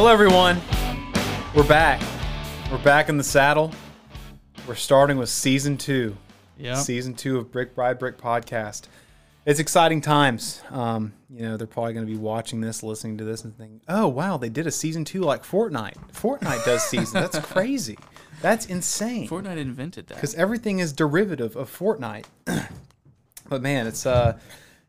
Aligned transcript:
Hello, 0.00 0.12
everyone. 0.12 0.60
We're 1.56 1.68
back. 1.68 2.00
We're 2.70 2.78
back 2.84 3.08
in 3.08 3.16
the 3.16 3.24
saddle. 3.24 3.72
We're 4.68 4.76
starting 4.76 5.18
with 5.18 5.28
season 5.28 5.76
two. 5.76 6.16
Yeah. 6.56 6.76
Season 6.76 7.14
two 7.14 7.36
of 7.36 7.50
Brick 7.50 7.74
by 7.74 7.94
Brick 7.94 8.16
podcast. 8.16 8.82
It's 9.44 9.58
exciting 9.58 10.00
times. 10.00 10.62
Um, 10.70 11.14
you 11.28 11.42
know, 11.42 11.56
they're 11.56 11.66
probably 11.66 11.94
going 11.94 12.06
to 12.06 12.12
be 12.12 12.16
watching 12.16 12.60
this, 12.60 12.84
listening 12.84 13.18
to 13.18 13.24
this, 13.24 13.42
and 13.42 13.58
thinking, 13.58 13.80
"Oh, 13.88 14.06
wow, 14.06 14.36
they 14.36 14.48
did 14.48 14.68
a 14.68 14.70
season 14.70 15.04
two 15.04 15.22
like 15.22 15.42
Fortnite. 15.42 15.96
Fortnite 16.12 16.64
does 16.64 16.84
season. 16.84 17.20
That's 17.20 17.38
crazy. 17.50 17.98
That's 18.40 18.66
insane." 18.66 19.28
Fortnite 19.28 19.56
invented 19.56 20.06
that. 20.06 20.14
because 20.14 20.36
everything 20.36 20.78
is 20.78 20.92
derivative 20.92 21.56
of 21.56 21.76
Fortnite. 21.76 22.26
but 23.48 23.62
man, 23.62 23.88
it's 23.88 24.06
uh, 24.06 24.38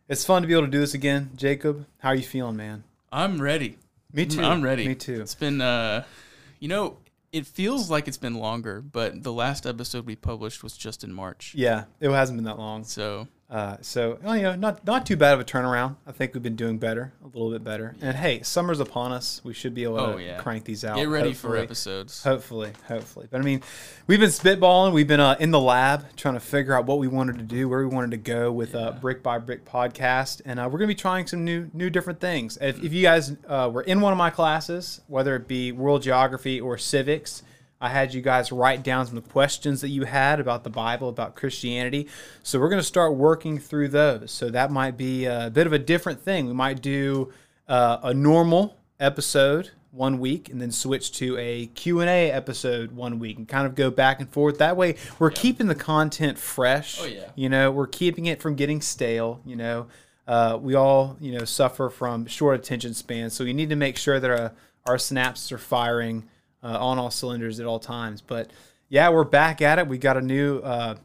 it's 0.08 0.24
fun 0.24 0.44
to 0.44 0.48
be 0.48 0.54
able 0.54 0.66
to 0.66 0.72
do 0.72 0.80
this 0.80 0.94
again. 0.94 1.32
Jacob, 1.36 1.88
how 1.98 2.10
are 2.10 2.16
you 2.16 2.22
feeling, 2.22 2.58
man? 2.58 2.84
I'm 3.12 3.42
ready. 3.42 3.80
Me 4.12 4.26
too. 4.26 4.42
I'm 4.42 4.62
ready. 4.62 4.88
Me 4.88 4.96
too. 4.96 5.22
It's 5.22 5.36
been, 5.36 5.62
uh, 5.62 6.04
you 6.60 6.68
know, 6.68 6.98
it 7.32 7.46
feels 7.46 7.92
like 7.92 8.08
it's 8.08 8.18
been 8.18 8.36
longer, 8.36 8.82
but 8.82 9.24
the 9.24 9.32
last 9.32 9.66
episode 9.68 10.06
we 10.06 10.16
published 10.16 10.64
was 10.64 10.76
just 10.76 11.04
in 11.04 11.14
March. 11.14 11.54
Yeah, 11.56 11.84
it 12.00 12.10
hasn't 12.10 12.38
been 12.38 12.46
that 12.46 12.58
long. 12.58 12.84
So 12.84 13.28
Uh, 13.50 13.78
so 13.82 14.20
you 14.28 14.44
know, 14.44 14.56
not 14.56 14.86
not 14.86 15.08
too 15.08 15.18
bad 15.18 15.34
of 15.34 15.40
a 15.40 15.44
turnaround. 15.44 15.96
I 16.06 16.12
think 16.12 16.36
we've 16.36 16.44
been 16.44 16.56
doing 16.56 16.78
better, 16.78 17.14
a 17.24 17.26
little 17.26 17.50
bit 17.50 17.64
better. 17.64 17.96
And 18.00 18.16
hey, 18.16 18.44
summer's 18.44 18.80
upon 18.80 19.12
us. 19.12 19.42
We 19.44 19.56
should 19.56 19.74
be 19.74 19.84
able 19.86 20.00
Oh, 20.00 20.18
to 20.18 20.24
yeah. 20.24 20.38
crank 20.38 20.66
these 20.66 20.86
out. 20.86 20.98
get 20.98 21.10
ready 21.10 21.34
for 21.34 21.58
episodes. 21.58 22.22
Hopefully, 22.24 22.74
hopefully. 22.88 23.28
But 23.32 23.42
I 23.42 23.44
mean, 23.44 23.64
we've 24.06 24.20
been 24.20 24.30
spitballing. 24.30 24.94
We've 24.94 25.08
been 25.08 25.20
uh, 25.20 25.36
in 25.40 25.50
the 25.50 25.60
lab 25.60 26.16
trying 26.16 26.36
to 26.36 26.40
figure 26.40 26.76
out 26.78 26.86
what 26.86 27.00
we 27.00 27.08
wanted 27.08 27.40
to 27.40 27.44
do, 27.44 27.68
where 27.68 27.80
we 27.80 27.88
wanted 27.88 28.12
to 28.12 28.18
go 28.18 28.52
with 28.52 28.76
uh, 28.76 28.92
Brick 28.92 29.24
by 29.24 29.40
Brick 29.40 29.66
podcast, 29.66 30.44
and 30.46 30.60
uh, 30.60 30.70
we're 30.72 30.78
gonna 30.78 30.88
be 30.88 30.94
trying 30.94 31.26
some 31.26 31.44
new, 31.44 31.72
new 31.74 31.90
different 31.90 32.20
things. 32.20 32.56
If, 32.62 32.84
if 32.84 32.94
you 32.94 33.02
guys 33.02 33.36
uh, 33.48 33.72
were 33.74 33.82
in 33.82 34.00
one 34.00 34.12
of 34.14 34.18
my 34.20 34.30
classes, 34.30 35.02
whether 35.08 35.36
it 35.36 35.48
be 35.48 35.72
world 35.72 36.04
geography 36.04 36.62
or 36.62 36.78
civics, 36.78 37.42
I 37.82 37.90
had 37.90 38.14
you 38.14 38.22
guys 38.22 38.52
write 38.52 38.84
down 38.84 39.08
some 39.08 39.22
questions 39.22 39.82
that 39.82 39.90
you 39.90 40.04
had 40.04 40.40
about 40.40 40.64
the 40.64 40.70
Bible, 40.70 41.08
about 41.08 41.36
Christianity. 41.36 42.08
So 42.44 42.60
we're 42.60 42.70
going 42.70 42.82
to 42.82 42.88
start 42.88 43.16
working 43.16 43.58
through 43.58 43.90
those. 43.90 44.32
So 44.32 44.50
that 44.50 44.70
might 44.70 44.98
be 44.98 45.26
a 45.26 45.50
bit 45.52 45.66
of 45.66 45.72
a 45.74 45.80
different 45.80 46.20
thing. 46.22 46.48
We 46.48 46.54
might 46.54 46.82
do 46.82 47.32
uh, 47.70 48.00
a 48.04 48.14
normal 48.14 48.78
episode 49.00 49.72
one 49.92 50.20
week 50.20 50.50
and 50.50 50.62
then 50.62 50.72
switch 50.72 51.14
to 51.14 51.38
a 51.38 51.68
Q&A 51.68 52.32
episode 52.32 52.92
one 52.92 53.18
week 53.18 53.38
and 53.38 53.48
kind 53.48 53.66
of 53.66 53.76
go 53.76 53.90
back 53.90 54.20
and 54.20 54.30
forth. 54.30 54.58
That 54.58 54.78
way 54.78 54.96
we're 55.18 55.32
keeping 55.32 55.68
the 55.68 55.76
content 55.76 56.38
fresh. 56.38 57.00
Oh, 57.02 57.06
yeah. 57.06 57.30
You 57.36 57.50
know, 57.50 57.72
we're 57.72 57.88
keeping 57.88 58.26
it 58.26 58.42
from 58.42 58.56
getting 58.56 58.82
stale, 58.82 59.42
you 59.46 59.56
know. 59.56 59.88
Uh, 60.28 60.60
we 60.62 60.76
all, 60.76 61.18
you 61.20 61.32
know, 61.32 61.44
suffer 61.44 61.90
from 61.90 62.28
short 62.28 62.60
attention 62.60 62.94
spans, 62.94 63.34
so 63.34 63.44
we 63.44 63.52
need 63.52 63.70
to 63.70 63.76
make 63.76 63.98
sure 63.98 64.20
that 64.20 64.30
uh, 64.30 64.50
our 64.86 64.98
synapses 64.98 65.52
are 65.52 65.58
firing 65.58 66.30
uh, 66.64 66.78
on 66.80 66.98
all 66.98 67.12
cylinders 67.12 67.60
at 67.60 67.66
all 67.66 67.80
times. 67.80 68.22
But 68.22 68.52
yeah, 68.90 69.10
we're 69.10 69.24
back 69.24 69.62
at 69.62 69.80
it. 69.80 69.88
We 69.88 69.98
got 69.98 70.18
a 70.18 70.22
new 70.22 70.60
uh, 70.60 70.96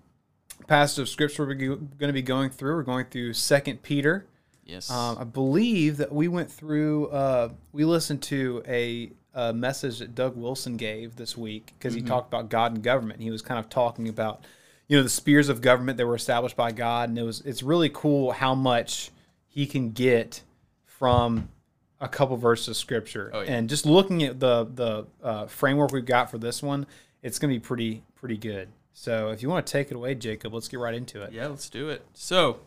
passage 0.66 1.00
of 1.00 1.08
scripture 1.08 1.46
we're 1.46 1.54
going 1.54 1.88
to 2.00 2.12
be 2.12 2.22
going 2.22 2.50
through. 2.50 2.76
We're 2.76 2.82
going 2.82 3.06
through 3.06 3.34
Second 3.34 3.82
Peter. 3.82 4.26
Yes. 4.64 4.90
Um, 4.90 5.18
I 5.20 5.24
believe 5.24 5.98
that 5.98 6.12
we 6.12 6.28
went 6.28 6.50
through. 6.50 7.08
Uh, 7.08 7.50
we 7.72 7.84
listened 7.84 8.22
to 8.24 8.62
a, 8.66 9.10
a 9.34 9.52
message 9.52 9.98
that 9.98 10.14
Doug 10.14 10.36
Wilson 10.36 10.76
gave 10.76 11.16
this 11.16 11.36
week 11.36 11.72
because 11.78 11.94
he 11.94 12.00
talked 12.00 12.28
about 12.28 12.48
God 12.48 12.72
and 12.72 12.82
government. 12.82 13.20
He 13.20 13.30
was 13.30 13.42
kind 13.42 13.60
of 13.60 13.68
talking 13.68 14.08
about, 14.08 14.44
you 14.88 14.96
know, 14.96 15.02
the 15.02 15.10
spheres 15.10 15.50
of 15.50 15.60
government 15.60 15.98
that 15.98 16.06
were 16.06 16.14
established 16.14 16.56
by 16.56 16.72
God, 16.72 17.10
and 17.10 17.18
it 17.18 17.22
was 17.22 17.42
it's 17.42 17.62
really 17.62 17.90
cool 17.90 18.32
how 18.32 18.54
much 18.54 19.10
he 19.46 19.66
can 19.66 19.90
get 19.90 20.42
from 20.86 21.48
a 22.04 22.08
couple 22.08 22.36
verses 22.36 22.68
of 22.68 22.76
scripture. 22.76 23.30
Oh, 23.32 23.40
yeah. 23.40 23.52
And 23.54 23.68
just 23.68 23.86
looking 23.86 24.22
at 24.22 24.38
the 24.40 24.64
the 24.72 25.06
uh, 25.22 25.46
framework 25.46 25.92
we've 25.92 26.04
got 26.04 26.30
for 26.30 26.38
this 26.38 26.62
one, 26.62 26.86
it's 27.22 27.38
going 27.38 27.52
to 27.52 27.58
be 27.58 27.64
pretty 27.64 28.02
pretty 28.14 28.36
good. 28.36 28.68
So 28.92 29.30
if 29.30 29.42
you 29.42 29.48
want 29.48 29.66
to 29.66 29.72
take 29.72 29.90
it 29.90 29.94
away, 29.94 30.14
Jacob, 30.14 30.54
let's 30.54 30.68
get 30.68 30.78
right 30.78 30.94
into 30.94 31.22
it. 31.22 31.32
yeah, 31.32 31.48
let's 31.48 31.68
do 31.68 31.88
it. 31.88 32.02
So, 32.12 32.60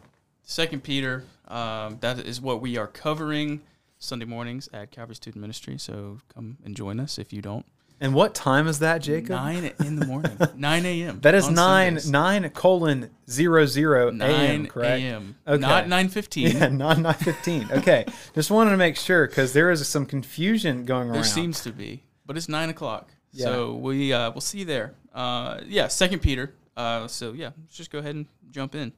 Second 0.44 0.84
Peter, 0.84 1.24
um, 1.48 1.98
that 2.02 2.20
is 2.20 2.42
what 2.42 2.60
we 2.62 2.78
are 2.78 2.88
covering 2.88 3.62
Sunday 4.00 4.26
mornings 4.26 4.70
at 4.74 4.92
Calvary 4.92 5.16
Student 5.16 5.42
Ministry. 5.42 5.78
So 5.78 6.20
come 6.34 6.58
and 6.66 6.76
join 6.76 7.00
us 7.00 7.18
if 7.18 7.32
you 7.32 7.42
don't. 7.42 7.66
And 8.00 8.14
what 8.14 8.36
time 8.36 8.68
is 8.68 8.80
that, 8.80 9.02
Jacob? 9.02 9.32
Nine 9.32 9.72
in 9.80 9.96
the 9.96 10.06
morning, 10.06 10.38
nine 10.56 10.86
a.m. 10.86 11.20
That 11.22 11.34
is 11.34 11.50
nine 11.50 12.00
Sundays. 12.00 12.12
nine 12.12 12.50
colon 12.52 13.10
zero 13.30 13.66
zero 13.66 14.10
a.m. 14.10 14.68
Correct. 14.68 15.02
a.m. 15.02 15.36
Okay. 15.48 15.60
Not 15.60 15.88
nine 15.88 16.10
fifteen. 16.10 16.56
Yeah, 16.56 16.68
not 16.68 17.00
nine 17.00 17.16
fifteen. 17.16 17.68
Okay, 17.72 18.06
just 18.36 18.52
wanted 18.52 18.72
to 18.72 18.78
make 18.78 18.98
sure 18.98 19.28
because 19.28 19.54
there 19.54 19.72
is 19.72 19.88
some 19.88 20.06
confusion 20.06 20.86
going 20.86 21.08
There 21.08 21.16
around. 21.16 21.24
There 21.24 21.24
seems 21.24 21.62
to 21.64 21.72
be, 21.72 22.04
but 22.26 22.38
it's 22.38 22.48
nine 22.48 22.70
o'clock. 22.70 23.10
Yeah. 23.32 23.46
So 23.46 23.74
we 23.76 24.14
uh, 24.14 24.30
we'll 24.30 24.42
see 24.42 24.60
you 24.60 24.66
there. 24.66 24.94
Uh, 25.14 25.62
yeah, 25.66 25.88
Second 25.88 26.20
Peter. 26.20 26.54
Uh, 26.76 27.08
so 27.08 27.34
yeah, 27.34 27.50
let's 27.60 27.76
just 27.76 27.92
go 27.92 27.98
ahead 27.98 28.14
and 28.14 28.28
jump 28.52 28.76
in. 28.76 28.94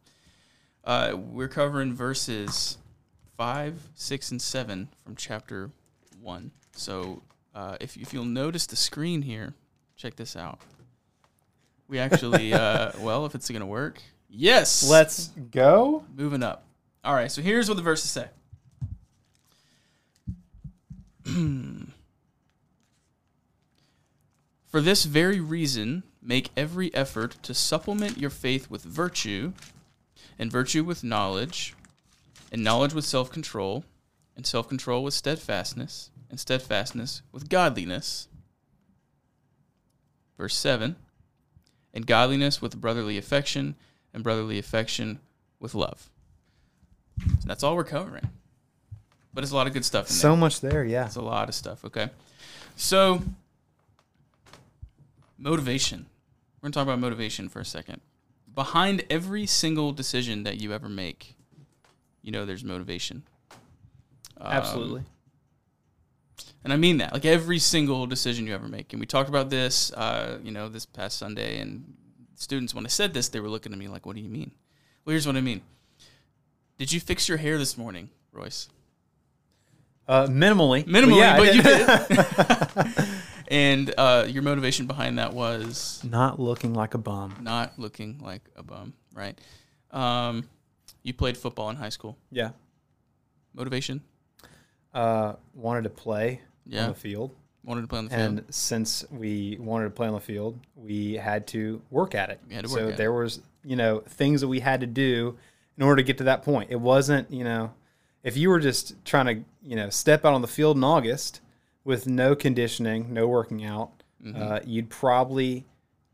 Uh, 0.84 1.14
we're 1.16 1.48
covering 1.48 1.94
verses 1.94 2.78
five, 3.38 3.88
six, 3.96 4.31
and 4.31 4.42
seven 4.42 4.90
from 5.06 5.16
chapter 5.16 5.72
one. 6.22 6.52
So 6.74 7.24
uh, 7.54 7.78
if 7.80 7.98
if 7.98 8.14
you'll 8.14 8.26
notice 8.26 8.66
the 8.66 8.76
screen 8.76 9.22
here, 9.22 9.54
check 9.96 10.16
this 10.16 10.36
out. 10.36 10.60
We 11.88 12.00
actually, 12.00 12.54
uh, 12.56 12.92
well, 13.00 13.26
if 13.26 13.36
it's 13.36 13.50
gonna 13.50 13.66
work, 13.66 14.02
yes. 14.30 14.88
Let's 14.90 15.28
go. 15.28 16.04
Moving 16.16 16.44
up. 16.44 16.66
All 17.04 17.14
right, 17.14 17.32
so 17.32 17.42
here's 17.42 17.68
what 17.70 17.76
the 17.76 17.84
verses 17.84 18.12
say. 18.12 18.28
For 24.68 24.81
this 24.81 25.06
very 25.06 25.40
reason, 25.40 26.04
make 26.22 26.52
every 26.56 26.94
effort 26.94 27.38
to 27.44 27.54
supplement 27.54 28.18
your 28.18 28.30
faith 28.30 28.70
with 28.70 28.84
virtue, 28.84 29.54
and 30.38 30.52
virtue 30.52 30.84
with 30.84 31.04
knowledge, 31.04 31.74
and 32.52 32.64
knowledge 32.64 32.94
with 32.94 33.06
self 33.06 33.31
control, 33.31 33.84
and 34.36 34.46
self 34.46 34.70
control 34.70 35.04
with 35.04 35.14
steadfastness, 35.16 36.12
and 36.30 36.40
steadfastness 36.40 37.22
with 37.32 37.50
godliness. 37.50 38.28
Verse 40.38 40.56
7 40.56 40.96
And 41.94 42.06
godliness 42.06 42.62
with 42.62 42.80
brotherly 42.80 43.18
affection, 43.18 43.76
and 44.14 44.24
brotherly 44.24 44.60
affection 44.60 45.20
with 45.60 45.76
love. 45.76 46.10
That's 47.46 47.64
all 47.64 47.76
we're 47.76 47.84
covering. 47.84 48.30
But 49.34 49.44
it's 49.44 49.52
a 49.52 49.56
lot 49.56 49.68
of 49.68 49.74
good 49.74 49.86
stuff 49.86 50.10
in 50.10 50.14
there. 50.14 50.22
So 50.22 50.36
much 50.36 50.62
there. 50.62 50.84
Yeah. 50.84 51.06
It's 51.06 51.16
a 51.16 51.22
lot 51.22 51.50
of 51.50 51.56
stuff, 51.56 51.86
okay? 51.86 52.10
So, 52.76 53.22
motivation. 55.38 56.06
We're 56.58 56.68
going 56.68 56.72
to 56.72 56.80
talk 56.80 56.88
about 56.88 57.00
motivation 57.00 57.50
for 57.50 57.60
a 57.60 57.66
second. 57.66 58.02
Behind 58.54 59.06
every 59.10 59.46
single 59.46 59.92
decision 59.92 60.44
that 60.44 60.58
you 60.60 60.74
ever 60.74 60.90
make, 60.90 61.36
you 62.22 62.32
know 62.32 62.46
there's 62.46 62.64
motivation. 62.64 63.24
Um, 64.38 64.52
Absolutely. 64.52 65.04
And 66.64 66.74
I 66.74 66.75
mean 66.75 66.97
that. 66.97 67.14
Like 67.14 67.25
every 67.25 67.59
single 67.59 68.06
decision 68.06 68.46
you 68.46 68.53
ever 68.53 68.68
make. 68.68 68.92
And 68.94 69.00
we 69.00 69.06
talked 69.06 69.30
about 69.30 69.50
this, 69.50 69.92
uh, 69.94 70.40
you 70.44 70.52
know, 70.52 70.68
this 70.70 70.86
past 70.86 71.18
Sunday. 71.18 71.59
And 71.59 71.94
students, 72.36 72.74
when 72.74 72.86
I 72.86 72.90
said 72.90 73.14
this, 73.14 73.30
they 73.30 73.40
were 73.40 73.50
looking 73.50 73.72
at 73.72 73.80
me 73.80 73.88
like, 73.88 74.06
what 74.06 74.16
do 74.16 74.22
you 74.22 74.30
mean? 74.30 74.52
Well, 75.06 75.12
here's 75.12 75.25
what 75.25 75.36
I 75.38 75.42
mean. 75.42 75.62
Did 76.78 76.92
you 76.92 77.00
fix 77.00 77.28
your 77.28 77.38
hair 77.38 77.58
this 77.58 77.78
morning, 77.78 78.09
Royce? 78.31 78.69
Uh, 80.08 80.28
minimally. 80.28 80.86
Minimally, 80.86 81.18
yeah, 81.18 81.38
but 81.38 81.56
you 81.56 81.62
did. 81.62 83.06
and 83.48 83.94
uh, 83.98 84.25
your 84.28 84.44
motivation 84.44 84.86
behind 84.86 85.19
that 85.19 85.34
was 85.34 86.02
Not 86.03 86.40
looking 86.40 86.74
like 86.74 86.94
a 86.94 86.98
bum. 86.98 87.36
not 87.42 87.78
looking 87.78 88.18
like 88.19 88.42
a 88.56 88.64
bum, 88.64 88.94
right? 89.14 89.40
Um, 89.92 90.48
you 91.03 91.14
played 91.14 91.38
football 91.38 91.69
in 91.69 91.75
high 91.75 91.90
school. 91.90 92.18
Yeah. 92.31 92.52
Motivation? 93.53 94.01
Uh, 94.94 95.34
wanted 95.54 95.84
to 95.84 95.89
play 95.89 96.42
Yeah. 96.69 96.83
on 96.83 96.89
the 96.89 96.95
field, 96.95 97.36
Wanted 97.63 97.81
to 97.81 97.88
play 97.88 98.00
on 98.00 98.06
the 98.06 98.12
field. 98.12 98.21
and 98.21 98.44
since 98.54 99.06
we 99.12 99.57
wanted 99.60 99.86
to 99.86 99.89
play 99.92 100.07
on 100.07 100.13
the 100.13 100.19
field, 100.21 100.60
we 100.75 101.16
had 101.16 101.45
to 101.48 101.81
work 101.92 102.16
at 102.16 102.30
it. 102.30 102.39
We 102.48 102.56
had 102.56 102.63
to 102.66 102.69
so 102.69 102.89
at 102.89 102.98
there 102.98 103.12
was, 103.12 103.42
you 103.63 103.75
know, 103.75 104.00
things 104.07 104.42
that 104.42 104.48
we 104.48 104.60
had 104.62 104.80
to 104.81 104.88
do 104.88 105.38
in 105.77 105.83
order 105.83 105.98
to 105.98 106.04
get 106.04 106.18
to 106.19 106.24
that 106.25 106.44
point. 106.44 106.71
It 106.71 106.80
wasn't, 106.80 107.30
you 107.31 107.44
know, 107.44 107.74
if 108.24 108.36
you 108.38 108.50
were 108.50 108.60
just 108.60 108.94
trying 109.06 109.25
to, 109.25 109.44
you 109.63 109.75
know, 109.75 109.89
step 109.89 110.25
out 110.25 110.33
on 110.33 110.42
the 110.42 110.48
field 110.48 110.77
in 110.77 110.83
August 110.83 111.42
with 111.83 112.07
no 112.07 112.36
conditioning, 112.36 113.13
no 113.13 113.27
working 113.27 113.63
out, 113.65 113.92
Mm-hmm. 114.22 114.42
uh, 114.42 114.60
you'd 114.65 114.89
probably 114.89 115.65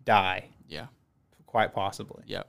die, 0.04 0.46
yeah, 0.68 0.86
quite 1.48 1.74
possibly. 1.74 2.22
yeah, 2.28 2.44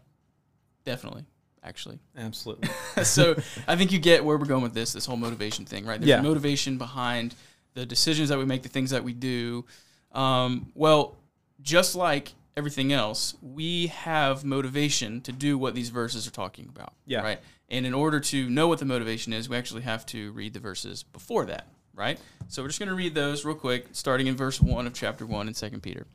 definitely. 0.85 1.25
Actually, 1.65 1.99
Absolutely. 2.17 2.69
so 3.03 3.35
I 3.67 3.75
think 3.75 3.91
you 3.91 3.99
get 3.99 4.23
where 4.25 4.37
we're 4.37 4.45
going 4.45 4.63
with 4.63 4.75
this, 4.75 4.93
this 4.93 5.07
whole 5.07 5.17
motivation 5.17 5.65
thing, 5.65 5.85
right? 5.87 5.99
There's 5.99 6.09
Yeah. 6.11 6.21
motivation 6.21 6.77
behind 6.79 7.35
the 7.77 7.87
decisions 7.87 8.31
that 8.31 8.39
we 8.39 8.45
make, 8.47 8.63
the 8.63 8.69
things 8.69 8.91
that 8.91 9.05
we 9.05 9.13
do. 9.13 9.65
Um, 10.13 10.73
well, 10.75 11.15
just 11.61 11.95
like 11.95 12.33
everything 12.57 12.91
else, 12.91 13.37
we 13.43 13.89
have 13.89 14.45
motivation 14.45 15.21
to 15.21 15.31
do 15.31 15.59
what 15.59 15.75
these 15.75 15.91
verses 15.91 16.27
are 16.27 16.31
talking 16.31 16.69
about. 16.75 16.95
Yeah. 17.05 17.21
Right. 17.21 17.39
And 17.69 17.85
in 17.85 17.93
order 17.93 18.19
to 18.19 18.49
know 18.49 18.67
what 18.67 18.79
the 18.79 18.87
motivation 18.87 19.33
is, 19.35 19.49
we 19.49 19.57
actually 19.57 19.83
have 19.83 20.07
to 20.07 20.33
read 20.33 20.55
the 20.55 20.61
verses 20.61 21.03
before 21.03 21.45
that. 21.47 21.67
right? 21.95 22.19
So 22.49 22.63
we're 22.63 22.69
just 22.69 22.79
going 22.79 22.89
to 22.89 22.95
read 22.95 23.15
those 23.15 23.45
real 23.45 23.55
quick, 23.55 23.89
starting 23.93 24.27
in 24.27 24.37
verse 24.37 24.61
1 24.61 24.87
of 24.87 24.95
chapter 24.95 25.27
1 25.27 25.49
in 25.49 25.55
2 25.55 25.71
Peter. 25.81 26.07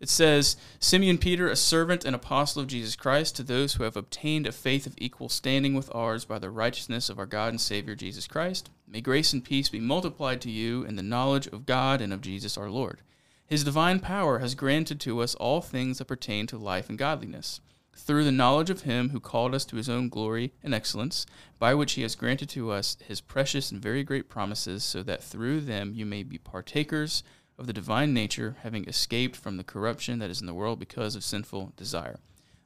It 0.00 0.08
says, 0.08 0.56
Simeon 0.78 1.18
Peter, 1.18 1.48
a 1.48 1.56
servant 1.56 2.06
and 2.06 2.16
apostle 2.16 2.62
of 2.62 2.68
Jesus 2.68 2.96
Christ, 2.96 3.36
to 3.36 3.42
those 3.42 3.74
who 3.74 3.84
have 3.84 3.98
obtained 3.98 4.46
a 4.46 4.52
faith 4.52 4.86
of 4.86 4.94
equal 4.96 5.28
standing 5.28 5.74
with 5.74 5.94
ours 5.94 6.24
by 6.24 6.38
the 6.38 6.48
righteousness 6.48 7.10
of 7.10 7.18
our 7.18 7.26
God 7.26 7.48
and 7.48 7.60
Savior 7.60 7.94
Jesus 7.94 8.26
Christ, 8.26 8.70
may 8.88 9.02
grace 9.02 9.34
and 9.34 9.44
peace 9.44 9.68
be 9.68 9.78
multiplied 9.78 10.40
to 10.40 10.50
you 10.50 10.84
in 10.84 10.96
the 10.96 11.02
knowledge 11.02 11.46
of 11.48 11.66
God 11.66 12.00
and 12.00 12.14
of 12.14 12.22
Jesus 12.22 12.56
our 12.56 12.70
Lord. 12.70 13.02
His 13.46 13.62
divine 13.62 14.00
power 14.00 14.38
has 14.38 14.54
granted 14.54 15.00
to 15.00 15.20
us 15.20 15.34
all 15.34 15.60
things 15.60 15.98
that 15.98 16.06
pertain 16.06 16.46
to 16.46 16.56
life 16.56 16.88
and 16.88 16.96
godliness, 16.96 17.60
through 17.94 18.24
the 18.24 18.32
knowledge 18.32 18.70
of 18.70 18.82
Him 18.82 19.10
who 19.10 19.20
called 19.20 19.54
us 19.54 19.66
to 19.66 19.76
His 19.76 19.90
own 19.90 20.08
glory 20.08 20.54
and 20.62 20.72
excellence, 20.72 21.26
by 21.58 21.74
which 21.74 21.92
He 21.92 22.02
has 22.02 22.14
granted 22.14 22.48
to 22.50 22.70
us 22.70 22.96
His 23.06 23.20
precious 23.20 23.70
and 23.70 23.82
very 23.82 24.02
great 24.02 24.30
promises, 24.30 24.82
so 24.82 25.02
that 25.02 25.22
through 25.22 25.60
them 25.60 25.92
you 25.94 26.06
may 26.06 26.22
be 26.22 26.38
partakers 26.38 27.22
of 27.60 27.66
the 27.66 27.72
divine 27.72 28.14
nature, 28.14 28.56
having 28.62 28.88
escaped 28.88 29.36
from 29.36 29.58
the 29.58 29.62
corruption 29.62 30.18
that 30.18 30.30
is 30.30 30.40
in 30.40 30.46
the 30.46 30.54
world 30.54 30.80
because 30.80 31.14
of 31.14 31.22
sinful 31.22 31.74
desire. 31.76 32.18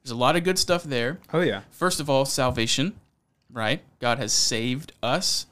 There's 0.02 0.12
a 0.12 0.16
lot 0.16 0.36
of 0.36 0.44
good 0.44 0.58
stuff 0.58 0.84
there. 0.84 1.18
Oh 1.32 1.40
yeah. 1.40 1.62
First 1.70 1.98
of 1.98 2.08
all, 2.08 2.24
salvation, 2.24 2.94
right? 3.52 3.82
God 4.00 4.18
has 4.18 4.32
saved 4.32 4.92
us. 5.02 5.46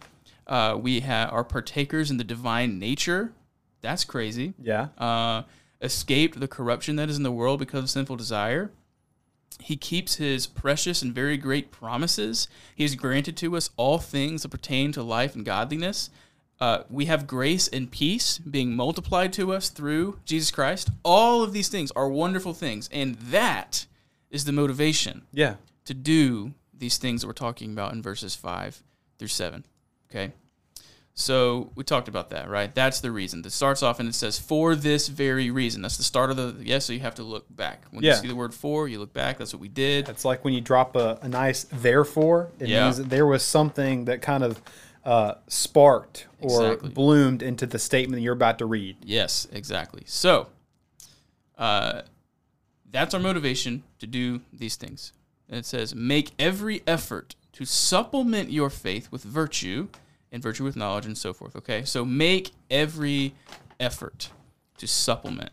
Uh, 0.47 0.79
we 0.81 1.01
ha- 1.01 1.29
are 1.31 1.45
partakers 1.45 2.11
in 2.11 2.19
the 2.19 2.25
divine 2.25 2.79
nature. 2.79 3.33
That's 3.81 4.05
crazy. 4.05 4.55
Yeah. 4.63 4.89
Uh, 4.97 5.43
escaped 5.81 6.39
the 6.39 6.49
corruption 6.49 6.97
that 6.97 7.11
is 7.11 7.17
in 7.17 7.25
the 7.25 7.33
world 7.33 7.59
because 7.59 7.83
of 7.83 7.91
sinful 7.91 8.17
desire. 8.17 8.71
He 9.59 9.77
keeps 9.77 10.17
his 10.17 10.47
precious 10.47 11.03
and 11.03 11.15
very 11.15 11.37
great 11.37 11.73
promises. 11.73 12.47
He 12.75 12.85
has 12.85 12.95
granted 12.95 13.37
to 13.39 13.57
us 13.57 13.71
all 13.77 13.99
things 13.99 14.43
that 14.43 14.51
pertain 14.51 14.93
to 14.93 15.03
life 15.03 15.35
and 15.35 15.45
godliness. 15.45 16.11
Uh, 16.63 16.85
we 16.89 17.07
have 17.07 17.27
grace 17.27 17.67
and 17.67 17.91
peace 17.91 18.39
being 18.39 18.77
multiplied 18.77 19.33
to 19.33 19.53
us 19.53 19.69
through 19.69 20.21
Jesus 20.25 20.53
Christ. 20.53 20.91
All 21.03 21.43
of 21.43 21.53
these 21.53 21.67
things 21.69 21.91
are 21.97 22.09
wonderful 22.09 22.55
things, 22.55 22.89
and 22.93 23.17
that 23.17 23.87
is 24.31 24.45
the 24.45 24.53
motivation 24.53 25.23
Yeah. 25.33 25.57
to 25.87 25.93
do 25.93 26.55
these 26.73 26.99
things 26.99 27.21
that 27.23 27.27
we're 27.27 27.33
talking 27.33 27.73
about 27.73 27.93
in 27.95 28.01
verses 28.01 28.37
5 28.37 28.81
through 29.19 29.27
7. 29.27 29.65
Okay? 30.09 30.31
So 31.15 31.73
we 31.75 31.83
talked 31.83 32.07
about 32.07 32.31
that, 32.31 32.49
right? 32.49 32.73
That's 32.73 33.01
the 33.01 33.11
reason. 33.11 33.43
It 33.45 33.51
starts 33.51 33.83
off 33.83 33.99
and 33.99 34.09
it 34.09 34.15
says, 34.15 34.39
for 34.39 34.77
this 34.77 35.09
very 35.09 35.51
reason. 35.51 35.83
That's 35.83 35.97
the 35.97 36.05
start 36.05 36.31
of 36.31 36.37
the, 36.37 36.55
yes, 36.65 36.85
so 36.85 36.93
you 36.93 37.01
have 37.01 37.17
to 37.17 37.25
look 37.25 37.45
back. 37.51 37.83
When 37.91 38.05
Yeah. 38.05 38.15
you 38.15 38.21
see 38.23 38.29
the 38.29 38.37
word 38.37 38.55
for, 38.55 38.87
you 38.87 39.01
look 39.01 39.13
back. 39.13 39.39
That's 39.39 39.53
what 39.53 39.61
we 39.61 39.67
did. 39.69 40.09
It's 40.09 40.25
like 40.25 40.45
when 40.45 40.55
you 40.55 40.61
drop 40.61 40.95
a, 40.95 41.19
a 41.23 41.29
nice 41.29 41.65
therefore, 41.65 42.51
it 42.61 42.69
Yeah. 42.69 42.85
means 42.85 42.99
that 42.99 43.11
there 43.11 43.27
was 43.27 43.43
something 43.43 44.05
that 44.05 44.23
kind 44.23 44.45
of 44.45 44.63
uh, 45.05 45.35
sparked 45.49 46.27
or 46.41 46.73
Exactly. 46.73 46.91
bloomed 46.91 47.43
into 47.43 47.67
the 47.67 47.79
statement 47.79 48.23
you're 48.23 48.35
about 48.35 48.59
to 48.59 48.67
read. 48.67 48.97
Yes, 49.03 49.49
exactly. 49.53 50.03
So, 50.07 50.49
uh, 51.59 52.03
that's 52.91 53.15
our 53.15 53.21
motivation 53.21 53.83
to 53.99 54.07
do 54.07 54.41
these 54.53 54.77
things. 54.77 55.13
And 55.49 55.59
it 55.59 55.67
says, 55.67 55.95
make 55.95 56.31
every 56.39 56.83
effort 56.87 57.35
to 57.53 57.65
supplement 57.65 58.51
your 58.51 58.71
faith 58.71 59.11
with 59.11 59.23
virtue, 59.23 59.89
and 60.31 60.43
virtue 60.43 60.65
with 60.65 60.77
knowledge, 60.77 61.05
and 61.07 61.17
so 61.17 61.33
forth. 61.33 61.55
Okay, 61.57 61.85
so 61.85 62.05
make 62.05 62.53
every 62.71 63.35
effort 63.79 64.31
to 64.79 64.87
supplement. 64.87 65.51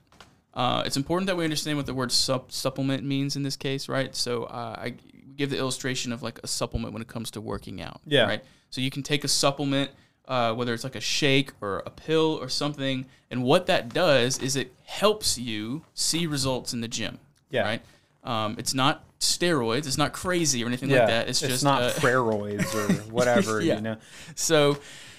Uh, 0.54 0.84
it's 0.86 0.98
important 0.98 1.28
that 1.28 1.38
we 1.38 1.44
understand 1.44 1.78
what 1.78 1.86
the 1.86 1.94
word 1.94 2.12
sup- 2.12 2.51
supplement 2.51 3.04
means 3.04 3.36
in 3.36 3.44
this 3.44 3.56
case, 3.56 3.88
right? 3.90 4.16
So 4.16 4.44
uh, 4.46 4.75
I 4.78 4.94
give 5.36 5.50
the 5.50 5.57
illustration 5.57 6.12
of 6.12 6.24
like 6.24 6.40
a 6.44 6.48
supplement 6.48 6.94
when 6.94 7.01
it 7.01 7.07
comes 7.07 7.31
to 7.31 7.42
working 7.42 7.81
out. 7.81 8.01
Yeah. 8.06 8.25
Right. 8.25 8.44
So 8.69 8.81
you 8.81 8.92
can 8.92 9.04
take 9.04 9.24
a 9.24 9.27
supplement, 9.27 9.92
uh, 10.27 10.54
whether 10.54 10.74
it's 10.74 10.83
like 10.83 10.95
a 10.95 11.01
shake 11.01 11.51
or 11.62 11.83
a 11.86 11.89
pill 11.89 12.38
or 12.42 12.50
something, 12.50 13.06
and 13.31 13.44
what 13.44 13.66
that 13.68 13.94
does 13.94 14.39
is 14.39 14.56
it 14.56 14.74
helps 14.86 15.38
you 15.38 15.83
see 15.94 16.27
results 16.27 16.74
in 16.74 16.81
the 16.81 16.88
gym. 16.88 17.19
Yeah. 17.50 17.63
Right. 17.63 17.81
Um, 18.24 18.56
it's 18.57 18.74
not 18.74 19.04
steroids. 19.19 19.88
It's 19.88 19.98
not 19.98 20.13
crazy 20.13 20.63
or 20.63 20.68
anything 20.68 20.89
yeah, 20.89 21.00
like 21.00 21.07
that. 21.07 21.30
It's, 21.30 21.39
just 21.39 21.63
not 21.63 21.81
uh, 21.81 21.92
steroids 21.94 22.74
or 22.75 22.94
whatever. 23.12 23.62
Yeah. 23.62 23.75
You 23.75 23.81
know. 23.81 23.98
so, 24.36 24.77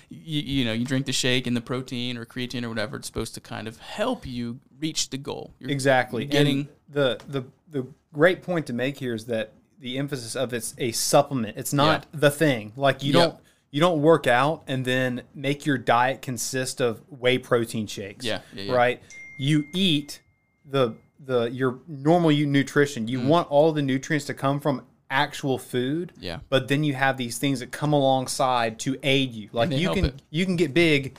you, 0.09 0.43
you 0.43 0.65
know, 0.65 0.73
you 0.73 0.85
drink 0.85 1.07
the 1.07 1.13
shake 1.13 1.47
and 1.47 1.57
the 1.57 1.61
protein 1.61 2.17
or 2.17 2.25
creatine 2.25 2.65
or 2.65 2.69
whatever. 2.69 2.97
It's 2.97 3.07
supposed 3.07 3.35
to 3.35 3.41
kind 3.41 3.69
of 3.69 3.79
help 3.79 4.27
you 4.27 4.61
reach 4.79 5.11
the 5.11 5.19
goal. 5.19 5.55
You're 5.59 5.71
Exactly. 5.71 6.25
Getting 6.25 6.59
and 6.59 6.69
the 6.89 7.21
the 7.29 7.45
the 7.71 7.87
great 8.13 8.43
point 8.43 8.67
to 8.67 8.73
make 8.73 8.99
here 8.99 9.15
is 9.15 9.27
that 9.27 9.53
the 9.81 9.99
emphasis 9.99 10.37
of 10.37 10.53
it's 10.53 10.75
a 10.79 10.93
supplement. 10.93 11.57
It's 11.57 11.73
not 11.73 12.07
the 12.13 12.31
thing. 12.31 12.73
Like 12.77 13.03
you 13.03 13.13
Yeah. 13.15 13.21
don't 13.21 13.37
you 13.73 13.81
don't 13.81 14.03
work 14.03 14.27
out 14.27 14.63
and 14.67 14.85
then 14.85 15.23
make 15.35 15.65
your 15.65 15.79
diet 15.79 16.23
consist 16.23 16.81
of 16.81 17.01
whey 17.09 17.39
protein 17.39 17.87
shakes. 17.87 18.25
Yeah, 18.25 18.41
yeah, 18.53 18.65
yeah. 18.65 18.73
Right. 18.73 19.03
You 19.39 19.65
eat 19.75 20.21
the 20.65 20.95
the 21.25 21.45
your 21.51 21.79
normal 21.87 22.33
you 22.33 22.47
nutrition. 22.47 23.07
Mm. 23.07 23.09
You 23.11 23.21
want 23.21 23.51
all 23.51 23.73
the 23.73 23.83
nutrients 23.83 24.27
to 24.27 24.35
come 24.35 24.61
from 24.61 24.83
actual 25.11 25.59
food. 25.59 26.13
Yeah. 26.19 26.41
But 26.49 26.69
then 26.69 26.85
you 26.85 26.95
have 26.95 27.17
these 27.17 27.39
things 27.39 27.61
that 27.61 27.71
come 27.73 27.93
alongside 27.93 28.79
to 28.81 28.99
aid 29.03 29.33
you. 29.33 29.49
Like 29.53 29.71
you 29.71 29.93
can 29.93 30.05
it. 30.07 30.23
you 30.31 30.45
can 30.45 30.57
get 30.57 30.75
big 30.75 31.17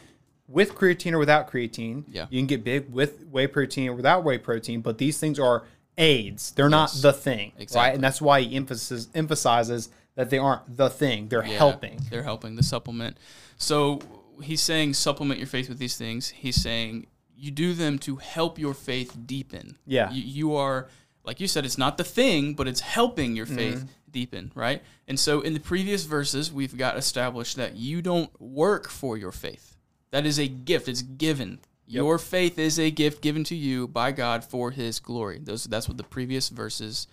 with 0.48 0.76
creatine 0.76 1.14
or 1.14 1.18
without 1.20 1.50
creatine. 1.50 2.04
Yeah. 2.10 2.28
You 2.30 2.40
can 2.40 2.48
get 2.48 2.64
big 2.64 2.92
with 2.92 3.24
whey 3.32 3.48
protein 3.48 3.90
or 3.90 3.94
without 3.96 4.24
whey 4.24 4.38
protein, 4.38 4.82
but 4.82 4.98
these 4.98 5.18
things 5.18 5.40
are 5.40 5.64
aids. 5.98 6.52
They're 6.52 6.70
not 6.70 6.92
the 7.02 7.14
thing. 7.14 7.52
Right. 7.76 7.94
And 7.94 8.04
that's 8.04 8.22
why 8.22 8.42
he 8.42 8.56
emphasis, 8.56 9.08
emphasizes 9.14 9.90
that 10.16 10.30
they 10.30 10.38
aren't 10.38 10.78
the 10.78 10.90
thing. 10.90 11.28
They're 11.28 11.46
Yeah, 11.46 11.58
helping. 11.58 12.00
They're 12.10 12.24
helping 12.24 12.56
the 12.56 12.64
supplement. 12.64 13.18
So 13.58 14.00
he's 14.44 14.62
saying 14.62 14.94
supplement 14.96 15.40
your 15.40 15.48
faith 15.48 15.70
with 15.70 15.78
these 15.80 15.98
things. 15.98 16.30
He's 16.30 16.62
saying 16.62 17.08
you 17.36 17.52
do 17.52 17.74
them 17.74 17.98
to 18.00 18.18
help 18.18 18.60
your 18.60 18.74
faith 18.74 19.18
deepen. 19.26 19.78
Yeah. 19.86 20.12
You, 20.12 20.22
you 20.24 20.56
are 20.56 20.88
like 21.24 21.40
you 21.40 21.48
said, 21.48 21.66
it's 21.66 21.78
not 21.78 21.98
the 21.98 22.04
thing, 22.04 22.56
but 22.56 22.68
it's 22.68 22.82
helping 22.82 23.36
your 23.36 23.46
faith 23.46 23.76
Mm-hmm. 23.76 23.86
deepen, 24.10 24.52
right? 24.56 24.82
And 25.08 25.20
so 25.20 25.42
in 25.42 25.54
the 25.54 25.60
previous 25.60 26.06
verses, 26.06 26.52
we've 26.52 26.76
got 26.76 26.98
established 26.98 27.58
that 27.58 27.76
you 27.76 28.02
don't 28.02 28.30
work 28.42 28.90
for 28.90 29.18
your 29.18 29.32
faith. 29.32 29.78
That 30.10 30.26
is 30.26 30.40
a 30.40 30.48
gift. 30.48 30.88
It's 30.90 31.04
given. 31.04 31.60
Your 31.94 32.18
faith 32.18 32.58
is 32.60 32.80
a 32.80 32.90
gift 32.92 33.22
given 33.22 33.44
to 33.46 33.56
you 33.56 33.88
by 33.88 34.12
God 34.12 34.44
for 34.44 34.72
His 34.72 35.00
glory. 35.00 35.40
Those 35.40 35.66
that's 35.66 35.88
what 35.88 35.98
the 35.98 36.04
previous 36.04 36.50
verses 36.50 37.08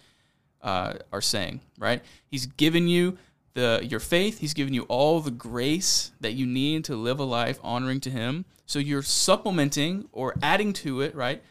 uh, 0.63 0.95
are 1.13 1.21
saying, 1.21 1.61
right? 1.79 2.03
He's 2.27 2.47
given 2.47 2.89
you 2.89 3.19
the 3.55 3.81
your 3.89 4.01
faith. 4.01 4.39
He's 4.39 4.55
given 4.55 4.75
you 4.75 4.83
all 4.85 5.21
the 5.21 5.31
grace 5.31 6.13
that 6.21 6.33
you 6.33 6.47
need 6.47 6.85
to 6.85 6.97
live 6.97 7.19
a 7.19 7.25
life 7.25 7.59
honoring 7.63 8.01
to 8.01 8.11
Him. 8.11 8.45
So 8.67 8.79
you're 8.79 9.03
supplementing 9.03 10.09
or 10.13 10.35
adding 10.43 10.73
to 10.75 11.01
it, 11.01 11.15
right? 11.15 11.43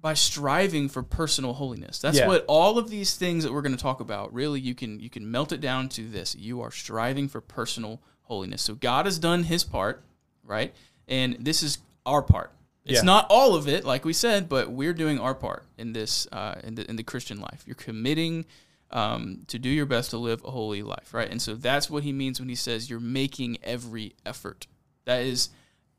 By 0.00 0.14
striving 0.14 0.88
for 0.88 1.02
personal 1.02 1.52
holiness. 1.52 1.98
That's 1.98 2.18
Yeah. 2.18 2.26
what 2.26 2.44
all 2.48 2.78
of 2.78 2.88
these 2.90 3.14
things 3.14 3.44
that 3.44 3.52
we're 3.52 3.62
going 3.62 3.76
to 3.76 3.82
talk 3.82 4.00
about. 4.00 4.32
Really, 4.32 4.60
you 4.60 4.74
can 4.74 4.98
you 4.98 5.10
can 5.10 5.30
melt 5.30 5.52
it 5.52 5.60
down 5.60 5.88
to 5.90 6.08
this: 6.08 6.34
you 6.34 6.60
are 6.60 6.70
striving 6.70 7.28
for 7.28 7.40
personal 7.40 8.00
holiness. 8.22 8.62
So 8.62 8.74
God 8.74 9.04
has 9.06 9.18
done 9.18 9.44
His 9.44 9.62
part, 9.64 10.02
right? 10.42 10.74
And 11.06 11.36
this 11.40 11.62
is 11.62 11.78
our 12.06 12.22
part. 12.22 12.50
It's 12.84 12.96
Yeah. 12.98 13.02
not 13.02 13.26
all 13.30 13.54
of 13.54 13.68
it, 13.68 13.84
like 13.84 14.04
we 14.04 14.12
said, 14.12 14.48
but 14.48 14.70
we're 14.72 14.92
doing 14.94 15.18
our 15.20 15.34
part 15.34 15.64
in 15.78 15.92
this 15.92 16.26
uh, 16.32 16.56
in 16.64 16.74
the 16.74 16.88
in 16.90 16.96
the 16.96 17.02
Christian 17.04 17.40
life. 17.40 17.62
You're 17.66 17.76
committing 17.76 18.44
um, 18.90 19.44
to 19.46 19.58
do 19.58 19.68
your 19.70 19.86
best 19.86 20.10
to 20.10 20.18
live 20.18 20.44
a 20.44 20.50
holy 20.50 20.82
life, 20.82 21.14
right? 21.14 21.30
And 21.30 21.40
so 21.40 21.54
that's 21.54 21.88
what 21.88 22.02
he 22.02 22.12
means 22.12 22.38
when 22.40 22.48
he 22.50 22.54
says 22.54 22.90
you're 22.90 23.00
making 23.00 23.56
every 23.62 24.14
effort. 24.26 24.66
That 25.06 25.22
is 25.22 25.48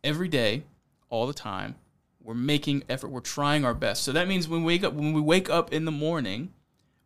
every 0.04 0.28
day, 0.28 0.64
all 1.10 1.26
the 1.26 1.34
time. 1.34 1.76
We're 2.22 2.36
making 2.36 2.84
effort. 2.90 3.10
We're 3.10 3.20
trying 3.22 3.66
our 3.66 3.74
best. 3.74 4.04
So 4.04 4.12
that 4.12 4.28
means 4.28 4.48
when 4.48 4.64
we 4.64 4.74
wake 4.76 4.84
up 4.84 4.94
when 4.94 5.14
we 5.14 5.22
wake 5.22 5.50
up 5.50 5.74
in 5.74 5.86
the 5.86 5.92
morning, 5.92 6.54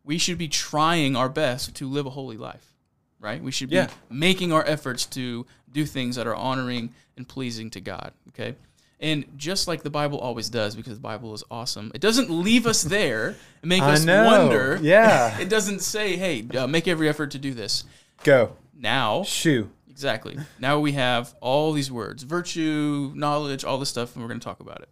we 0.04 0.18
should 0.18 0.38
be 0.38 0.48
trying 0.48 1.16
our 1.16 1.28
best 1.28 1.74
to 1.76 1.88
live 1.88 2.04
a 2.06 2.10
holy 2.10 2.36
life, 2.36 2.74
right? 3.20 3.42
We 3.42 3.50
should 3.52 3.70
be 3.70 3.76
Yeah. 3.76 3.90
making 4.10 4.52
our 4.52 4.64
efforts 4.66 5.06
to 5.06 5.46
do 5.72 5.86
things 5.86 6.16
that 6.16 6.26
are 6.26 6.34
honoring 6.36 6.94
and 7.16 7.26
pleasing 7.28 7.70
to 7.70 7.80
God. 7.80 8.12
Okay. 8.28 8.56
And 9.00 9.26
just 9.36 9.68
like 9.68 9.82
the 9.82 9.90
Bible 9.90 10.18
always 10.18 10.48
does, 10.48 10.74
because 10.74 10.94
the 10.94 11.00
Bible 11.00 11.32
is 11.32 11.44
awesome, 11.50 11.92
it 11.94 12.00
doesn't 12.00 12.30
leave 12.30 12.66
us 12.66 12.82
there 12.96 13.36
and 13.62 13.68
make 13.68 13.82
I 13.82 13.92
us 13.92 14.04
know. 14.04 14.24
wonder. 14.26 14.78
Yeah. 14.82 15.38
it 15.40 15.48
doesn't 15.48 15.80
say, 15.80 16.16
hey, 16.16 16.46
uh, 16.56 16.66
make 16.66 16.88
every 16.88 17.08
effort 17.08 17.30
to 17.32 17.38
do 17.38 17.54
this. 17.54 17.84
Go. 18.24 18.56
Now, 18.76 19.22
Shoo. 19.22 19.70
exactly. 19.88 20.36
Now 20.58 20.80
we 20.80 20.92
have 20.92 21.34
all 21.40 21.72
these 21.72 21.90
words 21.90 22.22
virtue, 22.22 23.12
knowledge, 23.14 23.64
all 23.64 23.78
this 23.78 23.88
stuff, 23.88 24.14
and 24.14 24.22
we're 24.22 24.28
going 24.28 24.40
to 24.40 24.44
talk 24.44 24.60
about 24.60 24.80
it. 24.80 24.88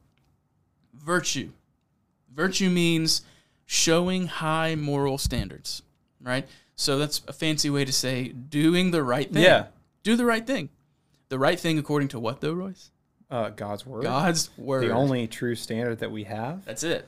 Virtue. 0.94 1.50
Virtue 2.34 2.70
means 2.70 3.22
showing 3.64 4.26
high 4.26 4.74
moral 4.74 5.18
standards, 5.18 5.82
right? 6.20 6.46
So 6.76 6.98
that's 6.98 7.22
a 7.26 7.32
fancy 7.32 7.70
way 7.70 7.84
to 7.84 7.92
say 7.92 8.28
doing 8.28 8.90
the 8.90 9.02
right 9.02 9.32
thing. 9.32 9.42
Yeah. 9.42 9.66
Do 10.02 10.14
the 10.16 10.24
right 10.24 10.46
thing. 10.46 10.68
The 11.28 11.38
right 11.38 11.58
thing 11.58 11.78
according 11.78 12.08
to 12.08 12.20
what, 12.20 12.40
though, 12.40 12.52
Royce? 12.52 12.90
Uh, 13.30 13.50
God's 13.50 13.84
word. 13.84 14.04
God's 14.04 14.50
word. 14.56 14.84
the 14.84 14.90
only 14.90 15.26
true 15.26 15.54
standard 15.54 15.98
that 16.00 16.10
we 16.12 16.24
have. 16.24 16.64
That's 16.64 16.82
it. 16.84 17.06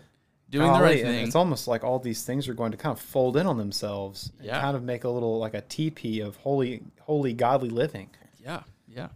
Doing 0.51 0.73
the 0.73 0.81
right 0.81 1.01
thing. 1.03 1.27
It's 1.27 1.37
almost 1.37 1.69
like 1.69 1.85
all 1.85 1.99
these 1.99 2.25
things 2.25 2.49
are 2.49 2.55
going 2.55 2.71
to 2.73 2.79
kind 2.79 2.93
of 2.97 3.01
fold 3.01 3.37
in 3.37 3.47
on 3.47 3.59
themselves 3.59 4.33
and 4.41 4.49
kind 4.51 4.77
of 4.77 4.83
make 4.83 5.05
a 5.05 5.09
little 5.11 5.39
like 5.39 5.53
a 5.55 5.61
teepee 5.61 6.21
of 6.21 6.37
holy, 6.37 6.83
holy, 7.01 7.35
godly 7.35 7.69
living. 7.69 8.09
Yeah, 8.43 8.63
yeah. 8.89 9.09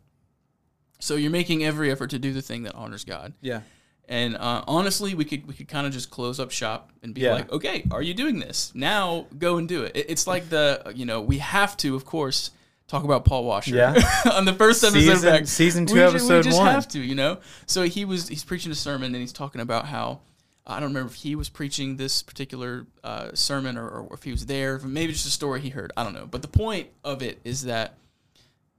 So 1.00 1.16
you're 1.16 1.30
making 1.30 1.64
every 1.64 1.90
effort 1.90 2.10
to 2.10 2.18
do 2.18 2.32
the 2.32 2.42
thing 2.42 2.64
that 2.64 2.74
honors 2.74 3.04
God. 3.04 3.32
Yeah. 3.40 3.62
And 4.08 4.36
uh, 4.36 4.62
honestly, 4.68 5.14
we 5.14 5.24
could 5.24 5.46
we 5.48 5.54
could 5.54 5.68
kind 5.68 5.86
of 5.86 5.92
just 5.92 6.10
close 6.10 6.38
up 6.38 6.50
shop 6.50 6.90
and 7.02 7.14
be 7.14 7.22
Yeah. 7.22 7.34
like, 7.34 7.50
okay, 7.50 7.84
are 7.90 8.02
you 8.02 8.12
doing 8.14 8.38
this 8.38 8.70
now? 8.74 9.26
Go 9.38 9.56
and 9.56 9.66
do 9.66 9.84
it. 9.84 9.96
It- 9.96 10.06
It's 10.10 10.26
like 10.26 10.50
the 10.50 10.92
you 10.94 11.06
know 11.06 11.20
we 11.22 11.38
have 11.38 11.76
to, 11.78 11.96
of 11.96 12.04
course, 12.04 12.50
talk 12.92 13.04
about 13.04 13.24
Paul 13.24 13.44
Washer. 13.44 13.74
Yeah. 13.74 13.94
on 14.32 14.44
the 14.44 14.52
first 14.52 14.84
episode 14.84 15.00
Season- 15.00 15.30
back, 15.30 15.46
season 15.46 15.86
two, 15.86 15.94
we 15.94 16.00
ju- 16.00 16.06
episode 16.06 16.36
we 16.38 16.42
just 16.50 16.58
one. 16.58 16.72
have 16.72 16.86
to, 16.88 17.00
you 17.00 17.14
know. 17.14 17.38
So 17.66 17.82
he 17.84 18.04
was 18.04 18.28
he's 18.28 18.44
preaching 18.44 18.70
a 18.70 18.76
sermon 18.76 19.06
and 19.14 19.16
he's 19.16 19.32
talking 19.32 19.60
about 19.60 19.86
how 19.86 20.20
I 20.66 20.74
don't 20.78 20.90
remember 20.90 21.08
if 21.10 21.16
he 21.16 21.34
was 21.34 21.48
preaching 21.48 21.96
this 21.96 22.22
particular 22.22 22.86
uh, 23.02 23.30
sermon 23.34 23.76
or, 23.76 23.88
or 23.88 24.14
if 24.14 24.22
he 24.22 24.30
was 24.30 24.46
there. 24.46 24.78
Maybe 24.78 25.12
just 25.12 25.26
a 25.26 25.30
story 25.30 25.60
he 25.60 25.70
heard. 25.70 25.90
I 25.96 26.04
don't 26.04 26.12
know. 26.12 26.26
But 26.26 26.42
the 26.42 26.48
point 26.48 26.88
of 27.02 27.22
it 27.22 27.40
is 27.44 27.64
that 27.64 27.94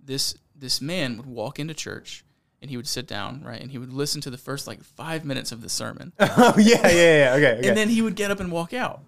this 0.04 0.36
this 0.56 0.80
man 0.80 1.18
would 1.18 1.26
walk 1.26 1.60
into 1.60 1.74
church 1.74 2.24
and 2.62 2.70
he 2.70 2.78
would 2.78 2.88
sit 2.88 3.08
down 3.08 3.44
right 3.44 3.60
and 3.60 3.72
he 3.72 3.78
would 3.78 3.92
listen 3.92 4.22
to 4.22 4.30
the 4.30 4.38
first 4.38 4.68
like 4.68 4.82
five 4.84 5.26
minutes 5.26 5.52
of 5.52 5.62
the 5.62 5.70
sermon 5.70 6.14
Oh 6.20 6.54
yeah, 6.58 6.88
yeah, 6.88 6.92
yeah. 6.92 7.34
Okay. 7.36 7.58
okay. 7.60 7.68
and 7.68 7.78
then 7.78 7.90
he 7.90 8.02
would 8.02 8.16
get 8.16 8.32
up 8.32 8.40
and 8.40 8.52
walk 8.52 8.74
out 8.74 9.02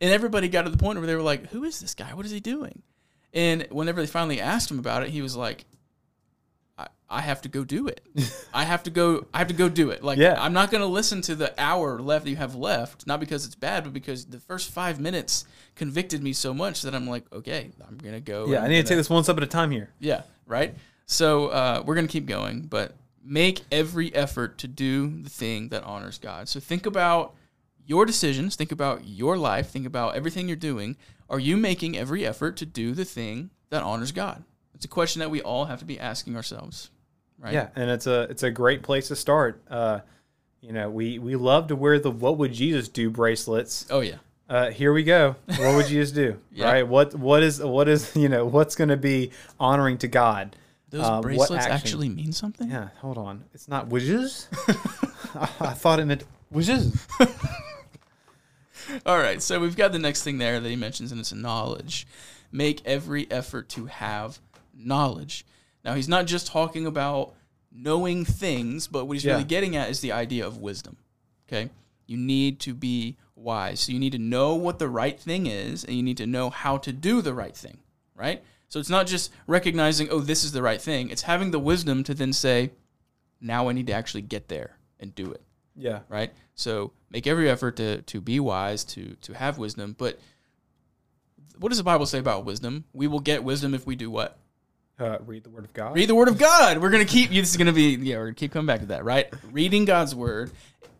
and 0.00 0.10
everybody 0.10 0.48
got 0.48 0.62
to 0.62 0.70
the 0.70 0.78
point 0.78 0.98
where 0.98 1.06
they 1.06 1.14
were 1.14 1.22
like 1.22 1.48
who 1.48 1.64
is 1.64 1.80
this 1.80 1.94
guy 1.94 2.14
what 2.14 2.24
is 2.24 2.32
he 2.32 2.40
doing 2.40 2.82
and 3.34 3.66
whenever 3.70 4.00
they 4.00 4.06
finally 4.06 4.40
asked 4.40 4.70
him 4.70 4.78
about 4.78 5.02
it 5.02 5.10
he 5.10 5.22
was 5.22 5.36
like 5.36 5.64
I, 6.78 6.86
I 7.08 7.20
have 7.20 7.42
to 7.42 7.48
go 7.48 7.64
do 7.64 7.88
it 7.88 8.00
i 8.54 8.64
have 8.64 8.82
to 8.84 8.90
go 8.90 9.26
i 9.34 9.38
have 9.38 9.48
to 9.48 9.54
go 9.54 9.68
do 9.68 9.90
it 9.90 10.02
like 10.02 10.18
Yeah. 10.18 10.36
i'm 10.38 10.52
not 10.52 10.70
going 10.70 10.80
to 10.80 10.86
listen 10.86 11.20
to 11.22 11.34
the 11.34 11.52
hour 11.60 12.00
left 12.00 12.24
that 12.24 12.30
you 12.30 12.36
have 12.36 12.54
left 12.54 13.06
not 13.06 13.20
because 13.20 13.44
it's 13.46 13.54
bad 13.54 13.84
but 13.84 13.92
because 13.92 14.24
the 14.26 14.40
first 14.40 14.70
five 14.70 15.00
minutes 15.00 15.44
convicted 15.76 16.22
me 16.22 16.32
so 16.32 16.52
much 16.54 16.82
that 16.82 16.94
i'm 16.94 17.06
like 17.06 17.24
okay 17.32 17.70
i'm 17.88 17.96
going 17.98 18.14
to 18.14 18.20
go 18.20 18.46
yeah, 18.48 18.58
I 18.62 18.68
need 18.68 18.76
to 18.76 18.82
gonna- 18.82 18.88
take 18.88 18.96
this 18.98 19.10
one 19.10 19.22
step 19.24 19.36
at 19.36 19.42
a 19.42 19.46
time 19.46 19.70
here. 19.70 19.90
yeah, 19.98 20.22
right. 20.46 20.74
So 21.06 21.48
uh, 21.48 21.82
we're 21.84 21.94
gonna 21.96 22.06
keep 22.08 22.24
going, 22.26 22.62
but 22.62 22.94
make 23.22 23.60
every 23.70 24.14
effort 24.14 24.58
to 24.58 24.68
do 24.68 25.08
the 25.22 25.28
thing 25.28 25.68
that 25.68 25.84
honors 25.84 26.16
God. 26.18 26.48
So 26.48 26.58
think 26.58 26.86
about 26.86 27.34
your 27.92 28.06
decisions. 28.06 28.56
Think 28.56 28.72
about 28.72 29.06
your 29.06 29.36
life. 29.36 29.68
Think 29.68 29.86
about 29.86 30.14
everything 30.16 30.48
you're 30.48 30.56
doing. 30.72 30.96
Are 31.28 31.38
you 31.38 31.58
making 31.58 31.94
every 31.98 32.24
effort 32.26 32.56
to 32.56 32.66
do 32.66 32.94
the 32.94 33.04
thing 33.04 33.50
that 33.68 33.82
honors 33.82 34.12
God? 34.12 34.44
It's 34.74 34.86
a 34.86 34.88
question 34.88 35.20
that 35.20 35.30
we 35.30 35.42
all 35.42 35.66
have 35.66 35.78
to 35.80 35.84
be 35.84 36.00
asking 36.00 36.34
ourselves, 36.36 36.90
right? 37.38 37.52
Yeah, 37.52 37.68
and 37.76 37.90
it's 37.90 38.06
a 38.06 38.22
it's 38.32 38.42
a 38.42 38.50
great 38.50 38.82
place 38.82 39.08
to 39.08 39.16
start. 39.16 39.62
Uh, 39.68 40.00
you 40.62 40.72
know, 40.72 40.88
we 40.88 41.18
we 41.18 41.36
love 41.36 41.66
to 41.68 41.76
wear 41.76 41.98
the 41.98 42.10
"What 42.10 42.38
would 42.38 42.52
Jesus 42.54 42.88
do" 42.88 43.10
bracelets. 43.10 43.86
Oh 43.90 44.00
yeah. 44.00 44.16
Uh, 44.48 44.70
here 44.70 44.92
we 44.94 45.02
go. 45.04 45.36
What 45.46 45.76
would 45.76 45.86
Jesus 45.86 46.12
do? 46.12 46.38
Yeah. 46.52 46.64
Right? 46.72 46.88
What 46.88 47.14
what 47.14 47.42
is 47.42 47.60
what 47.62 47.88
is 47.88 48.16
you 48.16 48.28
know 48.30 48.46
what's 48.46 48.74
going 48.74 48.88
to 48.90 48.96
be 49.12 49.30
honoring 49.60 49.98
to 49.98 50.08
God? 50.08 50.56
Those 50.90 51.04
Uh, 51.04 51.20
bracelets 51.20 51.66
actually 51.66 52.08
mean 52.08 52.32
something. 52.32 52.70
Yeah, 52.70 52.88
hold 53.00 53.18
on. 53.18 53.44
It's 53.54 53.68
not 53.68 53.88
wishes. 53.88 54.48
I, 54.68 55.48
I 55.70 55.74
thought 55.74 56.00
it 56.00 56.06
meant 56.06 56.24
wishes. 56.50 57.06
All 59.06 59.18
right, 59.18 59.40
so 59.42 59.60
we've 59.60 59.76
got 59.76 59.92
the 59.92 59.98
next 59.98 60.22
thing 60.22 60.38
there 60.38 60.60
that 60.60 60.68
he 60.68 60.76
mentions, 60.76 61.10
and 61.12 61.20
it's 61.20 61.32
knowledge. 61.32 62.06
Make 62.50 62.84
every 62.86 63.30
effort 63.30 63.68
to 63.70 63.86
have 63.86 64.38
knowledge. 64.74 65.44
Now, 65.84 65.94
he's 65.94 66.08
not 66.08 66.26
just 66.26 66.46
talking 66.46 66.86
about 66.86 67.34
knowing 67.70 68.24
things, 68.24 68.86
but 68.86 69.06
what 69.06 69.14
he's 69.14 69.24
Yeah. 69.24 69.32
really 69.32 69.44
getting 69.44 69.76
at 69.76 69.88
is 69.90 70.00
the 70.00 70.12
idea 70.12 70.46
of 70.46 70.58
wisdom. 70.58 70.96
Okay? 71.48 71.70
You 72.06 72.16
need 72.18 72.60
to 72.60 72.74
be 72.74 73.16
wise. 73.34 73.80
So 73.80 73.92
you 73.92 73.98
need 73.98 74.12
to 74.12 74.18
know 74.18 74.54
what 74.54 74.78
the 74.78 74.88
right 74.88 75.18
thing 75.18 75.46
is, 75.46 75.84
and 75.84 75.96
you 75.96 76.02
need 76.02 76.18
to 76.18 76.26
know 76.26 76.50
how 76.50 76.76
to 76.78 76.92
do 76.92 77.22
the 77.22 77.34
right 77.34 77.56
thing, 77.56 77.78
right? 78.14 78.42
So 78.68 78.78
it's 78.78 78.90
not 78.90 79.06
just 79.06 79.30
recognizing, 79.46 80.08
oh, 80.10 80.20
this 80.20 80.44
is 80.44 80.52
the 80.52 80.62
right 80.62 80.80
thing. 80.80 81.10
It's 81.10 81.22
having 81.22 81.50
the 81.50 81.58
wisdom 81.58 82.04
to 82.04 82.14
then 82.14 82.32
say, 82.32 82.70
now 83.40 83.68
I 83.68 83.72
need 83.72 83.86
to 83.88 83.92
actually 83.92 84.22
get 84.22 84.48
there 84.48 84.76
and 85.00 85.14
do 85.14 85.30
it 85.32 85.42
Yeah. 85.74 86.00
right? 86.08 86.32
So 86.54 86.92
make 87.12 87.26
every 87.26 87.48
effort 87.48 87.76
to 87.76 88.02
to 88.02 88.20
be 88.20 88.40
wise, 88.40 88.84
to 88.84 89.14
to 89.22 89.32
have 89.34 89.58
wisdom. 89.58 89.94
But 89.98 90.18
what 91.58 91.68
does 91.68 91.78
the 91.78 91.84
Bible 91.84 92.06
say 92.06 92.18
about 92.18 92.44
wisdom? 92.44 92.84
We 92.92 93.06
will 93.06 93.20
get 93.20 93.44
wisdom 93.44 93.74
if 93.74 93.86
we 93.86 93.94
do 93.96 94.10
what? 94.10 94.38
Uh, 94.98 95.18
read 95.26 95.42
the 95.44 95.50
Word 95.50 95.64
of 95.64 95.72
God. 95.72 95.94
Read 95.94 96.08
the 96.08 96.14
Word 96.14 96.28
of 96.28 96.38
God. 96.38 96.78
We're 96.78 96.90
gonna 96.90 97.04
keep. 97.04 97.32
you. 97.32 97.40
This 97.42 97.50
is 97.50 97.56
gonna 97.56 97.72
be 97.72 97.94
yeah. 97.96 98.16
We're 98.16 98.26
gonna 98.26 98.34
keep 98.34 98.52
coming 98.52 98.66
back 98.66 98.80
to 98.80 98.86
that, 98.86 99.04
right? 99.04 99.32
Reading 99.50 99.84
God's 99.84 100.14
Word 100.14 100.50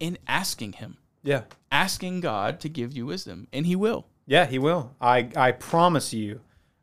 and 0.01 0.19
asking 0.27 0.75
Him, 0.75 0.97
Yeah. 1.23 1.43
asking 1.71 2.21
God 2.21 2.61
to 2.61 2.69
give 2.69 2.93
you 2.93 3.07
wisdom, 3.07 3.49
and 3.53 3.67
He 3.67 3.77
will. 3.77 4.07
Yeah, 4.27 4.47
he 4.47 4.59
will. 4.59 4.95
I 5.01 5.29
I 5.37 5.53
promise 5.53 6.13
you. 6.15 6.41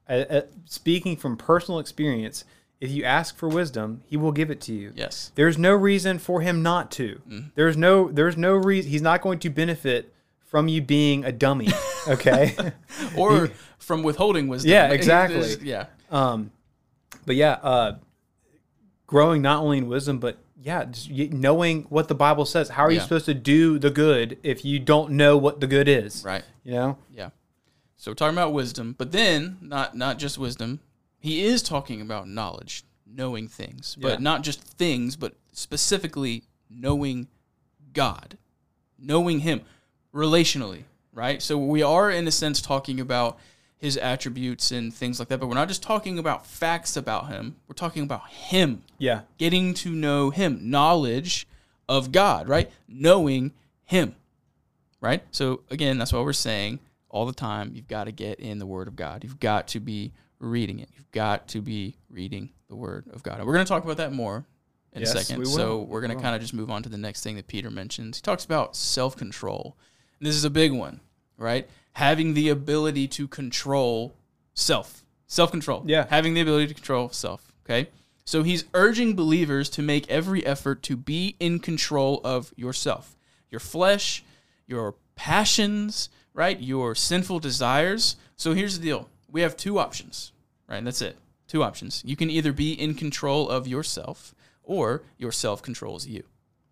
Uh, 0.08 0.26
uh, 0.30 0.42
speaking 0.66 1.16
from 1.16 1.38
personal 1.38 1.80
experience, 1.80 2.44
if 2.82 2.90
you 2.92 3.04
ask 3.04 3.36
for 3.36 3.50
wisdom, 3.50 4.02
he 4.06 4.16
will 4.18 4.32
give 4.32 4.50
it 4.50 4.62
to 4.62 4.74
you. 4.74 4.94
Yes. 4.96 5.32
There's 5.36 5.58
no 5.58 5.74
reason 5.74 6.18
for 6.20 6.42
him 6.42 6.64
not 6.64 6.92
to. 6.92 7.22
There's 7.56 7.76
no 7.76 8.10
there's 8.10 8.38
no 8.38 8.54
reason 8.54 8.90
he's 8.92 9.02
not 9.02 9.22
going 9.22 9.40
to 9.40 9.50
benefit 9.50 10.14
from 10.46 10.68
you 10.68 10.82
being 10.82 11.26
a 11.26 11.32
dummy. 11.32 11.70
Okay. 12.08 12.56
Or 13.18 13.50
from 13.78 14.04
withholding 14.04 14.48
wisdom. 14.48 14.72
Yeah, 14.72 14.92
exactly. 14.92 15.56
Yeah. 15.62 15.88
um, 16.10 16.52
but 17.26 17.36
yeah, 17.36 17.60
uh, 17.62 17.98
growing 19.06 19.42
not 19.42 19.62
only 19.62 19.80
in 19.80 19.88
wisdom, 19.88 20.20
but 20.20 20.38
yeah, 20.62 20.86
just 20.86 21.10
knowing 21.12 21.84
what 21.84 22.08
the 22.08 22.16
Bible 22.16 22.46
says. 22.46 22.70
How 22.70 22.84
are 22.84 22.92
you 22.92 23.00
supposed 23.00 23.26
to 23.26 23.34
do 23.34 23.78
the 23.80 23.90
good 23.90 24.38
if 24.44 24.64
you 24.66 24.80
don't 24.80 25.12
know 25.12 25.38
what 25.38 25.60
the 25.60 25.68
good 25.68 25.88
is? 25.88 26.24
Right. 26.24 26.44
You 26.64 26.74
know. 26.74 26.98
Yeah. 27.14 27.30
So 27.98 28.12
we're 28.12 28.16
talking 28.16 28.38
about 28.38 28.54
wisdom, 28.54 28.96
but 28.98 29.12
then 29.12 29.58
not 29.62 29.96
not 29.96 30.18
just 30.20 30.38
wisdom. 30.38 30.80
He 31.20 31.44
is 31.44 31.62
talking 31.62 32.02
about 32.02 32.28
knowledge, 32.28 32.84
knowing 33.06 33.48
things, 33.48 33.98
but 34.00 34.14
Yeah. 34.14 34.18
not 34.20 34.44
just 34.44 34.62
things, 34.62 35.16
but 35.16 35.36
specifically 35.52 36.44
knowing 36.70 37.28
God, 37.94 38.38
knowing 38.98 39.40
Him 39.40 39.62
relationally, 40.14 40.84
right? 41.14 41.42
So 41.42 41.58
we 41.58 41.82
are 41.84 42.10
in 42.10 42.28
a 42.28 42.32
sense 42.32 42.62
talking 42.62 43.00
about 43.00 43.38
His 43.78 43.96
attributes 43.98 44.72
and 44.72 44.94
things 44.94 45.20
like 45.20 45.30
that, 45.30 45.40
but 45.40 45.48
we're 45.48 45.56
not 45.56 45.68
just 45.70 45.82
talking 45.84 46.20
about 46.20 46.46
facts 46.46 46.98
about 46.98 47.30
Him. 47.30 47.56
We're 47.68 47.76
talking 47.76 48.04
about 48.04 48.28
Him, 48.30 48.84
Yeah. 48.98 49.22
getting 49.38 49.74
to 49.76 49.90
know 49.90 50.30
Him, 50.32 50.70
knowledge 50.70 51.48
of 51.88 52.12
God, 52.12 52.48
right? 52.50 52.72
Knowing 52.88 53.54
Him 53.86 54.16
right? 55.02 55.24
So 55.32 55.62
again, 55.72 55.98
that's 55.98 56.12
what 56.12 56.26
we're 56.26 56.34
saying 56.34 56.80
all 57.08 57.26
the 57.26 57.32
time. 57.32 57.72
You've 57.74 57.88
got 57.88 58.04
to 58.04 58.12
get 58.12 58.38
in 58.42 58.60
the 58.60 58.66
Word 58.66 58.86
of 58.90 58.98
God. 58.98 59.24
You've 59.24 59.40
got 59.40 59.66
to 59.70 59.80
be 59.80 60.12
reading 60.40 60.80
it. 60.80 60.90
You've 60.96 61.12
got 61.12 61.48
to 61.50 61.62
be 61.62 61.96
reading 62.10 62.50
the 62.68 62.76
Word 62.76 63.06
of 63.12 63.24
God. 63.24 63.38
And 63.40 63.48
we're 63.48 63.54
going 63.54 63.66
to 63.66 63.70
talk 63.70 63.84
about 63.84 63.98
that 63.98 64.14
more 64.14 64.46
in 64.94 65.02
Yes, 65.02 65.14
a 65.14 65.24
second. 65.24 65.40
we. 65.40 65.46
So 65.46 65.82
we're 65.82 66.02
going 66.02 66.16
to 66.16 66.22
kind 66.22 66.36
of 66.36 66.42
just 66.42 66.54
move 66.54 66.72
on 66.72 66.84
to 66.84 66.90
the 66.90 66.98
next 66.98 67.24
thing 67.24 67.36
that 67.36 67.48
Peter 67.48 67.70
mentions. 67.70 68.18
He 68.18 68.22
talks 68.22 68.46
about 68.46 68.76
self 68.76 69.16
control. 69.16 69.78
This 70.20 70.36
is 70.36 70.44
a 70.44 70.50
big 70.50 70.72
one, 70.72 71.00
right? 71.38 71.70
Having 71.94 72.34
the 72.34 72.50
ability 72.50 73.08
to 73.10 73.28
control 73.28 74.16
self, 74.54 75.06
self 75.28 75.52
control. 75.52 75.84
Yeah. 75.86 76.08
Having 76.10 76.34
the 76.34 76.42
ability 76.42 76.68
to 76.68 76.74
control 76.74 77.10
self. 77.10 77.52
Okay. 77.66 77.90
So 78.26 78.44
he's 78.44 78.66
urging 78.76 79.16
believers 79.16 79.70
to 79.72 79.82
make 79.82 80.08
every 80.10 80.46
effort 80.46 80.84
to 80.84 80.96
be 80.96 81.36
in 81.40 81.60
control 81.60 82.22
of 82.24 82.54
yourself, 82.56 83.18
your 83.50 83.60
flesh, 83.60 84.24
your 84.68 84.96
passions, 85.16 86.10
right? 86.34 86.60
Your 86.60 86.94
sinful 86.94 87.40
desires. 87.40 88.18
So 88.36 88.54
here's 88.54 88.78
the 88.78 88.84
deal 88.86 89.10
we 89.32 89.42
have 89.42 89.56
two 89.58 89.80
options, 89.80 90.32
right? 90.68 90.84
That's 90.84 91.02
it. 91.02 91.18
Two 91.48 91.64
options. 91.64 92.04
You 92.06 92.16
can 92.16 92.30
either 92.30 92.54
be 92.54 92.74
in 92.74 92.94
control 92.94 93.50
of 93.50 93.68
yourself 93.68 94.36
or 94.64 95.04
yourself 95.18 95.62
controls 95.64 96.06
you. 96.08 96.24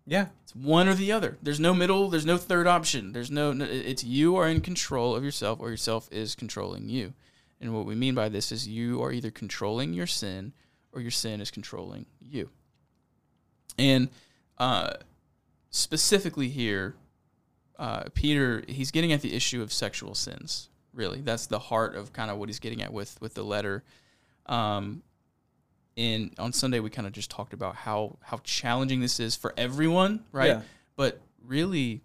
Yeah. 0.06 0.26
It's 0.42 0.54
one 0.54 0.88
or 0.88 0.94
the 0.94 1.12
other. 1.12 1.36
There's 1.42 1.60
no 1.60 1.74
middle. 1.74 2.08
There's 2.08 2.24
no 2.24 2.36
third 2.38 2.66
option. 2.66 3.12
There's 3.12 3.30
no. 3.30 3.52
no- 3.52 3.66
It's 3.66 4.04
you 4.04 4.36
are 4.36 4.48
in 4.48 4.60
control 4.60 5.14
of 5.14 5.22
yourself, 5.24 5.58
or 5.60 5.68
yourself 5.70 6.08
is 6.10 6.34
controlling 6.34 6.88
you. 6.88 7.12
And 7.60 7.74
what 7.74 7.86
we 7.86 7.94
mean 7.94 8.14
by 8.14 8.28
this 8.28 8.50
is 8.52 8.66
you 8.68 9.02
are 9.02 9.12
either 9.12 9.30
controlling 9.30 9.92
your 9.92 10.06
sin, 10.06 10.52
or 10.92 11.00
your 11.00 11.10
sin 11.10 11.40
is 11.40 11.50
controlling 11.50 12.06
you. 12.20 12.48
And 13.76 14.08
uh, 14.58 14.94
specifically 15.70 16.48
here, 16.48 16.94
uh, 17.78 18.04
Peter 18.14 18.64
he's 18.68 18.90
getting 18.90 19.12
at 19.12 19.20
the 19.22 19.34
issue 19.34 19.60
of 19.62 19.72
sexual 19.72 20.14
sins. 20.14 20.68
Really, 20.98 21.20
that's 21.20 21.46
the 21.46 21.60
heart 21.60 21.94
of 21.94 22.12
kind 22.12 22.28
of 22.28 22.38
what 22.38 22.48
he's 22.48 22.58
getting 22.58 22.82
at 22.82 22.92
with 22.92 23.16
with 23.20 23.34
the 23.34 23.44
letter. 23.44 23.84
Um, 24.46 25.02
and 25.96 26.34
on 26.38 26.52
Sunday 26.52 26.80
we 26.80 26.90
kind 26.90 27.06
of 27.06 27.12
just 27.12 27.30
talked 27.30 27.52
about 27.52 27.76
how 27.76 28.18
how 28.20 28.38
challenging 28.42 29.00
this 29.00 29.20
is 29.20 29.36
for 29.36 29.54
everyone, 29.56 30.24
right? 30.32 30.48
Yeah. 30.48 30.62
But 30.96 31.20
really, 31.44 32.02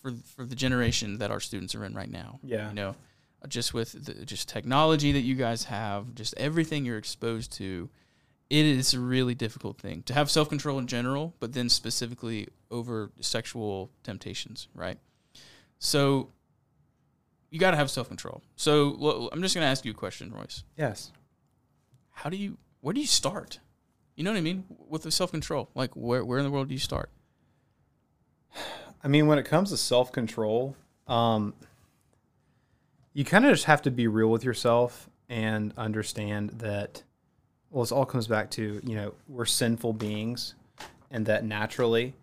for 0.00 0.12
for 0.36 0.44
the 0.46 0.54
generation 0.54 1.18
that 1.18 1.32
our 1.32 1.40
students 1.40 1.74
are 1.74 1.84
in 1.84 1.92
right 1.92 2.08
now, 2.10 2.38
Yeah. 2.44 2.68
you 2.68 2.74
know, 2.76 2.94
just 3.48 3.74
with 3.74 3.92
the, 4.04 4.24
just 4.24 4.48
technology 4.48 5.10
that 5.10 5.22
you 5.22 5.34
guys 5.34 5.64
have, 5.64 6.14
just 6.14 6.32
everything 6.36 6.84
you're 6.84 6.98
exposed 6.98 7.52
to, 7.54 7.90
it 8.48 8.64
is 8.64 8.94
a 8.94 9.00
really 9.00 9.34
difficult 9.34 9.78
thing 9.78 10.02
to 10.04 10.14
have 10.14 10.30
self 10.30 10.48
control 10.48 10.78
in 10.78 10.86
general, 10.86 11.34
but 11.40 11.52
then 11.52 11.68
specifically 11.68 12.46
over 12.70 13.10
sexual 13.20 13.90
temptations, 14.04 14.68
right? 14.72 14.98
So 15.80 16.30
you 17.50 17.58
got 17.58 17.70
to 17.72 17.76
have 17.76 17.90
self 17.90 18.08
control. 18.08 18.42
So 18.56 19.30
I'm 19.32 19.42
just 19.42 19.54
going 19.54 19.64
to 19.64 19.68
ask 19.70 19.84
you 19.84 19.92
a 19.92 19.94
question, 19.94 20.32
Royce 20.32 20.64
Yes. 20.76 21.12
how 22.10 22.30
do 22.30 22.36
you 22.36 22.58
where 22.80 22.92
do 22.94 23.00
you 23.00 23.06
start 23.06 23.58
You 24.14 24.24
know 24.24 24.32
what 24.32 24.38
I 24.38 24.42
mean? 24.42 24.64
With 24.88 25.02
the 25.02 25.10
self 25.10 25.30
control, 25.30 25.68
like 25.74 25.94
where 25.94 26.24
where 26.24 26.38
in 26.38 26.44
the 26.44 26.50
world 26.50 26.68
do 26.68 26.74
you 26.74 26.80
start? 26.80 27.10
I 29.04 29.08
mean, 29.08 29.26
when 29.26 29.38
it 29.38 29.44
comes 29.44 29.70
to 29.70 29.76
self 29.76 30.10
control, 30.12 30.74
um, 31.06 31.54
you 33.12 33.24
kind 33.24 33.44
of 33.44 33.52
just 33.52 33.64
have 33.64 33.82
to 33.82 33.90
be 33.90 34.06
real 34.08 34.28
with 34.30 34.44
yourself 34.44 35.08
and 35.28 35.72
understand 35.76 36.50
that. 36.58 37.02
Well, 37.70 37.82
this 37.82 37.92
all 37.92 38.06
comes 38.06 38.26
back 38.26 38.50
to 38.52 38.80
you 38.84 38.94
know 38.96 39.14
we're 39.28 39.44
sinful 39.44 39.92
beings, 39.94 40.54
and 41.10 41.26
that 41.26 41.44
naturally, 41.44 42.14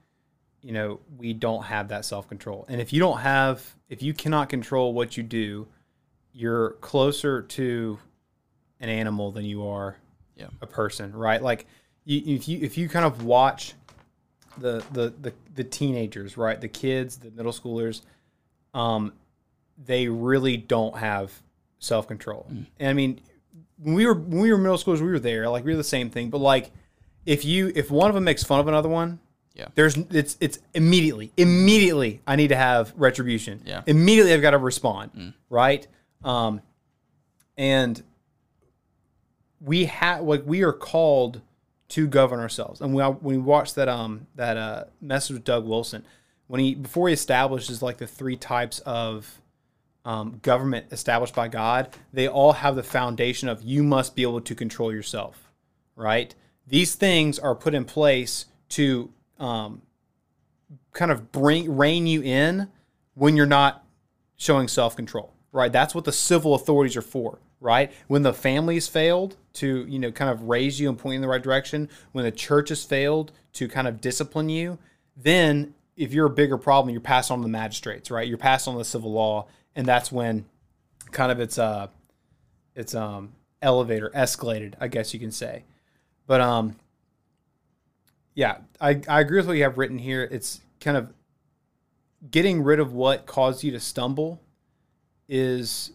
you 0.63 0.71
know, 0.71 0.99
we 1.17 1.33
don't 1.33 1.63
have 1.63 1.89
that 1.89 2.05
self 2.05 2.27
control. 2.27 2.65
And 2.69 2.79
if 2.81 2.91
you 2.93 2.99
don't 2.99 3.19
have, 3.19 3.75
if 3.89 4.01
you 4.01 4.13
cannot 4.13 4.49
control 4.49 4.93
what 4.93 5.17
you 5.17 5.23
do, 5.23 5.67
you're 6.33 6.71
closer 6.81 7.41
to 7.43 7.99
an 8.79 8.89
animal 8.89 9.31
than 9.31 9.45
you 9.45 9.67
are 9.67 9.97
Yeah. 10.35 10.47
a 10.61 10.65
person, 10.67 11.11
right? 11.13 11.41
Like 11.41 11.67
you, 12.05 12.35
if 12.35 12.47
you 12.47 12.59
if 12.61 12.77
you 12.77 12.89
kind 12.89 13.05
of 13.05 13.23
watch 13.23 13.73
the 14.57 14.83
the 14.91 15.13
the, 15.21 15.33
the 15.55 15.63
teenagers, 15.63 16.37
right, 16.37 16.59
the 16.59 16.67
kids, 16.69 17.17
the 17.17 17.29
middle 17.31 17.51
schoolers, 17.51 18.01
um, 18.73 19.13
they 19.85 20.07
really 20.07 20.57
don't 20.57 20.97
have 20.97 21.31
self 21.79 22.07
control. 22.07 22.47
And 22.79 22.89
I 22.89 22.93
mean, 22.93 23.19
when 23.77 23.95
we 23.95 24.05
were 24.05 24.13
when 24.13 24.41
we 24.41 24.51
were 24.51 24.57
middle 24.57 24.77
schoolers, 24.77 25.01
we 25.01 25.07
were 25.07 25.19
there, 25.19 25.49
like 25.49 25.65
we 25.65 25.71
were 25.71 25.77
the 25.77 25.83
same 25.83 26.09
thing. 26.09 26.29
But 26.29 26.39
like, 26.39 26.71
if 27.25 27.43
you 27.45 27.71
if 27.75 27.91
one 27.91 28.09
of 28.09 28.15
them 28.15 28.23
makes 28.23 28.43
fun 28.43 28.59
of 28.59 28.67
another 28.67 28.89
one, 28.89 29.19
Yeah. 29.53 29.67
there's 29.75 29.95
it's 29.97 30.35
it's 30.39 30.59
immediately 30.73 31.31
immediately 31.37 32.21
I 32.25 32.35
need 32.35 32.47
to 32.49 32.55
have 32.55 32.93
retribution. 32.95 33.61
Yeah. 33.65 33.83
immediately 33.85 34.33
I've 34.33 34.41
got 34.41 34.51
to 34.51 34.57
respond, 34.57 35.33
right? 35.49 35.87
Um, 36.23 36.61
and 37.57 38.01
we 39.61 39.85
have 39.85 40.23
like 40.23 40.43
we 40.45 40.63
are 40.63 40.73
called 40.73 41.41
to 41.89 42.07
govern 42.07 42.39
ourselves. 42.39 42.81
And 42.81 42.95
we 42.95 43.03
when 43.03 43.17
we 43.21 43.37
watched 43.37 43.75
that 43.75 43.87
um 43.89 44.27
that 44.35 44.57
uh 44.57 44.85
message 45.01 45.35
with 45.35 45.43
Doug 45.43 45.65
Wilson 45.65 46.03
when 46.47 46.59
he 46.59 46.75
before 46.75 47.07
he 47.07 47.13
establishes 47.13 47.81
like 47.81 47.97
the 47.97 48.07
three 48.07 48.35
types 48.35 48.79
of 48.79 49.41
um, 50.05 50.39
government 50.41 50.87
established 50.91 51.33
by 51.33 51.47
God, 51.47 51.89
they 52.11 52.27
all 52.27 52.53
have 52.53 52.75
the 52.75 52.83
foundation 52.83 53.47
of 53.47 53.63
you 53.63 53.83
must 53.83 54.15
be 54.15 54.21
able 54.21 54.41
to 54.41 54.53
control 54.53 54.91
yourself, 54.93 55.49
right? 55.95 56.35
These 56.67 56.95
things 56.95 57.39
are 57.39 57.55
put 57.55 57.73
in 57.73 57.85
place 57.85 58.45
to 58.69 59.11
um, 59.39 59.81
kind 60.93 61.11
of 61.11 61.31
bring 61.31 61.75
rein 61.75 62.07
you 62.07 62.21
in 62.21 62.69
when 63.15 63.35
you're 63.35 63.45
not 63.45 63.85
showing 64.37 64.67
self 64.67 64.95
control, 64.95 65.33
right? 65.51 65.71
That's 65.71 65.95
what 65.95 66.05
the 66.05 66.11
civil 66.11 66.55
authorities 66.55 66.95
are 66.97 67.01
for, 67.01 67.39
right? 67.59 67.91
When 68.07 68.23
the 68.23 68.33
families 68.33 68.87
failed 68.87 69.37
to, 69.53 69.85
you 69.87 69.99
know, 69.99 70.11
kind 70.11 70.31
of 70.31 70.43
raise 70.43 70.79
you 70.79 70.89
and 70.89 70.97
point 70.97 71.13
you 71.13 71.17
in 71.17 71.21
the 71.21 71.27
right 71.27 71.41
direction, 71.41 71.89
when 72.11 72.25
the 72.25 72.31
church 72.31 72.69
has 72.69 72.83
failed 72.83 73.31
to 73.53 73.67
kind 73.67 73.87
of 73.87 74.01
discipline 74.01 74.49
you, 74.49 74.77
then 75.15 75.73
if 75.95 76.13
you're 76.13 76.25
a 76.25 76.31
bigger 76.31 76.57
problem, 76.57 76.91
you're 76.91 77.01
passed 77.01 77.29
on 77.29 77.39
to 77.39 77.43
the 77.43 77.49
magistrates, 77.49 78.09
right? 78.09 78.27
You're 78.27 78.37
passed 78.37 78.67
on 78.67 78.73
to 78.73 78.79
the 78.79 78.85
civil 78.85 79.11
law, 79.11 79.47
and 79.75 79.85
that's 79.85 80.11
when 80.11 80.45
kind 81.11 81.31
of 81.31 81.39
it's 81.39 81.59
uh 81.59 81.87
it's 82.75 82.95
um 82.95 83.33
elevator 83.61 84.09
escalated, 84.15 84.73
I 84.79 84.87
guess 84.87 85.13
you 85.13 85.19
can 85.19 85.31
say. 85.31 85.63
But 86.25 86.41
um 86.41 86.75
yeah, 88.35 88.57
I, 88.79 89.01
I 89.07 89.19
agree 89.19 89.37
with 89.37 89.47
what 89.47 89.57
you 89.57 89.63
have 89.63 89.77
written 89.77 89.97
here. 89.97 90.27
It's 90.31 90.61
kind 90.79 90.97
of 90.97 91.13
getting 92.31 92.63
rid 92.63 92.79
of 92.79 92.93
what 92.93 93.25
caused 93.25 93.63
you 93.63 93.71
to 93.71 93.79
stumble 93.79 94.41
is 95.27 95.91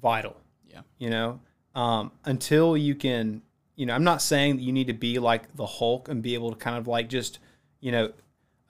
vital. 0.00 0.36
Yeah. 0.68 0.80
You 0.98 1.10
know, 1.10 1.40
um, 1.74 2.12
until 2.24 2.76
you 2.76 2.94
can, 2.94 3.42
you 3.76 3.86
know, 3.86 3.94
I'm 3.94 4.04
not 4.04 4.22
saying 4.22 4.56
that 4.56 4.62
you 4.62 4.72
need 4.72 4.86
to 4.86 4.92
be 4.92 5.18
like 5.18 5.54
the 5.56 5.66
Hulk 5.66 6.08
and 6.08 6.22
be 6.22 6.34
able 6.34 6.50
to 6.50 6.56
kind 6.56 6.76
of 6.76 6.86
like 6.86 7.08
just, 7.08 7.38
you 7.80 7.92
know, 7.92 8.12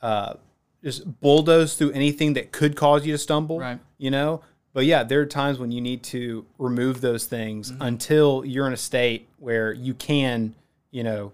uh, 0.02 0.34
just 0.82 1.20
bulldoze 1.20 1.76
through 1.76 1.92
anything 1.92 2.34
that 2.34 2.52
could 2.52 2.76
cause 2.76 3.06
you 3.06 3.12
to 3.12 3.18
stumble. 3.18 3.58
Right. 3.58 3.78
You 3.98 4.10
know, 4.10 4.42
but 4.72 4.84
yeah, 4.86 5.04
there 5.04 5.20
are 5.20 5.26
times 5.26 5.58
when 5.58 5.70
you 5.70 5.80
need 5.80 6.02
to 6.04 6.44
remove 6.58 7.00
those 7.00 7.26
things 7.26 7.72
until 7.80 8.44
you're 8.44 8.66
in 8.66 8.72
a 8.72 8.78
state 8.78 9.28
where 9.38 9.72
you 9.72 9.94
can, 9.94 10.54
you 10.90 11.02
know, 11.02 11.32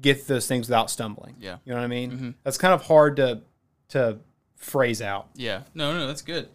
get 0.00 0.26
those 0.26 0.46
things 0.46 0.68
without 0.68 0.90
stumbling. 0.90 1.36
Yeah. 1.40 1.58
You 1.64 1.72
know 1.72 1.78
what 1.78 1.84
I 1.84 1.88
mean? 1.88 2.34
That's 2.44 2.58
kind 2.58 2.74
of 2.74 2.82
hard 2.82 3.16
to 3.16 3.40
to 3.90 4.18
phrase 4.56 5.00
out. 5.00 5.28
Yeah. 5.34 5.62
No, 5.74 5.96
no, 5.96 6.06
that's 6.06 6.22
good. 6.22 6.48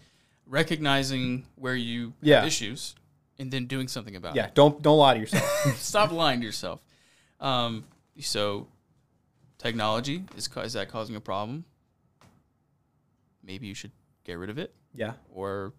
Recognizing 0.45 1.45
where 1.55 1.75
you 1.75 2.13
Yeah. 2.21 2.39
have 2.39 2.47
issues 2.47 2.95
and 3.39 3.51
then 3.51 3.65
doing 3.65 3.87
something 3.87 4.15
about 4.15 4.35
Yeah, 4.35 4.43
it. 4.43 4.47
Yeah, 4.47 4.51
don't 4.53 4.81
don't 4.81 4.97
lie 4.97 5.13
to 5.15 5.19
yourself. 5.19 5.75
Stop 5.77 6.11
lying 6.11 6.39
to 6.41 6.45
yourself. 6.45 6.81
Um, 7.39 7.85
so, 8.19 8.67
technology 9.57 10.23
is 10.37 10.49
is 10.57 10.73
that 10.73 10.89
causing 10.89 11.15
a 11.15 11.21
problem? 11.21 11.65
Maybe 13.43 13.67
you 13.67 13.73
should 13.73 13.91
get 14.23 14.37
rid 14.37 14.49
of 14.49 14.57
it 14.57 14.73
yeah. 14.95 15.13
or 15.33 15.73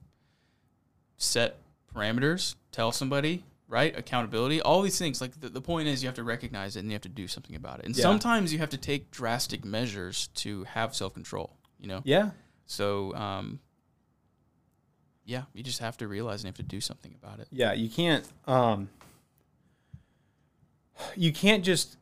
set 1.16 1.56
parameters. 1.94 2.56
Tell 2.72 2.92
somebody, 2.92 3.44
right? 3.68 3.96
Accountability. 3.96 4.60
All 4.60 4.82
these 4.82 4.98
things. 4.98 5.20
Like 5.20 5.40
the, 5.40 5.48
the 5.48 5.60
point 5.60 5.88
is, 5.88 6.02
you 6.02 6.08
have 6.08 6.16
to 6.16 6.24
recognize 6.24 6.76
it 6.76 6.80
and 6.80 6.88
you 6.88 6.94
have 6.94 7.02
to 7.02 7.08
do 7.08 7.26
something 7.28 7.56
about 7.56 7.80
it. 7.80 7.86
And 7.86 7.96
Yeah. 7.96 8.02
sometimes 8.02 8.52
you 8.52 8.58
have 8.58 8.70
to 8.70 8.78
take 8.78 9.10
drastic 9.10 9.64
measures 9.64 10.28
to 10.36 10.64
have 10.64 10.94
self 10.94 11.14
control. 11.14 11.56
You 11.78 11.88
know. 11.88 12.00
Yeah. 12.04 12.30
So, 12.66 13.14
um, 13.14 13.60
yeah, 15.26 15.42
you 15.52 15.62
just 15.62 15.80
have 15.80 15.96
to 15.98 16.08
realize 16.08 16.40
and 16.40 16.44
you 16.44 16.48
have 16.48 16.56
to 16.56 16.62
do 16.62 16.80
something 16.80 17.14
about 17.22 17.40
it. 17.40 17.48
Yeah, 17.50 17.72
you 17.72 17.88
can't 17.88 18.26
um 18.46 18.88
you 21.16 21.32
can't 21.32 21.64
just 21.64 21.96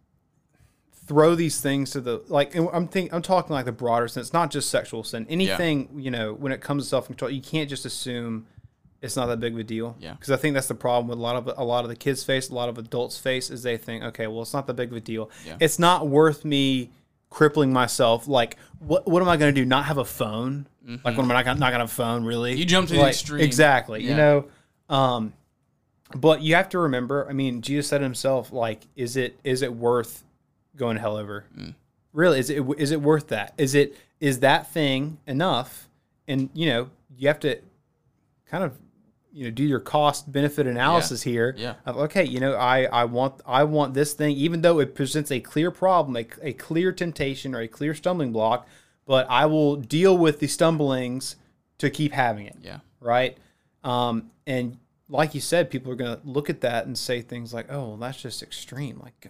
throw 1.07 1.35
these 1.35 1.61
things 1.61 1.91
to 1.91 2.01
the 2.01 2.23
like 2.29 2.55
I'm 2.55 2.89
think 2.89 3.13
I'm 3.13 3.23
talking 3.23 3.55
like 3.55 3.65
the 3.65 3.73
broader 3.73 4.09
sense, 4.09 4.33
not 4.33 4.51
just 4.51 4.71
sexual 4.71 5.05
sin. 5.05 5.27
Anything, 5.29 5.89
you 5.97 6.11
know, 6.11 6.33
when 6.35 6.53
it 6.53 6.61
comes 6.61 6.85
to 6.85 6.89
self-control, 6.89 7.31
you 7.31 7.43
can't 7.43 7.69
just 7.69 7.85
assume 7.85 8.47
it's 9.03 9.17
not 9.17 9.27
that 9.27 9.41
big 9.41 9.53
of 9.53 9.59
a 9.59 9.65
deal. 9.65 9.97
Yeah. 10.01 10.13
Because 10.13 10.31
I 10.31 10.37
think 10.37 10.55
that's 10.55 10.69
the 10.69 10.75
problem 10.75 11.09
with 11.09 11.19
a 11.19 11.21
lot 11.21 11.37
of 11.37 11.53
a 11.59 11.65
lot 11.65 11.85
of 11.85 11.91
the 11.91 11.97
kids 11.97 12.23
face, 12.23 12.49
a 12.49 12.55
lot 12.55 12.69
of 12.69 12.79
adults 12.79 13.19
face 13.19 13.51
is 13.51 13.63
they 13.63 13.77
think, 13.77 14.05
okay, 14.05 14.29
well, 14.29 14.43
it's 14.43 14.55
not 14.55 14.67
that 14.69 14.75
big 14.75 14.91
of 14.91 14.97
a 14.97 15.01
deal. 15.01 15.29
Yeah. 15.45 15.57
It's 15.61 15.79
not 15.79 16.07
worth 16.07 16.45
me 16.45 16.91
crippling 17.29 17.73
myself. 17.73 18.29
Like, 18.29 18.57
what 18.79 19.07
what 19.07 19.21
am 19.21 19.29
I 19.29 19.37
going 19.37 19.53
to 19.53 19.61
do? 19.61 19.67
Not 19.67 19.87
have 19.87 19.99
a 19.99 20.05
phone? 20.05 20.67
Like, 20.85 21.17
when 21.17 21.21
am 21.21 21.31
I 21.31 21.35
not 21.35 21.45
gonna, 21.45 21.61
not 21.61 21.71
to 21.71 21.79
have 21.79 21.89
a 21.89 21.93
phone? 21.93 22.25
Really? 22.25 22.53
Mm-hmm. 22.53 22.59
You 22.59 22.65
jump 22.65 22.89
to 22.89 22.95
the 22.95 23.01
Like, 23.01 23.11
extreme. 23.11 23.41
Exactly. 23.41 24.03
You 24.03 24.17
know, 24.17 24.45
um, 24.89 25.33
but 26.15 26.43
you 26.43 26.55
have 26.55 26.69
to 26.71 26.79
remember. 26.79 27.27
I 27.29 27.33
mean, 27.33 27.63
Jesus 27.63 27.89
said 27.89 28.01
himself, 28.01 28.53
like, 28.53 28.87
is 28.97 29.17
it 29.17 29.39
is 29.45 29.63
it 29.63 29.73
worth 29.75 30.25
going 30.77 30.97
to 30.97 31.01
hell 31.01 31.17
over? 31.17 31.45
Mm. 31.57 31.75
Really? 32.13 32.39
Is 32.39 32.51
it 32.51 32.65
is 32.79 32.91
it 32.91 33.01
worth 33.01 33.29
that? 33.29 33.55
Is 33.59 33.75
it 33.75 33.97
is 34.21 34.41
that 34.41 34.71
thing 34.71 35.19
enough? 35.27 35.89
And 36.29 36.51
you 36.53 36.67
know, 36.67 36.91
you 37.17 37.29
have 37.29 37.41
to 37.41 37.59
kind 38.47 38.65
of 38.65 38.77
you 39.33 39.45
know 39.45 39.51
do 39.51 39.63
your 39.65 39.81
cost 39.81 40.31
benefit 40.31 40.67
analysis 40.67 41.23
here. 41.23 41.55
Yeah. 41.57 41.75
Of 41.87 41.97
okay, 41.97 42.25
you 42.25 42.39
know, 42.41 42.55
I 42.55 42.85
I 42.85 43.05
want 43.05 43.41
I 43.47 43.65
want 43.65 43.95
this 43.95 44.13
thing, 44.15 44.37
even 44.37 44.61
though 44.63 44.79
it 44.81 44.95
presents 44.95 45.31
a 45.31 45.41
clear 45.41 45.71
problem, 45.71 46.17
a, 46.17 46.27
a 46.43 46.53
clear 46.53 46.93
temptation 46.93 47.55
or 47.55 47.61
a 47.61 47.69
clear 47.69 47.95
stumbling 47.95 48.33
block, 48.33 48.67
but 49.07 49.27
I 49.31 49.47
will 49.47 49.77
deal 49.77 50.17
with 50.19 50.39
the 50.41 50.47
stumblings 50.47 51.37
to 51.79 51.91
keep 51.91 52.13
having 52.13 52.47
it 52.47 52.57
Yeah. 52.63 52.79
right? 53.01 53.37
Um, 53.83 54.31
and 54.47 54.79
like 55.09 55.35
you 55.35 55.41
said, 55.41 55.71
people 55.71 55.91
are 55.93 55.97
going 55.97 56.17
to 56.17 56.21
look 56.27 56.49
at 56.49 56.61
that 56.63 56.87
and 56.87 56.97
say 56.97 57.21
things 57.23 57.53
like, 57.53 57.67
"Oh, 57.71 57.89
well, 57.89 57.97
that's 57.97 58.21
just 58.23 58.43
extreme." 58.43 59.01
Like, 59.03 59.27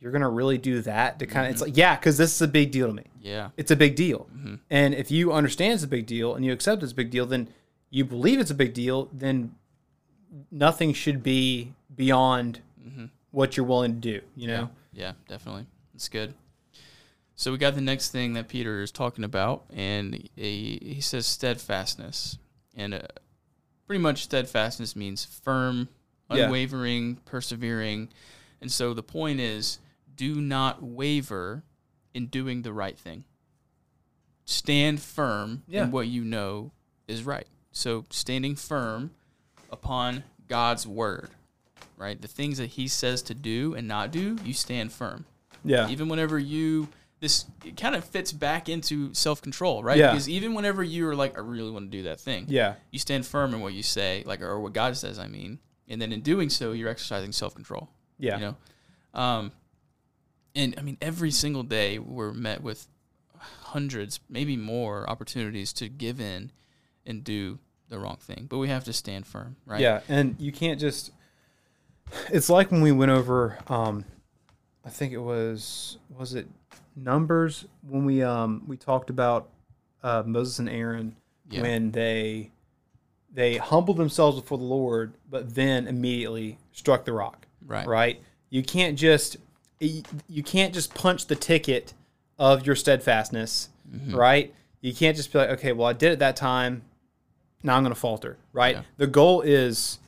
you're 0.00 0.12
going 0.12 0.22
to 0.22 0.28
really 0.28 0.58
do 0.58 0.82
that 0.82 1.18
to 1.18 1.26
kind 1.26 1.46
of? 1.46 1.52
It's 1.52 1.62
like, 1.62 1.76
yeah, 1.76 1.96
because 1.96 2.16
this 2.16 2.34
is 2.34 2.42
a 2.42 2.48
big 2.48 2.70
deal 2.70 2.86
to 2.88 2.92
me. 2.94 3.04
Yeah. 3.20 3.48
It's 3.56 3.70
a 3.70 3.76
big 3.76 3.96
deal, 3.96 4.28
and 4.70 4.94
if 4.94 5.10
you 5.10 5.32
understand 5.32 5.74
it's 5.74 5.82
a 5.84 5.88
big 5.88 6.06
deal 6.06 6.34
and 6.34 6.44
you 6.44 6.52
accept 6.52 6.82
it's 6.82 6.92
a 6.92 6.94
big 6.94 7.10
deal, 7.10 7.26
then 7.26 7.48
you 7.90 8.04
believe 8.04 8.38
it's 8.40 8.50
a 8.50 8.54
big 8.54 8.72
deal. 8.74 9.08
Then 9.12 9.54
nothing 10.50 10.92
should 10.92 11.22
be 11.22 11.74
beyond 11.94 12.60
what 13.32 13.56
you're 13.56 13.66
willing 13.66 13.94
to 14.00 14.00
do. 14.00 14.20
You 14.36 14.48
know? 14.48 14.70
Yeah, 14.92 15.12
definitely. 15.28 15.66
It's 15.94 16.08
good. 16.08 16.34
So 17.36 17.52
we 17.52 17.58
got 17.58 17.74
the 17.74 17.80
next 17.80 18.10
thing 18.10 18.34
that 18.34 18.48
Peter 18.48 18.82
is 18.82 18.90
talking 18.92 19.24
about, 19.24 19.64
and 19.72 20.28
he, 20.36 20.78
he 20.82 21.00
says 21.00 21.26
steadfastness. 21.26 22.38
And 22.76 22.94
uh, 22.94 23.00
pretty 23.86 24.02
much 24.02 24.22
steadfastness 24.24 24.94
means 24.94 25.24
firm, 25.24 25.88
Yeah. 26.30 26.44
unwavering, 26.44 27.16
persevering. 27.24 28.08
And 28.60 28.70
so 28.70 28.92
the 28.94 29.02
point 29.02 29.40
is 29.40 29.78
do 30.14 30.34
not 30.40 30.82
waver 30.82 31.62
in 32.12 32.26
doing 32.26 32.62
the 32.62 32.72
right 32.72 32.98
thing. 32.98 33.24
Stand 34.44 35.00
firm 35.00 35.62
Yeah. 35.66 35.84
in 35.84 35.90
what 35.92 36.08
you 36.08 36.24
know 36.24 36.72
is 37.08 37.24
right. 37.24 37.46
So 37.72 38.04
standing 38.10 38.56
firm 38.56 39.10
upon 39.70 40.24
God's 40.48 40.86
word, 40.86 41.30
right? 41.96 42.20
The 42.20 42.28
things 42.28 42.58
that 42.58 42.70
he 42.70 42.88
says 42.88 43.22
to 43.22 43.34
do 43.34 43.74
and 43.74 43.86
not 43.86 44.10
do, 44.10 44.36
you 44.44 44.52
stand 44.52 44.92
firm 44.92 45.24
Yeah. 45.64 45.88
even 45.88 46.08
whenever 46.08 46.38
you 46.38 46.88
this 47.20 47.44
it 47.66 47.76
kind 47.76 47.94
of 47.94 48.02
fits 48.02 48.32
back 48.32 48.68
into 48.70 49.12
self-control 49.12 49.84
right 49.84 49.98
Yeah. 49.98 50.10
because 50.12 50.26
even 50.26 50.54
whenever 50.54 50.82
you're 50.82 51.14
like 51.14 51.36
i 51.36 51.40
really 51.42 51.70
want 51.70 51.90
to 51.90 51.96
do 51.98 52.04
that 52.04 52.18
thing 52.18 52.46
Yeah. 52.48 52.76
you 52.90 52.98
stand 52.98 53.26
firm 53.26 53.52
in 53.52 53.60
what 53.60 53.74
you 53.74 53.82
say 53.82 54.22
like 54.24 54.40
or 54.40 54.58
what 54.58 54.72
god 54.72 54.96
says 54.96 55.18
i 55.18 55.26
mean 55.26 55.58
and 55.86 56.00
then 56.00 56.12
in 56.14 56.22
doing 56.22 56.48
so 56.48 56.72
you're 56.72 56.88
exercising 56.88 57.32
self-control 57.32 57.90
Yeah. 58.18 58.36
you 58.36 58.40
know 58.46 58.56
um 59.20 59.52
And 60.54 60.74
I 60.78 60.82
mean, 60.82 60.96
every 61.02 61.30
single 61.30 61.62
day 61.62 61.98
we're 61.98 62.32
met 62.32 62.62
with 62.62 62.88
hundreds, 63.38 64.18
maybe 64.28 64.56
more 64.56 65.08
opportunities 65.08 65.72
to 65.74 65.88
give 65.90 66.20
in 66.20 66.50
and 67.06 67.24
do 67.24 67.58
the 67.88 67.98
wrong 67.98 68.18
thing. 68.20 68.46
But 68.48 68.58
we 68.58 68.68
have 68.68 68.84
to 68.84 68.92
stand 68.92 69.26
firm, 69.26 69.56
right? 69.66 69.80
Yeah, 69.80 70.00
and 70.08 70.36
you 70.38 70.52
can't 70.52 70.78
just. 70.80 71.12
It's 72.32 72.50
like 72.50 72.70
when 72.70 72.80
we 72.82 72.92
went 72.92 73.10
over. 73.12 73.58
Um, 73.68 74.04
I 74.84 74.88
think 74.90 75.12
it 75.12 75.18
was 75.18 75.98
was 76.16 76.34
it 76.34 76.46
Numbers 76.96 77.66
when 77.88 78.04
we 78.04 78.22
um 78.22 78.64
we 78.66 78.76
talked 78.76 79.10
about 79.10 79.48
uh, 80.02 80.22
Moses 80.26 80.58
and 80.58 80.68
Aaron 80.68 81.16
Yeah. 81.48 81.62
when 81.62 81.92
they 81.92 82.50
they 83.32 83.58
humbled 83.58 83.96
themselves 83.96 84.40
before 84.40 84.58
the 84.58 84.64
Lord, 84.64 85.12
but 85.30 85.54
then 85.54 85.86
immediately 85.86 86.58
struck 86.72 87.04
the 87.04 87.12
rock. 87.12 87.46
Right. 87.64 87.86
Right. 87.86 88.22
You 88.48 88.62
can't 88.62 88.98
just 88.98 89.36
you 89.78 90.42
can't 90.42 90.74
just 90.74 90.94
punch 90.94 91.26
the 91.26 91.36
ticket 91.36 91.94
of 92.38 92.66
your 92.66 92.74
steadfastness. 92.74 93.68
Mm-hmm. 93.90 94.16
Right. 94.16 94.54
You 94.80 94.94
can't 94.94 95.16
just 95.16 95.32
be 95.32 95.38
like, 95.38 95.50
okay, 95.50 95.72
well, 95.72 95.86
I 95.88 95.92
did 95.92 96.12
it 96.12 96.18
that 96.18 96.36
time. 96.36 96.82
Now 97.62 97.76
I'm 97.76 97.82
going 97.82 97.94
to 97.94 98.00
falter. 98.00 98.36
Right. 98.52 98.76
Yeah. 98.76 98.82
The 98.96 99.06
goal 99.06 99.42
is 99.42 99.98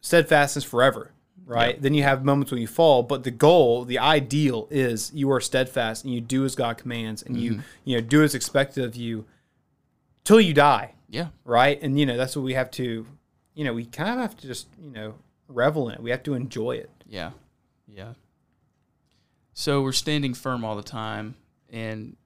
steadfastness 0.00 0.64
forever. 0.64 1.10
Right. 1.46 1.80
Then 1.80 1.92
you 1.92 2.02
have 2.04 2.24
moments 2.24 2.50
when 2.52 2.60
you 2.62 2.66
fall, 2.66 3.02
but 3.02 3.22
the 3.24 3.30
goal, 3.30 3.84
the 3.84 3.98
ideal 3.98 4.66
is 4.70 5.10
you 5.14 5.30
are 5.30 5.40
steadfast 5.40 6.02
and 6.04 6.14
you 6.14 6.20
do 6.22 6.44
as 6.46 6.54
God 6.54 6.78
commands 6.78 7.22
and 7.22 7.36
Mm-hmm. 7.36 7.44
you 7.44 7.60
you 7.84 7.96
know 7.96 8.00
do 8.00 8.22
as 8.22 8.34
expected 8.34 8.82
of 8.84 8.96
you 8.96 9.26
till 10.24 10.40
you 10.40 10.54
die 10.54 10.94
Yeah. 11.10 11.28
right? 11.44 11.78
And 11.82 12.00
you 12.00 12.06
know 12.06 12.16
that's 12.16 12.34
what 12.34 12.42
we 12.46 12.54
have 12.54 12.70
to, 12.72 13.06
you 13.54 13.64
know, 13.64 13.74
we 13.74 13.84
kind 13.84 14.08
of 14.10 14.16
have 14.20 14.36
to 14.38 14.46
just 14.46 14.68
you 14.82 14.90
know 14.90 15.16
revel 15.48 15.88
in 15.90 15.96
it. 15.96 16.02
We 16.02 16.10
have 16.10 16.22
to 16.22 16.32
enjoy 16.34 16.76
it. 16.76 16.88
Yeah. 17.06 17.32
Yeah. 17.86 18.14
So 19.52 19.82
we're 19.82 19.92
standing 19.92 20.32
firm 20.32 20.64
all 20.64 20.76
the 20.76 20.82
time. 20.82 21.34
And 21.70 22.16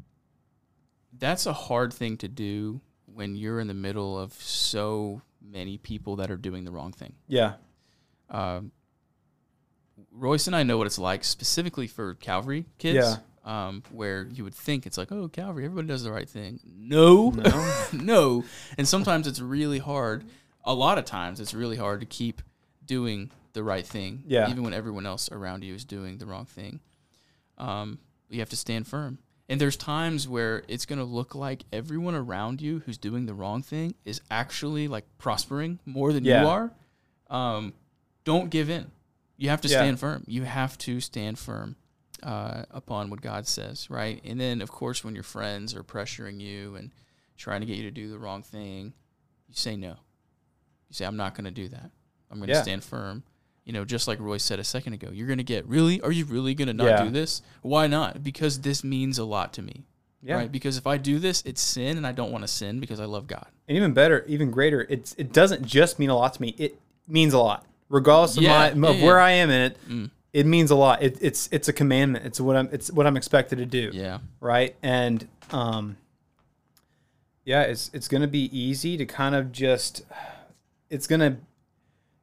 that's 1.19 1.45
a 1.47 1.53
hard 1.53 1.93
thing 1.93 2.17
to 2.19 2.29
do 2.29 2.81
when 3.19 3.35
you're 3.35 3.59
in 3.59 3.67
the 3.67 3.75
middle 3.75 4.17
of 4.17 4.33
so 4.35 5.21
many 5.43 5.77
people 5.77 6.15
that 6.17 6.31
are 6.31 6.37
doing 6.37 6.65
the 6.65 6.71
wrong 6.71 6.93
thing. 6.93 7.15
Yeah, 7.27 7.55
Um, 8.31 8.71
Royce 10.13 10.47
and 10.47 10.55
I 10.55 10.63
know 10.63 10.79
what 10.79 10.87
it's 10.87 10.99
like 10.99 11.25
specifically 11.25 11.89
for 11.89 12.15
Calvary 12.15 12.67
kids. 12.79 12.97
Yeah. 12.97 13.17
Um, 13.45 13.83
where 13.91 14.27
you 14.31 14.45
would 14.45 14.55
think 14.55 14.87
it's 14.87 14.99
like, 14.99 15.11
oh, 15.11 15.27
Calvary, 15.29 15.65
everybody 15.65 15.89
does 15.89 16.05
the 16.05 16.13
right 16.13 16.29
thing. 16.29 16.61
No, 16.65 17.31
No. 17.31 17.75
no. 17.93 18.45
And 18.77 18.87
sometimes 18.87 19.27
it's 19.27 19.41
really 19.41 19.79
hard. 19.79 20.25
A 20.65 20.75
lot 20.75 20.99
of 20.99 21.05
times 21.07 21.41
it's 21.41 21.55
really 21.55 21.77
hard 21.77 22.01
to 22.01 22.07
keep 22.07 22.43
doing 22.85 23.31
the 23.55 23.63
right 23.65 23.87
thing, 23.87 24.23
Yeah. 24.27 24.51
even 24.51 24.63
when 24.63 24.75
everyone 24.75 25.07
else 25.07 25.31
around 25.33 25.65
you 25.65 25.75
is 25.75 25.85
doing 25.87 26.19
the 26.19 26.27
wrong 26.27 26.45
thing. 26.45 26.81
Um, 27.57 27.99
you 28.29 28.41
have 28.41 28.51
to 28.51 28.57
stand 28.57 28.87
firm. 28.87 29.19
And 29.49 29.61
there's 29.61 29.77
times 29.77 30.29
where 30.29 30.63
it's 30.69 30.85
going 30.85 30.99
to 30.99 31.05
look 31.05 31.35
like 31.35 31.65
everyone 31.73 32.15
around 32.15 32.61
you 32.61 32.81
who's 32.81 32.99
doing 32.99 33.25
the 33.27 33.33
wrong 33.35 33.63
thing 33.63 33.95
is 34.05 34.21
actually 34.31 34.89
like 34.89 35.05
prospering 35.17 35.79
more 35.87 36.13
than 36.13 36.25
Yeah. 36.25 36.43
you 36.43 36.49
are. 36.49 36.73
Um, 37.31 37.73
don't 38.25 38.51
give 38.51 38.69
in. 38.69 38.91
You 39.39 39.49
have 39.49 39.61
to 39.63 39.69
Yeah. 39.69 39.79
stand 39.79 40.01
firm. 40.01 40.25
You 40.27 40.43
have 40.45 40.77
to 40.79 41.01
stand 41.01 41.39
firm 41.39 41.77
uh, 42.23 42.65
upon 42.71 43.11
what 43.11 43.21
God 43.23 43.47
says, 43.47 43.89
right? 43.89 44.21
And 44.25 44.41
then, 44.41 44.61
of 44.61 44.71
course, 44.73 45.05
when 45.05 45.15
your 45.15 45.23
friends 45.23 45.75
are 45.75 45.85
pressuring 45.85 46.41
you 46.41 46.75
and 46.75 46.91
trying 47.37 47.61
to 47.61 47.67
get 47.67 47.77
you 47.77 47.85
to 47.85 47.91
do 47.93 48.11
the 48.11 48.19
wrong 48.19 48.43
thing, 48.43 48.93
you 49.47 49.55
say 49.55 49.77
no. 49.77 49.91
You 50.89 50.95
say, 50.95 51.05
I'm 51.07 51.17
not 51.17 51.35
going 51.37 51.45
to 51.45 51.51
do 51.53 51.69
that. 51.69 51.91
I'm 52.31 52.39
going 52.39 52.49
to 52.49 52.55
Yeah. 52.55 52.63
stand 52.63 52.83
firm. 52.83 53.23
You 53.69 53.75
know, 53.75 53.85
just 53.85 54.09
like 54.09 54.19
Roy 54.19 54.39
said 54.39 54.59
a 54.59 54.65
second 54.65 54.95
ago, 54.95 55.11
you're 55.13 55.27
going 55.27 55.37
to 55.39 55.45
get, 55.45 55.67
really? 55.69 56.01
Are 56.01 56.11
you 56.11 56.25
really 56.25 56.55
going 56.55 56.69
to 56.69 56.73
not 56.75 56.87
Yeah. 56.87 57.05
do 57.05 57.11
this? 57.11 57.43
Why 57.61 57.87
not? 57.87 58.25
Because 58.25 58.63
this 58.63 58.83
means 58.83 59.19
a 59.19 59.25
lot 59.25 59.53
to 59.53 59.63
me. 59.63 59.85
yeah. 60.23 60.37
Right? 60.37 60.51
Because 60.51 60.79
if 60.79 60.87
I 60.87 60.97
do 60.97 61.19
this, 61.19 61.43
it's 61.45 61.61
sin, 61.61 61.99
and 61.99 62.07
I 62.07 62.13
don't 62.13 62.33
want 62.33 62.43
to 62.45 62.49
sin 62.49 62.81
because 62.81 62.99
I 62.99 63.05
love 63.05 63.27
God. 63.27 63.47
And 63.69 63.77
even 63.77 63.93
better, 63.93 64.25
even 64.27 64.51
greater, 64.51 64.87
it's 64.89 65.15
it 65.19 65.33
doesn't 65.35 65.65
just 65.67 65.99
mean 65.99 66.09
a 66.11 66.17
lot 66.17 66.33
to 66.35 66.41
me. 66.43 66.55
It 66.59 66.81
means 67.07 67.35
a 67.35 67.39
lot, 67.39 67.67
regardless 67.91 68.37
of 68.39 68.43
Yeah, 68.43 68.73
my 68.75 68.89
of 68.89 68.97
yeah, 68.99 69.05
where 69.05 69.19
yeah. 69.19 69.25
I 69.27 69.31
am 69.33 69.51
in 69.51 69.61
it. 69.71 69.77
Mm. 69.89 70.11
It 70.33 70.47
means 70.47 70.71
a 70.71 70.75
lot. 70.75 71.03
It, 71.03 71.19
it's 71.21 71.49
it's 71.53 71.69
a 71.69 71.73
commandment. 71.75 72.25
It's 72.25 72.41
what 72.41 72.57
I'm 72.57 72.69
it's 72.73 72.91
what 72.91 73.07
I'm 73.07 73.17
expected 73.19 73.59
to 73.59 73.67
do. 73.67 73.91
Yeah. 73.93 74.19
right? 74.41 74.75
And 74.83 75.29
um, 75.51 75.99
yeah, 77.45 77.63
it's 77.63 77.91
it's 77.93 78.09
gonna 78.09 78.27
be 78.29 78.45
easy 78.59 78.97
to 78.97 79.05
kind 79.07 79.35
of 79.35 79.53
just, 79.53 80.03
it's 80.91 81.07
gonna, 81.07 81.39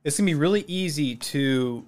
it's 0.05 0.17
gonna 0.17 0.25
be 0.27 0.33
really 0.35 0.63
easy 0.67 1.15
to 1.17 1.83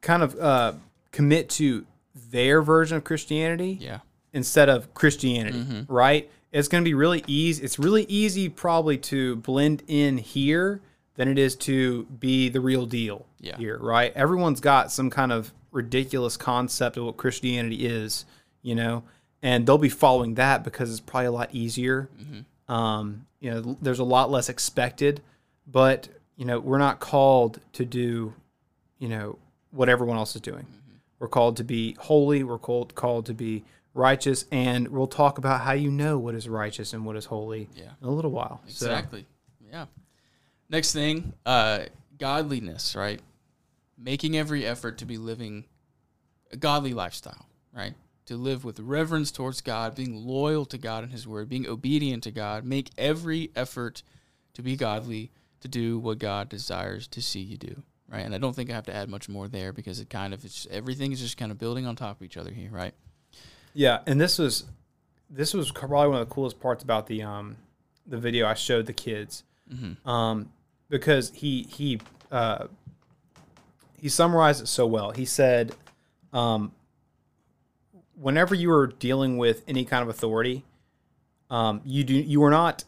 kind 0.00 0.22
of 0.22 0.38
uh, 0.38 0.72
commit 1.12 1.48
to 1.50 1.86
their 2.30 2.62
version 2.62 2.96
of 2.96 3.04
Christianity 3.04 3.78
Yeah. 3.80 3.98
instead 4.32 4.68
of 4.68 4.92
Christianity, 4.94 5.58
Mm-hmm. 5.58 5.92
right? 5.92 6.30
It's 6.50 6.68
going 6.68 6.82
to 6.82 6.88
be 6.88 6.94
really 6.94 7.22
easy. 7.26 7.62
It's 7.62 7.78
really 7.78 8.04
easy 8.04 8.48
probably 8.48 8.96
to 8.98 9.36
blend 9.36 9.82
in 9.86 10.16
here 10.18 10.80
than 11.16 11.28
it 11.28 11.38
is 11.38 11.54
to 11.56 12.04
be 12.04 12.48
the 12.48 12.60
real 12.60 12.86
deal 12.86 13.26
Yeah. 13.40 13.56
here, 13.58 13.76
right? 13.78 14.12
Everyone's 14.16 14.60
got 14.60 14.90
some 14.90 15.10
kind 15.10 15.30
of 15.32 15.52
ridiculous 15.72 16.36
concept 16.38 16.96
of 16.96 17.04
what 17.04 17.16
Christianity 17.18 17.86
is, 17.86 18.24
you 18.62 18.74
know, 18.74 19.02
and 19.42 19.66
they'll 19.66 19.76
be 19.78 19.88
following 19.90 20.34
that 20.36 20.64
because 20.64 20.90
it's 20.90 21.00
probably 21.00 21.26
a 21.26 21.32
lot 21.32 21.50
easier. 21.52 22.08
Mm-hmm. 22.18 22.72
Um, 22.72 23.26
you 23.40 23.50
know, 23.50 23.76
there's 23.82 23.98
a 23.98 24.04
lot 24.04 24.30
less 24.30 24.48
expected, 24.48 25.20
but 25.70 26.08
you 26.36 26.44
know, 26.44 26.60
we're 26.60 26.78
not 26.78 27.00
called 27.00 27.60
to 27.74 27.84
do, 27.84 28.32
you 28.98 29.08
know, 29.08 29.38
what 29.72 29.88
everyone 29.88 30.16
else 30.16 30.34
is 30.36 30.40
doing. 30.40 30.62
Mm-hmm. 30.62 30.96
We're 31.18 31.28
called 31.28 31.56
to 31.58 31.64
be 31.64 31.96
holy. 31.98 32.44
We're 32.44 32.58
called 32.58 32.94
called 32.94 33.26
to 33.26 33.34
be 33.34 33.64
righteous, 33.92 34.44
and 34.52 34.88
we'll 34.88 35.08
talk 35.08 35.38
about 35.38 35.62
how 35.62 35.72
you 35.72 35.90
know 35.90 36.16
what 36.18 36.34
is 36.36 36.48
righteous 36.48 36.92
and 36.92 37.04
what 37.04 37.16
is 37.16 37.24
holy 37.24 37.68
Yeah. 37.74 37.90
in 38.00 38.06
a 38.06 38.10
little 38.10 38.30
while. 38.30 38.60
So, 38.68 38.86
Exactly. 38.86 39.26
Yeah. 39.68 39.86
Next 40.70 40.92
thing, 40.92 41.32
uh, 41.44 41.86
godliness, 42.18 42.94
right? 42.94 43.20
Making 43.96 44.36
every 44.36 44.64
effort 44.64 44.98
to 44.98 45.04
be 45.04 45.18
living 45.18 45.64
a 46.52 46.56
godly 46.56 46.94
lifestyle, 46.94 47.46
right? 47.74 47.94
To 48.26 48.36
live 48.36 48.64
with 48.64 48.78
reverence 48.78 49.32
towards 49.32 49.60
God, 49.60 49.96
being 49.96 50.14
loyal 50.26 50.64
to 50.66 50.78
God 50.78 51.02
and 51.02 51.12
His 51.12 51.26
Word, 51.26 51.48
being 51.48 51.66
obedient 51.66 52.22
to 52.24 52.30
God. 52.30 52.64
Make 52.64 52.90
every 52.96 53.50
effort 53.56 54.02
to 54.54 54.62
be 54.62 54.76
godly, 54.76 55.30
to 55.60 55.68
do 55.68 55.98
what 55.98 56.18
God 56.18 56.48
desires 56.48 57.06
to 57.08 57.20
see 57.22 57.40
you 57.40 57.56
do, 57.56 57.82
right? 58.08 58.24
And 58.24 58.34
I 58.34 58.38
don't 58.38 58.54
think 58.54 58.70
I 58.70 58.74
have 58.74 58.86
to 58.86 58.94
add 58.94 59.08
much 59.08 59.28
more 59.28 59.48
there 59.48 59.72
because 59.72 60.00
it 60.00 60.08
kind 60.10 60.32
of 60.34 60.44
it's 60.44 60.66
everything 60.70 61.12
is 61.12 61.20
just 61.20 61.36
kind 61.36 61.50
of 61.52 61.58
building 61.58 61.86
on 61.86 61.96
top 61.96 62.16
of 62.20 62.22
each 62.24 62.36
other 62.36 62.52
here, 62.52 62.70
right? 62.70 62.94
yeah, 63.74 64.00
and 64.06 64.20
this 64.20 64.38
was 64.38 64.64
this 65.30 65.52
was 65.54 65.70
probably 65.70 66.08
one 66.08 66.20
of 66.22 66.28
the 66.28 66.34
coolest 66.34 66.58
parts 66.60 66.82
about 66.82 67.06
the 67.06 67.22
um 67.22 67.56
the 68.06 68.16
video 68.18 68.46
I 68.46 68.54
showed 68.54 68.86
the 68.86 68.92
kids, 68.94 69.44
Mm-hmm. 69.72 70.08
um 70.08 70.50
because 70.88 71.30
he 71.34 71.64
he 71.64 72.00
uh 72.32 72.66
he 74.00 74.08
summarized 74.08 74.62
it 74.62 74.68
so 74.68 74.86
well. 74.86 75.10
He 75.10 75.24
said, 75.24 75.74
um, 76.32 76.72
whenever 78.14 78.54
you 78.54 78.70
are 78.70 78.86
dealing 78.86 79.38
with 79.38 79.62
any 79.66 79.84
kind 79.84 80.02
of 80.02 80.08
authority, 80.08 80.64
um, 81.50 81.80
you 81.84 82.04
do 82.04 82.14
you 82.14 82.42
are 82.44 82.50
not 82.50 82.84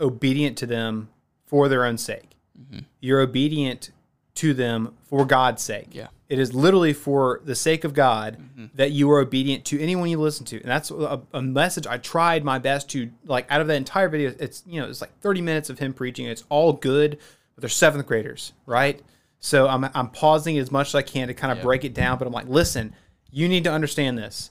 obedient 0.00 0.58
to 0.58 0.66
them 0.66 1.08
for 1.52 1.68
their 1.68 1.84
own 1.84 1.98
sake. 1.98 2.30
Mm-hmm. 2.58 2.78
You're 3.00 3.20
obedient 3.20 3.90
to 4.36 4.54
them 4.54 4.94
for 5.02 5.26
God's 5.26 5.62
sake. 5.62 5.88
Yeah. 5.92 6.06
It 6.30 6.38
is 6.38 6.54
literally 6.54 6.94
for 6.94 7.42
the 7.44 7.54
sake 7.54 7.84
of 7.84 7.92
God 7.92 8.38
mm-hmm. 8.38 8.66
that 8.74 8.90
you 8.92 9.10
are 9.10 9.18
obedient 9.18 9.66
to 9.66 9.78
anyone 9.78 10.08
you 10.08 10.18
listen 10.18 10.46
to, 10.46 10.56
and 10.62 10.70
that's 10.70 10.90
a, 10.90 11.20
a 11.34 11.42
message 11.42 11.86
I 11.86 11.98
tried 11.98 12.42
my 12.42 12.58
best 12.58 12.88
to 12.92 13.10
like. 13.26 13.46
Out 13.50 13.60
of 13.60 13.66
that 13.66 13.74
entire 13.74 14.08
video, 14.08 14.34
it's 14.38 14.62
you 14.66 14.80
know 14.80 14.88
it's 14.88 15.02
like 15.02 15.14
30 15.20 15.42
minutes 15.42 15.68
of 15.68 15.78
him 15.78 15.92
preaching. 15.92 16.24
It's 16.24 16.44
all 16.48 16.72
good, 16.72 17.18
but 17.54 17.60
they're 17.60 17.68
seventh 17.68 18.06
graders, 18.06 18.54
right? 18.64 18.98
So 19.40 19.68
I'm 19.68 19.84
I'm 19.92 20.08
pausing 20.08 20.56
as 20.56 20.70
much 20.70 20.88
as 20.88 20.94
I 20.94 21.02
can 21.02 21.28
to 21.28 21.34
kind 21.34 21.52
of 21.52 21.58
Yeah. 21.58 21.64
break 21.64 21.84
it 21.84 21.92
down, 21.92 22.16
but 22.16 22.26
I'm 22.26 22.32
like, 22.32 22.48
listen, 22.48 22.94
you 23.30 23.46
need 23.46 23.64
to 23.64 23.70
understand 23.70 24.16
this 24.16 24.50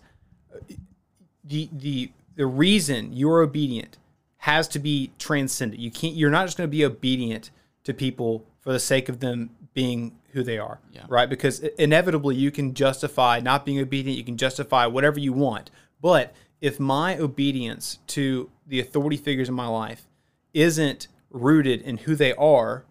the 1.44 1.68
the 1.74 2.12
the 2.36 2.46
reason 2.46 3.12
you're 3.12 3.42
obedient 3.42 3.98
has 4.42 4.68
to 4.68 4.80
be 4.80 5.12
transcendent. 5.20 5.80
You 5.80 5.92
can't. 5.92 6.16
You're 6.16 6.32
not 6.32 6.48
just 6.48 6.58
going 6.58 6.68
to 6.68 6.72
be 6.72 6.84
obedient 6.84 7.52
to 7.84 7.94
people 7.94 8.44
for 8.60 8.74
the 8.74 8.80
sake 8.80 9.08
of 9.08 9.20
them 9.20 9.52
being 9.76 10.14
who 10.32 10.42
they 10.44 10.58
are, 10.58 10.80
Yeah. 10.92 11.06
right? 11.10 11.30
Because 11.30 11.60
inevitably 11.60 12.36
you 12.36 12.50
can 12.50 12.74
justify 12.74 13.40
not 13.40 13.66
being 13.66 13.80
obedient. 13.80 14.18
You 14.18 14.24
can 14.24 14.38
justify 14.38 14.88
whatever 14.88 15.20
you 15.20 15.32
want. 15.32 15.70
But 16.02 16.34
if 16.60 16.80
my 16.80 17.18
obedience 17.18 18.00
to 18.08 18.50
the 18.66 18.80
authority 18.80 19.18
figures 19.18 19.48
in 19.48 19.54
my 19.54 19.68
life 19.68 20.08
isn't 20.56 21.08
rooted 21.30 21.82
in 21.82 21.98
who 21.98 22.16
they 22.16 22.34
are, 22.34 22.86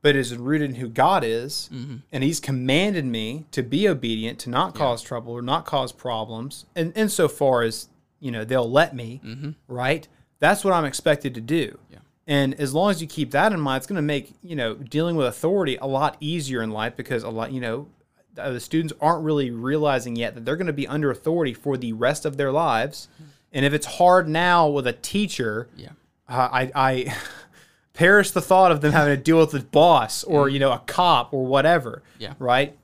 but 0.00 0.16
is 0.16 0.36
rooted 0.36 0.70
in 0.70 0.76
who 0.76 0.88
God 0.88 1.22
is, 1.22 1.70
mm-hmm. 1.72 1.98
and 2.10 2.24
He's 2.24 2.40
commanded 2.40 3.04
me 3.04 3.44
to 3.52 3.62
be 3.62 3.88
obedient, 3.88 4.40
to 4.40 4.50
not 4.50 4.74
cause 4.74 5.00
trouble 5.00 5.32
or 5.32 5.42
not 5.42 5.64
cause 5.64 5.92
problems, 5.92 6.66
and 6.74 6.92
insofar 6.96 7.62
as 7.62 7.88
you 8.18 8.32
know 8.32 8.44
they'll 8.44 8.70
let 8.70 8.96
me, 8.96 9.20
mm-hmm. 9.24 9.50
right? 9.68 10.08
That's 10.42 10.64
what 10.64 10.74
I'm 10.74 10.84
expected 10.84 11.34
to 11.36 11.40
do. 11.40 11.78
Yeah. 11.88 11.98
And 12.26 12.54
as 12.60 12.74
long 12.74 12.90
as 12.90 13.00
you 13.00 13.06
keep 13.06 13.30
that 13.30 13.52
in 13.52 13.60
mind, 13.60 13.78
it's 13.78 13.86
going 13.86 13.96
to 13.96 14.02
make 14.02 14.32
you 14.42 14.56
know 14.56 14.74
dealing 14.74 15.14
with 15.16 15.26
authority 15.28 15.76
a 15.80 15.86
lot 15.86 16.16
easier 16.20 16.60
in 16.62 16.70
life 16.72 16.96
because 16.96 17.22
a 17.22 17.30
lot 17.30 17.52
you 17.52 17.60
know 17.60 17.86
the 18.34 18.58
students 18.60 18.92
aren't 19.00 19.22
really 19.24 19.50
realizing 19.50 20.16
yet 20.16 20.34
that 20.34 20.44
they're 20.44 20.56
going 20.56 20.66
to 20.66 20.72
be 20.72 20.88
under 20.88 21.10
authority 21.10 21.54
for 21.54 21.76
the 21.76 21.92
rest 21.92 22.24
of 22.26 22.36
their 22.38 22.50
lives. 22.50 23.08
And 23.52 23.64
if 23.64 23.72
it's 23.72 23.86
hard 23.86 24.26
now 24.28 24.66
with 24.68 24.86
a 24.86 24.92
teacher, 24.94 25.68
Yeah. 25.76 25.90
uh, 26.28 26.48
I, 26.50 26.70
I 26.74 27.14
perish 27.92 28.30
the 28.30 28.40
thought 28.40 28.72
of 28.72 28.80
them 28.80 28.92
having 28.92 29.14
to 29.16 29.22
deal 29.22 29.38
with 29.38 29.52
a 29.54 29.60
boss 29.60 30.24
or 30.24 30.48
you 30.48 30.58
know 30.58 30.72
a 30.72 30.78
cop 30.86 31.32
or 31.32 31.46
whatever. 31.46 32.02
Yeah. 32.18 32.34
Right. 32.38 32.76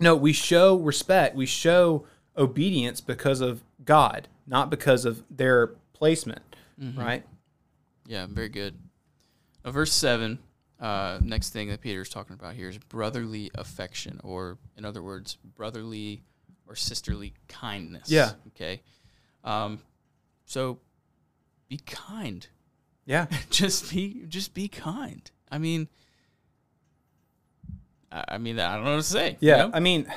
No, 0.00 0.16
we 0.16 0.32
show 0.32 0.76
respect. 0.76 1.36
We 1.36 1.46
show 1.46 2.04
obedience 2.36 3.00
because 3.00 3.40
of 3.40 3.62
God, 3.84 4.28
not 4.46 4.70
because 4.70 5.04
of 5.04 5.22
their 5.30 5.68
placement. 5.92 6.42
Right. 6.78 7.24
Yeah, 8.06 8.26
very 8.28 8.48
good. 8.48 8.78
Now, 9.64 9.70
verse 9.72 9.92
7, 9.92 10.38
uh, 10.78 11.18
next 11.22 11.50
thing 11.50 11.68
that 11.68 11.80
Peter 11.80 12.02
is 12.02 12.08
talking 12.08 12.34
about 12.34 12.54
here 12.54 12.68
is 12.68 12.78
brotherly 12.78 13.50
affection, 13.54 14.20
or 14.22 14.58
in 14.76 14.84
other 14.84 15.02
words, 15.02 15.36
brotherly 15.56 16.22
or 16.68 16.76
sisterly 16.76 17.32
kindness. 17.48 18.10
Yeah. 18.10 18.32
Okay. 18.48 18.82
Um, 19.42 19.80
so 20.44 20.78
be 21.68 21.78
kind. 21.78 22.46
Yeah. 23.06 23.26
just 23.50 23.90
be 23.90 24.24
just 24.28 24.52
be 24.54 24.68
kind. 24.68 25.30
I 25.50 25.58
mean, 25.58 25.88
I 28.10 28.38
mean, 28.38 28.58
I 28.58 28.74
don't 28.76 28.84
know 28.84 28.90
what 28.92 28.96
to 28.96 29.02
say. 29.02 29.30
you 29.40 29.48
Yeah, 29.50 29.56
know? 29.58 29.70
I 29.74 29.80
mean, 29.80 30.12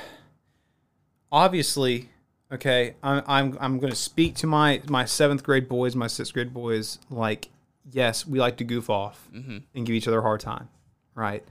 obviously, 1.30 2.08
okay. 2.52 2.94
I'm 3.02 3.22
I'm 3.26 3.58
I'm 3.60 3.78
going 3.78 3.90
to 3.90 3.96
speak 3.96 4.34
to 4.36 4.46
my 4.46 4.82
my 4.88 5.04
seventh 5.04 5.42
grade 5.42 5.68
boys, 5.68 5.94
my 5.96 6.06
sixth 6.06 6.32
grade 6.34 6.52
boys. 6.54 6.98
Like, 7.10 7.48
yes, 7.90 8.26
we 8.26 8.38
like 8.38 8.56
to 8.58 8.64
goof 8.64 8.88
off 8.90 9.28
Mm-hmm. 9.34 9.58
and 9.74 9.86
give 9.86 9.94
each 9.94 10.08
other 10.08 10.18
a 10.18 10.22
hard 10.22 10.40
time, 10.40 10.68
right? 11.14 11.44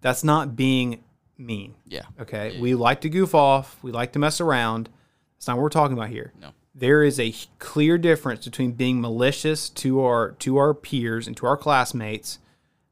That's 0.00 0.24
not 0.24 0.56
being 0.56 1.02
mean. 1.38 1.74
yeah. 1.86 2.02
Okay, 2.20 2.54
Yeah, 2.54 2.60
we 2.60 2.74
like 2.74 3.00
to 3.02 3.08
goof 3.08 3.34
off. 3.34 3.78
We 3.82 3.92
like 3.92 4.12
to 4.12 4.18
mess 4.18 4.40
around. 4.40 4.88
That's 5.36 5.46
not 5.48 5.56
what 5.56 5.62
we're 5.62 5.68
talking 5.70 5.96
about 5.96 6.08
here. 6.10 6.32
No. 6.40 6.50
There 6.74 7.02
is 7.02 7.20
a 7.20 7.34
clear 7.58 7.98
difference 7.98 8.44
between 8.44 8.72
being 8.72 9.00
malicious 9.00 9.68
to 9.70 10.02
our 10.04 10.32
to 10.40 10.56
our 10.56 10.72
peers 10.74 11.26
and 11.26 11.36
to 11.36 11.46
our 11.46 11.56
classmates 11.56 12.38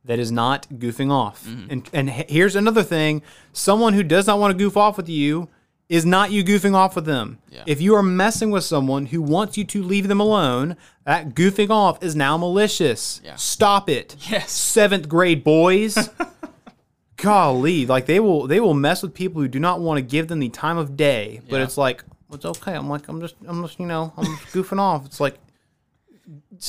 that 0.05 0.19
is 0.19 0.31
not 0.33 0.69
goofing 0.71 1.11
off. 1.11 1.45
Mm-hmm. 1.47 1.67
And 1.71 1.91
and 1.93 2.11
here's 2.11 2.55
another 2.57 2.83
thing: 2.83 3.23
someone 3.53 3.95
who 3.95 4.03
does 4.03 4.27
not 4.27 4.39
want 4.39 4.53
to 4.53 4.59
goof 4.59 4.77
off 4.77 4.97
with 4.97 5.09
you 5.09 5.49
is 5.91 6.07
not 6.07 6.31
you 6.31 6.45
goofing 6.45 6.73
off 6.75 6.95
with 6.95 7.05
them. 7.05 7.39
Yeah. 7.51 7.65
If 7.67 7.81
you 7.83 7.97
are 7.97 8.03
messing 8.03 8.51
with 8.53 8.63
someone 8.63 9.07
who 9.07 9.21
wants 9.21 9.59
you 9.59 9.65
to 9.65 9.83
leave 9.83 10.07
them 10.07 10.21
alone, 10.21 10.77
that 11.05 11.35
goofing 11.35 11.69
off 11.71 12.01
is 12.03 12.15
now 12.15 12.39
malicious. 12.39 13.21
Yeah. 13.25 13.35
Stop 13.35 13.91
it. 13.91 14.15
Yes. 14.31 14.53
Seventh 14.53 15.09
grade 15.09 15.43
boys. 15.43 16.09
golly, 17.17 17.85
like 17.87 18.07
they 18.07 18.21
will 18.21 18.47
they 18.47 18.61
will 18.61 18.73
mess 18.73 19.03
with 19.03 19.13
people 19.13 19.43
who 19.43 19.49
do 19.49 19.59
not 19.59 19.81
want 19.81 19.99
to 19.99 20.03
give 20.03 20.29
them 20.29 20.39
the 20.39 20.49
time 20.49 20.79
of 20.79 20.97
day. 20.97 21.41
But 21.51 21.57
Yeah. 21.59 21.65
it's 21.65 21.77
like 21.77 22.05
it's 22.33 22.45
okay. 22.45 22.73
I'm 22.75 22.89
like 22.89 23.09
I'm 23.09 23.21
just 23.21 23.35
I'm 23.47 23.61
just 23.63 23.79
you 23.81 23.87
know 23.87 24.13
I'm 24.17 24.25
just 24.25 24.47
goofing 24.55 24.79
off. 24.79 25.05
It's 25.07 25.19
like 25.21 25.39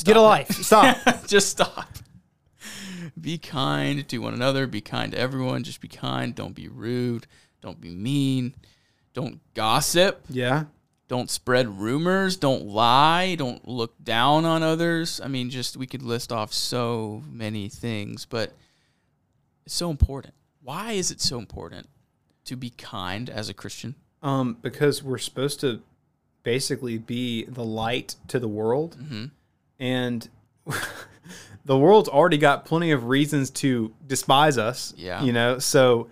get 0.03 0.17
a 0.17 0.21
life. 0.21 0.49
Stop. 0.49 0.97
just 1.27 1.49
stop. 1.49 1.87
Be 3.19 3.37
kind 3.37 4.07
to 4.07 4.17
one 4.17 4.33
another. 4.33 4.65
Be 4.65 4.81
kind 4.81 5.11
to 5.11 5.17
everyone. 5.19 5.63
Just 5.63 5.79
be 5.79 5.87
kind. 5.87 6.33
Don't 6.33 6.55
be 6.55 6.67
rude. 6.67 7.27
Don't 7.61 7.79
be 7.79 7.89
mean. 7.93 8.55
Don't 9.13 9.39
gossip. 9.53 10.23
yeah. 10.29 10.65
Don't 11.07 11.29
spread 11.29 11.67
rumors. 11.79 12.37
Don't 12.37 12.67
lie. 12.67 13.35
Don't 13.35 13.67
look 13.67 14.01
down 14.01 14.45
on 14.45 14.63
others. 14.63 15.19
I 15.21 15.27
mean, 15.27 15.49
just 15.49 15.75
we 15.75 15.85
could 15.85 16.01
list 16.01 16.31
off 16.31 16.53
so 16.53 17.21
many 17.29 17.67
things, 17.67 18.25
but 18.25 18.53
it's 19.65 19.75
so 19.75 19.89
important. 19.91 20.33
Why 20.63 20.93
is 20.93 21.11
it 21.11 21.19
so 21.19 21.37
important 21.37 21.89
to 22.45 22.55
be 22.55 22.69
kind 22.69 23.29
as 23.29 23.49
a 23.49 23.53
Christian? 23.53 23.95
Um, 24.23 24.55
because 24.61 25.03
we're 25.03 25.17
supposed 25.17 25.59
to 25.59 25.81
basically 26.43 26.97
be 26.97 27.43
the 27.43 27.63
light 27.65 28.15
to 28.29 28.39
the 28.39 28.47
world, 28.47 28.95
Mm-hmm. 28.97 29.25
and 29.79 30.29
the 31.65 31.77
world's 31.77 32.07
already 32.09 32.37
got 32.37 32.65
plenty 32.65 32.91
of 32.91 33.05
reasons 33.07 33.49
to 33.49 33.93
despise 34.07 34.57
us. 34.57 34.93
Yeah. 34.95 35.23
you 35.23 35.33
know, 35.33 35.59
so 35.59 36.07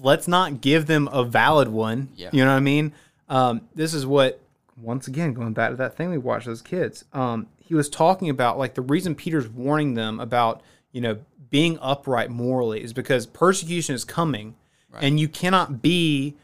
let's 0.00 0.28
not 0.28 0.60
give 0.60 0.86
them 0.86 1.08
a 1.12 1.24
valid 1.24 1.68
one. 1.68 2.08
Yeah. 2.16 2.30
you 2.32 2.44
know 2.44 2.50
what 2.50 2.56
I 2.56 2.60
mean. 2.60 2.92
Um, 3.28 3.62
this 3.74 3.94
is 3.94 4.06
what 4.06 4.40
once 4.80 5.08
again 5.08 5.32
going 5.34 5.52
back 5.52 5.70
to 5.70 5.76
that 5.76 5.96
thing 5.96 6.10
we 6.10 6.18
watched 6.18 6.46
as 6.46 6.62
kids. 6.62 7.04
Um, 7.12 7.46
he 7.58 7.74
was 7.74 7.88
talking 7.88 8.30
about 8.30 8.58
like 8.58 8.74
the 8.74 8.82
reason 8.82 9.14
Peter's 9.14 9.48
warning 9.48 9.94
them 9.94 10.20
about 10.20 10.62
you 10.92 11.00
know 11.00 11.18
being 11.50 11.78
upright 11.80 12.30
morally 12.30 12.82
is 12.82 12.92
because 12.92 13.26
persecution 13.26 13.94
is 13.94 14.04
coming, 14.04 14.54
and 15.00 15.18
you 15.20 15.28
cannot 15.28 15.82
be 15.82 16.36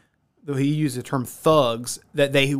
though 0.43 0.53
he 0.55 0.67
used 0.67 0.97
the 0.97 1.03
term 1.03 1.25
thugs 1.25 1.99
that 2.13 2.31
they 2.33 2.55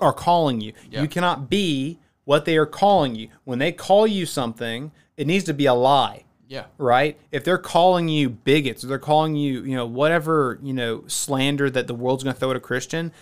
are 0.00 0.12
calling 0.12 0.60
you. 0.60 0.72
Yeah. 0.90 1.02
You 1.02 1.08
cannot 1.08 1.48
be 1.48 1.98
what 2.24 2.44
they 2.44 2.56
are 2.56 2.66
calling 2.66 3.14
you. 3.14 3.28
When 3.44 3.58
they 3.58 3.72
call 3.72 4.06
you 4.06 4.26
something, 4.26 4.90
it 5.16 5.26
needs 5.26 5.44
to 5.44 5.54
be 5.54 5.66
a 5.66 5.74
lie, 5.74 6.24
Yeah. 6.48 6.64
right? 6.78 7.18
If 7.30 7.44
they're 7.44 7.58
calling 7.58 8.08
you 8.08 8.28
bigots 8.30 8.82
or 8.82 8.88
they're 8.88 8.98
calling 8.98 9.36
you, 9.36 9.62
you 9.64 9.76
know, 9.76 9.86
whatever, 9.86 10.58
you 10.62 10.72
know, 10.72 11.04
slander 11.06 11.68
that 11.70 11.86
the 11.86 11.94
world's 11.94 12.24
going 12.24 12.34
to 12.34 12.40
throw 12.40 12.50
at 12.50 12.56
a 12.56 12.60
Christian, 12.60 13.12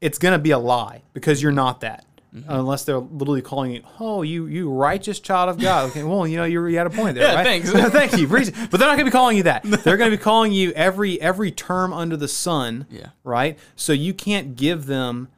it's 0.00 0.18
going 0.18 0.32
to 0.32 0.38
be 0.38 0.52
a 0.52 0.58
lie 0.58 1.02
because 1.12 1.42
you're 1.42 1.52
not 1.52 1.80
that. 1.80 2.04
Mm-hmm. 2.34 2.50
Unless 2.50 2.84
they're 2.84 2.98
literally 2.98 3.40
calling 3.40 3.72
you, 3.72 3.82
oh, 3.98 4.20
you 4.20 4.44
you 4.46 4.70
righteous 4.70 5.18
child 5.18 5.48
of 5.48 5.58
God. 5.58 5.88
Okay, 5.90 6.02
well, 6.04 6.26
you 6.26 6.36
know, 6.36 6.44
you, 6.44 6.64
you 6.66 6.76
had 6.76 6.86
a 6.86 6.90
point 6.90 7.14
there, 7.14 7.26
Yeah, 7.26 7.34
right? 7.36 7.44
thanks. 7.62 7.70
Thank 7.72 8.18
you. 8.18 8.28
But 8.70 8.78
they're 8.78 8.80
not 8.86 8.96
going 8.96 8.98
to 8.98 9.04
be 9.06 9.10
calling 9.10 9.38
you 9.38 9.44
that. 9.44 9.62
They're 9.62 9.96
going 9.96 10.10
to 10.10 10.16
be 10.16 10.22
calling 10.22 10.52
you 10.52 10.70
every 10.72 11.18
every 11.22 11.50
term 11.50 11.92
under 11.94 12.18
the 12.18 12.28
sun 12.28 12.86
Yeah. 12.90 13.06
right? 13.24 13.58
So 13.76 13.94
you 13.94 14.12
can't 14.12 14.56
give 14.56 14.84
them 14.84 15.28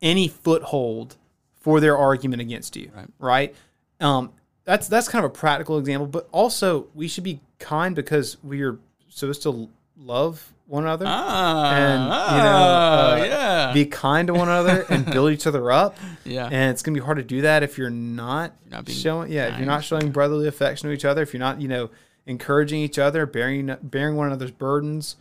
any 0.00 0.26
foothold 0.26 1.16
for 1.60 1.80
their 1.80 1.98
argument 1.98 2.40
against 2.40 2.76
you, 2.76 2.90
Right. 2.96 3.08
right? 3.18 3.54
Um, 4.00 4.32
that's 4.68 4.86
that's 4.86 5.08
kind 5.08 5.24
of 5.24 5.30
a 5.30 5.34
practical 5.34 5.78
example, 5.78 6.06
but 6.06 6.28
also 6.30 6.88
we 6.94 7.08
should 7.08 7.24
be 7.24 7.40
kind 7.58 7.96
because 7.96 8.36
we 8.44 8.60
are 8.62 8.78
supposed 9.08 9.42
to 9.44 9.70
love 9.96 10.52
one 10.66 10.84
another 10.84 11.06
Ah. 11.08 11.72
and 11.74 12.02
you 12.02 12.42
know 12.42 12.52
ah, 12.54 13.12
uh, 13.12 13.16
yeah. 13.16 13.72
be 13.72 13.86
kind 13.86 14.26
to 14.26 14.34
one 14.34 14.46
another 14.46 14.84
and 14.90 15.06
build 15.10 15.32
each 15.32 15.46
other 15.46 15.72
up. 15.72 15.96
yeah. 16.24 16.44
And 16.52 16.70
it's 16.70 16.82
gonna 16.82 16.94
be 16.94 17.00
hard 17.00 17.16
to 17.16 17.24
do 17.24 17.40
that 17.40 17.62
if 17.62 17.78
you're 17.78 17.88
not, 17.88 18.52
showing, 18.88 19.32
yeah, 19.32 19.46
if 19.54 19.56
you're 19.56 19.66
not 19.66 19.84
showing 19.84 20.10
brotherly 20.12 20.46
affection 20.46 20.90
to 20.90 20.94
each 20.94 21.06
other, 21.06 21.22
if 21.22 21.32
you're 21.32 21.40
not, 21.40 21.62
you 21.62 21.68
know, 21.68 21.88
encouraging 22.26 22.80
each 22.82 22.98
other, 22.98 23.24
bearing 23.24 23.74
bearing 23.82 24.16
one 24.16 24.26
another's 24.26 24.50
burdens, 24.50 25.16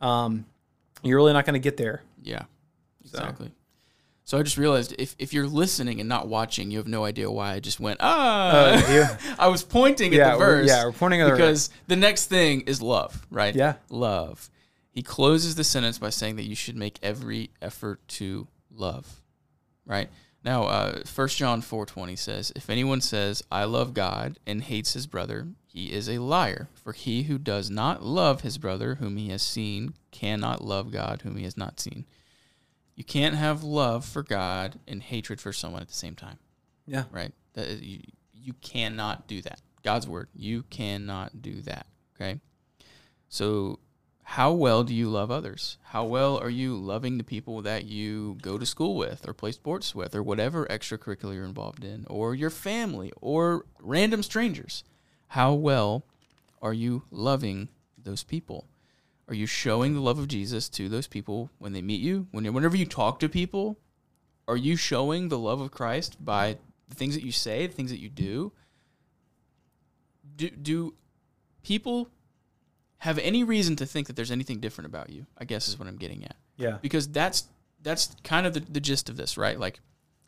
um, 0.00 0.44
you're 1.04 1.18
really 1.18 1.32
not 1.32 1.46
gonna 1.46 1.60
get 1.60 1.76
there. 1.76 2.02
Yeah, 2.20 2.42
exactly. 3.04 3.46
So 3.46 3.52
I 4.36 4.42
just 4.42 4.58
realized 4.58 4.94
if, 4.98 5.16
if 5.18 5.32
you're 5.32 5.46
listening 5.46 6.00
and 6.00 6.08
not 6.08 6.28
watching, 6.28 6.70
you 6.70 6.76
have 6.76 6.86
no 6.88 7.04
idea 7.04 7.30
why 7.30 7.54
I 7.54 7.60
just 7.60 7.80
went 7.80 7.98
ah. 8.02 8.50
Uh, 8.50 8.92
yeah. 8.92 9.18
I 9.38 9.48
was 9.48 9.62
pointing 9.62 10.12
Yeah, 10.12 10.28
at 10.28 10.32
the 10.34 10.38
we're- 10.40 10.56
verse. 10.60 10.68
yeah, 10.68 10.84
we're 10.84 10.92
pointing 10.92 11.22
at 11.22 11.24
the 11.24 11.30
verse. 11.30 11.38
because 11.38 11.70
the 11.86 11.96
next 11.96 12.26
thing 12.26 12.60
is 12.62 12.82
love, 12.82 13.26
right? 13.30 13.54
Yeah. 13.54 13.76
love. 13.88 14.50
He 14.90 15.02
closes 15.02 15.54
the 15.54 15.64
sentence 15.64 15.96
by 15.98 16.10
saying 16.10 16.36
that 16.36 16.42
you 16.44 16.54
should 16.56 16.76
make 16.76 16.98
every 17.02 17.50
effort 17.62 18.06
to 18.08 18.48
love, 18.70 19.22
right? 19.86 20.10
Now, 20.44 20.64
uh, 20.64 21.02
1 21.14 21.28
John 21.28 21.60
four 21.62 21.86
twenty 21.86 22.16
says, 22.16 22.52
"If 22.56 22.68
anyone 22.68 23.00
says 23.00 23.42
I 23.50 23.64
love 23.64 23.94
God 23.94 24.38
and 24.46 24.62
hates 24.62 24.92
his 24.94 25.06
brother, 25.06 25.46
he 25.66 25.92
is 25.92 26.08
a 26.08 26.18
liar. 26.18 26.68
For 26.74 26.92
he 26.92 27.24
who 27.24 27.38
does 27.38 27.70
not 27.70 28.02
love 28.04 28.40
his 28.42 28.58
brother 28.58 28.96
whom 28.96 29.16
he 29.16 29.28
has 29.30 29.42
seen 29.42 29.94
cannot 30.10 30.64
love 30.64 30.90
God 30.90 31.22
whom 31.22 31.36
he 31.36 31.44
has 31.44 31.56
not 31.56 31.80
seen." 31.80 32.04
You 32.98 33.04
can't 33.04 33.36
have 33.36 33.62
love 33.62 34.04
for 34.04 34.24
God 34.24 34.80
and 34.88 35.00
hatred 35.00 35.40
for 35.40 35.52
someone 35.52 35.80
at 35.82 35.86
the 35.86 35.94
same 35.94 36.16
time 36.16 36.38
Yeah. 36.84 37.04
right? 37.12 37.30
That 37.54 37.68
is, 37.68 37.80
you, 37.80 38.00
you 38.34 38.52
cannot 38.54 39.28
do 39.28 39.40
that. 39.42 39.60
God's 39.84 40.08
word, 40.08 40.28
you 40.34 40.64
cannot 40.64 41.40
do 41.40 41.62
that. 41.62 41.86
Okay. 42.16 42.40
So, 43.28 43.78
how 44.24 44.52
well 44.52 44.82
do 44.82 44.92
you 44.92 45.08
love 45.08 45.30
others? 45.30 45.78
How 45.84 46.04
well 46.04 46.38
are 46.38 46.50
you 46.50 46.76
loving 46.76 47.18
the 47.18 47.24
people 47.24 47.62
that 47.62 47.84
you 47.84 48.36
go 48.42 48.58
to 48.58 48.66
school 48.66 48.96
with, 48.96 49.26
or 49.28 49.32
play 49.32 49.52
sports 49.52 49.94
with, 49.94 50.16
or 50.16 50.22
whatever 50.24 50.66
extracurricular 50.66 51.34
you're 51.34 51.44
involved 51.44 51.84
in, 51.84 52.04
or 52.10 52.34
your 52.34 52.50
family, 52.50 53.12
or 53.20 53.64
random 53.80 54.24
strangers? 54.24 54.82
How 55.28 55.54
well 55.54 56.04
are 56.60 56.74
you 56.74 57.04
loving 57.12 57.68
those 57.96 58.24
people? 58.24 58.66
Are 59.28 59.34
you 59.34 59.46
showing 59.46 59.94
the 59.94 60.00
love 60.00 60.18
of 60.18 60.28
Jesus 60.28 60.68
to 60.70 60.88
those 60.88 61.06
people 61.06 61.50
when 61.58 61.72
they 61.72 61.82
meet 61.82 62.00
you? 62.00 62.26
When 62.30 62.50
whenever 62.52 62.76
you 62.76 62.86
talk 62.86 63.20
to 63.20 63.28
people, 63.28 63.78
are 64.46 64.56
you 64.56 64.76
showing 64.76 65.28
the 65.28 65.38
love 65.38 65.60
of 65.60 65.70
Christ 65.70 66.22
by 66.24 66.56
the 66.88 66.94
things 66.94 67.14
that 67.14 67.22
you 67.22 67.32
say, 67.32 67.66
the 67.66 67.74
things 67.74 67.90
that 67.90 68.00
you 68.00 68.08
do? 68.08 68.52
Do 70.36 70.48
do 70.48 70.94
people 71.62 72.08
have 72.98 73.18
any 73.18 73.44
reason 73.44 73.76
to 73.76 73.86
think 73.86 74.06
that 74.06 74.16
there's 74.16 74.30
anything 74.30 74.60
different 74.60 74.86
about 74.86 75.10
you? 75.10 75.26
I 75.36 75.44
guess 75.44 75.68
is 75.68 75.78
what 75.78 75.88
I'm 75.88 75.98
getting 75.98 76.24
at. 76.24 76.36
Yeah. 76.56 76.78
Because 76.80 77.06
that's 77.06 77.48
that's 77.82 78.16
kind 78.24 78.46
of 78.46 78.54
the, 78.54 78.60
the 78.60 78.80
gist 78.80 79.10
of 79.10 79.16
this, 79.16 79.36
right? 79.36 79.60
Like 79.60 79.80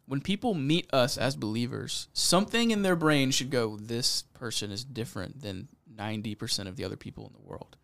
when 0.07 0.21
people 0.21 0.55
meet 0.55 0.93
us 0.93 1.17
as 1.17 1.37
believers, 1.37 2.09
something 2.13 2.71
in 2.71 2.83
their 2.83 2.97
brain 2.97 3.31
should 3.31 3.51
go, 3.51 3.77
this 3.77 4.23
person 4.35 4.71
is 4.71 4.85
different 4.85 5.41
than 5.41 5.69
90% 5.97 6.67
of 6.67 6.77
the 6.77 6.85
other 6.85 6.97
people 6.97 7.27
in 7.27 7.33
the 7.33 7.49
world. 7.49 7.77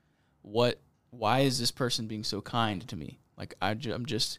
What 0.43 0.81
why 1.19 1.41
is 1.41 1.59
this 1.59 1.71
person 1.71 2.07
being 2.07 2.25
so 2.25 2.41
kind 2.41 2.87
to 2.89 2.97
me? 2.97 3.19
Like 3.37 3.55
I 3.61 3.75
ju- 3.75 3.95
I'm 3.95 4.07
just 4.07 4.39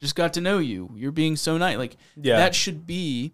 just 0.00 0.14
got 0.14 0.34
to 0.34 0.40
know 0.40 0.58
you. 0.58 0.90
You're 0.94 1.12
being 1.12 1.36
so 1.36 1.56
nice. 1.58 1.78
Like 1.78 1.96
Yeah. 2.16 2.36
that 2.36 2.54
should 2.54 2.86
be 2.86 3.32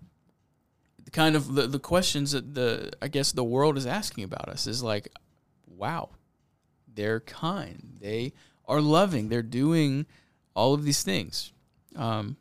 the 1.05 1.11
kind 1.11 1.35
of 1.37 1.55
the, 1.55 1.67
the 1.67 1.79
questions 1.81 2.33
that 2.33 2.55
the 2.55 2.93
I 3.03 3.09
guess 3.09 3.33
the 3.33 3.45
world 3.45 3.77
is 3.77 3.87
asking 3.87 4.25
about 4.25 4.49
us 4.49 4.67
is 4.67 4.83
like, 4.83 5.09
wow, 5.67 6.11
they're 6.95 7.21
kind. 7.21 7.97
They 8.01 8.33
are 8.67 8.81
loving. 8.81 9.29
They're 9.29 9.43
doing 9.43 10.07
all 10.55 10.73
of 10.75 10.85
these 10.85 11.03
things. 11.03 11.53
Um, 11.97 12.37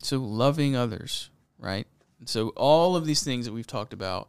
so 0.00 0.18
loving 0.18 0.74
others, 0.76 1.30
right? 1.58 1.86
And 2.18 2.28
so 2.28 2.48
all 2.50 2.96
of 2.96 3.06
these 3.06 3.22
things 3.22 3.46
that 3.46 3.52
we've 3.52 3.66
talked 3.66 3.92
about, 3.92 4.28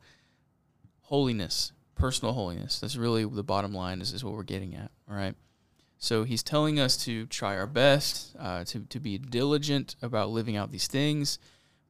holiness, 1.01 1.71
personal 1.99 2.33
holiness. 2.33 2.79
That's 2.79 2.95
really 2.95 3.25
the 3.25 3.43
bottom 3.43 3.73
line. 3.73 4.01
Is 4.01 4.13
is 4.13 4.23
what 4.23 4.33
we're 4.33 4.43
getting 4.43 4.75
at. 4.75 4.91
All 5.09 5.15
right. 5.15 5.35
So 5.97 6.23
he's 6.23 6.41
telling 6.41 6.79
us 6.79 6.95
to 7.05 7.25
try 7.25 7.57
our 7.57 7.67
best, 7.67 8.35
uh, 8.39 8.63
to 8.65 8.79
to 8.79 8.99
be 8.99 9.17
diligent 9.17 9.95
about 10.01 10.29
living 10.29 10.55
out 10.55 10.71
these 10.71 10.87
things, 10.87 11.37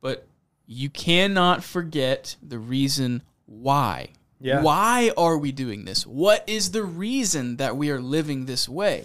but 0.01 0.27
you 0.65 0.89
cannot 0.89 1.63
forget 1.63 2.35
the 2.41 2.59
reason 2.59 3.23
why. 3.45 4.09
Yeah. 4.39 4.61
Why 4.61 5.11
are 5.17 5.37
we 5.37 5.51
doing 5.51 5.85
this? 5.85 6.07
What 6.07 6.43
is 6.47 6.71
the 6.71 6.83
reason 6.83 7.57
that 7.57 7.75
we 7.75 7.91
are 7.91 7.99
living 7.99 8.45
this 8.45 8.69
way? 8.69 9.03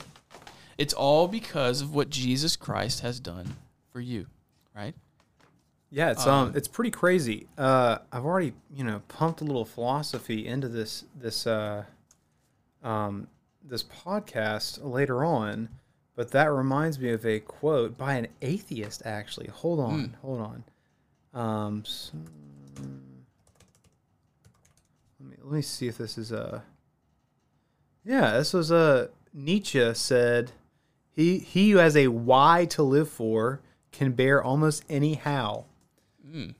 It's 0.78 0.94
all 0.94 1.28
because 1.28 1.80
of 1.80 1.94
what 1.94 2.10
Jesus 2.10 2.56
Christ 2.56 3.00
has 3.00 3.20
done 3.20 3.56
for 3.90 4.00
you, 4.00 4.26
right? 4.74 4.94
Yeah, 5.94 6.10
it's 6.10 6.26
um, 6.26 6.52
it's 6.56 6.66
pretty 6.66 6.90
crazy. 6.90 7.46
Uh, 7.56 7.98
I've 8.10 8.24
already 8.24 8.52
you 8.74 8.82
know 8.82 9.00
pumped 9.06 9.40
a 9.40 9.44
little 9.44 9.64
philosophy 9.64 10.44
into 10.46 10.66
this 10.68 11.04
this 11.14 11.46
uh, 11.46 11.84
um, 12.82 13.28
this 13.62 13.84
podcast 13.84 14.80
later 14.82 15.24
on, 15.24 15.68
but 16.16 16.32
that 16.32 16.50
reminds 16.50 16.98
me 16.98 17.10
of 17.10 17.24
a 17.24 17.38
quote 17.38 17.96
by 17.96 18.14
an 18.14 18.26
atheist. 18.42 19.02
Actually, 19.04 19.46
hold 19.46 19.78
on, 19.78 20.16
hold 20.20 20.40
on. 20.40 20.64
Um, 21.32 21.82
s- 21.86 22.10
let 25.20 25.30
me 25.30 25.36
let 25.44 25.52
me 25.52 25.62
see 25.62 25.86
if 25.86 25.96
this 25.98 26.18
is 26.18 26.32
a. 26.32 26.64
Yeah, 28.04 28.32
this 28.36 28.52
was 28.52 28.70
a 28.72 29.10
Nietzsche 29.32 29.94
said, 29.94 30.50
"He 31.12 31.38
he 31.38 31.70
who 31.70 31.78
has 31.78 31.96
a 31.96 32.08
why 32.08 32.64
to 32.70 32.82
live 32.82 33.08
for 33.08 33.60
can 33.92 34.10
bear 34.12 34.42
almost 34.42 34.84
any 34.88 35.14
how." 35.14 35.66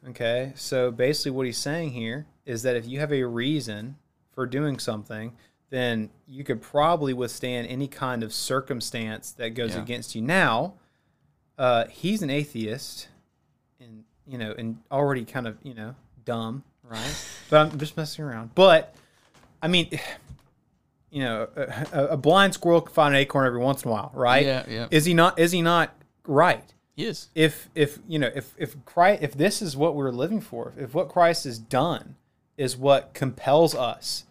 Okay, 0.09 0.53
so 0.55 0.91
basically, 0.91 1.33
what 1.33 1.47
he's 1.47 1.59
saying 1.59 1.93
here 1.93 2.27
is 2.47 2.63
that 2.63 2.77
if 2.77 2.87
you 2.87 3.01
have 3.01 3.13
a 3.13 3.25
reason 3.25 3.97
for 4.33 4.47
doing 4.47 4.79
something, 4.79 5.33
then 5.71 6.11
you 6.29 6.45
could 6.45 6.63
probably 6.63 7.13
withstand 7.13 7.67
any 7.67 7.89
kind 7.89 8.23
of 8.23 8.33
circumstance 8.33 9.33
that 9.33 9.51
goes 9.51 9.75
Yeah. 9.75 9.83
against 9.83 10.15
you. 10.15 10.23
Now, 10.23 10.75
uh, 11.59 11.87
he's 11.87 12.23
an 12.23 12.31
atheist, 12.31 13.09
and 13.81 14.05
you 14.27 14.39
know, 14.39 14.55
and 14.57 14.79
already 14.93 15.25
kind 15.25 15.47
of 15.47 15.57
you 15.63 15.75
know 15.75 15.95
dumb, 16.25 16.63
right? 16.83 17.27
but 17.51 17.73
I'm 17.73 17.79
just 17.79 17.97
messing 17.97 18.25
around. 18.25 18.55
But 18.55 18.95
I 19.63 19.69
mean, 19.69 19.89
you 21.11 21.23
know, 21.23 21.49
a, 21.57 22.07
a 22.11 22.17
blind 22.17 22.55
squirrel 22.55 22.81
can 22.81 22.93
find 22.93 23.15
an 23.15 23.21
acorn 23.21 23.47
every 23.47 23.61
once 23.61 23.83
in 23.85 23.89
a 23.89 23.93
while, 23.93 24.11
right? 24.15 24.45
Yeah, 24.45 24.65
yeah. 24.69 24.87
Is 24.91 25.05
he 25.05 25.15
not? 25.15 25.39
Is 25.39 25.53
he 25.53 25.63
not 25.63 25.95
right? 26.27 26.74
He 26.95 27.05
is. 27.05 27.29
if 27.35 27.69
if 27.75 27.99
you 28.07 28.19
know 28.19 28.31
if 28.35 28.55
if 28.57 28.83
Christ 28.85 29.23
if 29.23 29.35
this 29.35 29.61
is 29.61 29.77
what 29.77 29.97
we're 29.97 30.13
living 30.13 30.41
for 30.41 30.73
if 30.77 30.95
what 30.95 31.09
Christ 31.09 31.45
has 31.45 31.59
done 31.59 32.17
is 32.57 32.77
what 32.77 33.15
compels 33.15 33.75
us 33.75 34.25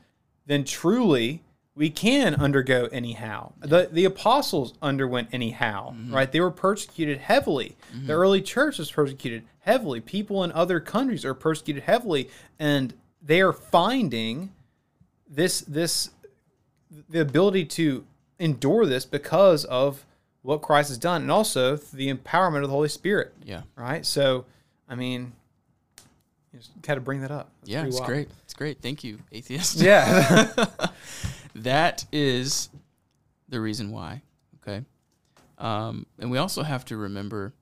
then 0.46 0.64
truly 0.64 1.44
we 1.76 1.90
can 1.90 2.36
undergo 2.36 2.88
anyhow. 2.92 3.54
The 3.60 3.90
the 3.92 4.06
apostles 4.06 4.76
underwent 4.82 5.30
anyhow 5.34 5.92
mm-hmm. 5.92 6.14
right? 6.14 6.32
They 6.32 6.40
were 6.40 6.52
persecuted 6.52 7.18
heavily. 7.18 7.76
Mm-hmm. 7.94 8.08
The 8.08 8.14
early 8.14 8.42
church 8.42 8.78
was 8.78 8.92
persecuted 8.92 9.44
heavily. 9.60 10.00
People 10.00 10.44
in 10.44 10.52
other 10.52 10.80
countries 10.80 11.26
are 11.26 11.34
persecuted 11.34 11.84
heavily 11.84 12.30
and 12.60 12.94
they 13.22 13.42
are 13.42 13.54
finding 13.54 14.52
this 15.28 15.62
this 15.62 16.12
the 17.10 17.20
ability 17.20 17.66
to 17.66 18.06
endure 18.40 18.86
this 18.86 19.06
because 19.06 19.66
of 19.66 20.06
what 20.44 20.62
Christ 20.62 20.90
has 20.90 20.98
done 20.98 21.24
and 21.24 21.32
also 21.32 21.78
the 21.78 22.14
empowerment 22.14 22.58
of 22.58 22.64
the 22.64 22.76
Holy 22.76 22.90
Spirit. 22.90 23.34
Yeah. 23.44 23.64
Right? 23.76 24.06
So, 24.06 24.46
I 24.88 24.96
mean, 24.96 25.32
you 26.52 26.60
just 26.60 26.80
got 26.82 26.96
to 26.96 27.02
bring 27.02 27.22
that 27.22 27.32
up. 27.32 27.50
That's 27.62 27.72
Yeah, 27.72 27.86
it's 27.86 28.00
wild. 28.00 28.08
great. 28.08 28.30
It's 28.44 28.54
great. 28.54 28.82
Thank 28.82 29.04
you, 29.04 29.20
atheist. 29.32 29.78
Yeah. 29.78 30.54
that 31.56 32.06
is 32.12 32.70
the 33.50 33.60
reason 33.60 33.90
why. 33.92 34.22
Okay. 34.62 34.84
Um, 35.58 36.06
and 36.20 36.30
we 36.30 36.38
also 36.38 36.62
have 36.62 36.86
to 36.86 36.98
remember 36.98 37.54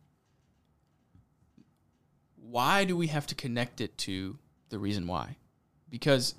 why 2.36 2.84
do 2.84 2.98
we 2.98 3.08
have 3.08 3.28
to 3.28 3.36
connect 3.36 3.80
it 3.80 3.98
to 4.00 4.38
the 4.70 4.80
reason 4.80 5.08
why? 5.08 5.38
Because 5.90 6.36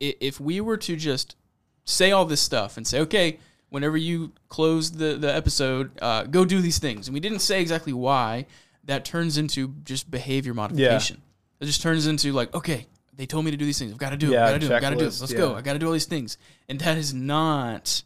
if 0.00 0.40
we 0.40 0.60
were 0.60 0.76
to 0.78 0.96
just 0.96 1.36
say 1.84 2.12
all 2.12 2.24
this 2.24 2.40
stuff 2.40 2.76
and 2.76 2.86
say, 2.86 3.00
okay, 3.00 3.38
whenever 3.72 3.96
you 3.96 4.32
close 4.48 4.92
the, 4.92 5.16
the 5.16 5.34
episode, 5.34 5.90
uh, 6.02 6.24
go 6.24 6.44
do 6.44 6.60
these 6.60 6.78
things, 6.78 7.08
and 7.08 7.14
we 7.14 7.20
didn't 7.20 7.38
say 7.40 7.60
exactly 7.60 7.92
why, 7.92 8.46
that 8.84 9.04
turns 9.04 9.38
into 9.38 9.74
just 9.82 10.10
behavior 10.10 10.52
modification. 10.52 11.22
It 11.58 11.64
just 11.66 11.80
turns 11.80 12.06
into 12.06 12.32
like, 12.32 12.54
okay, 12.54 12.86
they 13.14 13.24
told 13.24 13.44
me 13.44 13.50
to 13.50 13.56
do 13.56 13.64
these 13.64 13.78
things. 13.78 13.92
I've 13.92 13.98
got 13.98 14.10
to 14.10 14.16
do 14.16 14.28
it. 14.28 14.32
Yeah, 14.34 14.44
I've 14.44 14.50
got 14.50 14.60
to 14.60 14.66
do 14.66 14.72
it. 14.72 14.76
I've 14.76 14.82
got 14.82 14.90
to 14.90 14.96
do 14.96 15.04
this. 15.04 15.20
Let's 15.20 15.32
go. 15.32 15.52
yeah. 15.52 15.56
I 15.56 15.62
got 15.62 15.72
to 15.72 15.78
do 15.78 15.86
all 15.86 15.92
these 15.92 16.06
things. 16.06 16.36
And 16.68 16.78
that 16.80 16.98
is 16.98 17.14
not 17.14 18.02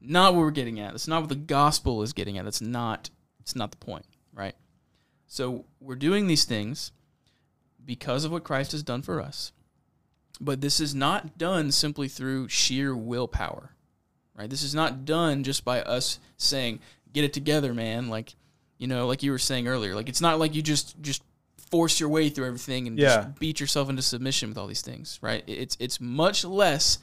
not 0.00 0.34
what 0.34 0.40
we're 0.40 0.50
getting 0.50 0.78
at. 0.80 0.92
That's 0.92 1.08
not 1.08 1.22
what 1.22 1.28
the 1.28 1.36
gospel 1.36 2.02
is 2.02 2.12
getting 2.12 2.36
at. 2.38 2.44
That's 2.44 2.60
not 2.60 3.08
it's 3.40 3.56
not 3.56 3.70
the 3.70 3.76
point, 3.78 4.04
right? 4.34 4.54
So 5.26 5.64
we're 5.80 5.96
doing 5.96 6.26
these 6.26 6.44
things 6.44 6.92
because 7.84 8.24
of 8.24 8.32
what 8.32 8.44
Christ 8.44 8.72
has 8.72 8.82
done 8.82 9.00
for 9.02 9.20
us. 9.20 9.52
But 10.40 10.60
this 10.60 10.80
is 10.80 10.94
not 10.94 11.38
done 11.38 11.70
simply 11.70 12.08
through 12.08 12.48
sheer 12.48 12.96
willpower. 12.96 13.71
Right? 14.42 14.50
This 14.50 14.64
is 14.64 14.74
not 14.74 15.04
done 15.04 15.44
just 15.44 15.64
by 15.64 15.82
us 15.82 16.18
saying, 16.36 16.80
"Get 17.12 17.22
it 17.22 17.32
together, 17.32 17.72
man." 17.72 18.08
Like, 18.08 18.34
you 18.76 18.88
know, 18.88 19.06
like 19.06 19.22
you 19.22 19.30
were 19.30 19.38
saying 19.38 19.68
earlier. 19.68 19.94
Like 19.94 20.08
it's 20.08 20.20
not 20.20 20.40
like 20.40 20.52
you 20.56 20.62
just 20.62 21.00
just 21.00 21.22
force 21.70 22.00
your 22.00 22.08
way 22.08 22.28
through 22.28 22.46
everything 22.48 22.88
and 22.88 22.98
Yeah. 22.98 23.22
just 23.22 23.38
beat 23.38 23.60
yourself 23.60 23.88
into 23.88 24.02
submission 24.02 24.48
with 24.48 24.58
all 24.58 24.66
these 24.66 24.82
things, 24.82 25.20
right? 25.22 25.44
It's 25.46 25.76
it's 25.78 26.00
much 26.00 26.44
less 26.44 26.98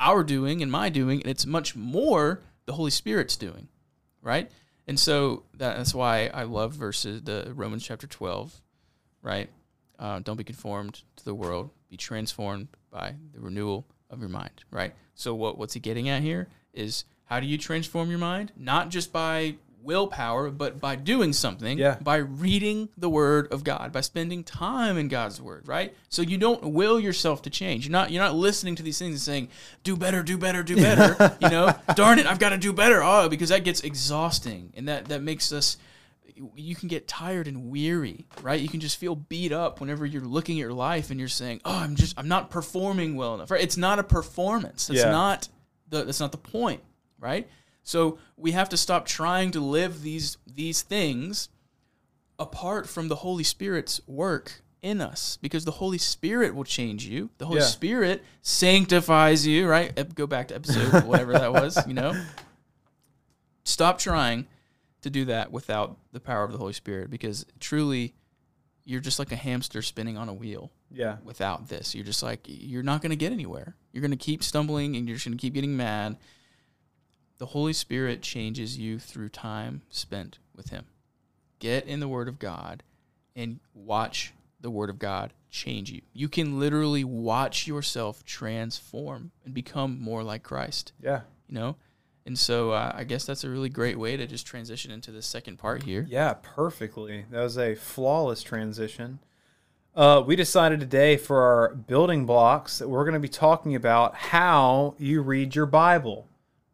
our 0.00 0.24
doing 0.24 0.60
and 0.60 0.72
my 0.72 0.88
doing, 0.88 1.20
and 1.20 1.30
it's 1.30 1.46
much 1.46 1.76
more 1.76 2.42
the 2.66 2.72
Holy 2.72 2.90
Spirit's 2.90 3.36
doing, 3.36 3.68
right? 4.20 4.50
And 4.88 4.98
so 4.98 5.44
that, 5.54 5.76
that's 5.76 5.94
why 5.94 6.26
I 6.34 6.42
love 6.42 6.72
verses 6.74 7.22
the 7.22 7.52
Romans 7.54 7.84
chapter 7.84 8.08
twelve, 8.08 8.60
right? 9.22 9.48
Uh, 10.00 10.18
don't 10.18 10.36
be 10.36 10.42
conformed 10.42 11.02
to 11.14 11.24
the 11.24 11.34
world, 11.34 11.70
be 11.88 11.96
transformed 11.96 12.66
by 12.90 13.14
the 13.32 13.38
renewal 13.40 13.86
of 14.10 14.18
your 14.18 14.28
mind, 14.28 14.64
right? 14.72 14.92
So 15.14 15.32
what 15.32 15.58
what's 15.58 15.74
he 15.74 15.78
getting 15.80 16.08
at 16.08 16.22
here 16.22 16.48
is 16.72 17.04
how 17.26 17.40
do 17.40 17.46
you 17.46 17.58
transform 17.58 18.10
your 18.10 18.18
mind? 18.18 18.52
Not 18.56 18.88
just 18.90 19.12
by 19.12 19.56
willpower, 19.84 20.48
but 20.48 20.80
by 20.80 20.94
doing 20.94 21.32
something, 21.32 21.76
Yeah. 21.76 21.96
by 22.00 22.16
reading 22.16 22.88
the 22.96 23.08
word 23.08 23.52
of 23.52 23.64
God, 23.64 23.90
by 23.90 24.00
spending 24.00 24.44
time 24.44 24.96
in 24.96 25.08
God's 25.08 25.40
word, 25.42 25.66
right? 25.66 25.92
So 26.08 26.22
you 26.22 26.38
don't 26.38 26.62
will 26.72 27.00
yourself 27.00 27.42
to 27.42 27.50
change. 27.50 27.86
You're 27.86 27.92
not 27.92 28.12
you're 28.12 28.22
not 28.22 28.36
listening 28.36 28.76
to 28.76 28.82
these 28.84 28.98
things 28.98 29.14
and 29.14 29.20
saying, 29.20 29.48
do 29.82 29.96
better, 29.96 30.22
do 30.22 30.38
better, 30.38 30.62
do 30.62 30.76
better. 30.88 31.36
you 31.40 31.48
know, 31.48 31.74
darn 31.96 32.20
it, 32.20 32.26
I've 32.26 32.38
got 32.38 32.50
to 32.50 32.58
do 32.58 32.72
better. 32.72 33.02
Oh, 33.02 33.28
because 33.28 33.48
that 33.48 33.64
gets 33.64 33.80
exhausting 33.80 34.72
and 34.76 34.86
that 34.88 35.06
that 35.06 35.22
makes 35.22 35.52
us 35.52 35.76
you 36.56 36.74
can 36.74 36.88
get 36.88 37.06
tired 37.06 37.46
and 37.46 37.70
weary, 37.70 38.24
right? 38.40 38.60
You 38.60 38.68
can 38.68 38.80
just 38.80 38.98
feel 38.98 39.14
beat 39.14 39.52
up 39.52 39.80
whenever 39.80 40.06
you're 40.06 40.22
looking 40.22 40.56
at 40.56 40.60
your 40.60 40.72
life 40.72 41.10
and 41.10 41.18
you're 41.20 41.28
saying, 41.28 41.60
"Oh, 41.64 41.76
I'm 41.76 41.94
just 41.96 42.18
I'm 42.18 42.28
not 42.28 42.50
performing 42.50 43.16
well 43.16 43.34
enough." 43.34 43.50
Right? 43.50 43.60
It's 43.62 43.76
not 43.76 43.98
a 43.98 44.02
performance. 44.04 44.86
That's 44.86 45.00
Yeah. 45.00 45.10
not 45.10 45.48
the 45.92 46.04
that's 46.04 46.18
not 46.20 46.32
the 46.32 46.38
point, 46.38 46.82
right? 47.20 47.48
So 47.84 48.18
we 48.36 48.50
have 48.52 48.68
to 48.70 48.76
stop 48.76 49.06
trying 49.06 49.52
to 49.52 49.60
live 49.60 50.02
these 50.02 50.38
these 50.46 50.82
things 50.82 51.48
apart 52.38 52.88
from 52.88 53.06
the 53.08 53.16
Holy 53.16 53.44
Spirit's 53.44 54.00
work 54.08 54.62
in 54.82 55.00
us 55.00 55.38
because 55.40 55.64
the 55.64 55.70
Holy 55.72 55.98
Spirit 55.98 56.54
will 56.56 56.64
change 56.64 57.04
you. 57.06 57.30
The 57.38 57.46
Holy 57.46 57.60
Yeah. 57.60 57.66
Spirit 57.66 58.24
sanctifies 58.40 59.46
you, 59.46 59.68
right? 59.68 60.14
Go 60.16 60.26
back 60.26 60.48
to 60.48 60.56
episode 60.56 61.04
whatever 61.06 61.32
that 61.34 61.52
was, 61.52 61.78
you 61.86 61.94
know. 61.94 62.20
Stop 63.64 63.98
trying 63.98 64.46
to 65.02 65.10
do 65.10 65.24
that 65.26 65.52
without 65.52 65.96
the 66.12 66.20
power 66.20 66.42
of 66.44 66.52
the 66.52 66.58
Holy 66.58 66.72
Spirit 66.72 67.10
because 67.10 67.46
truly 67.60 68.14
you're 68.84 69.00
just 69.00 69.18
like 69.20 69.30
a 69.30 69.36
hamster 69.36 69.82
spinning 69.82 70.16
on 70.16 70.28
a 70.28 70.34
wheel 70.34 70.72
yeah. 70.92 71.16
without 71.24 71.68
this. 71.68 71.94
You're 71.94 72.04
just 72.04 72.22
like 72.22 72.40
you're 72.44 72.82
not 72.82 73.02
going 73.02 73.10
to 73.10 73.16
get 73.16 73.32
anywhere. 73.32 73.76
You're 73.92 74.02
going 74.02 74.10
to 74.10 74.16
keep 74.16 74.42
stumbling 74.42 74.96
and 74.96 75.08
you're 75.08 75.16
just 75.16 75.26
going 75.26 75.36
to 75.36 75.40
keep 75.40 75.54
getting 75.54 75.76
mad. 75.76 76.16
The 77.38 77.46
Holy 77.46 77.72
Spirit 77.72 78.22
changes 78.22 78.78
you 78.78 78.98
through 78.98 79.30
time 79.30 79.82
spent 79.88 80.38
with 80.54 80.70
him. 80.70 80.84
Get 81.58 81.86
in 81.86 82.00
the 82.00 82.08
word 82.08 82.28
of 82.28 82.38
God 82.38 82.82
and 83.34 83.60
watch 83.74 84.32
the 84.60 84.70
word 84.70 84.90
of 84.90 84.98
God 84.98 85.32
change 85.50 85.90
you. 85.90 86.02
You 86.12 86.28
can 86.28 86.58
literally 86.58 87.04
watch 87.04 87.66
yourself 87.66 88.24
transform 88.24 89.32
and 89.44 89.52
become 89.52 90.00
more 90.00 90.22
like 90.22 90.42
Christ 90.42 90.92
Yeah. 91.00 91.22
you 91.48 91.54
know 91.54 91.76
And 92.24 92.38
so 92.38 92.70
uh, 92.70 92.92
I 92.94 93.04
guess 93.04 93.26
that's 93.26 93.44
a 93.44 93.50
really 93.50 93.68
great 93.68 93.98
way 93.98 94.16
to 94.16 94.26
just 94.26 94.46
transition 94.46 94.90
into 94.92 95.10
the 95.10 95.22
second 95.22 95.58
part 95.58 95.82
here. 95.82 96.06
Yeah, 96.08 96.34
perfectly. 96.42 97.26
That 97.30 97.42
was 97.42 97.58
a 97.58 97.74
flawless 97.74 98.42
transition. 98.42 99.18
Uh, 99.94 100.22
we 100.26 100.36
decided 100.36 100.80
today 100.80 101.16
for 101.16 101.42
our 101.42 101.74
building 101.74 102.24
blocks 102.24 102.78
that 102.78 102.88
we're 102.88 103.04
going 103.04 103.12
to 103.14 103.20
be 103.20 103.28
talking 103.28 103.74
about 103.74 104.14
how 104.14 104.94
you 104.98 105.20
read 105.20 105.54
your 105.54 105.66
Bible. 105.66 106.26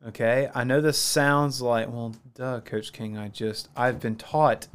Okay, 0.06 0.48
I 0.54 0.62
know 0.62 0.80
this 0.80 0.98
sounds 0.98 1.60
like, 1.60 1.88
well, 1.88 2.14
duh, 2.34 2.60
Coach 2.60 2.92
King. 2.92 3.18
I 3.18 3.26
just, 3.28 3.68
I've 3.76 3.98
been 3.98 4.14
taught 4.14 4.68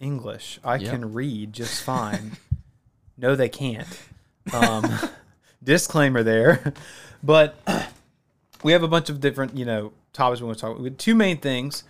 English. 0.00 0.58
I 0.64 0.76
Yep. 0.76 0.90
can 0.90 1.12
read 1.12 1.52
just 1.52 1.82
fine. 1.82 2.38
no, 3.18 3.36
they 3.36 3.50
can't. 3.50 3.86
Um, 4.52 4.90
disclaimer 5.62 6.22
there. 6.22 6.72
But 7.22 7.56
we 8.62 8.72
have 8.72 8.82
a 8.82 8.88
bunch 8.88 9.08
of 9.08 9.18
different, 9.18 9.56
you 9.56 9.64
know, 9.64 9.92
topics 10.12 10.42
we 10.42 10.46
want 10.46 10.58
to 10.58 10.60
talk 10.66 10.78
about. 10.78 10.98
Two 10.98 11.14
main 11.14 11.38
things. 11.38 11.84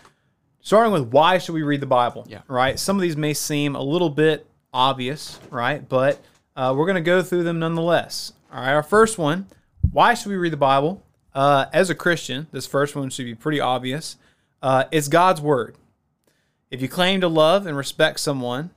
Starting 0.61 0.93
with 0.93 1.09
why 1.09 1.39
should 1.39 1.55
we 1.57 1.63
read 1.65 1.81
the 1.81 1.87
Bible? 1.87 2.25
Yeah. 2.29 2.43
Right. 2.47 2.79
Some 2.79 2.95
of 2.95 3.03
these 3.03 3.17
may 3.17 3.35
seem 3.35 3.75
a 3.75 3.83
little 3.83 4.11
bit 4.11 4.47
obvious, 4.75 5.39
right? 5.51 5.89
But 5.89 6.21
uh, 6.55 6.75
we're 6.77 6.85
going 6.85 6.97
to 6.97 7.01
go 7.01 7.23
through 7.23 7.45
them 7.45 7.59
nonetheless. 7.59 8.35
All 8.53 8.61
right. 8.61 8.73
Our 8.73 8.83
first 8.83 9.17
one: 9.17 9.47
Why 9.91 10.13
should 10.13 10.29
we 10.29 10.37
read 10.37 10.53
the 10.53 10.59
Bible? 10.59 11.03
Uh, 11.35 11.67
as 11.73 11.89
a 11.91 11.95
Christian, 11.95 12.47
this 12.53 12.67
first 12.67 12.95
one 12.95 13.11
should 13.11 13.25
be 13.25 13.35
pretty 13.35 13.61
obvious. 13.61 14.17
Uh, 14.63 14.85
it's 14.93 15.09
God's 15.09 15.41
word. 15.41 15.77
If 16.71 16.83
you 16.83 16.89
claim 16.89 17.21
to 17.23 17.29
love 17.29 17.67
and 17.67 17.77
respect 17.77 18.21
someone, 18.21 18.71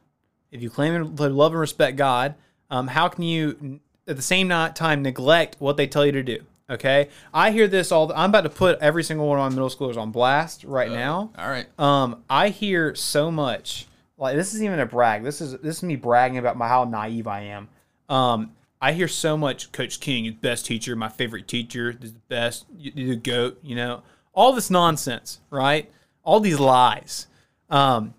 if 0.51 0.61
you 0.61 0.69
claim 0.69 1.15
to 1.15 1.29
love 1.29 1.51
and 1.51 1.59
respect 1.59 1.97
God, 1.97 2.35
um, 2.69 2.87
how 2.87 3.07
can 3.07 3.23
you 3.23 3.79
at 4.07 4.15
the 4.15 4.21
same 4.21 4.49
time 4.49 5.01
neglect 5.01 5.57
what 5.59 5.77
they 5.77 5.87
tell 5.87 6.05
you 6.05 6.11
to 6.13 6.23
do? 6.23 6.43
Okay, 6.69 7.07
I 7.33 7.51
hear 7.51 7.67
this 7.67 7.91
all. 7.91 8.07
The, 8.07 8.19
I'm 8.19 8.29
about 8.29 8.41
to 8.41 8.49
put 8.49 8.79
every 8.79 9.03
single 9.03 9.27
one 9.27 9.39
of 9.39 9.43
my 9.43 9.49
middle 9.49 9.69
schoolers 9.69 9.97
on 9.97 10.11
blast 10.11 10.65
right 10.65 10.91
now. 10.91 11.31
All 11.37 11.49
right. 11.49 11.65
Um, 11.79 12.23
I 12.29 12.49
hear 12.49 12.93
so 12.93 13.31
much. 13.31 13.87
Like 14.18 14.36
this 14.36 14.53
is 14.53 14.63
even 14.63 14.80
a 14.80 14.86
brag. 14.86 15.24
This 15.24 15.41
is 15.41 15.53
this 15.59 15.78
is 15.78 15.84
me 15.84 15.95
bragging 15.95 16.38
about 16.38 16.57
my 16.57 16.68
how 16.68 16.84
naive 16.86 17.28
I 17.28 17.41
am. 17.41 17.70
Um, 18.09 18.51
I 18.82 18.93
hear 18.93 19.07
so 19.07 19.38
much. 19.38 19.72
Coach 19.72 19.99
King 19.99 20.26
is 20.26 20.34
best 20.34 20.65
teacher. 20.65 20.95
My 20.95 21.09
favorite 21.09 21.47
teacher. 21.47 21.97
Is 22.01 22.13
the 22.13 22.20
best. 22.28 22.65
The 22.78 23.15
goat. 23.15 23.59
You 23.61 23.76
know 23.76 24.03
all 24.34 24.53
this 24.53 24.70
nonsense, 24.70 25.39
right? 25.49 25.91
All 26.24 26.39
these 26.39 26.59
lies. 26.59 27.28
Um, 27.70 28.13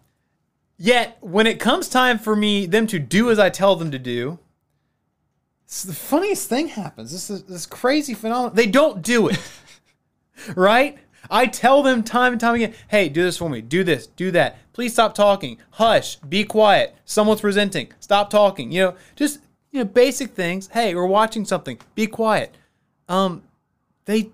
yet 0.76 1.16
when 1.20 1.46
it 1.46 1.60
comes 1.60 1.88
time 1.88 2.18
for 2.18 2.34
me 2.34 2.66
them 2.66 2.86
to 2.88 2.98
do 2.98 3.30
as 3.30 3.38
I 3.38 3.50
tell 3.50 3.76
them 3.76 3.92
to 3.92 3.98
do, 3.98 4.38
the 5.66 5.94
funniest 5.94 6.48
thing 6.48 6.68
happens. 6.68 7.12
This 7.12 7.30
is 7.30 7.44
this 7.44 7.66
crazy 7.66 8.14
phenomenon. 8.14 8.56
They 8.56 8.66
don't 8.66 9.00
do 9.02 9.28
it 9.28 9.38
right? 10.56 10.98
I 11.30 11.46
tell 11.46 11.82
them 11.82 12.02
time 12.02 12.32
and 12.32 12.40
time 12.40 12.54
again, 12.54 12.74
hey, 12.88 13.08
do 13.08 13.22
this 13.22 13.36
for 13.36 13.48
me, 13.48 13.60
do 13.60 13.84
this, 13.84 14.06
do 14.06 14.30
that. 14.32 14.58
Please 14.72 14.92
stop 14.92 15.14
talking. 15.14 15.58
Hush, 15.70 16.16
be 16.16 16.44
quiet. 16.44 16.94
Someone's 17.04 17.40
presenting. 17.40 17.92
Stop 18.00 18.30
talking. 18.30 18.70
You 18.70 18.82
know, 18.82 18.94
just 19.16 19.40
you 19.70 19.80
know, 19.80 19.84
basic 19.84 20.30
things. 20.30 20.68
Hey, 20.68 20.94
we're 20.94 21.06
watching 21.06 21.44
something. 21.44 21.78
Be 21.94 22.06
quiet. 22.06 22.54
Um, 23.08 23.42
they 24.04 24.30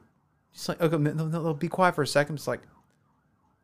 just 0.52 0.68
like 0.68 0.80
okay, 0.80 0.96
no, 0.96 1.26
no, 1.26 1.54
be 1.54 1.68
quiet 1.68 1.94
for 1.94 2.02
a 2.02 2.06
second. 2.06 2.36
It's 2.36 2.46
like, 2.46 2.60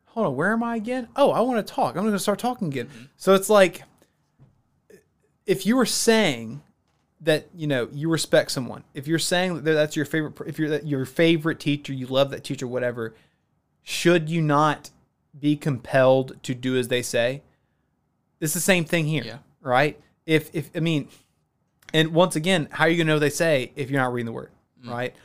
hold 0.05 0.27
on, 0.27 0.35
where 0.35 0.51
am 0.51 0.63
I 0.63 0.75
again? 0.75 1.07
Oh, 1.15 1.31
I 1.31 1.41
want 1.41 1.65
to 1.65 1.73
talk. 1.73 1.95
I'm 1.95 2.03
going 2.03 2.13
to 2.13 2.19
start 2.19 2.39
talking 2.39 2.67
again. 2.67 2.89
So 3.15 3.33
it's 3.33 3.49
like, 3.49 3.83
if 5.45 5.65
you 5.65 5.77
were 5.77 5.85
saying 5.85 6.61
that 7.21 7.47
you 7.55 7.67
know 7.67 7.87
you 7.93 8.09
respect 8.09 8.51
someone. 8.51 8.83
If 8.93 9.07
you're 9.07 9.19
saying 9.19 9.63
that 9.63 9.73
that's 9.73 9.95
your 9.95 10.05
favorite 10.05 10.33
if 10.47 10.57
you're 10.59 10.69
that 10.69 10.85
your 10.87 11.05
favorite 11.05 11.59
teacher 11.59 11.93
you 11.93 12.07
love 12.07 12.31
that 12.31 12.43
teacher 12.43 12.67
whatever 12.67 13.13
should 13.83 14.29
you 14.29 14.41
not 14.41 14.89
be 15.39 15.55
compelled 15.55 16.41
to 16.43 16.53
do 16.55 16.77
as 16.77 16.87
they 16.87 17.01
say? 17.01 17.41
It's 18.39 18.53
the 18.53 18.59
same 18.59 18.85
thing 18.85 19.05
here 19.05 19.23
Yeah. 19.23 19.37
right? 19.61 19.99
If 20.25 20.49
if 20.55 20.69
i 20.75 20.79
mean 20.79 21.07
and 21.93 22.13
once 22.13 22.35
again 22.35 22.67
how 22.71 22.85
are 22.85 22.89
you 22.89 22.97
gonna 22.97 23.07
know 23.07 23.15
what 23.15 23.19
they 23.19 23.29
say 23.29 23.71
if 23.75 23.89
you're 23.91 24.01
not 24.01 24.13
reading 24.13 24.25
the 24.27 24.31
word 24.31 24.51
right? 24.85 25.15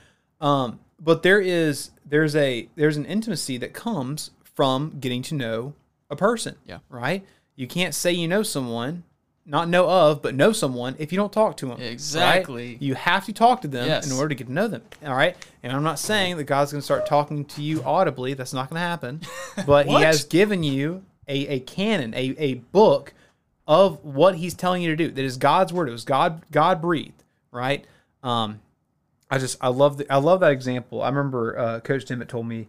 Um 0.40 0.80
but 1.00 1.22
there 1.22 1.40
is 1.40 1.90
there's 2.04 2.34
a 2.36 2.68
there's 2.76 2.96
an 2.96 3.04
intimacy 3.06 3.56
that 3.58 3.72
comes 3.74 4.30
from 4.54 4.96
getting 5.00 5.22
to 5.22 5.34
know 5.34 5.74
a 6.10 6.16
person 6.16 6.56
Yeah. 6.66 6.78
right? 6.90 7.24
You 7.56 7.66
can't 7.66 7.94
say 7.94 8.12
you 8.12 8.28
know 8.28 8.42
someone 8.42 9.04
not 9.48 9.68
know 9.68 9.88
of 9.88 10.20
but 10.22 10.34
know 10.34 10.52
someone 10.52 10.96
if 10.98 11.12
you 11.12 11.16
don't 11.16 11.32
talk 11.32 11.56
to 11.56 11.66
them 11.66 11.78
right? 11.78 11.86
Exactly. 11.92 12.76
you 12.80 12.94
have 12.94 13.24
to 13.26 13.32
talk 13.32 13.62
to 13.62 13.68
them 13.68 13.86
Yes. 13.86 14.06
in 14.10 14.12
order 14.16 14.30
to 14.30 14.34
get 14.34 14.48
to 14.48 14.52
know 14.52 14.66
them 14.68 14.82
all 15.04 15.14
right 15.14 15.36
and 15.62 15.72
i'm 15.72 15.82
not 15.84 15.98
saying 15.98 16.36
that 16.36 16.44
god's 16.44 16.72
going 16.72 16.80
to 16.80 16.84
start 16.84 17.06
talking 17.06 17.44
to 17.44 17.62
you 17.62 17.82
audibly 17.84 18.34
that's 18.34 18.52
not 18.52 18.68
going 18.68 18.76
to 18.80 18.86
happen 18.86 19.20
but 19.66 19.86
he 19.86 19.94
has 19.94 20.24
given 20.24 20.62
you 20.64 21.04
a, 21.28 21.46
a 21.46 21.60
canon 21.60 22.12
a, 22.14 22.34
a 22.38 22.54
book 22.54 23.12
of 23.68 24.04
what 24.04 24.36
he's 24.36 24.54
telling 24.54 24.82
you 24.82 24.88
to 24.90 24.96
do 24.96 25.10
that 25.10 25.24
is 25.24 25.36
god's 25.36 25.72
word 25.72 25.88
it 25.88 25.92
was 25.92 26.04
god 26.04 26.42
god 26.50 26.80
breathed 26.82 27.22
right 27.52 27.84
um 28.24 28.60
i 29.30 29.38
just 29.38 29.56
i 29.60 29.68
love 29.68 29.96
the, 29.98 30.12
i 30.12 30.16
love 30.16 30.40
that 30.40 30.50
example 30.52 31.02
i 31.02 31.08
remember 31.08 31.56
uh, 31.58 31.80
coach 31.80 32.04
timmett 32.04 32.28
told 32.28 32.46
me 32.46 32.66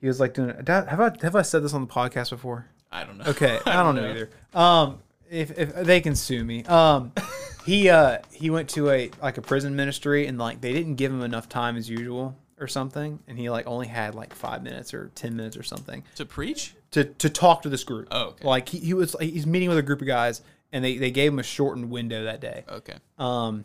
he 0.00 0.06
was 0.06 0.20
like 0.20 0.34
doing 0.34 0.52
have 0.66 1.00
i 1.00 1.10
have 1.22 1.34
i 1.36 1.42
said 1.42 1.62
this 1.62 1.72
on 1.72 1.80
the 1.80 1.92
podcast 1.92 2.28
before 2.30 2.66
I 2.92 3.02
don't 3.02 3.18
know. 3.18 3.24
Okay, 3.24 3.58
I 3.66 3.82
don't 3.82 3.96
know 3.96 4.08
either. 4.08 4.30
Um, 4.54 5.00
if, 5.34 5.58
if 5.58 5.74
they 5.74 6.00
can 6.00 6.14
sue 6.16 6.44
me, 6.44 6.64
um, 6.64 7.12
he 7.66 7.88
uh 7.90 8.18
he 8.32 8.50
went 8.50 8.68
to 8.70 8.90
a 8.90 9.10
like 9.22 9.38
a 9.38 9.42
prison 9.42 9.74
ministry 9.76 10.26
and 10.26 10.38
like 10.38 10.60
they 10.60 10.72
didn't 10.72 10.94
give 10.96 11.12
him 11.12 11.22
enough 11.22 11.48
time 11.48 11.76
as 11.76 11.88
usual 11.88 12.36
or 12.60 12.68
something, 12.68 13.18
and 13.26 13.38
he 13.38 13.50
like 13.50 13.66
only 13.66 13.86
had 13.88 14.14
like 14.14 14.34
five 14.34 14.62
minutes 14.62 14.94
or 14.94 15.10
ten 15.14 15.34
minutes 15.36 15.56
or 15.56 15.62
something 15.62 16.02
To 16.16 16.24
preach? 16.24 16.74
to 16.92 17.04
to 17.04 17.28
talk 17.28 17.62
to 17.62 17.68
this 17.68 17.82
group. 17.84 18.08
Oh, 18.10 18.26
okay. 18.28 18.46
Like 18.46 18.68
he, 18.68 18.78
he 18.78 18.94
was 18.94 19.16
he's 19.20 19.46
meeting 19.46 19.68
with 19.68 19.78
a 19.78 19.82
group 19.82 20.00
of 20.00 20.06
guys, 20.06 20.40
and 20.72 20.84
they 20.84 20.96
they 20.96 21.10
gave 21.10 21.32
him 21.32 21.38
a 21.40 21.42
shortened 21.42 21.90
window 21.90 22.24
that 22.24 22.40
day. 22.40 22.64
Okay. 22.68 22.94
Um, 23.18 23.64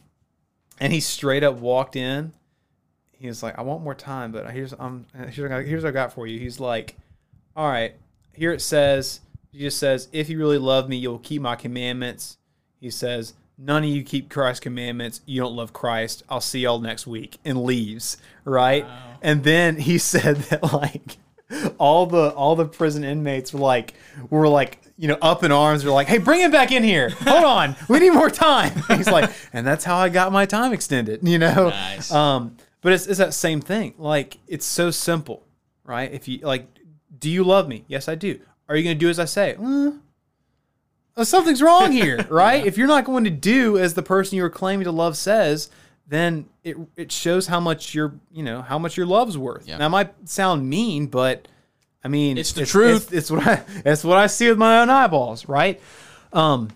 and 0.79 0.91
he 0.91 0.99
straight 0.99 1.43
up 1.43 1.55
walked 1.57 1.95
in. 1.95 2.33
He 3.11 3.27
was 3.27 3.43
like, 3.43 3.59
"I 3.59 3.61
want 3.63 3.83
more 3.83 3.93
time, 3.95 4.31
but 4.31 4.49
here's 4.49 4.73
um 4.79 5.05
here's 5.29 5.37
what 5.49 5.51
I, 5.51 5.61
here's 5.63 5.83
what 5.83 5.89
I 5.89 5.91
got 5.93 6.13
for 6.13 6.25
you." 6.25 6.39
He's 6.39 6.59
like, 6.59 6.95
"All 7.55 7.67
right, 7.69 7.93
here 8.33 8.51
it 8.53 8.61
says 8.61 9.19
he 9.51 9.59
just 9.59 9.77
says 9.77 10.07
if 10.11 10.29
you 10.29 10.37
really 10.37 10.57
love 10.57 10.89
me, 10.89 10.97
you'll 10.97 11.19
keep 11.19 11.41
my 11.41 11.55
commandments." 11.55 12.37
He 12.79 12.89
says, 12.89 13.33
"None 13.57 13.83
of 13.83 13.89
you 13.89 14.03
keep 14.03 14.29
Christ's 14.29 14.61
commandments. 14.61 15.21
You 15.25 15.41
don't 15.41 15.55
love 15.55 15.73
Christ. 15.73 16.23
I'll 16.29 16.41
see 16.41 16.59
y'all 16.61 16.79
next 16.79 17.07
week," 17.07 17.37
and 17.43 17.63
leaves. 17.63 18.17
Right, 18.45 18.85
and 19.21 19.43
then 19.43 19.77
he 19.77 19.97
said 20.13 20.37
that 20.37 20.63
like 20.73 21.17
all 21.77 22.05
the 22.05 22.29
all 22.29 22.55
the 22.55 22.65
prison 22.65 23.03
inmates 23.03 23.53
were 23.53 23.59
like 23.59 23.95
were 24.29 24.47
like 24.47 24.79
you 24.97 25.07
know 25.07 25.17
up 25.21 25.43
in 25.43 25.51
arms. 25.51 25.83
Were 25.83 25.91
like 25.91 26.07
hey 26.07 26.19
bring 26.19 26.41
him 26.41 26.51
back 26.51 26.71
in 26.71 26.83
here. 26.83 27.09
Hold 27.09 27.43
on. 27.59 27.75
We 27.87 27.99
need 27.99 28.11
more 28.11 28.29
time. 28.29 28.71
He's 28.89 29.09
like 29.09 29.31
and 29.53 29.65
that's 29.65 29.83
how 29.83 29.97
i 29.97 30.09
got 30.09 30.31
my 30.31 30.45
time 30.45 30.73
extended 30.73 31.27
you 31.27 31.39
know? 31.39 31.69
Nice. 31.69 32.11
um 32.11 32.55
but 32.81 32.93
it's, 32.93 33.07
it's 33.07 33.17
that 33.17 33.33
same 33.33 33.61
thing. 33.61 33.93
Like 33.97 34.37
it's 34.47 34.65
so 34.65 34.91
simple 34.91 35.43
right? 35.83 36.11
If 36.11 36.27
you 36.27 36.39
like 36.39 36.67
do 37.17 37.29
you 37.29 37.43
love 37.43 37.67
me? 37.67 37.83
Yes 37.87 38.07
i 38.07 38.15
do 38.15 38.39
are 38.69 38.77
you 38.77 38.83
going 38.83 38.95
to 38.95 38.99
do 38.99 39.09
as 39.09 39.19
i 39.19 39.25
say 39.25 39.55
"Uh, 39.61 39.91
uh, 41.17 41.23
something's 41.23 41.61
wrong 41.61 41.91
here 41.91 42.25
right 42.29 42.65
if 42.65 42.77
you're 42.77 42.87
not 42.87 43.03
going 43.03 43.25
to 43.25 43.29
do 43.29 43.77
as 43.77 43.95
the 43.95 44.03
person 44.03 44.37
you 44.37 44.45
are 44.45 44.49
claiming 44.49 44.85
to 44.85 44.91
love 44.91 45.17
says 45.17 45.69
then 46.09 46.47
it 46.63 46.75
it 46.97 47.11
shows 47.11 47.47
how 47.47 47.59
much 47.59 47.93
your 47.93 48.15
you 48.31 48.43
know 48.43 48.61
how 48.61 48.79
much 48.79 48.97
your 48.97 49.05
love's 49.05 49.37
worth. 49.37 49.67
Yeah. 49.67 49.77
Now 49.77 49.85
it 49.85 49.89
might 49.89 50.29
sound 50.29 50.67
mean, 50.67 51.05
but 51.05 51.47
I 52.03 52.07
mean 52.07 52.37
It's 52.37 52.51
the 52.51 52.65
truth. 52.65 53.13
It's, 53.13 53.29
it's 53.29 53.31
what 53.31 53.47
I 53.47 53.63
it's 53.85 54.03
what 54.03 54.17
I 54.17 54.27
see 54.27 54.49
with 54.49 54.57
my 54.57 54.81
own 54.81 54.89
eyeballs, 54.89 55.47
right? 55.47 55.79
Um, 56.33 56.69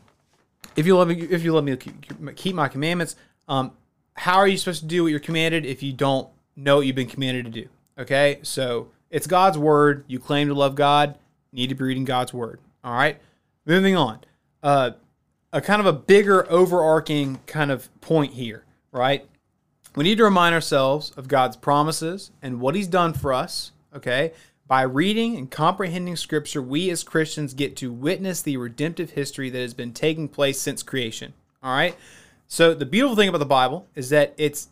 if 0.76 0.86
you 0.86 0.96
love 0.96 1.08
me, 1.08 1.20
if 1.20 1.44
you 1.44 1.54
love 1.54 1.64
me, 1.64 1.76
keep, 1.76 2.36
keep 2.36 2.56
my 2.56 2.68
commandments. 2.68 3.16
Um, 3.48 3.72
how 4.14 4.38
are 4.38 4.48
you 4.48 4.58
supposed 4.58 4.82
to 4.82 4.88
do 4.88 5.04
what 5.04 5.10
you're 5.10 5.20
commanded 5.20 5.66
if 5.66 5.82
you 5.82 5.94
don't 5.94 6.30
know 6.56 6.78
what 6.78 6.86
you've 6.86 6.96
been 6.96 7.08
commanded 7.08 7.46
to 7.46 7.52
do? 7.52 7.68
Okay, 7.98 8.40
so 8.44 8.90
it's 9.10 9.26
God's 9.26 9.58
word. 9.58 10.06
You 10.08 10.20
claim 10.20 10.48
to 10.48 10.54
love 10.54 10.76
God, 10.76 11.18
need 11.54 11.70
to 11.70 11.76
be 11.76 11.84
reading 11.86 12.06
God's 12.06 12.34
word. 12.34 12.60
All 12.84 12.94
right, 12.94 13.20
moving 13.66 13.96
on. 13.96 14.20
Uh, 14.62 14.92
a 15.54 15.62
kind 15.62 15.80
of 15.80 15.86
a 15.86 15.94
bigger 15.94 16.50
overarching 16.52 17.40
kind 17.46 17.72
of 17.72 17.90
point 18.02 18.34
here, 18.34 18.66
right? 18.92 19.26
We 19.96 20.04
need 20.04 20.18
to 20.18 20.24
remind 20.24 20.56
ourselves 20.56 21.12
of 21.12 21.28
God's 21.28 21.56
promises 21.56 22.32
and 22.42 22.60
what 22.60 22.76
He's 22.76 22.88
done 22.88 23.14
for 23.14 23.32
us, 23.32 23.72
okay? 23.96 24.34
By 24.66 24.82
reading 24.82 25.38
and 25.38 25.52
comprehending 25.52 26.16
Scripture, 26.16 26.62
we 26.62 26.90
as 26.90 27.04
Christians 27.04 27.54
get 27.54 27.76
to 27.78 27.92
witness 27.92 28.42
the 28.42 28.58
redemptive 28.58 29.12
history 29.12 29.52
that 29.52 29.60
has 29.60 29.76
been 29.76 29.94
taking 29.94 30.28
place 30.28 30.60
since 30.60 30.82
creation, 30.82 31.34
all 31.62 31.76
right? 31.76 31.96
So, 32.48 32.74
the 32.74 32.86
beautiful 32.86 33.16
thing 33.16 33.30
about 33.30 33.38
the 33.38 33.46
Bible 33.46 33.88
is 33.94 34.10
that 34.10 34.34
it's 34.38 34.70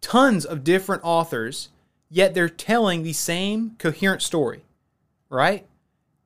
tons 0.00 0.44
of 0.44 0.62
different 0.62 1.02
authors, 1.04 1.70
yet 2.08 2.34
they're 2.34 2.48
telling 2.48 3.02
the 3.02 3.12
same 3.12 3.76
coherent 3.78 4.22
story, 4.22 4.62
right? 5.28 5.66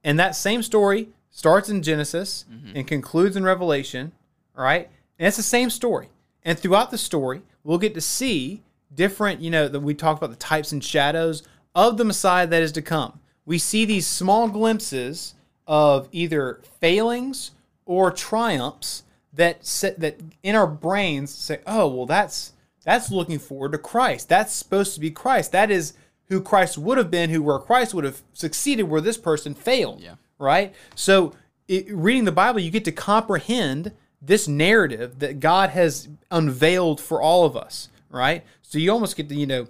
And 0.05 0.19
that 0.21 0.37
same 0.37 0.63
story 0.63 1.09
starts 1.31 1.69
in 1.69 1.83
Genesis 1.83 2.45
mm-hmm. 2.51 2.77
and 2.77 2.87
concludes 2.87 3.37
in 3.37 3.43
Revelation, 3.43 4.13
right? 4.55 4.89
And 5.19 5.27
it's 5.27 5.37
the 5.37 5.43
same 5.43 5.71
story. 5.71 6.09
And 6.45 6.59
throughout 6.59 6.91
the 6.91 6.99
story, 6.99 7.43
we'll 7.65 7.79
get 7.79 7.95
to 7.95 8.01
see 8.01 8.63
different, 8.95 9.41
you 9.41 9.51
know, 9.51 9.67
that 9.67 9.81
we 9.81 9.95
talk 9.95 10.17
about 10.17 10.31
the 10.31 10.37
types 10.37 10.71
and 10.71 10.85
shadows 10.85 11.43
of 11.75 11.97
the 11.97 12.05
Messiah 12.05 12.47
that 12.47 12.63
is 12.63 12.73
to 12.73 12.83
come. 12.83 13.21
We 13.47 13.59
see 13.59 13.85
these 13.85 14.07
small 14.07 14.49
glimpses 14.49 15.35
of 15.67 16.09
either 16.13 16.61
failings 16.81 17.53
or 17.87 18.11
triumphs 18.11 19.03
that 19.33 19.67
set, 19.67 19.99
that 20.01 20.21
in 20.43 20.55
our 20.55 20.67
brains 20.67 21.35
say, 21.35 21.61
"Oh, 21.67 21.89
well 21.89 22.07
that's 22.07 22.53
that's 22.85 23.11
looking 23.11 23.39
forward 23.39 23.73
to 23.73 23.79
Christ. 23.79 24.29
That's 24.29 24.53
supposed 24.53 24.95
to 24.95 25.01
be 25.01 25.11
Christ. 25.11 25.53
That 25.53 25.71
is 25.71 25.95
who 26.29 26.41
Christ 26.41 26.79
would 26.79 26.99
have 26.99 27.11
been, 27.11 27.31
who 27.31 27.43
where 27.43 27.59
Christ 27.59 27.95
would 27.95 28.05
have 28.05 28.23
succeeded, 28.33 28.85
where 28.85 29.01
this 29.01 29.19
person 29.19 29.55
failed." 29.55 30.01
Yeah. 30.01 30.15
Right? 30.39 30.75
So, 30.95 31.35
it, 31.69 31.87
reading 31.91 32.25
the 32.25 32.33
Bible, 32.33 32.61
you 32.61 32.71
get 32.71 32.85
to 32.87 32.93
comprehend 32.93 33.93
this 34.21 34.49
narrative 34.49 35.19
that 35.19 35.41
God 35.41 35.71
has 35.71 36.09
unveiled 36.31 37.01
for 37.01 37.21
all 37.21 37.45
of 37.45 37.57
us, 37.57 37.89
right? 38.11 38.45
So 38.63 38.79
you 38.79 38.91
almost 38.91 39.17
get 39.17 39.29
to, 39.29 39.35
you 39.35 39.47
know, 39.47 39.69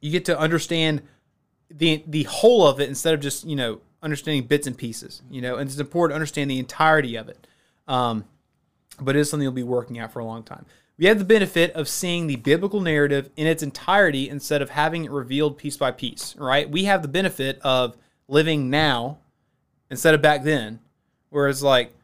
you 0.00 0.10
get 0.10 0.24
to 0.26 0.38
understand 0.38 1.02
the 1.70 2.02
the 2.06 2.24
whole 2.24 2.66
of 2.66 2.80
it 2.80 2.88
instead 2.88 3.14
of 3.14 3.20
just, 3.20 3.44
you 3.44 3.56
know, 3.56 3.80
understanding 4.02 4.46
bits 4.46 4.66
and 4.66 4.76
pieces, 4.76 5.22
you 5.30 5.40
know, 5.40 5.56
and 5.56 5.68
it's 5.68 5.78
important 5.78 6.12
to 6.12 6.16
understand 6.16 6.50
the 6.50 6.58
entirety 6.58 7.16
of 7.16 7.28
it. 7.28 7.46
Um, 7.86 8.24
but 9.00 9.16
it 9.16 9.20
is 9.20 9.30
something 9.30 9.42
you'll 9.42 9.52
be 9.52 9.62
working 9.62 9.98
at 9.98 10.12
for 10.12 10.18
a 10.18 10.24
long 10.24 10.42
time. 10.42 10.66
We 10.98 11.06
have 11.06 11.20
the 11.20 11.24
benefit 11.24 11.72
of 11.74 11.88
seeing 11.88 12.26
the 12.26 12.36
biblical 12.36 12.80
narrative 12.80 13.30
in 13.36 13.46
its 13.46 13.62
entirety 13.62 14.28
instead 14.28 14.62
of 14.62 14.70
having 14.70 15.04
it 15.04 15.12
revealed 15.12 15.56
piece 15.56 15.76
by 15.76 15.92
piece, 15.92 16.34
right? 16.36 16.68
We 16.68 16.84
have 16.84 17.02
the 17.02 17.08
benefit 17.08 17.60
of 17.62 17.96
living 18.26 18.68
now 18.68 19.18
instead 19.90 20.14
of 20.14 20.20
back 20.20 20.42
then, 20.42 20.80
whereas 21.30 21.62
like, 21.62 21.94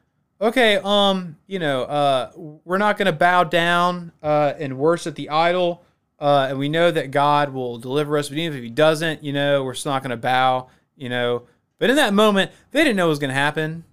okay, 0.41 0.79
um, 0.85 1.37
you 1.49 1.59
know, 1.59 1.83
uh, 1.83 2.31
we're 2.37 2.79
not 2.79 2.97
going 2.97 3.07
to 3.07 3.13
bow 3.13 3.43
down 3.43 4.13
uh, 4.23 4.55
and 4.59 4.79
worship 4.79 5.17
the 5.17 5.29
idol, 5.29 5.83
uh, 6.21 6.47
and 6.51 6.59
we 6.59 6.69
know 6.69 6.91
that 6.91 7.11
God 7.11 7.53
will 7.53 7.79
deliver 7.79 8.17
us. 8.17 8.29
But 8.29 8.39
even 8.39 8.57
if 8.57 8.63
He 8.63 8.71
doesn't, 8.71 9.25
you 9.25 9.33
know, 9.33 9.65
we're 9.65 9.75
still 9.75 9.93
not 9.93 10.03
going 10.03 10.11
to 10.11 10.17
bow, 10.17 10.69
you 10.97 11.09
know. 11.09 11.43
But 11.79 11.91
in 11.91 11.97
that 11.97 12.15
moment, 12.15 12.53
they 12.71 12.85
didn't 12.85 12.97
know 12.97 13.07
what 13.07 13.11
was 13.11 13.19
going 13.19 13.31
to 13.31 13.35
happen. 13.35 13.85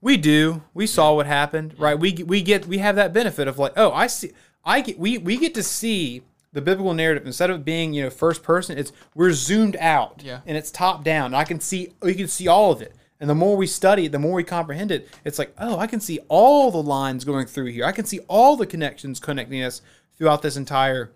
We 0.00 0.16
do. 0.16 0.62
We 0.74 0.86
saw 0.86 1.14
what 1.14 1.26
happened, 1.26 1.74
right? 1.78 1.98
We 1.98 2.12
we 2.26 2.42
get 2.42 2.66
we 2.66 2.78
have 2.78 2.96
that 2.96 3.12
benefit 3.12 3.48
of 3.48 3.58
like, 3.58 3.72
oh, 3.76 3.92
I 3.92 4.06
see. 4.06 4.32
I 4.64 4.80
get 4.80 4.98
we 4.98 5.18
we 5.18 5.36
get 5.36 5.54
to 5.54 5.62
see 5.62 6.22
the 6.52 6.60
biblical 6.60 6.92
narrative 6.94 7.26
instead 7.26 7.48
of 7.50 7.64
being 7.64 7.92
you 7.92 8.02
know 8.02 8.10
first 8.10 8.42
person. 8.42 8.76
It's 8.78 8.92
we're 9.14 9.32
zoomed 9.32 9.76
out, 9.80 10.22
Yeah. 10.24 10.40
and 10.46 10.56
it's 10.56 10.70
top 10.70 11.04
down. 11.04 11.26
And 11.26 11.36
I 11.36 11.44
can 11.44 11.60
see 11.60 11.92
you 12.02 12.14
can 12.14 12.28
see 12.28 12.48
all 12.48 12.72
of 12.72 12.82
it. 12.82 12.94
And 13.20 13.30
the 13.30 13.34
more 13.36 13.56
we 13.56 13.68
study 13.68 14.06
it, 14.06 14.12
the 14.12 14.18
more 14.18 14.34
we 14.34 14.42
comprehend 14.42 14.90
it. 14.90 15.08
It's 15.24 15.38
like, 15.38 15.54
oh, 15.58 15.78
I 15.78 15.86
can 15.86 16.00
see 16.00 16.18
all 16.28 16.72
the 16.72 16.82
lines 16.82 17.24
going 17.24 17.46
through 17.46 17.66
here. 17.66 17.84
I 17.84 17.92
can 17.92 18.04
see 18.04 18.18
all 18.26 18.56
the 18.56 18.66
connections 18.66 19.20
connecting 19.20 19.62
us 19.62 19.80
throughout 20.18 20.42
this 20.42 20.56
entire 20.56 21.12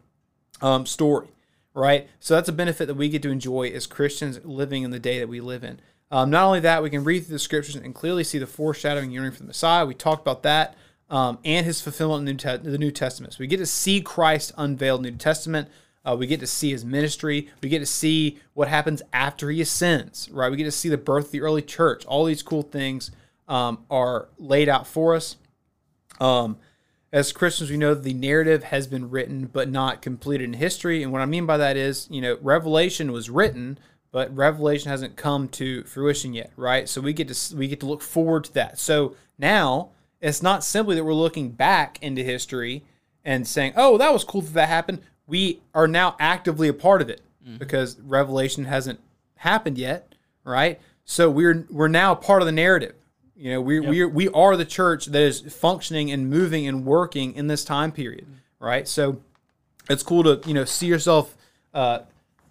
um, 0.62 0.86
story, 0.86 1.28
right? 1.74 2.08
So 2.20 2.34
that's 2.36 2.48
a 2.48 2.52
benefit 2.52 2.86
that 2.86 2.94
we 2.94 3.08
get 3.08 3.22
to 3.22 3.30
enjoy 3.30 3.70
as 3.70 3.88
Christians 3.88 4.38
living 4.44 4.84
in 4.84 4.92
the 4.92 5.00
day 5.00 5.18
that 5.18 5.28
we 5.28 5.40
live 5.40 5.64
in. 5.64 5.80
Um, 6.10 6.30
not 6.30 6.44
only 6.44 6.60
that, 6.60 6.82
we 6.82 6.90
can 6.90 7.04
read 7.04 7.24
through 7.24 7.34
the 7.34 7.38
scriptures 7.40 7.76
and 7.76 7.94
clearly 7.94 8.24
see 8.24 8.38
the 8.38 8.46
foreshadowing 8.46 9.10
yearning 9.10 9.32
for 9.32 9.38
the 9.38 9.46
Messiah. 9.46 9.84
We 9.84 9.94
talked 9.94 10.22
about 10.22 10.42
that 10.44 10.76
um, 11.10 11.38
and 11.44 11.66
his 11.66 11.80
fulfillment 11.80 12.20
in 12.20 12.36
the 12.36 12.44
New, 12.48 12.58
Te- 12.58 12.70
the 12.70 12.78
New 12.78 12.90
Testament. 12.90 13.32
So 13.32 13.38
we 13.40 13.46
get 13.46 13.58
to 13.58 13.66
see 13.66 14.00
Christ 14.00 14.52
unveiled 14.56 15.00
in 15.00 15.04
the 15.04 15.10
New 15.12 15.16
Testament. 15.18 15.68
Uh, 16.04 16.16
we 16.16 16.26
get 16.26 16.40
to 16.40 16.46
see 16.46 16.70
his 16.70 16.84
ministry. 16.84 17.48
We 17.62 17.68
get 17.68 17.80
to 17.80 17.86
see 17.86 18.38
what 18.54 18.68
happens 18.68 19.02
after 19.12 19.50
he 19.50 19.60
ascends, 19.60 20.30
right? 20.30 20.50
We 20.50 20.56
get 20.56 20.64
to 20.64 20.70
see 20.70 20.88
the 20.88 20.96
birth 20.96 21.26
of 21.26 21.30
the 21.32 21.40
early 21.40 21.62
church. 21.62 22.04
All 22.06 22.24
these 22.24 22.42
cool 22.42 22.62
things 22.62 23.10
um, 23.48 23.84
are 23.90 24.28
laid 24.38 24.68
out 24.68 24.86
for 24.86 25.14
us. 25.16 25.36
Um, 26.20 26.58
as 27.12 27.32
Christians, 27.32 27.70
we 27.70 27.76
know 27.76 27.94
the 27.94 28.14
narrative 28.14 28.64
has 28.64 28.86
been 28.86 29.10
written 29.10 29.46
but 29.46 29.68
not 29.68 30.02
completed 30.02 30.44
in 30.44 30.52
history. 30.54 31.02
And 31.02 31.12
what 31.12 31.22
I 31.22 31.26
mean 31.26 31.46
by 31.46 31.56
that 31.56 31.76
is, 31.76 32.06
you 32.10 32.20
know, 32.20 32.38
Revelation 32.40 33.10
was 33.10 33.30
written, 33.30 33.78
but 34.16 34.34
Revelation 34.34 34.90
hasn't 34.90 35.14
come 35.14 35.46
to 35.46 35.82
fruition 35.84 36.32
yet, 36.32 36.50
right? 36.56 36.88
So 36.88 37.02
we 37.02 37.12
get 37.12 37.28
to 37.28 37.54
we 37.54 37.68
get 37.68 37.80
to 37.80 37.86
look 37.86 38.00
forward 38.00 38.44
to 38.44 38.54
that. 38.54 38.78
So 38.78 39.14
now 39.38 39.90
it's 40.22 40.42
not 40.42 40.64
simply 40.64 40.96
that 40.96 41.04
we're 41.04 41.12
looking 41.12 41.50
back 41.50 41.98
into 42.00 42.22
history 42.22 42.82
and 43.26 43.46
saying, 43.46 43.74
"Oh, 43.76 43.98
that 43.98 44.14
was 44.14 44.24
cool 44.24 44.40
that 44.40 44.54
that 44.54 44.70
happened." 44.70 45.02
We 45.26 45.60
are 45.74 45.86
now 45.86 46.16
actively 46.18 46.66
a 46.66 46.72
part 46.72 47.02
of 47.02 47.10
it 47.10 47.20
mm-hmm. 47.46 47.58
because 47.58 48.00
Revelation 48.00 48.64
hasn't 48.64 49.00
happened 49.34 49.76
yet, 49.76 50.14
right? 50.44 50.80
So 51.04 51.28
we're 51.28 51.66
we're 51.68 51.86
now 51.86 52.14
part 52.14 52.40
of 52.40 52.46
the 52.46 52.52
narrative. 52.52 52.94
You 53.36 53.50
know, 53.50 53.60
we 53.60 53.80
we 53.80 54.02
we 54.06 54.28
are 54.30 54.56
the 54.56 54.64
church 54.64 55.04
that 55.04 55.20
is 55.20 55.42
functioning 55.42 56.10
and 56.10 56.30
moving 56.30 56.66
and 56.66 56.86
working 56.86 57.34
in 57.34 57.48
this 57.48 57.66
time 57.66 57.92
period, 57.92 58.24
mm-hmm. 58.24 58.64
right? 58.64 58.88
So 58.88 59.20
it's 59.90 60.02
cool 60.02 60.22
to 60.22 60.40
you 60.48 60.54
know 60.54 60.64
see 60.64 60.86
yourself 60.86 61.36
uh, 61.74 61.98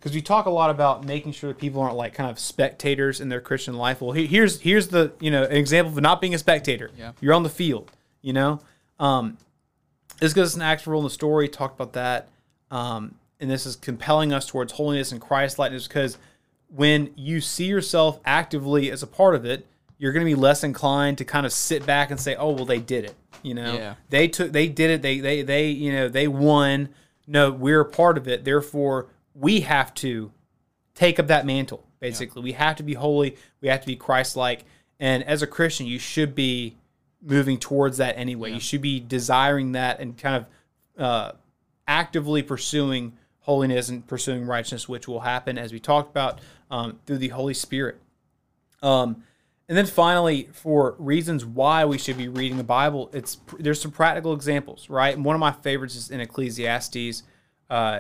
because 0.06 0.14
we 0.14 0.22
talk 0.22 0.46
a 0.46 0.52
lot 0.52 0.70
about 0.70 1.04
making 1.04 1.32
sure 1.32 1.48
that 1.52 1.58
people 1.58 1.82
aren't 1.82 1.96
like 1.96 2.14
kind 2.14 2.30
of 2.30 2.38
spectators 2.38 3.20
in 3.20 3.28
their 3.30 3.42
Christian 3.42 3.74
life. 3.74 4.02
Well, 4.02 4.12
here's 4.12 4.62
here's 4.62 4.90
the 4.90 5.12
you 5.20 5.32
know 5.32 5.42
an 5.46 5.54
example 5.54 5.98
of 5.98 6.00
not 6.04 6.22
being 6.22 6.36
a 6.36 6.38
spectator. 6.38 6.92
Yeah. 6.96 7.14
You're 7.20 7.34
on 7.34 7.42
the 7.42 7.50
field. 7.50 7.90
You 8.22 8.34
know, 8.34 8.62
um, 9.00 9.40
this 10.20 10.32
gives 10.34 10.52
us 10.52 10.56
an 10.56 10.62
active 10.62 10.86
role 10.86 11.02
in 11.02 11.06
the 11.06 11.10
story. 11.10 11.50
Talked 11.50 11.74
about 11.82 11.94
that, 11.94 12.28
um, 12.70 13.16
and 13.40 13.50
this 13.50 13.66
is 13.66 13.76
compelling 13.76 14.32
us 14.32 14.46
towards 14.46 14.74
holiness 14.74 15.12
and 15.12 15.20
Christ 15.20 15.58
likeness 15.58 15.88
because 15.88 16.20
when 16.68 17.10
you 17.16 17.42
see 17.42 17.66
yourself 17.66 18.20
actively 18.26 18.92
as 18.92 19.02
a 19.02 19.08
part 19.08 19.34
of 19.34 19.44
it, 19.44 19.66
you're 19.98 20.12
going 20.14 20.24
to 20.24 20.30
be 20.32 20.40
less 20.40 20.64
inclined 20.64 21.18
to 21.18 21.26
kind 21.26 21.48
of 21.48 21.52
sit 21.52 21.84
back 21.84 22.12
and 22.12 22.20
say, 22.20 22.36
"Oh, 22.36 22.52
well, 22.52 22.66
they 22.66 22.80
did 22.80 23.06
it." 23.06 23.16
You 23.42 23.56
know, 23.56 23.74
Yeah. 23.74 23.96
they 24.12 24.28
took, 24.28 24.52
they 24.52 24.68
did 24.68 24.92
it. 24.92 25.02
They, 25.02 25.20
they, 25.20 25.42
they, 25.42 25.70
you 25.70 25.92
know, 25.94 26.10
they 26.10 26.28
won. 26.28 26.90
No, 27.26 27.50
we're 27.52 27.82
a 27.82 27.86
part 27.86 28.20
of 28.20 28.28
it. 28.28 28.44
Therefore, 28.46 29.08
we 29.36 29.62
have 29.62 29.94
to 29.96 30.32
take 30.96 31.20
up 31.20 31.28
that 31.28 31.46
mantle. 31.46 31.86
Basically, 32.00 32.42
we 32.42 32.54
have 32.54 32.76
to 32.78 32.84
be 32.84 32.94
holy. 32.94 33.36
We 33.62 33.68
have 33.68 33.82
to 33.82 33.88
be 33.88 33.96
Christ-like. 33.96 34.64
And 35.00 35.24
as 35.24 35.42
a 35.42 35.48
Christian, 35.48 35.88
you 35.88 36.00
should 36.00 36.34
be 36.36 36.78
moving 37.22 37.58
towards 37.58 37.98
that 37.98 38.18
anyway. 38.18 38.52
You 38.52 38.60
should 38.60 38.82
be 38.82 39.00
desiring 39.00 39.74
that 39.74 40.00
and 40.00 40.18
kind 40.18 40.36
of 40.36 41.02
uh, 41.04 41.32
actively 41.88 42.44
pursuing 42.44 43.14
holiness 43.40 43.90
and 43.90 44.06
pursuing 44.08 44.46
righteousness, 44.46 44.88
which 44.88 45.08
will 45.08 45.20
happen 45.20 45.58
as 45.58 45.74
we 45.74 45.80
talked 45.80 46.10
about 46.10 46.40
um, 46.72 47.00
through 47.06 47.18
the 47.18 47.30
Holy 47.30 47.54
Spirit. 47.54 48.00
Um, 48.82 49.24
and 49.68 49.78
then 49.78 49.88
finally, 49.88 50.50
for 50.54 50.96
reasons 51.00 51.44
why 51.44 51.86
we 51.86 51.98
should 51.98 52.18
be 52.18 52.28
reading 52.28 52.58
the 52.58 52.64
Bible, 52.64 53.10
it's 53.14 53.38
there's 53.58 53.82
some 53.82 53.92
practical 53.92 54.34
examples, 54.34 54.90
right? 54.90 55.16
And 55.16 55.26
one 55.26 55.36
of 55.36 55.40
my 55.40 55.52
favorites 55.52 55.96
is 55.96 56.12
in 56.12 56.20
Ecclesiastes. 56.20 57.24
Uh, 57.70 58.00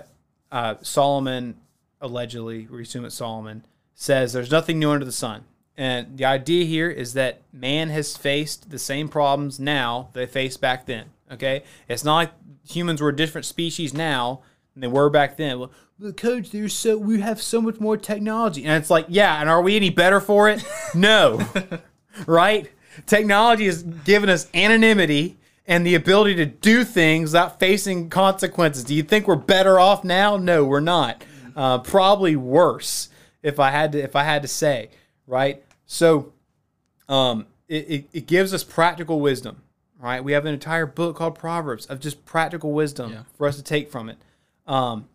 uh, 0.51 0.75
Solomon, 0.81 1.55
allegedly, 2.01 2.67
we 2.69 2.83
assume 2.83 3.05
it's 3.05 3.15
Solomon, 3.15 3.65
says 3.93 4.33
there's 4.33 4.51
nothing 4.51 4.79
new 4.79 4.91
under 4.91 5.05
the 5.05 5.11
sun. 5.11 5.45
And 5.77 6.17
the 6.17 6.25
idea 6.25 6.65
here 6.65 6.89
is 6.89 7.13
that 7.13 7.41
man 7.51 7.89
has 7.89 8.15
faced 8.15 8.69
the 8.69 8.79
same 8.79 9.09
problems 9.09 9.59
now 9.59 10.09
they 10.13 10.25
faced 10.25 10.61
back 10.61 10.85
then. 10.85 11.07
Okay, 11.31 11.63
it's 11.87 12.03
not 12.03 12.15
like 12.15 12.31
humans 12.67 13.01
were 13.01 13.09
a 13.09 13.15
different 13.15 13.45
species 13.45 13.93
now 13.93 14.41
than 14.73 14.81
they 14.81 14.87
were 14.87 15.09
back 15.09 15.37
then. 15.37 15.59
Well, 15.59 15.71
but 15.99 16.17
coach, 16.17 16.51
there's 16.51 16.73
so 16.73 16.97
we 16.97 17.21
have 17.21 17.41
so 17.41 17.61
much 17.61 17.79
more 17.79 17.97
technology, 17.97 18.63
and 18.63 18.73
it's 18.73 18.89
like, 18.89 19.05
yeah, 19.09 19.39
and 19.41 19.49
are 19.49 19.61
we 19.61 19.75
any 19.75 19.89
better 19.89 20.19
for 20.19 20.49
it? 20.49 20.63
No, 20.95 21.41
right? 22.25 22.71
Technology 23.05 23.65
has 23.65 23.83
given 23.83 24.29
us 24.29 24.47
anonymity 24.53 25.37
and 25.67 25.85
the 25.85 25.95
ability 25.95 26.35
to 26.35 26.45
do 26.45 26.83
things 26.83 27.31
without 27.31 27.59
facing 27.59 28.09
consequences. 28.09 28.83
Do 28.83 28.93
you 28.93 29.03
think 29.03 29.27
we're 29.27 29.35
better 29.35 29.79
off 29.79 30.03
now? 30.03 30.37
No, 30.37 30.63
we're 30.63 30.79
not. 30.79 31.23
Uh, 31.55 31.79
probably 31.79 32.35
worse, 32.35 33.09
if 33.41 33.59
I 33.59 33.71
had 33.71 33.91
to. 33.93 33.99
If 33.99 34.15
I 34.15 34.23
had 34.23 34.41
to 34.41 34.47
say, 34.47 34.89
right? 35.25 35.63
So, 35.85 36.33
um, 37.07 37.45
it, 37.67 37.89
it, 37.89 38.05
it 38.13 38.27
gives 38.27 38.53
us 38.53 38.63
practical 38.63 39.19
wisdom, 39.19 39.61
right? 39.99 40.23
We 40.23 40.33
have 40.33 40.45
an 40.45 40.53
entire 40.53 40.85
book 40.85 41.15
called 41.15 41.35
Proverbs 41.35 41.85
of 41.87 41.99
just 41.99 42.25
practical 42.25 42.73
wisdom 42.73 43.11
Yeah. 43.11 43.23
for 43.37 43.47
us 43.47 43.55
to 43.57 43.63
take 43.63 43.91
from 43.91 44.09
it. 44.09 44.17
Um, 44.67 45.07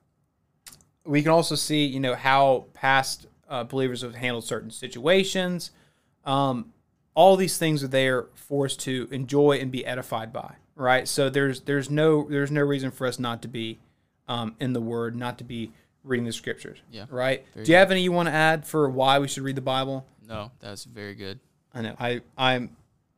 we 1.05 1.22
can 1.22 1.30
also 1.30 1.55
see, 1.55 1.84
you 1.86 2.01
know, 2.01 2.14
how 2.14 2.66
past 2.72 3.26
uh, 3.48 3.64
believers 3.64 4.03
have 4.03 4.14
handled 4.14 4.44
certain 4.44 4.70
situations. 4.70 5.70
Um, 6.24 6.72
all 7.14 7.36
these 7.36 7.58
things 7.58 7.82
are 7.84 7.88
there 7.88 8.26
for 8.34 8.66
us 8.66 8.76
to 8.76 9.08
enjoy 9.11 9.58
and 9.58 9.70
be 9.70 9.84
edified 9.84 10.32
by, 10.32 10.54
right? 10.76 11.06
So 11.08 11.28
there's 11.30 11.61
there's 11.62 11.90
no 11.90 12.28
there's 12.28 12.50
no 12.50 12.62
reason 12.62 12.90
for 12.90 13.06
us 13.06 13.18
not 13.18 13.42
to 13.42 13.48
be 13.48 13.78
um, 14.28 14.54
in 14.61 14.72
the 14.72 14.80
Word, 14.80 15.16
not 15.16 15.38
to 15.38 15.44
be 15.44 15.72
reading 16.04 16.24
the 16.26 16.32
Scriptures, 16.32 16.78
Yeah. 16.90 17.06
right? 17.11 17.44
Do 17.54 17.70
you 17.70 17.76
have 17.76 17.90
any 17.90 18.02
you 18.02 18.12
want 18.12 18.28
to 18.28 18.32
add 18.32 18.66
for 18.66 18.88
why 18.88 19.18
we 19.18 19.28
should 19.28 19.42
read 19.42 19.56
the 19.56 19.61
Bible? 19.61 20.06
No, 20.26 20.50
that's 20.61 20.84
very 20.84 21.14
good. 21.14 21.40
I 21.74 21.82
know 21.82 21.96
I 21.98 22.20
I'm 22.38 22.76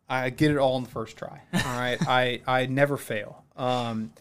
I 0.09 0.31
get 0.31 0.51
it 0.51 0.57
all 0.59 0.77
in 0.79 0.85
the 0.85 0.91
first 0.91 1.17
try. 1.17 1.41
All 1.55 1.61
right, 1.79 1.99
I 2.09 2.41
I 2.47 2.67
never 2.67 2.97
fail. 2.97 3.45
Um. 3.57 4.13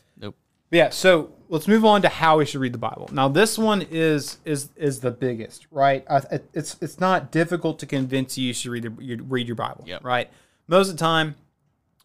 Yeah, 0.71 0.89
so 0.89 1.31
let's 1.49 1.67
move 1.67 1.83
on 1.83 2.01
to 2.01 2.09
how 2.09 2.37
we 2.37 2.45
should 2.45 2.61
read 2.61 2.73
the 2.73 2.79
Bible. 2.79 3.09
Now, 3.11 3.27
this 3.27 3.57
one 3.57 3.85
is 3.91 4.37
is 4.45 4.69
is 4.75 5.01
the 5.01 5.11
biggest, 5.11 5.67
right? 5.69 6.05
It's 6.53 6.77
it's 6.81 6.99
not 6.99 7.31
difficult 7.31 7.77
to 7.79 7.85
convince 7.85 8.37
you 8.37 8.47
you 8.47 8.53
should 8.53 8.71
read 8.71 8.83
the, 8.83 9.03
you 9.03 9.21
read 9.23 9.47
your 9.47 9.55
Bible, 9.55 9.83
Yep. 9.85 10.03
right? 10.03 10.29
Most 10.67 10.89
of 10.89 10.95
the 10.95 10.99
time, 10.99 11.35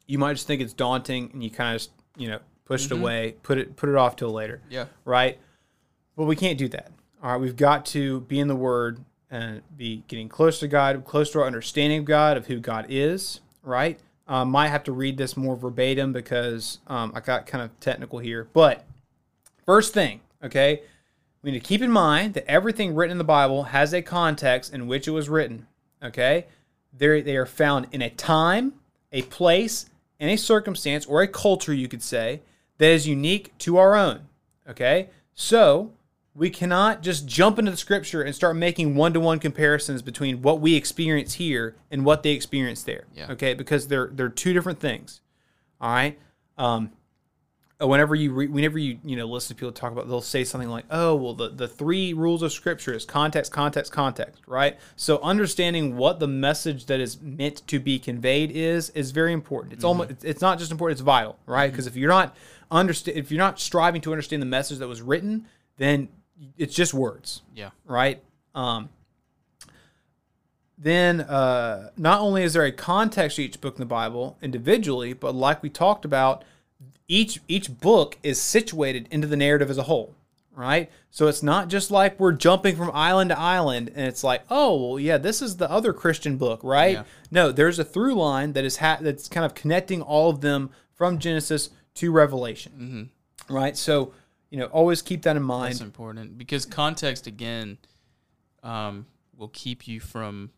you 0.07 0.19
might 0.19 0.35
just 0.35 0.47
think 0.47 0.61
it's 0.61 0.73
daunting, 0.73 1.31
and 1.33 1.43
you 1.43 1.51
kind 1.51 1.75
of 1.75 1.81
just 1.81 1.93
you 2.17 2.29
know 2.29 2.41
push 2.65 2.87
it 2.87 2.91
mm-hmm. 2.91 3.03
away, 3.03 3.35
put 3.43 3.57
it 3.59 3.77
put 3.77 3.89
it 3.89 3.95
off 3.95 4.17
till 4.17 4.31
later, 4.31 4.61
Yeah. 4.69 4.87
right? 5.05 5.39
But 6.17 6.25
we 6.25 6.35
can't 6.35 6.59
do 6.59 6.69
that. 6.69 6.91
All 7.23 7.33
right, 7.33 7.41
we've 7.41 7.57
got 7.57 7.87
to 7.87 8.21
be 8.23 8.41
in 8.41 8.49
the 8.49 8.57
Word 8.57 9.05
and 9.31 9.63
be 9.77 10.03
getting 10.09 10.29
close 10.29 10.61
to 10.61 10.69
God, 10.69 11.05
close 11.05 11.31
to 11.31 11.41
our 11.41 11.47
understanding 11.47 12.01
of 12.01 12.05
God, 12.05 12.37
of 12.37 12.47
who 12.47 12.59
God 12.59 12.87
is, 12.89 13.41
right? 13.63 13.99
Um, 14.29 14.51
might 14.51 14.69
have 14.69 14.83
to 14.85 14.93
read 14.93 15.17
this 15.17 15.37
more 15.37 15.57
verbatim 15.57 16.13
because 16.13 16.79
um, 16.89 17.13
I 17.15 17.21
got 17.21 17.47
kind 17.47 17.63
of 17.63 17.79
technical 17.79 18.19
here. 18.19 18.49
But 18.53 18.85
first 19.65 19.95
thing, 19.95 20.21
okay, 20.43 20.83
we 21.43 21.53
need 21.53 21.61
to 21.61 21.69
keep 21.69 21.81
in 21.81 21.93
mind 21.93 22.35
that 22.35 22.51
everything 22.51 22.95
written 22.95 23.13
in 23.13 23.19
the 23.19 23.25
Bible 23.25 23.65
has 23.65 23.95
a 23.95 24.03
context 24.03 24.75
in 24.75 24.89
which 24.89 25.07
it 25.07 25.13
was 25.13 25.29
written, 25.29 25.69
okay? 26.03 26.47
They're, 26.93 27.23
they 27.23 27.37
are 27.37 27.47
found 27.47 27.87
in 27.93 28.03
a 28.03 28.11
time, 28.11 28.73
a 29.13 29.23
place, 29.23 29.87
and 30.19 30.29
a 30.29 30.37
circumstance, 30.37 31.07
or 31.07 31.23
a 31.23 31.29
culture, 31.29 31.73
you 31.73 31.87
could 31.87 32.03
say, 32.03 32.41
that 32.79 32.89
is 32.89 33.07
unique 33.07 33.57
to 33.59 33.77
our 33.77 33.95
own, 33.95 34.23
okay? 34.69 35.11
So, 35.35 35.93
we 36.37 36.51
cannot 36.51 37.03
just 37.03 37.27
jump 37.27 37.59
into 37.59 37.71
the 37.71 37.77
scripture 37.77 38.21
and 38.21 38.35
start 38.35 38.57
making 38.57 38.95
one-to-one 38.95 39.39
comparisons 39.39 40.03
between 40.03 40.43
what 40.43 40.61
we 40.61 40.75
experience 40.75 41.35
here 41.35 41.77
and 41.91 42.05
what 42.05 42.23
they 42.23 42.33
experience 42.33 42.83
there. 42.83 43.05
Yeah. 43.15 43.33
Okay, 43.33 43.55
because 43.55 43.89
they're 43.89 44.11
they're 44.13 44.29
two 44.29 44.53
different 44.53 44.79
things. 44.79 45.23
All 45.81 45.91
right. 45.91 46.19
Um, 46.59 46.93
uh, 47.81 47.87
whenever 47.87 48.15
you 48.15 48.33
re- 48.33 48.47
whenever 48.49 48.79
you 48.79 48.99
you 49.03 49.17
know 49.17 49.27
listen 49.27 49.57
to 49.57 49.59
people 49.59 49.73
talk 49.73 49.93
about, 49.93 50.09
they'll 50.09 50.21
say 50.21 50.45
something 50.45 50.69
like, 50.69 50.85
"Oh, 50.91 51.15
well, 51.15 51.33
the 51.33 51.49
the 51.49 51.69
three 51.69 52.13
rules 52.13 52.43
of 52.43 52.53
scripture 52.53 52.93
is 52.93 53.07
context, 53.07 53.51
context, 53.51 53.93
context." 53.93 54.43
Right. 54.47 54.79
So 54.95 55.19
understanding 55.23 55.97
what 55.97 56.21
the 56.21 56.29
message 56.29 56.87
that 56.87 57.01
is 57.01 57.21
meant 57.21 57.67
to 57.67 57.81
be 57.81 57.99
conveyed 57.99 58.51
is 58.51 58.91
is 58.91 59.11
very 59.11 59.33
important. 59.33 59.73
It's 59.73 59.85
almost 59.85 60.11
mm-hmm. 60.11 60.27
it's- 60.27 60.43
not 60.43 60.59
just 60.59 60.71
important; 60.71 60.99
it's 60.99 61.05
vital, 61.05 61.39
right? 61.47 61.65
Mm-hmm. 61.65 61.73
Because 61.73 61.87
if 61.87 61.97
you're 61.97 62.11
not 62.11 62.37
understand 62.71 63.17
if 63.17 63.31
you're 63.31 63.39
not 63.39 63.59
striving 63.59 64.03
to 64.03 64.13
understand 64.13 64.43
the 64.43 64.47
message 64.47 64.79
that 64.79 64.89
was 64.89 65.01
written, 65.01 65.47
then 65.79 66.09
it's 66.57 66.75
just 66.75 66.93
words 66.95 67.43
Yeah. 67.55 67.71
right? 67.85 68.23
Um, 68.55 68.89
then, 70.79 71.23
uh, 71.23 71.91
not 71.97 72.21
only 72.21 72.43
is 72.43 72.53
there 72.53 72.65
a 72.65 72.73
context 72.73 73.37
to 73.37 73.43
each 73.43 73.61
book 73.61 73.77
in 73.77 73.81
the 73.81 73.87
Bible 73.87 74.37
individually, 74.43 75.15
but 75.15 75.35
like 75.35 75.63
we 75.63 75.71
talked 75.71 76.05
about, 76.05 76.45
each 77.09 77.41
each 77.49 77.81
book 77.81 78.19
is 78.23 78.41
situated 78.41 79.09
into 79.11 79.27
the 79.27 79.37
narrative 79.37 79.71
as 79.71 79.79
a 79.79 79.85
whole, 79.85 80.15
right? 80.55 80.91
So 81.11 81.29
it's 81.29 81.43
not 81.43 81.69
just 81.69 81.91
like 81.91 82.21
we're 82.21 82.33
jumping 82.33 82.77
from 82.77 82.91
island 82.93 83.31
to 83.31 83.39
island, 83.39 83.91
and 83.95 84.07
it's 84.07 84.23
like, 84.25 84.43
oh, 84.51 84.77
well, 84.91 84.99
yeah, 85.01 85.17
this 85.17 85.41
is 85.41 85.57
the 85.57 85.71
other 85.71 85.93
Christian 85.95 86.37
book, 86.37 86.61
right? 86.63 86.93
Yeah. 86.95 87.05
No, 87.31 87.53
there's 87.53 87.79
a 87.79 87.85
through 87.85 88.15
line 88.17 88.53
that 88.53 88.65
is 88.65 88.79
ha- 88.79 88.99
that's 89.01 89.29
kind 89.29 89.47
of 89.47 89.55
connecting 89.55 90.03
all 90.03 90.29
of 90.29 90.41
them 90.43 90.71
from 90.95 91.19
Genesis 91.19 91.71
to 91.95 92.11
Revelation, 92.13 93.11
right? 93.49 93.77
So, 93.77 94.13
you 94.51 94.59
know, 94.59 94.67
always 94.67 95.03
keep 95.03 95.23
that 95.23 95.37
in 95.37 95.43
mind. 95.43 95.75
That's 95.75 95.81
important 95.81 96.39
because 96.39 96.65
context 96.65 97.27
again 97.27 97.79
um, 98.63 99.07
will 99.37 99.49
keep 99.49 99.87
you 99.89 100.01
from 100.01 100.51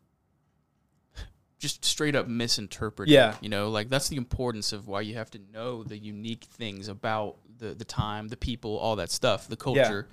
just 1.58 1.84
straight 1.84 2.14
up 2.14 2.28
misinterpreting. 2.28 3.12
Yeah. 3.12 3.36
You 3.40 3.48
know, 3.48 3.70
like 3.70 3.88
that's 3.88 4.08
the 4.08 4.16
importance 4.16 4.72
of 4.72 4.86
why 4.86 5.00
you 5.00 5.14
have 5.14 5.30
to 5.32 5.40
know 5.52 5.82
the 5.82 5.98
unique 5.98 6.44
things 6.44 6.88
about 6.88 7.36
the, 7.58 7.74
the 7.74 7.84
time, 7.84 8.28
the 8.28 8.36
people, 8.36 8.76
all 8.78 8.96
that 8.96 9.10
stuff, 9.10 9.48
the 9.48 9.56
culture. 9.56 10.08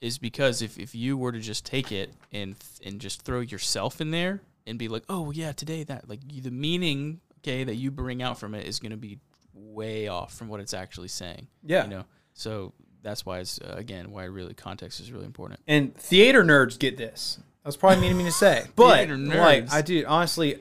Is 0.00 0.16
because 0.16 0.62
if, 0.62 0.78
if 0.78 0.94
you 0.94 1.16
were 1.16 1.32
to 1.32 1.40
just 1.40 1.66
take 1.66 1.90
it 1.90 2.14
and 2.30 2.54
and 2.86 3.00
just 3.00 3.22
throw 3.22 3.40
yourself 3.40 4.00
in 4.00 4.12
there 4.12 4.40
and 4.64 4.78
be 4.78 4.86
like, 4.86 5.02
oh 5.08 5.32
yeah, 5.32 5.50
today 5.50 5.82
that 5.82 6.08
like 6.08 6.20
you, 6.30 6.40
the 6.40 6.52
meaning 6.52 7.20
okay 7.38 7.64
that 7.64 7.74
you 7.74 7.90
bring 7.90 8.22
out 8.22 8.38
from 8.38 8.54
it 8.54 8.64
is 8.64 8.78
going 8.78 8.92
to 8.92 8.96
be 8.96 9.18
way 9.52 10.06
off 10.06 10.34
from 10.34 10.46
what 10.46 10.60
it's 10.60 10.72
actually 10.72 11.08
saying. 11.08 11.48
Yeah. 11.64 11.82
You 11.82 11.90
know, 11.90 12.04
so 12.32 12.74
that's 13.02 13.24
why 13.26 13.38
it's 13.40 13.60
uh, 13.60 13.74
again 13.76 14.10
why 14.10 14.24
really 14.24 14.54
context 14.54 15.00
is 15.00 15.10
really 15.12 15.26
important. 15.26 15.60
And 15.66 15.94
theater 15.94 16.42
nerds 16.44 16.78
get 16.78 16.96
this. 16.96 17.38
That's 17.64 17.76
probably 17.76 18.00
mean 18.00 18.12
of 18.12 18.18
me 18.18 18.24
to 18.24 18.32
say, 18.32 18.64
but 18.76 18.96
Theater 18.98 19.16
like. 19.16 19.72
I 19.72 19.82
do 19.82 20.04
honestly. 20.06 20.58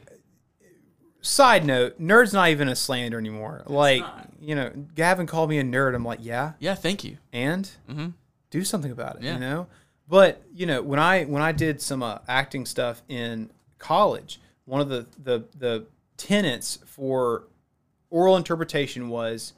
Side 1.21 1.65
note: 1.65 1.99
Nerd's 1.99 2.31
not 2.31 2.49
even 2.49 2.69
a 2.69 2.75
slander 2.75 3.17
anymore. 3.17 3.63
Like 3.65 4.03
you 4.39 4.55
know, 4.55 4.71
Gavin 4.95 5.25
called 5.27 5.49
me 5.49 5.57
a 5.59 5.63
nerd. 5.63 5.93
I'm 5.95 6.05
like, 6.05 6.19
yeah, 6.21 6.53
Yeah, 6.59 6.75
thank 6.75 7.03
you. 7.03 7.17
and 7.33 7.69
Mhm. 7.89 8.13
do 8.49 8.63
something 8.63 8.91
about 8.91 9.17
it. 9.17 9.23
Yeah. 9.23 9.33
You 9.33 9.39
know, 9.39 9.67
but 10.07 10.41
you 10.53 10.65
know, 10.65 10.81
when 10.81 10.99
I 10.99 11.23
when 11.25 11.41
I 11.41 11.51
did 11.51 11.81
some 11.81 12.01
uh, 12.03 12.19
acting 12.29 12.65
stuff 12.65 13.01
in 13.09 13.49
college, 13.77 14.39
one 14.65 14.79
of 14.79 14.87
the 14.89 15.05
the 15.21 15.43
the 15.57 15.85
tenets 16.17 16.79
for 16.85 17.43
oral 18.09 18.37
interpretation 18.37 19.09
was, 19.09 19.53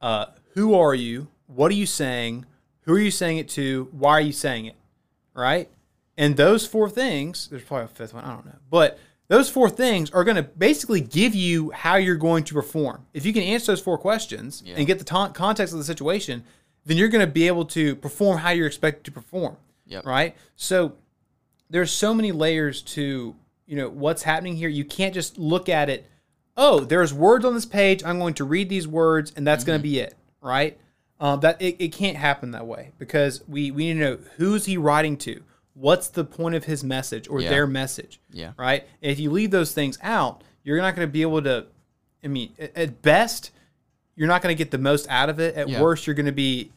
uh, 0.00 0.26
who 0.54 0.74
are 0.74 0.94
you? 0.94 1.26
What 1.46 1.70
are 1.70 1.74
you 1.74 1.86
saying? 1.86 2.44
Who 2.82 2.94
are 2.94 2.98
you 3.00 3.10
saying 3.10 3.38
it 3.38 3.48
to? 3.50 3.88
Why 3.92 4.12
are 4.12 4.20
you 4.20 4.32
saying 4.32 4.66
it? 4.66 4.76
Right? 5.34 5.68
And 6.16 6.36
those 6.36 6.66
four 6.66 6.88
things, 6.88 7.48
there's 7.48 7.62
probably 7.62 7.84
a 7.84 7.88
fifth 7.88 8.14
one, 8.14 8.24
I 8.24 8.32
don't 8.32 8.46
know. 8.46 8.56
But 8.70 8.98
those 9.28 9.50
four 9.50 9.68
things 9.68 10.10
are 10.10 10.24
going 10.24 10.36
to 10.36 10.42
basically 10.42 11.00
give 11.00 11.34
you 11.34 11.70
how 11.72 11.96
you're 11.96 12.14
going 12.16 12.44
to 12.44 12.54
perform. 12.54 13.04
If 13.12 13.26
you 13.26 13.32
can 13.32 13.42
answer 13.42 13.72
those 13.72 13.80
four 13.82 13.98
questions 13.98 14.62
Yeah. 14.64 14.76
and 14.76 14.86
get 14.86 14.98
the 14.98 15.04
context 15.04 15.72
of 15.74 15.78
the 15.78 15.84
situation, 15.84 16.44
then 16.84 16.96
you're 16.96 17.08
going 17.08 17.26
to 17.26 17.30
be 17.32 17.46
able 17.48 17.64
to 17.66 17.96
perform 17.96 18.38
how 18.38 18.50
you're 18.50 18.66
expected 18.68 19.04
to 19.04 19.10
perform. 19.10 19.56
Yep. 19.86 20.06
Right? 20.06 20.36
So 20.54 20.94
there's 21.68 21.90
so 21.90 22.14
many 22.14 22.32
layers 22.32 22.80
to, 22.82 23.34
you 23.66 23.76
know, 23.76 23.88
what's 23.88 24.22
happening 24.22 24.56
here. 24.56 24.68
You 24.68 24.84
can't 24.84 25.12
just 25.12 25.36
look 25.38 25.68
at 25.68 25.90
it, 25.90 26.08
oh, 26.56 26.80
there's 26.80 27.12
words 27.12 27.44
on 27.44 27.54
this 27.54 27.66
page. 27.66 28.02
I'm 28.04 28.18
going 28.18 28.34
to 28.34 28.44
read 28.44 28.68
these 28.68 28.88
words 28.88 29.32
and 29.36 29.46
that's 29.46 29.64
Mm-hmm. 29.64 29.70
going 29.70 29.78
to 29.80 29.82
be 29.82 29.98
it. 29.98 30.14
Right? 30.40 30.78
Um, 31.18 31.40
that 31.40 31.60
it, 31.62 31.76
it 31.78 31.92
can't 31.92 32.16
happen 32.16 32.50
that 32.50 32.66
way 32.66 32.92
because 32.98 33.42
we, 33.48 33.70
we 33.70 33.86
need 33.86 33.94
to 33.94 33.98
know 34.00 34.18
who's 34.36 34.66
he 34.66 34.76
writing 34.76 35.16
to? 35.18 35.42
What's 35.72 36.08
the 36.08 36.24
point 36.24 36.54
of 36.54 36.64
his 36.64 36.84
message 36.84 37.26
or 37.28 37.40
Yeah. 37.40 37.48
their 37.50 37.66
message? 37.66 38.20
Yeah. 38.30 38.52
Right? 38.58 38.86
And 39.02 39.10
if 39.12 39.18
you 39.18 39.30
leave 39.30 39.50
those 39.50 39.72
things 39.72 39.98
out, 40.02 40.42
you're 40.62 40.76
not 40.78 40.94
going 40.94 41.08
to 41.08 41.12
be 41.12 41.22
able 41.22 41.40
to, 41.42 41.66
I 42.22 42.28
mean, 42.28 42.52
at- 42.74 43.00
best, 43.00 43.50
you're 44.14 44.28
not 44.28 44.42
going 44.42 44.54
to 44.54 44.58
get 44.58 44.70
the 44.70 44.78
most 44.78 45.06
out 45.08 45.28
of 45.30 45.40
it. 45.40 45.54
At 45.54 45.68
Yeah. 45.70 45.80
worst, 45.80 46.06
you're 46.06 46.14
going 46.14 46.26
to 46.26 46.32
be 46.32 46.70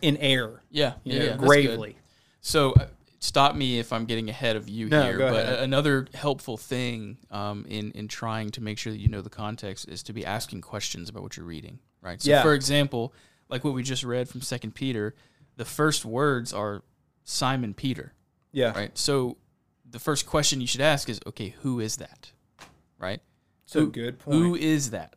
in 0.00 0.16
error, 0.18 0.62
Yeah, 0.70 0.94
yeah, 1.04 1.18
know, 1.18 1.24
yeah, 1.24 1.36
gravely. 1.36 1.96
So 2.40 2.72
uh, 2.72 2.86
stop 3.18 3.54
me 3.56 3.78
if 3.78 3.92
I'm 3.92 4.04
getting 4.06 4.28
ahead 4.30 4.56
of 4.56 4.68
you 4.68 4.88
No, 4.88 5.02
here. 5.02 5.18
go 5.18 5.30
but 5.32 5.44
ahead. 5.44 5.58
another 5.60 6.06
helpful 6.14 6.56
thing 6.56 7.18
um, 7.30 7.66
in 7.68 7.90
in 7.92 8.08
trying 8.08 8.50
to 8.52 8.60
make 8.62 8.78
sure 8.78 8.92
that 8.92 9.00
you 9.00 9.08
know 9.08 9.20
the 9.22 9.30
context 9.30 9.88
is 9.88 10.02
to 10.04 10.12
be 10.12 10.24
asking 10.24 10.60
questions 10.62 11.08
about 11.08 11.22
what 11.22 11.36
you're 11.36 11.44
reading. 11.46 11.78
Right. 12.00 12.20
So 12.22 12.30
Yeah. 12.30 12.42
for 12.42 12.54
example, 12.54 13.12
like 13.52 13.62
what 13.64 13.74
we 13.74 13.82
just 13.84 14.02
read 14.02 14.28
from 14.28 14.40
Second 14.40 14.74
Peter, 14.74 15.14
the 15.56 15.64
first 15.64 16.04
words 16.04 16.52
are 16.52 16.82
Simon 17.24 17.74
Peter. 17.74 18.14
Yeah. 18.50 18.72
Right. 18.72 18.96
So 18.98 19.36
the 19.88 19.98
first 19.98 20.26
question 20.26 20.60
you 20.60 20.66
should 20.66 20.80
ask 20.80 21.08
is, 21.08 21.20
okay, 21.26 21.54
who 21.60 21.78
is 21.78 21.98
that? 21.98 22.32
Right. 22.98 23.20
So 23.66 23.80
Who- 23.80 23.92
good 23.92 24.18
point. 24.18 24.38
Who 24.38 24.54
is 24.56 24.90
that? 24.90 25.14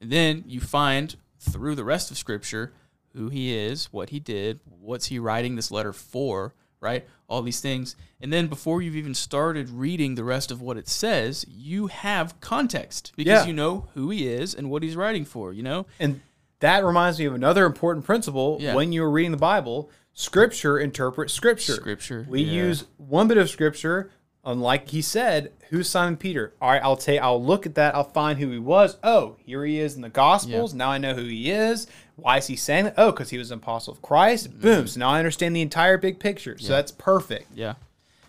And 0.00 0.10
then 0.10 0.44
you 0.46 0.60
find 0.60 1.16
through 1.40 1.74
the 1.74 1.84
rest 1.84 2.10
of 2.10 2.16
Scripture 2.16 2.72
who 3.12 3.28
he 3.28 3.54
is, 3.54 3.86
what 3.92 4.10
he 4.10 4.20
did, 4.20 4.60
what's 4.64 5.06
he 5.06 5.18
writing 5.18 5.56
this 5.56 5.70
letter 5.70 5.92
for, 5.92 6.54
right? 6.80 7.06
All 7.28 7.42
these 7.42 7.60
things. 7.60 7.96
And 8.20 8.32
then 8.32 8.46
before 8.48 8.82
you've 8.82 8.96
even 8.96 9.14
started 9.14 9.68
reading 9.70 10.14
the 10.14 10.24
rest 10.24 10.50
of 10.50 10.60
what 10.60 10.76
it 10.76 10.88
says, 10.88 11.44
you 11.48 11.88
have 11.88 12.38
context 12.40 13.12
because 13.16 13.42
Yeah. 13.42 13.46
you 13.46 13.52
know 13.52 13.88
who 13.94 14.10
he 14.10 14.26
is 14.28 14.54
and 14.54 14.70
what 14.70 14.82
he's 14.82 14.96
writing 14.96 15.24
for, 15.24 15.52
you 15.52 15.62
know? 15.62 15.86
And 15.98 16.20
that 16.64 16.84
reminds 16.84 17.18
me 17.18 17.26
of 17.26 17.34
another 17.34 17.66
important 17.66 18.04
principle 18.04 18.58
Yeah. 18.60 18.74
when 18.74 18.92
you're 18.92 19.10
reading 19.10 19.30
the 19.30 19.36
Bible. 19.36 19.90
Scripture 20.12 20.78
interprets 20.78 21.32
Scripture. 21.32 21.74
Scripture, 21.74 22.26
We 22.28 22.42
yeah. 22.42 22.52
use 22.52 22.84
one 22.96 23.28
bit 23.28 23.36
of 23.36 23.50
Scripture, 23.50 24.10
unlike 24.44 24.88
he 24.90 25.02
said, 25.02 25.52
who's 25.70 25.88
Simon 25.88 26.16
Peter? 26.16 26.54
All 26.60 26.70
right, 26.70 26.82
I'll 26.82 26.96
take, 26.96 27.20
I'll 27.20 27.42
look 27.42 27.66
at 27.66 27.74
that. 27.74 27.94
I'll 27.94 28.04
find 28.04 28.38
who 28.38 28.50
he 28.50 28.58
was. 28.58 28.96
Oh, 29.02 29.36
here 29.44 29.64
he 29.64 29.80
is 29.80 29.96
in 29.96 30.02
the 30.02 30.08
Gospels. 30.08 30.72
Now 30.74 30.90
I 30.90 30.98
know 30.98 31.14
who 31.14 31.24
he 31.24 31.50
is. 31.50 31.86
Why 32.16 32.38
is 32.38 32.46
he 32.46 32.54
saying 32.54 32.84
that? 32.84 32.94
Oh, 32.96 33.10
because 33.10 33.30
he 33.30 33.38
was 33.38 33.50
an 33.50 33.58
apostle 33.58 33.92
of 33.92 34.02
Christ. 34.02 34.50
Mm-hmm. 34.50 34.60
Boom. 34.60 34.86
So 34.86 35.00
now 35.00 35.10
I 35.10 35.18
understand 35.18 35.56
the 35.56 35.62
entire 35.62 35.98
big 35.98 36.20
picture. 36.20 36.56
So 36.58 36.68
that's 36.68 36.92
perfect. 36.92 37.48
Yeah. 37.54 37.74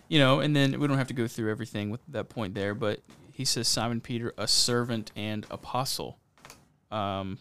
You 0.08 0.18
know, 0.18 0.40
and 0.40 0.54
then 0.56 0.78
we 0.80 0.86
don't 0.88 0.98
have 0.98 1.08
to 1.08 1.14
go 1.14 1.26
through 1.28 1.50
everything 1.50 1.90
with 1.90 2.00
that 2.08 2.28
point 2.28 2.54
there, 2.54 2.74
but 2.74 3.00
he 3.32 3.44
says 3.44 3.68
Simon 3.68 4.00
Peter, 4.00 4.34
a 4.36 4.48
servant 4.48 5.12
and 5.14 5.46
apostle. 5.50 6.18
Um, 6.90 7.38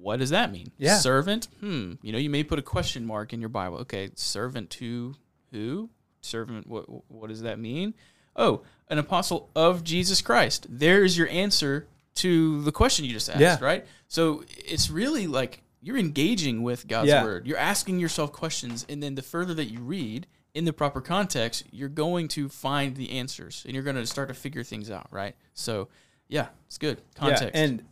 what 0.00 0.18
does 0.18 0.30
that 0.30 0.50
mean? 0.50 0.70
Yeah. 0.78 0.98
Servant? 0.98 1.48
Hmm. 1.60 1.94
You 2.02 2.12
know, 2.12 2.18
you 2.18 2.30
may 2.30 2.42
put 2.42 2.58
a 2.58 2.62
question 2.62 3.04
mark 3.04 3.32
in 3.32 3.40
your 3.40 3.48
Bible. 3.50 3.78
Okay, 3.78 4.10
servant 4.14 4.70
to 4.70 5.14
who? 5.50 5.90
Servant, 6.22 6.66
what, 6.66 6.84
what 7.10 7.28
does 7.28 7.42
that 7.42 7.58
mean? 7.58 7.94
Oh, 8.36 8.62
an 8.88 8.98
apostle 8.98 9.50
of 9.54 9.84
Jesus 9.84 10.20
Christ. 10.22 10.66
There's 10.68 11.16
your 11.18 11.28
answer 11.28 11.86
to 12.16 12.62
the 12.62 12.72
question 12.72 13.04
you 13.04 13.12
just 13.12 13.28
asked, 13.28 13.40
Yeah. 13.40 13.58
right? 13.60 13.86
So 14.08 14.44
it's 14.48 14.90
really 14.90 15.26
like 15.26 15.62
you're 15.80 15.96
engaging 15.96 16.62
with 16.62 16.86
God's 16.86 17.08
Yeah. 17.08 17.24
word. 17.24 17.46
You're 17.46 17.56
asking 17.58 17.98
yourself 18.00 18.32
questions, 18.32 18.84
and 18.88 19.02
then 19.02 19.14
the 19.14 19.22
further 19.22 19.54
that 19.54 19.66
you 19.66 19.80
read 19.80 20.26
in 20.52 20.64
the 20.64 20.72
proper 20.72 21.00
context, 21.00 21.64
you're 21.70 21.88
going 21.88 22.28
to 22.28 22.48
find 22.48 22.96
the 22.96 23.10
answers, 23.12 23.62
and 23.64 23.74
you're 23.74 23.84
going 23.84 23.96
to 23.96 24.06
start 24.06 24.28
to 24.28 24.34
figure 24.34 24.62
things 24.64 24.90
out, 24.90 25.06
right? 25.10 25.34
So, 25.54 25.88
yeah, 26.28 26.48
it's 26.66 26.76
good 26.78 27.00
context. 27.14 27.44
Yeah, 27.44 27.50
and 27.62 27.84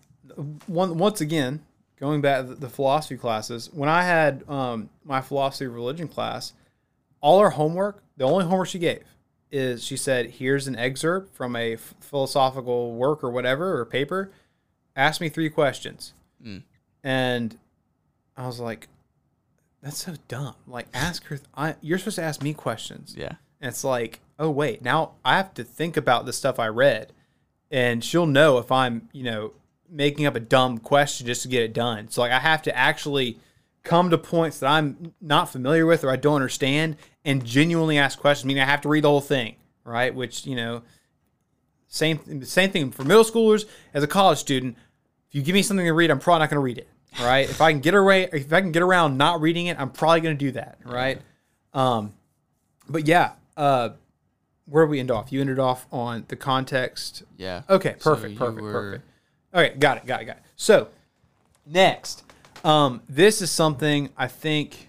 one 0.66 0.98
once 0.98 1.20
again, 1.20 1.62
going 2.00 2.20
back 2.20 2.46
to 2.46 2.54
the 2.54 2.68
philosophy 2.68 3.16
classes, 3.16 3.70
when 3.72 3.88
I 3.88 4.02
had 4.02 4.44
um, 4.48 4.90
my 5.04 5.20
philosophy 5.20 5.66
of 5.66 5.74
religion 5.74 6.08
class, 6.08 6.52
all 7.20 7.40
her 7.40 7.50
homework, 7.50 8.02
the 8.16 8.24
only 8.24 8.44
homework 8.44 8.68
she 8.68 8.78
gave 8.78 9.02
is 9.50 9.82
she 9.82 9.96
said, 9.96 10.30
"Here's 10.30 10.66
an 10.66 10.76
excerpt 10.76 11.34
from 11.34 11.56
a 11.56 11.76
philosophical 11.76 12.94
work 12.94 13.24
or 13.24 13.30
whatever 13.30 13.78
or 13.78 13.84
paper. 13.84 14.30
Ask 14.94 15.20
me 15.20 15.28
three 15.28 15.50
questions." 15.50 16.14
Mm. 16.44 16.62
And 17.02 17.58
I 18.36 18.46
was 18.46 18.60
like, 18.60 18.88
"That's 19.82 20.04
so 20.04 20.14
dumb. 20.28 20.54
Like, 20.66 20.86
ask 20.92 21.24
her. 21.26 21.40
I, 21.54 21.76
you're 21.80 21.98
supposed 21.98 22.16
to 22.16 22.22
ask 22.22 22.42
me 22.42 22.54
questions." 22.54 23.14
Yeah. 23.16 23.36
And 23.60 23.70
it's 23.70 23.84
like, 23.84 24.20
oh 24.38 24.50
wait, 24.50 24.82
now 24.82 25.12
I 25.24 25.36
have 25.36 25.54
to 25.54 25.64
think 25.64 25.96
about 25.96 26.26
the 26.26 26.32
stuff 26.32 26.58
I 26.58 26.68
read, 26.68 27.12
and 27.70 28.04
she'll 28.04 28.26
know 28.26 28.58
if 28.58 28.70
I'm, 28.70 29.08
you 29.12 29.24
know, 29.24 29.52
making 29.90 30.26
up 30.26 30.34
a 30.36 30.40
dumb 30.40 30.78
question 30.78 31.26
just 31.26 31.42
to 31.42 31.48
get 31.48 31.62
it 31.62 31.72
done. 31.72 32.08
So 32.08 32.20
like, 32.20 32.32
I 32.32 32.38
have 32.38 32.62
to 32.62 32.76
actually 32.76 33.38
come 33.84 34.10
to 34.10 34.18
points 34.18 34.58
that 34.60 34.66
I'm 34.68 35.14
not 35.20 35.50
familiar 35.50 35.86
with 35.86 36.04
or 36.04 36.10
I 36.10 36.16
don't 36.16 36.34
understand, 36.36 36.96
and 37.24 37.44
genuinely 37.44 37.98
ask 37.98 38.18
questions. 38.18 38.46
I 38.46 38.48
mean, 38.48 38.58
I 38.62 38.64
have 38.66 38.80
to 38.82 38.88
read 38.88 39.04
the 39.04 39.08
whole 39.08 39.20
thing, 39.20 39.56
right? 39.84 40.14
Which 40.14 40.46
you 40.46 40.56
know, 40.56 40.82
same 41.88 42.44
same 42.44 42.70
thing 42.70 42.90
for 42.90 43.04
middle 43.04 43.24
schoolers 43.24 43.64
as 43.94 44.02
a 44.02 44.06
college 44.06 44.38
student. 44.38 44.76
If 45.28 45.34
you 45.34 45.42
give 45.42 45.54
me 45.54 45.62
something 45.62 45.84
to 45.86 45.92
read, 45.92 46.10
I'm 46.10 46.18
probably 46.18 46.40
not 46.40 46.50
going 46.50 46.56
to 46.56 46.60
read 46.60 46.78
it, 46.78 46.88
right? 47.20 47.48
if 47.48 47.60
I 47.60 47.72
can 47.72 47.80
get 47.80 47.94
away, 47.94 48.28
if 48.32 48.52
I 48.52 48.60
can 48.60 48.72
get 48.72 48.82
around 48.82 49.18
not 49.18 49.40
reading 49.40 49.66
it, 49.66 49.78
I'm 49.78 49.90
probably 49.90 50.20
going 50.20 50.36
to 50.36 50.44
do 50.44 50.52
that, 50.52 50.78
right? 50.84 51.20
Um, 51.74 52.14
but 52.88 53.06
yeah, 53.06 53.32
uh, 53.56 53.90
where 54.64 54.86
we 54.86 55.00
end 55.00 55.10
off? 55.10 55.30
You 55.32 55.40
ended 55.40 55.58
off 55.58 55.86
on 55.92 56.24
the 56.28 56.36
context. 56.36 57.22
Yeah. 57.36 57.62
Okay, 57.68 57.96
perfect, 58.00 58.32
you 58.32 58.38
perfect, 58.38 58.62
were- 58.62 58.72
perfect. 58.72 59.04
Okay, 59.54 59.74
got 59.78 59.98
it, 59.98 60.06
got 60.06 60.22
it, 60.22 60.26
got 60.26 60.36
it. 60.36 60.42
So 60.56 60.88
next, 61.66 62.24
um, 62.64 63.02
this 63.08 63.40
is 63.42 63.50
something 63.50 64.10
I 64.16 64.26
think, 64.26 64.88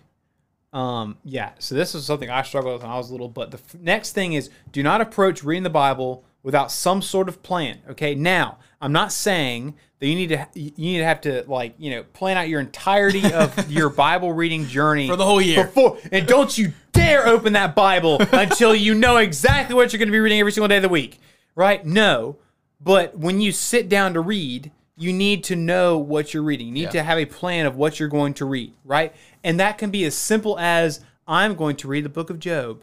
um, 0.74 1.18
yeah. 1.24 1.51
So 1.60 1.76
this 1.76 1.95
is 1.95 2.05
something 2.05 2.30
I 2.30 2.41
struggled 2.43 2.74
with 2.74 2.84
when 2.84 2.91
I 2.91 2.97
was 2.97 3.12
little. 3.12 3.30
But 3.30 3.51
the 3.51 3.57
f- 3.57 3.76
next 3.80 4.14
thing 4.14 4.34
is, 4.34 4.49
do 4.72 4.84
not 4.84 5.01
approach 5.01 5.43
reading 5.43 5.64
the 5.64 5.70
Bible 5.70 6.24
without 6.43 6.72
some 6.72 7.01
sort 7.01 7.30
of 7.30 7.41
plan. 7.43 7.80
Okay, 7.89 8.16
now 8.16 8.57
I'm 8.82 8.91
not 8.91 9.12
saying 9.12 9.76
that 9.99 10.07
you 10.07 10.16
need 10.16 10.30
to 10.30 10.47
you 10.53 10.72
need 10.78 10.97
to 10.99 11.05
have 11.05 11.22
to 11.22 11.43
like 11.47 11.76
you 11.78 11.91
know 11.91 12.03
plan 12.03 12.38
out 12.38 12.47
your 12.49 12.60
entirety 12.60 13.34
of 13.34 13.70
your 13.72 13.89
Bible 13.89 14.34
reading 14.34 14.66
journey 14.66 15.07
For 15.07 15.16
the 15.16 15.26
whole 15.26 15.41
year. 15.41 15.66
before, 15.66 15.97
and 16.12 16.28
don't 16.28 16.55
you 16.57 16.74
dare 16.91 17.28
open 17.28 17.53
that 17.53 17.76
Bible 17.76 18.18
until 18.32 18.76
you 18.76 18.93
know 18.93 19.18
exactly 19.18 19.76
what 19.76 19.91
you're 19.93 19.97
going 19.99 20.07
to 20.10 20.14
be 20.14 20.20
reading 20.20 20.39
every 20.39 20.51
single 20.51 20.68
day 20.68 20.78
of 20.78 20.84
the 20.84 20.89
week, 20.89 21.20
right? 21.55 21.86
No, 21.86 22.38
but 22.82 23.18
when 23.18 23.42
you 23.42 23.52
sit 23.52 23.90
down 23.90 24.14
to 24.14 24.22
read, 24.22 24.72
you 24.96 25.14
need 25.14 25.44
to 25.46 25.56
know 25.56 25.98
what 25.98 26.34
you're 26.34 26.44
reading. 26.44 26.68
You 26.68 26.74
need 26.74 26.84
Yeah. 26.84 26.90
to 26.92 27.04
have 27.04 27.18
a 27.18 27.26
plan 27.26 27.66
of 27.66 27.76
what 27.76 28.00
you're 28.00 28.10
going 28.10 28.34
to 28.36 28.46
read, 28.46 28.74
right? 28.84 29.14
And 29.44 29.60
that 29.60 29.78
can 29.78 29.92
be 29.92 30.04
as 30.06 30.16
simple 30.16 30.58
as 30.60 31.00
I'm 31.28 31.56
going 31.56 31.76
to 31.78 31.88
read 31.88 32.04
the 32.06 32.10
book 32.10 32.30
of 32.30 32.40
Job. 32.40 32.82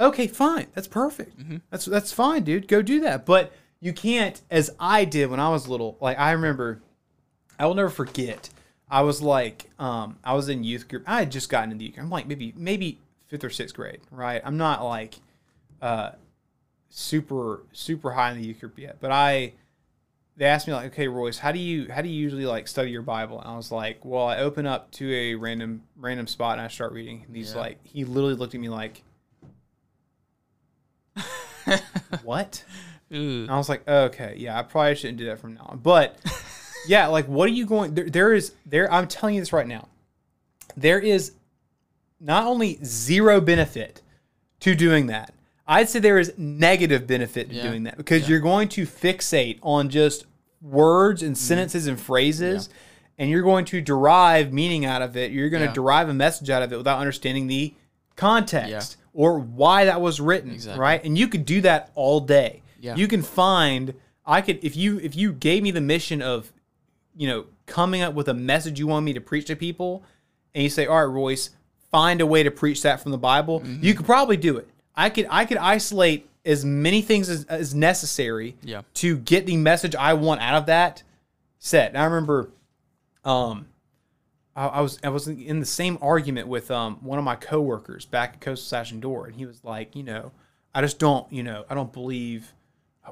Okay, 0.00 0.26
fine. 0.26 0.66
That's 0.74 0.88
perfect. 0.88 1.36
That's 1.70 1.84
that's 1.86 2.12
fine, 2.12 2.42
dude. 2.42 2.66
Go 2.68 2.82
do 2.82 3.00
that. 3.00 3.24
But 3.24 3.52
you 3.80 3.92
can't, 3.92 4.40
as 4.50 4.70
I 4.80 5.04
did 5.04 5.30
when 5.30 5.40
I 5.40 5.48
was 5.50 5.68
little. 5.68 5.96
Like 6.00 6.18
I 6.18 6.32
remember, 6.32 6.80
I 7.58 7.66
will 7.66 7.74
never 7.74 7.88
forget. 7.90 8.50
I 8.90 9.02
was 9.02 9.22
like, 9.22 9.70
um, 9.78 10.18
I 10.24 10.34
was 10.34 10.48
in 10.48 10.64
youth 10.64 10.86
group. 10.88 11.04
I 11.06 11.20
had 11.20 11.30
just 11.32 11.48
gotten 11.48 11.72
into 11.72 11.84
youth 11.84 11.94
group. 11.94 12.04
I'm 12.04 12.10
like 12.10 12.26
maybe 12.26 12.52
maybe 12.56 12.98
fifth 13.28 13.44
or 13.44 13.50
sixth 13.50 13.74
grade, 13.74 14.00
right? 14.10 14.42
I'm 14.44 14.56
not 14.58 14.84
like 14.84 15.14
uh, 15.80 16.10
super 16.94 17.62
super 17.72 18.12
high 18.12 18.30
in 18.32 18.38
the 18.40 18.46
youth 18.46 18.60
group 18.60 18.78
yet, 18.78 18.98
but 19.00 19.10
I. 19.10 19.54
They 20.34 20.46
asked 20.46 20.66
me 20.66 20.72
like, 20.72 20.86
okay, 20.92 21.08
Royce, 21.08 21.36
how 21.38 21.52
do 21.52 21.58
you 21.58 21.92
how 21.92 22.00
do 22.00 22.08
you 22.08 22.14
usually 22.18 22.46
like 22.46 22.66
study 22.66 22.90
your 22.90 23.02
Bible? 23.02 23.38
And 23.38 23.50
I 23.50 23.54
was 23.54 23.70
like, 23.70 24.02
well, 24.02 24.26
I 24.26 24.38
open 24.38 24.66
up 24.66 24.90
to 24.92 25.12
a 25.14 25.34
random 25.34 25.82
random 25.94 26.26
spot 26.26 26.52
and 26.52 26.62
I 26.62 26.68
start 26.68 26.92
reading. 26.92 27.24
And 27.26 27.36
he's 27.36 27.52
Yeah. 27.52 27.60
like, 27.60 27.78
he 27.84 28.06
literally 28.06 28.34
looked 28.34 28.54
at 28.54 28.60
me 28.60 28.70
like, 28.70 29.02
what? 32.22 32.64
Ooh. 33.12 33.42
And 33.42 33.50
I 33.50 33.56
was 33.58 33.68
like, 33.68 33.86
okay, 33.86 34.34
yeah, 34.38 34.58
I 34.58 34.62
probably 34.62 34.94
shouldn't 34.94 35.18
do 35.18 35.26
that 35.26 35.38
from 35.38 35.52
now 35.54 35.66
on. 35.68 35.78
But 35.78 36.16
yeah, 36.88 37.08
like, 37.08 37.28
what 37.28 37.46
are 37.48 37.52
you 37.52 37.66
going? 37.66 37.94
There, 37.94 38.08
there 38.08 38.32
is 38.32 38.54
there. 38.64 38.90
I'm 38.90 39.08
telling 39.08 39.34
you 39.34 39.40
this 39.42 39.52
right 39.52 39.66
now. 39.66 39.88
There 40.78 40.98
is 40.98 41.32
not 42.20 42.44
only 42.46 42.78
zero 42.82 43.40
benefit 43.40 44.00
to 44.60 44.74
doing 44.74 45.08
that. 45.08 45.34
I'd 45.66 45.88
say 45.88 45.98
there 46.00 46.18
is 46.18 46.32
negative 46.36 47.06
benefit 47.06 47.48
to 47.50 47.54
Yeah. 47.54 47.62
doing 47.68 47.84
that 47.84 47.96
because 47.96 48.22
Yeah. 48.22 48.28
you're 48.30 48.40
going 48.40 48.68
to 48.70 48.86
fixate 48.86 49.58
on 49.62 49.88
just 49.88 50.24
words 50.60 51.22
and 51.22 51.36
sentences 51.36 51.86
and 51.86 51.98
phrases, 52.00 52.68
and 53.18 53.30
you're 53.30 53.42
going 53.42 53.64
to 53.66 53.80
derive 53.80 54.52
meaning 54.52 54.84
out 54.84 55.02
of 55.02 55.16
it. 55.16 55.30
You're 55.32 55.48
going 55.50 55.66
to 55.66 55.72
derive 55.72 56.08
a 56.08 56.14
message 56.14 56.50
out 56.50 56.62
of 56.62 56.72
it 56.72 56.76
without 56.76 56.98
understanding 56.98 57.46
the 57.46 57.74
context 58.16 58.96
or 59.14 59.38
why 59.38 59.84
that 59.84 60.00
was 60.00 60.20
written, 60.20 60.50
Exactly. 60.52 60.80
right? 60.80 61.04
And 61.04 61.16
you 61.18 61.28
could 61.28 61.44
do 61.44 61.60
that 61.62 61.90
all 61.94 62.20
day. 62.20 62.62
Yeah. 62.80 62.96
You 62.96 63.06
can 63.08 63.22
find 63.22 63.94
I 64.24 64.40
could 64.40 64.60
if 64.64 64.76
you 64.76 64.98
if 65.00 65.16
you 65.16 65.32
gave 65.32 65.62
me 65.62 65.70
the 65.72 65.80
mission 65.80 66.22
of 66.22 66.52
you 67.16 67.26
know 67.28 67.46
coming 67.66 68.02
up 68.02 68.14
with 68.14 68.28
a 68.28 68.34
message 68.34 68.78
you 68.78 68.86
want 68.86 69.04
me 69.04 69.12
to 69.12 69.20
preach 69.20 69.46
to 69.46 69.56
people 69.56 70.02
and 70.54 70.62
you 70.62 70.70
say 70.70 70.86
all 70.86 70.96
right 70.96 71.12
Royce 71.12 71.50
find 71.90 72.20
a 72.20 72.26
way 72.26 72.42
to 72.44 72.50
preach 72.50 72.82
that 72.82 73.00
from 73.00 73.10
the 73.12 73.18
Bible 73.18 73.60
Mm-hmm. 73.60 73.84
you 73.84 73.94
could 73.94 74.06
probably 74.06 74.36
do 74.36 74.56
it 74.56 74.68
I 74.96 75.10
could 75.10 75.26
I 75.30 75.44
could 75.44 75.56
isolate 75.58 76.28
as 76.44 76.64
many 76.64 77.02
things 77.02 77.28
as, 77.28 77.44
as 77.44 77.74
necessary 77.74 78.56
Yeah. 78.62 78.82
to 78.94 79.16
get 79.16 79.46
the 79.46 79.56
message 79.56 79.94
I 79.94 80.14
want 80.14 80.40
out 80.40 80.54
of 80.56 80.66
that 80.66 81.02
set 81.58 81.88
and 81.90 81.98
I 81.98 82.04
remember 82.04 82.50
um 83.24 83.66
I, 84.56 84.66
I 84.66 84.80
was 84.80 84.98
I 85.04 85.08
was 85.08 85.28
in 85.28 85.60
the 85.60 85.66
same 85.66 85.96
argument 86.02 86.48
with 86.48 86.70
um 86.70 86.96
one 87.00 87.18
of 87.18 87.24
my 87.24 87.36
coworkers 87.36 88.04
back 88.04 88.34
at 88.34 88.40
Coastal 88.40 88.66
Sash 88.68 88.90
and 88.92 89.00
Door 89.00 89.26
and 89.26 89.36
he 89.36 89.46
was 89.46 89.62
like 89.64 89.94
you 89.96 90.02
know 90.02 90.32
I 90.74 90.80
just 90.80 90.98
don't 90.98 91.30
you 91.32 91.42
know 91.42 91.64
I 91.70 91.74
don't 91.74 91.92
believe 91.92 92.52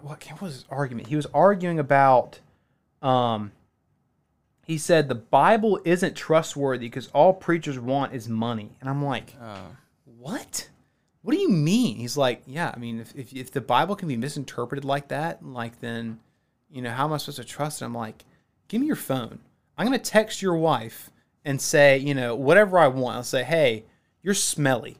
what, 0.02 0.22
what 0.30 0.40
was 0.42 0.54
his 0.54 0.64
argument? 0.70 1.08
He 1.08 1.16
was 1.16 1.26
arguing 1.34 1.80
about, 1.80 2.38
um, 3.02 3.50
he 4.64 4.78
said 4.78 5.08
the 5.08 5.16
Bible 5.16 5.80
isn't 5.84 6.14
trustworthy 6.14 6.86
because 6.86 7.08
all 7.08 7.32
preachers 7.32 7.76
want 7.76 8.14
is 8.14 8.28
money. 8.28 8.70
And 8.80 8.88
I'm 8.88 9.04
like, 9.04 9.34
Uh, 9.40 9.62
what? 10.18 10.68
What 11.22 11.34
do 11.34 11.38
you 11.40 11.50
mean? 11.50 11.96
He's 11.96 12.16
like, 12.16 12.42
yeah, 12.46 12.72
I 12.74 12.78
mean, 12.78 13.00
if, 13.00 13.14
if, 13.14 13.32
if 13.32 13.50
the 13.52 13.60
Bible 13.60 13.94
can 13.96 14.08
be 14.08 14.16
misinterpreted 14.16 14.84
like 14.84 15.08
that, 15.08 15.44
like 15.44 15.80
then, 15.80 16.18
you 16.70 16.80
know, 16.82 16.90
how 16.90 17.04
am 17.04 17.12
I 17.12 17.18
supposed 17.18 17.38
to 17.38 17.44
trust 17.44 17.82
it? 17.82 17.84
I'm 17.84 17.94
like, 17.94 18.24
give 18.68 18.80
me 18.80 18.86
your 18.86 18.96
phone. 18.96 19.40
I'm 19.76 19.86
going 19.86 19.98
to 19.98 20.10
text 20.10 20.40
your 20.40 20.56
wife 20.56 21.10
and 21.44 21.60
say, 21.60 21.98
you 21.98 22.14
know, 22.14 22.34
whatever 22.34 22.78
I 22.78 22.88
want. 22.88 23.16
I'll 23.16 23.22
say, 23.22 23.44
hey, 23.44 23.84
you're 24.22 24.34
smelly. 24.34 24.96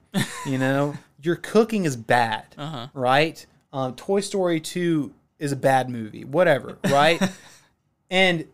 You 0.46 0.58
know, 0.58 0.94
your 1.22 1.36
cooking 1.36 1.84
is 1.84 1.96
bad, 1.96 2.54
Uh-huh. 2.58 2.88
right? 2.94 3.44
Um, 3.72 3.94
Toy 3.94 4.20
Story 4.20 4.60
2 4.60 5.14
is 5.38 5.52
a 5.52 5.56
bad 5.56 5.88
movie, 5.88 6.24
whatever, 6.24 6.78
right? 6.84 7.20
and 8.10 8.44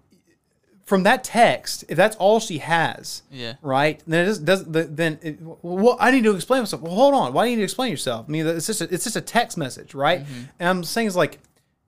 from 0.87 1.03
that 1.03 1.25
text, 1.25 1.85
if 1.89 1.97
that's 1.97 2.15
all 2.17 2.39
she 2.39 2.59
has, 2.59 3.23
yeah. 3.31 3.55
right? 3.61 4.01
Then 4.07 4.23
it 4.23 4.27
does, 4.27 4.39
does 4.39 4.65
the, 4.65 4.85
then 4.85 5.19
it, 5.21 5.39
well, 5.41 5.97
I 6.01 6.13
need 6.13 6.23
to 6.25 6.35
explain 6.35 6.63
myself. 6.63 6.81
Well, 6.81 6.95
hold 6.95 7.13
on. 7.13 7.33
Why 7.33 7.45
do 7.45 7.51
you 7.51 7.57
need 7.57 7.63
to 7.63 7.65
explain 7.65 7.91
yourself? 7.91 8.27
I 8.29 8.31
mean, 8.31 8.47
it's 8.47 8.67
just 8.67 8.81
a, 8.81 8.95
it's 8.95 9.03
just 9.03 9.17
a 9.17 9.21
text 9.21 9.59
message, 9.59 9.95
right? 9.95 10.23
Mm-hmm. 10.23 10.41
And 10.61 10.69
I'm 10.69 10.85
saying 10.85 11.09
is 11.09 11.17
like, 11.17 11.41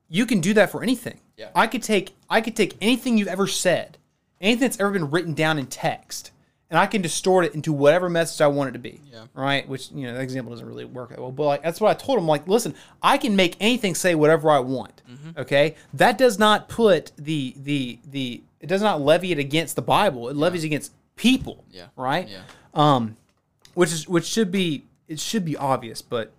you 0.08 0.26
can 0.26 0.40
do 0.40 0.52
that 0.54 0.70
for 0.70 0.82
anything. 0.82 1.20
Yeah. 1.36 1.50
I 1.54 1.68
could 1.68 1.82
take 1.82 2.16
I 2.28 2.40
could 2.40 2.56
take 2.56 2.76
anything 2.80 3.16
you've 3.16 3.28
ever 3.28 3.46
said, 3.46 3.98
anything 4.40 4.62
that's 4.62 4.80
ever 4.80 4.90
been 4.90 5.10
written 5.10 5.32
down 5.32 5.58
in 5.58 5.66
text, 5.66 6.32
and 6.70 6.78
I 6.78 6.86
can 6.86 7.00
distort 7.00 7.46
it 7.46 7.54
into 7.54 7.72
whatever 7.72 8.10
message 8.10 8.40
I 8.40 8.46
want 8.46 8.70
it 8.70 8.72
to 8.72 8.78
be. 8.78 9.00
Yeah. 9.10 9.24
Right. 9.34 9.66
Which 9.68 9.90
you 9.90 10.06
know 10.06 10.14
that 10.14 10.20
example 10.20 10.52
doesn't 10.52 10.66
really 10.66 10.84
work 10.84 11.10
that 11.10 11.18
well, 11.18 11.32
but 11.32 11.44
like 11.44 11.62
that's 11.62 11.80
what 11.80 11.90
I 11.90 11.94
told 11.94 12.18
him. 12.18 12.26
Like, 12.26 12.46
listen, 12.46 12.74
I 13.02 13.18
can 13.18 13.36
make 13.36 13.56
anything 13.60 13.94
say 13.94 14.14
whatever 14.14 14.50
I 14.50 14.58
want. 14.58 15.02
Mm-hmm. 15.10 15.40
Okay. 15.40 15.76
That 15.94 16.18
does 16.18 16.38
not 16.38 16.68
put 16.68 17.12
the 17.16 17.54
the 17.56 17.98
the 18.10 18.42
it 18.60 18.66
does 18.66 18.82
not 18.82 19.00
levy 19.00 19.32
it 19.32 19.38
against 19.38 19.76
the 19.76 19.82
Bible. 19.82 20.28
It 20.28 20.36
levies 20.36 20.64
against 20.64 20.92
people. 21.16 21.64
Yeah. 21.70 21.86
Right. 21.96 22.28
Yeah. 22.28 22.42
Um, 22.74 23.16
which 23.74 23.92
is 23.92 24.08
which 24.08 24.26
should 24.26 24.50
be 24.50 24.84
it 25.06 25.18
should 25.20 25.44
be 25.44 25.56
obvious, 25.56 26.02
but 26.02 26.32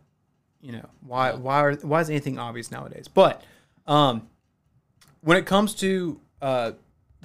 you 0.61 0.71
know 0.71 0.88
why 1.05 1.34
why 1.34 1.61
are, 1.61 1.73
why 1.75 2.01
is 2.01 2.09
anything 2.09 2.38
obvious 2.38 2.71
nowadays? 2.71 3.07
But 3.07 3.43
um, 3.88 4.27
when 5.21 5.38
it 5.38 5.45
comes 5.45 5.73
to 5.75 6.19
uh, 6.41 6.71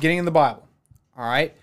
getting 0.00 0.18
in 0.18 0.24
the 0.24 0.30
Bible, 0.30 0.66
all 1.16 1.28
right, 1.28 1.54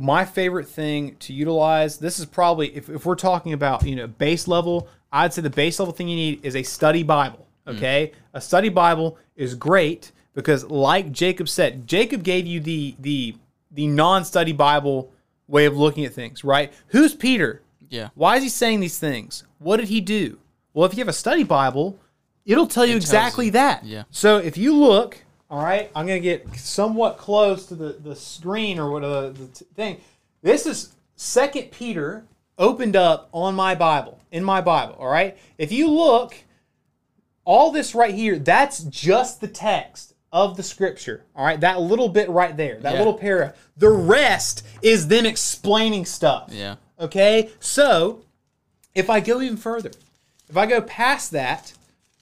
my 0.00 0.24
favorite 0.24 0.68
thing 0.68 1.16
to 1.16 1.32
utilize 1.32 1.98
this 1.98 2.18
is 2.18 2.26
probably 2.26 2.74
if, 2.76 2.88
if 2.88 3.06
we're 3.06 3.14
talking 3.14 3.52
about 3.52 3.84
you 3.84 3.96
know 3.96 4.06
base 4.06 4.48
level, 4.48 4.88
I'd 5.12 5.32
say 5.32 5.42
the 5.42 5.50
base 5.50 5.78
level 5.78 5.92
thing 5.94 6.08
you 6.08 6.16
need 6.16 6.44
is 6.44 6.56
a 6.56 6.62
study 6.62 7.02
Bible. 7.02 7.46
Hmm. 7.66 7.76
Okay, 7.76 8.12
a 8.32 8.40
study 8.40 8.68
Bible 8.68 9.18
is 9.36 9.54
great 9.54 10.12
because, 10.34 10.64
like 10.64 11.12
Jacob 11.12 11.48
said, 11.48 11.86
Jacob 11.86 12.22
gave 12.22 12.46
you 12.46 12.60
the 12.60 12.94
the 12.98 13.36
the 13.70 13.86
non-study 13.86 14.52
Bible 14.52 15.12
way 15.46 15.66
of 15.66 15.76
looking 15.76 16.04
at 16.04 16.14
things. 16.14 16.44
Right? 16.44 16.72
Who's 16.88 17.14
Peter? 17.14 17.62
Yeah. 17.90 18.08
Why 18.14 18.36
is 18.36 18.42
he 18.42 18.48
saying 18.48 18.80
these 18.80 18.98
things? 18.98 19.44
What 19.58 19.78
did 19.78 19.88
he 19.88 20.00
do? 20.00 20.38
Well, 20.74 20.86
if 20.86 20.94
you 20.94 21.00
have 21.00 21.08
a 21.08 21.12
study 21.12 21.42
Bible, 21.42 21.98
it'll 22.44 22.66
tell 22.66 22.84
you 22.84 22.94
tells 22.94 23.04
exactly 23.04 23.46
you. 23.46 23.52
that. 23.52 23.84
Yeah. 23.84 24.04
So 24.10 24.38
if 24.38 24.56
you 24.56 24.76
look, 24.76 25.24
all 25.50 25.62
right, 25.62 25.90
I'm 25.94 26.06
gonna 26.06 26.20
get 26.20 26.54
somewhat 26.56 27.16
close 27.18 27.66
to 27.66 27.74
the 27.74 27.92
the 27.94 28.14
screen 28.16 28.78
or 28.78 28.90
what 28.90 29.04
uh, 29.04 29.30
the 29.30 29.46
t- 29.46 29.64
thing. 29.74 30.00
This 30.42 30.66
is 30.66 30.92
Second 31.16 31.70
Peter 31.70 32.24
opened 32.58 32.96
up 32.96 33.28
on 33.32 33.54
my 33.54 33.74
Bible, 33.74 34.20
in 34.30 34.44
my 34.44 34.60
Bible, 34.60 34.94
all 34.98 35.08
right? 35.08 35.36
If 35.58 35.72
you 35.72 35.88
look, 35.88 36.34
all 37.44 37.70
this 37.70 37.94
right 37.94 38.14
here, 38.14 38.38
that's 38.38 38.80
just 38.84 39.40
the 39.40 39.48
text 39.48 40.14
of 40.32 40.56
the 40.56 40.62
scripture, 40.62 41.24
all 41.34 41.44
right? 41.44 41.60
That 41.60 41.80
little 41.80 42.08
bit 42.08 42.28
right 42.28 42.56
there, 42.56 42.78
that 42.80 42.92
Yeah. 42.92 42.98
little 42.98 43.14
paragraph. 43.14 43.54
The 43.76 43.88
rest 43.88 44.64
is 44.82 45.08
them 45.08 45.24
explaining 45.24 46.04
stuff. 46.04 46.50
Yeah. 46.52 46.76
Okay? 47.00 47.50
So, 47.60 48.20
if 48.94 49.08
I 49.08 49.20
go 49.20 49.40
even 49.40 49.56
further, 49.56 49.92
if 50.48 50.56
I 50.56 50.66
go 50.66 50.82
past 50.82 51.30
that, 51.30 51.72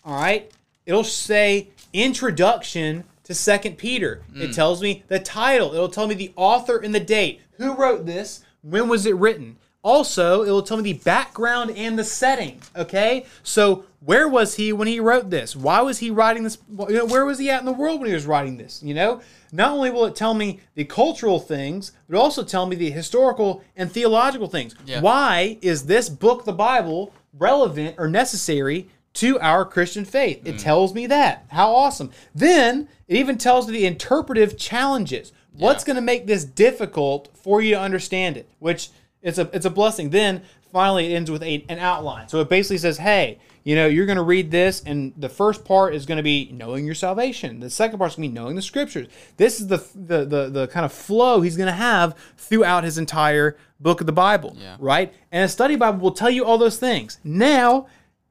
all 0.04 0.14
right, 0.20 0.50
it'll 0.84 1.02
say 1.04 1.68
introduction 1.92 3.04
to 3.26 3.34
Second 3.34 3.76
Peter. 3.76 4.22
It 4.34 4.50
mm. 4.50 4.54
tells 4.54 4.80
me 4.80 5.04
the 5.08 5.18
title. 5.18 5.74
It'll 5.74 5.88
tell 5.88 6.06
me 6.06 6.14
the 6.14 6.32
author 6.36 6.78
and 6.78 6.94
the 6.94 7.00
date. 7.00 7.40
Who 7.58 7.74
wrote 7.74 8.06
this? 8.06 8.44
When 8.62 8.88
was 8.88 9.04
it 9.04 9.16
written? 9.16 9.56
Also, 9.82 10.42
it 10.42 10.50
will 10.50 10.62
tell 10.62 10.76
me 10.76 10.92
the 10.92 10.98
background 11.00 11.70
and 11.76 11.98
the 11.98 12.04
setting. 12.04 12.60
Okay, 12.74 13.26
so 13.42 13.84
where 14.00 14.28
was 14.28 14.56
he 14.56 14.72
when 14.72 14.88
he 14.88 14.98
wrote 14.98 15.30
this? 15.30 15.54
Why 15.54 15.80
was 15.80 15.98
he 15.98 16.10
writing 16.10 16.44
this? 16.44 16.58
You 16.68 16.96
know, 16.96 17.06
where 17.06 17.24
was 17.24 17.38
he 17.38 17.50
at 17.50 17.60
in 17.60 17.66
the 17.66 17.72
world 17.72 18.00
when 18.00 18.08
he 18.08 18.14
was 18.14 18.26
writing 18.26 18.56
this? 18.56 18.82
You 18.82 18.94
know, 18.94 19.20
not 19.52 19.72
only 19.72 19.90
will 19.90 20.04
it 20.06 20.16
tell 20.16 20.34
me 20.34 20.60
the 20.74 20.84
cultural 20.84 21.38
things, 21.38 21.92
but 22.08 22.18
also 22.18 22.42
tell 22.42 22.66
me 22.66 22.74
the 22.74 22.90
historical 22.90 23.62
and 23.76 23.90
theological 23.90 24.48
things. 24.48 24.74
Yeah. 24.86 25.00
Why 25.00 25.58
is 25.62 25.86
this 25.86 26.08
book, 26.08 26.44
the 26.44 26.52
Bible, 26.52 27.12
relevant 27.38 27.96
or 27.98 28.08
necessary 28.08 28.88
to 29.16 29.38
our 29.40 29.64
Christian 29.64 30.04
faith? 30.04 30.42
It 30.46 30.58
tells 30.58 30.94
me 30.94 31.06
that. 31.08 31.46
How 31.48 31.74
awesome. 31.74 32.10
Then 32.34 32.88
it 33.08 33.16
even 33.16 33.38
tells 33.38 33.66
me 33.66 33.72
the 33.72 33.86
interpretive 33.86 34.56
challenges. 34.58 35.32
What's 35.52 35.82
Yeah. 35.84 35.86
going 35.88 35.96
to 35.96 36.02
make 36.02 36.26
this 36.26 36.44
difficult 36.44 37.28
for 37.34 37.60
you 37.62 37.74
to 37.74 37.80
understand 37.80 38.36
it? 38.36 38.48
Which 38.58 38.90
it's 39.22 39.38
a 39.38 39.48
it's 39.52 39.66
a 39.66 39.70
blessing. 39.70 40.10
Then 40.10 40.42
finally 40.72 41.12
it 41.12 41.16
ends 41.16 41.30
with 41.30 41.42
a, 41.42 41.64
an 41.68 41.78
outline. 41.78 42.28
So 42.28 42.40
it 42.40 42.48
basically 42.48 42.78
says, 42.78 42.98
hey, 42.98 43.38
you 43.64 43.74
know, 43.74 43.86
you're 43.88 44.06
going 44.06 44.16
to 44.16 44.22
read 44.22 44.50
this, 44.52 44.80
and 44.86 45.12
the 45.16 45.28
first 45.28 45.64
part 45.64 45.92
is 45.94 46.06
going 46.06 46.18
to 46.18 46.22
be 46.22 46.50
knowing 46.52 46.84
your 46.86 46.94
salvation. 46.94 47.58
The 47.58 47.68
second 47.70 47.98
part 47.98 48.12
is 48.12 48.16
going 48.16 48.28
to 48.28 48.32
be 48.34 48.40
knowing 48.40 48.54
the 48.54 48.62
scriptures. 48.62 49.08
This 49.38 49.60
is 49.60 49.66
the 49.66 49.78
the 49.94 50.24
the, 50.24 50.50
the 50.50 50.66
kind 50.68 50.84
of 50.84 50.92
flow 50.92 51.40
he's 51.40 51.56
going 51.56 51.66
to 51.66 51.72
have 51.72 52.14
throughout 52.36 52.84
his 52.84 52.98
entire 52.98 53.56
book 53.80 54.00
of 54.00 54.06
the 54.06 54.12
Bible, 54.12 54.54
Yeah. 54.60 54.76
right? 54.78 55.12
And 55.32 55.44
a 55.44 55.48
study 55.48 55.74
Bible 55.76 55.98
will 56.00 56.12
tell 56.12 56.30
you 56.30 56.44
all 56.44 56.58
those 56.58 56.76
things. 56.78 57.18
Now, 57.24 57.86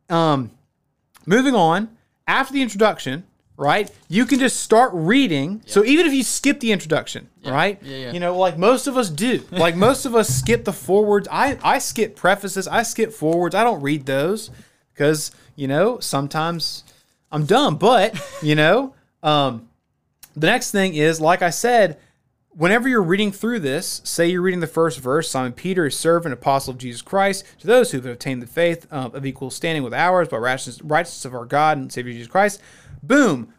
um, 0.09 0.51
moving 1.25 1.55
on 1.55 1.89
after 2.27 2.53
the 2.53 2.61
introduction 2.61 3.23
right 3.57 3.89
you 4.09 4.25
can 4.25 4.37
just 4.39 4.59
start 4.61 4.91
reading. 4.93 5.61
So 5.65 5.83
even 5.85 6.05
if 6.05 6.13
you 6.13 6.23
skip 6.23 6.59
the 6.59 6.71
introduction 6.73 7.29
right 7.45 7.79
Yeah, 7.81 7.97
yeah. 7.97 8.11
you 8.11 8.19
know 8.19 8.37
like 8.37 8.57
most 8.57 8.87
of 8.87 8.97
us 8.97 9.09
do. 9.09 9.43
Like 9.51 9.75
most 9.75 10.05
of 10.05 10.13
us 10.15 10.27
skip 10.29 10.65
the 10.65 10.73
forwards. 10.73 11.27
I 11.31 11.57
i 11.63 11.79
skip 11.79 12.15
prefaces. 12.15 12.67
I 12.67 12.83
skip 12.83 13.13
forwards. 13.13 13.55
I 13.55 13.63
don't 13.63 13.81
read 13.81 14.05
those 14.05 14.51
because 14.93 15.31
you 15.55 15.67
know 15.67 15.99
sometimes 15.99 16.83
i'm 17.31 17.45
dumb. 17.45 17.77
But 17.77 18.19
you 18.41 18.55
know 18.55 18.93
um 19.23 19.69
the 20.35 20.47
next 20.47 20.71
thing 20.71 20.95
is 20.95 21.21
like 21.21 21.41
i 21.41 21.49
said 21.49 21.97
whenever 22.55 22.87
you're 22.87 23.03
reading 23.03 23.31
through 23.31 23.59
this, 23.59 24.01
say 24.03 24.27
you're 24.27 24.41
reading 24.41 24.61
the 24.61 24.67
first 24.67 24.99
verse, 24.99 25.29
Simon 25.29 25.53
Peter, 25.53 25.85
is 25.85 25.97
servant, 25.97 26.33
apostle 26.33 26.71
of 26.71 26.77
Jesus 26.77 27.01
Christ, 27.01 27.43
to 27.59 27.67
those 27.67 27.91
who 27.91 27.97
have 27.97 28.05
obtained 28.05 28.41
the 28.41 28.47
faith 28.47 28.87
um, 28.91 29.13
of 29.13 29.25
equal 29.25 29.49
standing 29.49 29.83
with 29.83 29.93
ours 29.93 30.27
by 30.27 30.37
righteousness, 30.37 30.81
righteousness 30.81 31.25
of 31.25 31.33
our 31.33 31.45
God 31.45 31.77
and 31.77 31.91
Savior 31.91 32.13
Jesus 32.13 32.27
Christ. 32.27 32.61
Boom. 33.03 33.53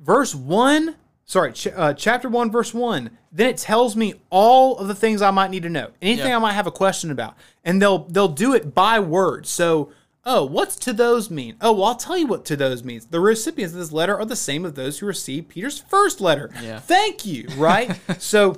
Verse 0.00 0.34
1, 0.34 0.96
sorry, 1.24 1.52
ch- 1.52 1.68
uh, 1.68 1.94
chapter 1.94 2.28
1, 2.28 2.50
verse 2.50 2.74
1. 2.74 3.10
Then 3.30 3.48
it 3.48 3.58
tells 3.58 3.96
me 3.96 4.14
all 4.30 4.78
of 4.78 4.88
the 4.88 4.94
things 4.94 5.22
I 5.22 5.30
might 5.30 5.50
need 5.50 5.62
to 5.64 5.70
know, 5.70 5.90
anything 6.00 6.28
Yeah. 6.30 6.36
I 6.36 6.40
might 6.40 6.52
have 6.52 6.66
a 6.66 6.72
question 6.72 7.10
about. 7.10 7.34
And 7.64 7.80
they'll 7.80 8.04
they'll 8.04 8.28
do 8.28 8.54
it 8.54 8.74
by 8.74 9.00
word. 9.00 9.46
So 9.46 9.90
Oh, 10.26 10.44
what's 10.44 10.76
to 10.76 10.92
those 10.92 11.30
mean? 11.30 11.56
Oh, 11.60 11.72
well, 11.72 11.84
I'll 11.84 11.94
tell 11.96 12.16
you 12.16 12.26
what 12.26 12.44
to 12.46 12.56
those 12.56 12.82
means. 12.82 13.06
The 13.06 13.20
recipients 13.20 13.74
of 13.74 13.80
this 13.80 13.92
letter 13.92 14.16
are 14.18 14.24
the 14.24 14.36
same 14.36 14.64
as 14.64 14.72
those 14.72 14.98
who 14.98 15.06
received 15.06 15.48
Peter's 15.50 15.78
first 15.80 16.20
letter. 16.20 16.50
Yeah. 16.62 16.78
Thank 16.80 17.26
you, 17.26 17.46
right? 17.56 17.98
so, 18.18 18.54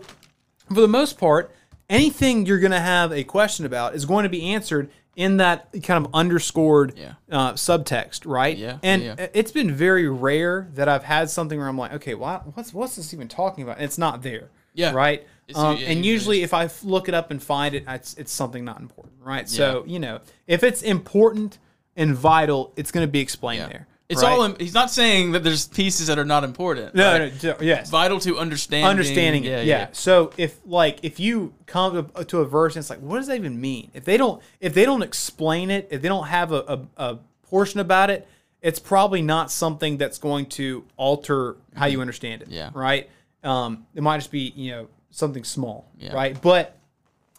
for 0.68 0.80
the 0.80 0.88
most 0.88 1.18
part, 1.18 1.50
anything 1.90 2.46
you're 2.46 2.60
going 2.60 2.70
to 2.72 2.80
have 2.80 3.12
a 3.12 3.24
question 3.24 3.66
about 3.66 3.94
is 3.94 4.04
going 4.04 4.22
to 4.22 4.28
be 4.28 4.52
answered 4.52 4.90
in 5.16 5.38
that 5.38 5.70
kind 5.82 6.04
of 6.04 6.14
underscored 6.14 6.92
Yeah. 6.96 7.14
uh, 7.30 7.52
subtext, 7.54 8.26
right? 8.30 8.56
Yeah, 8.56 8.78
And 8.82 9.02
yeah. 9.02 9.26
it's 9.34 9.50
been 9.50 9.72
very 9.72 10.08
rare 10.08 10.68
that 10.74 10.88
I've 10.88 11.04
had 11.04 11.30
something 11.30 11.58
where 11.58 11.68
I'm 11.68 11.78
like, 11.78 11.92
okay, 11.94 12.14
well, 12.14 12.42
what's 12.54 12.74
what's 12.74 12.96
this 12.96 13.14
even 13.14 13.26
talking 13.26 13.64
about? 13.64 13.76
And 13.76 13.86
it's 13.86 13.98
not 13.98 14.22
there. 14.22 14.50
Yeah. 14.74 14.92
Right. 14.92 15.26
Um, 15.54 15.78
and 15.84 16.04
usually, 16.04 16.42
if 16.42 16.52
I 16.52 16.68
look 16.82 17.08
it 17.08 17.14
up 17.14 17.30
and 17.30 17.42
find 17.42 17.74
it, 17.74 17.84
it's, 17.86 18.14
it's 18.14 18.32
something 18.32 18.64
not 18.64 18.80
important, 18.80 19.14
right? 19.22 19.48
So 19.48 19.84
you 19.86 19.98
know, 19.98 20.20
if 20.46 20.62
it's 20.62 20.82
important 20.82 21.58
and 21.96 22.14
vital, 22.14 22.72
it's 22.76 22.90
going 22.90 23.06
to 23.06 23.10
be 23.10 23.20
explained 23.20 23.60
Yeah. 23.62 23.68
there. 23.68 23.86
It's 24.08 24.22
right? 24.22 24.32
all. 24.32 24.44
In, 24.44 24.56
he's 24.60 24.74
not 24.74 24.90
saying 24.90 25.32
that 25.32 25.42
there's 25.42 25.66
pieces 25.66 26.06
that 26.06 26.16
are 26.18 26.24
not 26.24 26.44
important. 26.44 26.94
no, 26.94 27.18
no, 27.18 27.30
no, 27.42 27.56
yes, 27.60 27.90
Vital 27.90 28.20
to 28.20 28.38
understanding. 28.38 28.88
understanding 28.88 29.44
it. 29.44 29.66
Yeah, 29.66 29.88
So 29.92 30.32
if 30.36 30.60
like 30.64 31.00
if 31.02 31.18
you 31.18 31.54
come 31.66 32.10
to, 32.14 32.24
to 32.24 32.38
a 32.40 32.44
verse 32.44 32.76
and 32.76 32.82
it's 32.82 32.90
like, 32.90 33.00
what 33.00 33.16
does 33.18 33.26
that 33.26 33.36
even 33.36 33.60
mean? 33.60 33.90
If 33.94 34.04
they 34.04 34.16
don't 34.16 34.40
if 34.60 34.74
they 34.74 34.84
don't 34.84 35.02
explain 35.02 35.70
it, 35.70 35.88
if 35.90 36.02
they 36.02 36.08
don't 36.08 36.26
have 36.28 36.52
a, 36.52 36.60
a, 36.68 36.80
a 36.96 37.18
portion 37.48 37.80
about 37.80 38.10
it, 38.10 38.28
it's 38.62 38.78
probably 38.78 39.22
not 39.22 39.50
something 39.50 39.96
that's 39.96 40.18
going 40.18 40.46
to 40.46 40.84
alter 40.96 41.56
how 41.74 41.86
you 41.86 42.00
understand 42.00 42.42
it. 42.42 42.48
Yeah. 42.48 42.70
Right. 42.74 43.10
Um, 43.42 43.86
it 43.94 44.02
might 44.04 44.18
just 44.18 44.30
be 44.30 44.52
you 44.54 44.70
know 44.70 44.88
something 45.10 45.44
small. 45.44 45.86
Yeah. 45.98 46.14
Right. 46.14 46.40
But 46.40 46.76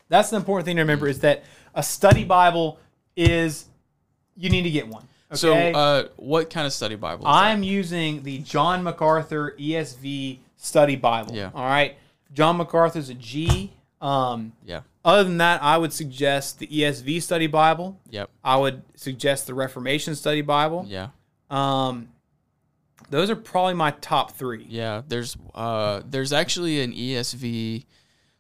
that's 0.10 0.30
the 0.30 0.38
important 0.38 0.66
thing 0.66 0.76
to 0.78 0.82
remember 0.82 1.08
is 1.08 1.20
that 1.20 1.44
a 1.76 1.84
study 1.84 2.24
Bible 2.24 2.80
is 3.16 3.66
you 4.36 4.50
need 4.50 4.64
to 4.64 4.70
get 4.70 4.88
one. 4.88 5.08
So, 5.34 5.52
okay? 5.52 5.74
uh, 5.74 6.04
what 6.16 6.50
kind 6.50 6.66
of 6.66 6.72
study 6.74 6.96
Bible? 6.96 7.24
I'm 7.28 7.62
using 7.62 8.24
the 8.24 8.40
John 8.40 8.84
MacArthur 8.84 9.56
ESV 9.60 10.38
Study 10.56 10.96
Bible. 10.96 11.36
Yeah. 11.36 11.52
All 11.54 11.66
right. 11.66 11.98
John 12.34 12.58
MacArthur's 12.58 13.10
a 13.10 13.14
G. 13.14 13.74
Um, 14.00 14.54
Yeah. 14.66 14.82
other 15.04 15.24
than 15.26 15.38
that, 15.40 15.62
I 15.62 15.78
would 15.78 15.92
suggest 15.92 16.60
the 16.60 16.68
ESV 16.68 17.22
Study 17.22 17.48
Bible. 17.48 18.00
Yep. 18.10 18.30
I 18.44 18.56
would 18.58 18.84
suggest 18.96 19.48
the 19.48 19.54
Reformation 19.54 20.16
Study 20.16 20.42
Bible. 20.42 20.86
Yeah. 20.88 21.10
Um, 21.50 22.10
those 23.10 23.30
are 23.30 23.36
probably 23.36 23.74
my 23.74 23.92
top 23.92 24.32
three. 24.34 24.66
Yeah. 24.70 25.02
There's 25.08 25.38
uh 25.56 26.02
there's 26.08 26.34
actually 26.34 26.82
an 26.82 26.94
ESV 26.94 27.86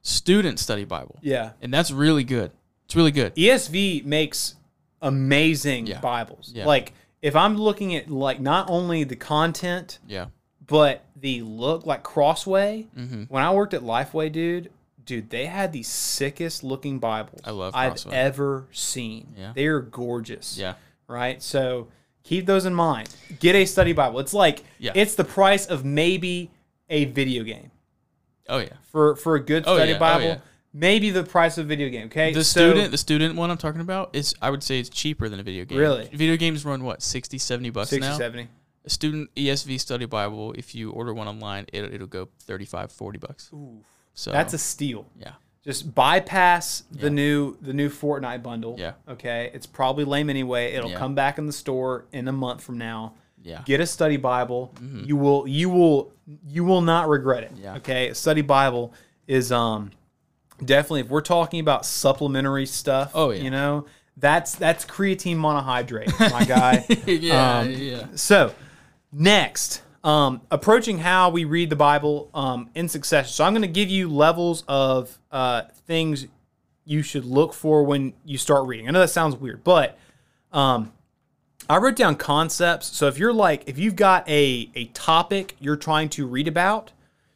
student 0.02 0.60
study 0.60 0.86
Bible. 0.86 1.20
Yeah. 1.22 1.52
And 1.62 1.74
that's 1.74 1.92
really 1.92 2.24
good. 2.24 2.52
It's 2.86 2.96
really 2.96 3.12
good. 3.12 3.36
ESV 3.36 4.06
makes 4.06 4.56
amazing 5.02 5.88
Yeah. 5.88 6.00
Bibles. 6.00 6.52
Yeah. 6.54 6.66
Like 6.66 6.94
if 7.22 7.36
I'm 7.36 7.58
looking 7.58 7.96
at 7.96 8.10
like 8.10 8.40
not 8.40 8.70
only 8.70 9.04
the 9.04 9.16
content, 9.16 10.00
Yeah. 10.08 10.28
but 10.66 11.04
the 11.16 11.42
look 11.42 11.86
like 11.86 12.04
Crossway. 12.04 12.88
Mm-hmm. 12.96 13.24
When 13.24 13.44
I 13.44 13.52
worked 13.54 13.74
at 13.74 13.82
Lifeway, 13.82 14.32
dude, 14.32 14.72
dude, 15.04 15.30
they 15.30 15.46
had 15.48 15.74
the 15.74 15.84
sickest 15.84 16.64
looking 16.64 17.00
Bibles 17.00 17.42
I 17.44 17.52
love 17.52 17.74
I've 17.76 18.06
ever 18.12 18.68
seen. 18.72 19.34
Yeah. 19.38 19.52
they 19.56 19.66
are 19.66 19.80
gorgeous. 19.82 20.58
Yeah. 20.58 20.76
right. 21.08 21.42
So 21.42 21.88
keep 22.28 22.46
those 22.46 22.66
in 22.66 22.74
mind. 22.76 23.10
Get 23.40 23.56
a 23.56 23.66
study 23.66 23.94
Bible. 23.94 24.20
It's 24.20 24.34
like 24.34 24.64
Yeah. 24.80 24.92
it's 24.96 25.16
the 25.16 25.24
price 25.24 25.66
of 25.66 25.84
maybe 25.86 26.52
a 26.90 27.06
video 27.06 27.44
game 27.44 27.72
Oh 28.50 28.60
yeah. 28.60 28.70
for 28.84 29.16
for 29.16 29.36
a 29.36 29.40
good 29.40 29.64
Oh, 29.66 29.76
study 29.76 29.92
yeah. 29.92 29.98
Oh, 29.98 30.00
Bible. 30.00 30.26
yeah. 30.26 30.40
Maybe 30.74 31.10
the 31.10 31.24
price 31.24 31.58
of 31.58 31.66
a 31.66 31.68
video 31.68 31.90
game. 31.90 32.06
Okay, 32.08 32.34
The 32.34 32.44
So- 32.44 32.70
student 32.70 32.92
the 32.92 32.98
student 32.98 33.36
one 33.36 33.50
I'm 33.50 33.58
talking 33.58 33.82
about 33.82 34.16
is 34.16 34.36
I 34.42 34.50
would 34.50 34.64
say 34.64 34.80
it's 34.80 34.90
cheaper 34.90 35.28
than 35.30 35.40
a 35.40 35.44
video 35.44 35.66
game. 35.66 35.78
Really? 35.78 36.10
Video 36.14 36.38
games 36.38 36.64
run 36.66 36.84
what 36.84 37.02
60 37.02 37.38
70 37.38 37.70
bucks 37.72 37.90
60, 37.90 38.08
now. 38.08 38.18
70. 38.18 38.48
A 38.86 38.90
student 38.90 39.30
ESV 39.36 39.80
study 39.80 40.06
Bible 40.06 40.54
if 40.58 40.74
you 40.76 40.92
order 40.92 41.14
one 41.14 41.28
online 41.28 41.66
it, 41.74 41.94
it'll 41.94 42.08
go 42.08 42.30
35 42.46 42.92
40 42.92 43.18
bucks. 43.20 43.52
So 44.14 44.32
That's 44.32 44.54
a 44.54 44.58
steal. 44.58 45.08
yeah. 45.20 45.34
Just 45.68 45.94
bypass 45.94 46.84
the 46.92 47.08
Yeah. 47.08 47.10
new 47.10 47.58
the 47.62 47.74
new 47.74 47.90
Fortnite 47.90 48.42
bundle. 48.42 48.76
Yeah. 48.80 48.94
Okay. 49.10 49.52
It's 49.54 49.66
probably 49.68 50.06
lame 50.06 50.30
anyway. 50.30 50.74
It'll 50.74 50.90
Yeah. 50.92 50.98
come 50.98 51.14
back 51.14 51.38
in 51.38 51.46
the 51.46 51.52
store 51.52 52.06
in 52.14 52.28
a 52.30 52.32
month 52.32 52.62
from 52.62 52.78
now. 52.78 53.14
Yeah. 53.44 53.62
Get 53.66 53.82
a 53.82 53.86
study 53.86 54.16
Bible. 54.18 54.74
You 55.04 55.18
will 55.18 55.46
you 55.46 55.70
will 55.70 56.14
you 56.48 56.64
will 56.64 56.82
not 56.82 57.10
regret 57.10 57.44
it. 57.44 57.54
Mm-hmm. 57.54 57.64
Yeah. 57.64 57.76
Okay. 57.76 58.08
A 58.10 58.16
study 58.16 58.42
Bible 58.42 58.94
is 59.28 59.52
um 59.52 59.92
definitely 60.64 61.02
if 61.02 61.10
we're 61.10 61.20
talking 61.22 61.60
about 61.60 61.86
supplementary 61.86 62.66
stuff. 62.66 63.12
Oh, 63.14 63.32
yeah. 63.32 63.44
You 63.44 63.52
know 63.52 63.86
that's 64.16 64.56
that's 64.56 64.86
creatine 64.86 65.36
monohydrate, 65.38 66.18
my 66.32 66.46
guy. 66.46 66.86
yeah, 67.06 67.60
Um, 67.60 67.72
yeah. 67.72 68.06
So, 68.16 68.54
next, 69.12 69.82
um, 70.04 70.42
approaching 70.52 71.00
how 71.00 71.30
we 71.30 71.46
read 71.46 71.70
the 71.70 71.76
Bible 71.76 72.30
um, 72.34 72.70
in 72.76 72.88
succession. 72.90 73.32
So, 73.32 73.44
I'm 73.44 73.54
going 73.54 73.62
to 73.64 73.68
give 73.68 73.90
you 73.90 74.10
levels 74.10 74.64
of 74.68 75.18
uh, 75.32 75.64
things 75.86 76.28
you 76.86 77.02
should 77.02 77.26
look 77.26 77.54
for 77.54 77.84
when 77.84 78.14
you 78.26 78.38
start 78.38 78.68
reading. 78.68 78.88
I 78.88 78.92
know 78.92 79.00
that 79.00 79.10
sounds 79.10 79.36
weird, 79.36 79.64
but 79.64 79.98
um, 80.54 80.94
I 81.70 81.78
wrote 81.78 81.96
down 81.98 82.16
concepts. 82.16 82.88
So, 82.96 83.08
if 83.08 83.18
you're 83.18 83.34
like, 83.34 83.68
if 83.68 83.78
you've 83.78 83.96
got 83.96 84.28
a 84.30 84.70
a 84.76 84.86
topic 84.94 85.56
you're 85.60 85.76
trying 85.76 86.10
to 86.10 86.26
read 86.26 86.48
about, 86.48 86.92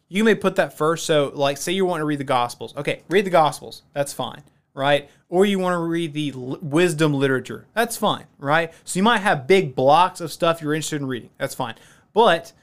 you 0.08 0.24
may 0.24 0.36
put 0.36 0.56
that 0.56 0.78
first. 0.78 1.06
So, 1.06 1.32
like, 1.36 1.58
say 1.58 1.72
you 1.74 1.86
want 1.86 2.02
to 2.02 2.06
read 2.06 2.20
the 2.20 2.24
Gospels. 2.24 2.76
Okay, 2.78 3.02
read 3.10 3.26
the 3.26 3.30
Gospels. 3.32 3.84
That's 3.94 4.14
fine. 4.14 4.44
right? 4.74 5.10
Or 5.30 5.46
you 5.46 5.60
want 5.60 5.74
to 5.74 5.80
read 5.80 6.14
the 6.14 6.32
l- 6.34 6.58
wisdom 6.62 7.14
literature. 7.14 7.66
That's 7.74 7.98
fine, 7.98 8.26
right? 8.38 8.72
So 8.86 9.00
you 9.00 9.04
might 9.04 9.20
have 9.20 9.48
big 9.48 9.76
blocks 9.76 10.22
of 10.22 10.32
stuff 10.32 10.62
you're 10.62 10.74
interested 10.74 11.02
in 11.02 11.08
reading. 11.08 11.30
That's 11.38 11.56
fine. 11.56 11.76
But 12.14 12.54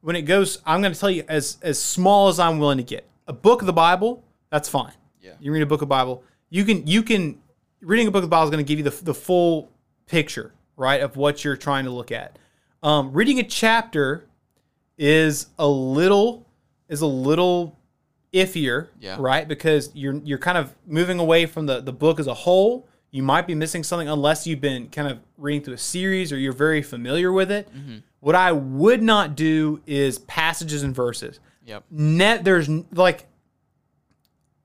when 0.00 0.16
it 0.16 0.22
goes, 0.22 0.60
I'm 0.66 0.80
going 0.80 0.92
to 0.92 0.98
tell 0.98 1.10
you 1.10 1.24
as 1.28 1.58
as 1.62 1.78
small 1.80 2.28
as 2.28 2.38
I'm 2.38 2.58
willing 2.58 2.78
to 2.78 2.84
get. 2.84 3.06
A 3.26 3.32
book 3.32 3.62
of 3.62 3.66
the 3.66 3.72
Bible, 3.72 4.22
that's 4.50 4.68
fine. 4.68 4.92
Yeah. 5.20 5.32
You 5.40 5.52
read 5.52 5.62
a 5.62 5.66
book 5.66 5.82
of 5.82 5.88
Bible, 5.88 6.22
you 6.50 6.64
can 6.64 6.86
you 6.86 7.02
can 7.02 7.40
reading 7.80 8.06
a 8.08 8.10
book 8.10 8.22
of 8.22 8.28
the 8.30 8.34
Bible 8.34 8.44
is 8.44 8.50
going 8.50 8.64
to 8.64 8.68
give 8.68 8.78
you 8.78 8.84
the 8.90 9.04
the 9.04 9.14
full 9.14 9.70
picture, 10.06 10.52
right, 10.76 11.00
of 11.00 11.16
what 11.16 11.44
you're 11.44 11.56
trying 11.56 11.84
to 11.84 11.90
look 11.90 12.10
at. 12.12 12.38
Um, 12.82 13.12
reading 13.12 13.38
a 13.38 13.44
chapter 13.44 14.26
is 14.98 15.46
a 15.58 15.66
little 15.66 16.46
is 16.88 17.00
a 17.00 17.06
little 17.06 17.78
iffier, 18.34 18.88
Yeah. 19.00 19.16
right? 19.18 19.46
Because 19.46 19.90
you're 19.94 20.14
you're 20.24 20.38
kind 20.38 20.58
of 20.58 20.74
moving 20.86 21.18
away 21.18 21.46
from 21.46 21.66
the 21.66 21.80
the 21.80 21.92
book 21.92 22.18
as 22.20 22.26
a 22.26 22.34
whole. 22.34 22.88
You 23.10 23.22
might 23.22 23.46
be 23.46 23.54
missing 23.54 23.84
something 23.84 24.08
unless 24.08 24.46
you've 24.46 24.60
been 24.62 24.88
kind 24.88 25.06
of 25.06 25.18
reading 25.36 25.62
through 25.62 25.74
a 25.74 25.78
series 25.78 26.32
or 26.32 26.38
you're 26.38 26.52
very 26.54 26.82
familiar 26.82 27.30
with 27.30 27.50
it. 27.52 27.68
What 28.22 28.36
I 28.36 28.52
would 28.52 29.02
not 29.02 29.34
do 29.34 29.82
is 29.84 30.20
passages 30.20 30.84
and 30.84 30.94
verses. 30.94 31.40
Yep. 31.66 31.84
Net 31.90 32.44
there's 32.44 32.68
like 32.92 33.26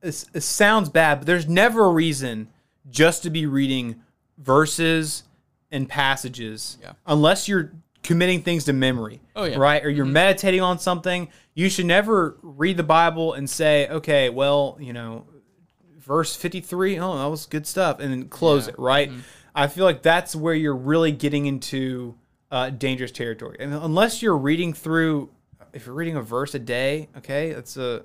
it, 0.03 0.25
it 0.31 0.41
sounds 0.41 0.89
bad, 0.89 1.15
but 1.21 1.25
there's 1.25 1.47
never 1.47 1.85
a 1.85 1.89
reason 1.89 2.49
just 2.87 3.23
to 3.23 3.31
be 3.31 3.47
reading 3.47 3.95
verses 4.37 5.23
and 5.71 5.89
passages 5.89 6.77
Yeah. 6.83 6.93
unless 7.07 7.47
you're 7.47 7.73
committing 8.03 8.43
things 8.43 8.65
to 8.65 8.73
memory. 8.73 9.21
Oh, 9.35 9.45
yeah. 9.45 9.57
Right? 9.57 9.83
Or 9.83 9.89
you're 9.89 10.05
mm-hmm. 10.05 10.13
meditating 10.13 10.61
on 10.61 10.77
something. 10.77 11.27
You 11.55 11.67
should 11.67 11.87
never 11.87 12.37
read 12.43 12.77
the 12.77 12.83
Bible 12.83 13.33
and 13.33 13.49
say, 13.49 13.87
okay, 13.89 14.29
well, 14.29 14.77
you 14.79 14.93
know, 14.93 15.25
verse 15.97 16.35
53, 16.35 16.99
oh, 16.99 17.17
that 17.17 17.25
was 17.25 17.47
good 17.47 17.65
stuff, 17.65 17.99
and 17.99 18.11
then 18.11 18.29
close 18.29 18.67
Yeah. 18.67 18.73
it, 18.73 18.79
right? 18.79 19.09
Mm-hmm. 19.09 19.19
I 19.55 19.65
feel 19.65 19.85
like 19.85 20.03
that's 20.03 20.35
where 20.35 20.53
you're 20.53 20.75
really 20.75 21.11
getting 21.11 21.47
into 21.47 22.13
uh, 22.51 22.69
dangerous 22.69 23.11
territory. 23.11 23.57
And 23.59 23.73
unless 23.73 24.21
you're 24.21 24.37
reading 24.37 24.73
through, 24.73 25.29
if 25.73 25.85
you're 25.85 25.95
reading 25.95 26.15
a 26.15 26.21
verse 26.21 26.55
a 26.55 26.59
day, 26.59 27.09
okay, 27.17 27.53
that's 27.53 27.77
a, 27.77 28.03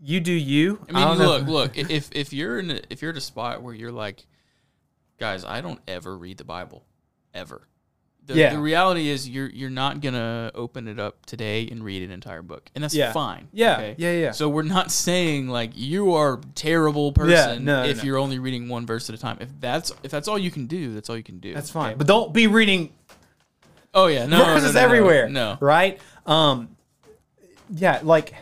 you 0.00 0.20
do 0.20 0.32
you. 0.32 0.84
I 0.88 0.92
mean, 0.92 1.18
know. 1.18 1.24
look, 1.24 1.46
look. 1.46 1.78
If 1.90 2.10
if 2.12 2.32
you're 2.32 2.58
in 2.60 2.70
a, 2.70 2.80
if 2.90 3.02
you're 3.02 3.10
at 3.10 3.16
a 3.16 3.20
spot 3.22 3.62
where 3.62 3.74
you're 3.74 3.92
like, 3.92 4.24
guys, 5.18 5.44
I 5.44 5.60
don't 5.60 5.80
ever 5.88 6.16
read 6.16 6.38
the 6.38 6.44
Bible, 6.44 6.84
ever. 7.34 7.66
The, 8.26 8.34
Yeah. 8.34 8.52
the 8.52 8.60
reality 8.60 9.08
is 9.08 9.26
you're 9.28 9.48
you're 9.48 9.70
not 9.70 10.00
gonna 10.02 10.52
open 10.54 10.86
it 10.86 11.00
up 11.00 11.24
today 11.24 11.66
and 11.68 11.82
read 11.82 12.02
an 12.02 12.10
entire 12.10 12.42
book, 12.42 12.70
and 12.74 12.84
that's 12.84 12.94
Yeah. 12.94 13.10
fine. 13.10 13.48
Yeah, 13.52 13.94
yeah, 13.96 14.12
yeah. 14.12 14.30
So 14.32 14.50
we're 14.50 14.62
not 14.64 14.90
saying 14.92 15.48
like 15.48 15.70
you 15.74 16.12
are 16.12 16.34
a 16.34 16.40
terrible 16.54 17.10
person 17.12 17.64
no, 17.64 17.84
if 17.84 17.98
no. 17.98 18.02
you're 18.04 18.18
only 18.18 18.38
reading 18.38 18.68
one 18.68 18.86
verse 18.86 19.08
at 19.08 19.14
a 19.14 19.18
time. 19.18 19.38
If 19.40 19.48
that's 19.60 19.92
if 20.02 20.10
that's 20.10 20.28
all 20.28 20.38
you 20.38 20.50
can 20.50 20.66
do, 20.66 20.92
that's 20.94 21.08
all 21.08 21.16
you 21.16 21.22
can 21.22 21.38
do. 21.40 21.54
That's 21.54 21.70
fine. 21.70 21.88
okay? 21.92 21.94
But 21.96 22.06
don't 22.06 22.34
be 22.34 22.46
reading 22.46 22.92
oh 23.94 24.06
yeah, 24.06 24.26
no, 24.26 24.38
no, 24.38 24.58
no, 24.58 24.72
no, 24.72 24.80
everywhere. 24.80 25.28
No, 25.28 25.58
Right? 25.60 26.00
Um 26.26 26.76
yeah, 27.70 28.00
like 28.02 28.34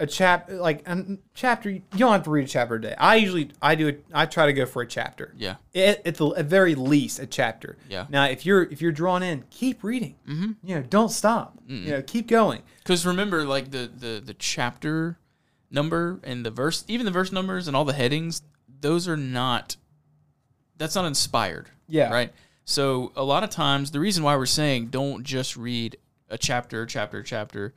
a 0.00 0.06
chap 0.06 0.50
like 0.50 0.82
a 0.88 1.18
chapter 1.34 1.70
you 1.70 1.80
don't 1.96 2.12
have 2.12 2.24
to 2.24 2.30
read 2.30 2.44
a 2.44 2.48
chapter 2.48 2.74
a 2.74 2.80
day. 2.80 2.94
I 2.98 3.16
usually 3.16 3.50
I 3.62 3.74
do 3.76 3.88
it 3.88 4.04
I 4.12 4.26
try 4.26 4.46
to 4.46 4.52
go 4.52 4.66
for 4.66 4.82
a 4.82 4.86
chapter. 4.86 5.32
yeah, 5.36 5.56
At, 5.74 6.04
at 6.06 6.16
the 6.16 6.30
at 6.30 6.46
very 6.46 6.74
least 6.74 7.20
a 7.20 7.26
chapter. 7.26 7.76
Yeah. 7.88 8.06
Now 8.08 8.24
if 8.24 8.44
you're 8.44 8.64
if 8.64 8.82
you're 8.82 8.92
drawn 8.92 9.22
in, 9.22 9.44
keep 9.50 9.84
reading. 9.84 10.16
Mm-hmm. 10.28 10.52
You 10.68 10.74
know, 10.76 10.82
don't 10.82 11.10
stop. 11.10 11.58
You 11.66 11.92
know, 11.92 12.02
keep 12.02 12.26
going. 12.26 12.62
Because 12.78 13.06
remember, 13.06 13.44
like 13.44 13.70
the, 13.70 13.90
the 13.96 14.20
the 14.24 14.34
chapter 14.34 15.18
number 15.70 16.20
and 16.24 16.44
the 16.44 16.50
verse, 16.50 16.84
even 16.88 17.06
the 17.06 17.12
verse 17.12 17.32
numbers 17.32 17.68
and 17.68 17.76
all 17.76 17.84
the 17.84 17.94
headings, 17.94 18.42
those 18.80 19.08
are 19.08 19.16
not. 19.16 19.76
That's 20.76 20.94
not 20.96 21.04
inspired. 21.06 21.70
Yeah. 21.88 22.12
Right. 22.12 22.32
So 22.64 23.12
a 23.16 23.22
lot 23.24 23.44
of 23.44 23.50
times, 23.50 23.90
the 23.90 24.00
reason 24.00 24.24
why 24.24 24.36
we're 24.36 24.46
saying 24.46 24.86
don't 24.88 25.24
just 25.24 25.56
read 25.56 25.96
a 26.30 26.38
chapter, 26.38 26.86
chapter, 26.86 27.22
chapter, 27.22 27.74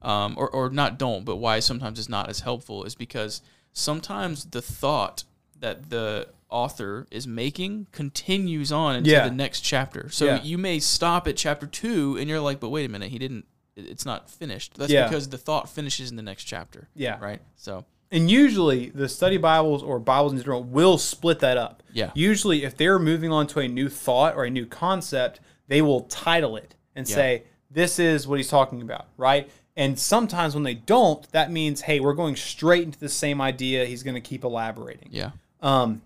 um, 0.00 0.34
or 0.38 0.48
or 0.50 0.70
not 0.70 0.98
don't, 0.98 1.24
but 1.24 1.36
why 1.36 1.60
sometimes 1.60 1.98
it's 1.98 2.08
not 2.08 2.28
as 2.28 2.40
helpful 2.40 2.84
is 2.84 2.94
because 2.94 3.42
sometimes 3.72 4.46
the 4.46 4.62
thought 4.62 5.24
that 5.60 5.90
the 5.90 6.28
author 6.48 7.06
is 7.10 7.26
making 7.26 7.86
continues 7.92 8.72
on 8.72 8.96
into 8.96 9.10
Yeah. 9.10 9.28
the 9.28 9.34
next 9.34 9.60
chapter. 9.60 10.08
So 10.10 10.26
Yeah. 10.26 10.42
you 10.42 10.58
may 10.58 10.80
stop 10.80 11.26
at 11.28 11.36
chapter 11.36 11.66
two 11.66 12.16
and 12.18 12.28
you're 12.28 12.40
like, 12.40 12.60
but 12.60 12.68
wait 12.70 12.84
a 12.84 12.88
minute, 12.88 13.10
he 13.10 13.18
didn't. 13.18 13.46
It's 13.76 14.04
not 14.04 14.28
finished. 14.28 14.74
That's 14.74 14.92
Yeah. 14.92 15.08
because 15.08 15.28
the 15.30 15.38
thought 15.38 15.68
finishes 15.70 16.10
in 16.10 16.16
the 16.16 16.22
next 16.22 16.44
chapter. 16.44 16.88
Yeah. 16.94 17.18
Right. 17.20 17.40
So 17.56 17.86
And 18.12 18.30
usually 18.30 18.90
the 18.90 19.08
study 19.08 19.38
Bibles 19.38 19.82
or 19.82 19.98
Bibles 19.98 20.32
in 20.32 20.38
general 20.38 20.62
will 20.62 20.98
split 20.98 21.40
that 21.40 21.56
up. 21.56 21.82
Yeah. 21.92 22.10
Usually 22.14 22.62
if 22.62 22.76
they're 22.76 22.98
moving 22.98 23.32
on 23.32 23.46
to 23.48 23.60
a 23.60 23.66
new 23.68 23.88
thought 23.88 24.36
or 24.36 24.44
a 24.44 24.50
new 24.50 24.66
concept, 24.66 25.40
they 25.66 25.80
will 25.82 26.02
title 26.02 26.56
it 26.56 26.74
and 26.94 27.08
Yeah. 27.08 27.14
say, 27.14 27.42
this 27.70 27.98
is 27.98 28.28
what 28.28 28.38
he's 28.38 28.48
talking 28.50 28.82
about, 28.82 29.06
right? 29.16 29.50
And 29.76 29.98
sometimes 29.98 30.54
when 30.54 30.62
they 30.62 30.74
don't, 30.74 31.26
that 31.32 31.50
means, 31.50 31.80
hey, 31.80 31.98
we're 32.00 32.12
going 32.12 32.36
straight 32.36 32.82
into 32.84 32.98
the 33.00 33.08
same 33.08 33.40
idea. 33.40 33.86
He's 33.86 34.02
going 34.02 34.14
to 34.14 34.20
keep 34.20 34.44
elaborating. 34.44 35.08
yeah. 35.10 35.30
Um, 35.62 36.02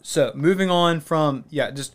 so 0.00 0.32
moving 0.34 0.70
on 0.70 1.00
from 1.00 1.44
yeah, 1.50 1.70
just 1.70 1.94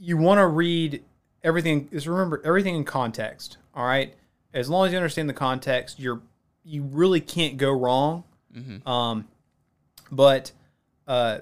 you 0.00 0.16
want 0.16 0.38
to 0.38 0.46
read 0.48 1.04
everything. 1.44 1.88
Just 1.92 2.06
remember 2.08 2.40
everything 2.44 2.74
in 2.74 2.82
context. 2.84 3.58
All 3.74 3.84
right, 3.86 4.14
as 4.52 4.68
long 4.68 4.86
as 4.86 4.92
you 4.92 4.98
understand 4.98 5.28
the 5.28 5.34
context, 5.34 6.00
you're 6.00 6.22
you 6.64 6.82
really 6.82 7.20
can't 7.20 7.56
go 7.56 7.70
wrong. 7.70 8.24
Um, 8.86 9.28
but 10.10 10.52
uh, 11.06 11.38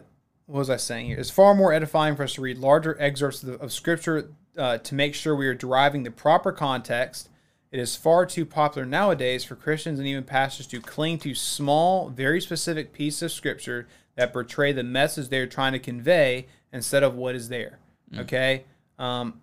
what 0.46 0.58
was 0.58 0.70
I 0.70 0.76
saying 0.76 1.06
here? 1.06 1.18
It's 1.18 1.30
far 1.30 1.54
more 1.54 1.72
edifying 1.72 2.16
for 2.16 2.22
us 2.22 2.34
to 2.34 2.40
read 2.40 2.58
larger 2.58 2.96
excerpts 3.00 3.42
of, 3.42 3.48
the, 3.50 3.54
of 3.58 3.72
Scripture 3.72 4.30
uh, 4.56 4.78
to 4.78 4.94
make 4.94 5.14
sure 5.14 5.34
we 5.36 5.46
are 5.46 5.54
deriving 5.54 6.02
the 6.02 6.10
proper 6.10 6.52
context. 6.52 7.28
It 7.70 7.78
is 7.78 7.96
far 7.96 8.24
too 8.24 8.46
popular 8.46 8.86
nowadays 8.86 9.44
for 9.44 9.54
Christians 9.54 9.98
and 9.98 10.08
even 10.08 10.24
pastors 10.24 10.66
to 10.68 10.80
cling 10.80 11.18
to 11.18 11.34
small, 11.34 12.08
very 12.08 12.40
specific 12.40 12.92
pieces 12.92 13.22
of 13.22 13.32
Scripture 13.32 13.86
that 14.16 14.32
portray 14.32 14.72
the 14.72 14.82
message 14.82 15.28
they 15.28 15.38
are 15.38 15.46
trying 15.46 15.72
to 15.72 15.78
convey 15.78 16.46
instead 16.72 17.02
of 17.02 17.14
what 17.14 17.34
is 17.34 17.48
there. 17.48 17.78
Okay, 18.20 18.64
um, 18.98 19.40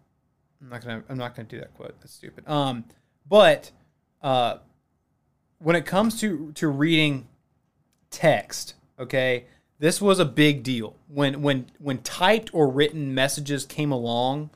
I'm 0.60 0.70
not 0.70 0.82
gonna 0.82 1.04
I'm 1.08 1.18
not 1.18 1.36
gonna 1.36 1.48
do 1.48 1.60
that 1.60 1.74
quote. 1.76 1.96
That's 2.00 2.14
stupid. 2.14 2.48
Um, 2.50 2.84
but 3.30 3.70
uh, 4.24 4.58
when 5.60 5.76
it 5.76 5.86
comes 5.86 6.20
to 6.22 6.52
to 6.54 6.68
reading 6.68 7.28
text, 8.16 8.76
okay, 8.98 9.46
this 9.78 10.02
was 10.02 10.20
a 10.20 10.26
big 10.26 10.64
deal 10.64 10.96
when 11.08 11.42
when 11.42 11.66
when 11.80 11.98
typed 12.00 12.54
or 12.54 12.70
written 12.70 13.14
messages 13.14 13.66
came 13.66 13.92
along. 13.92 14.50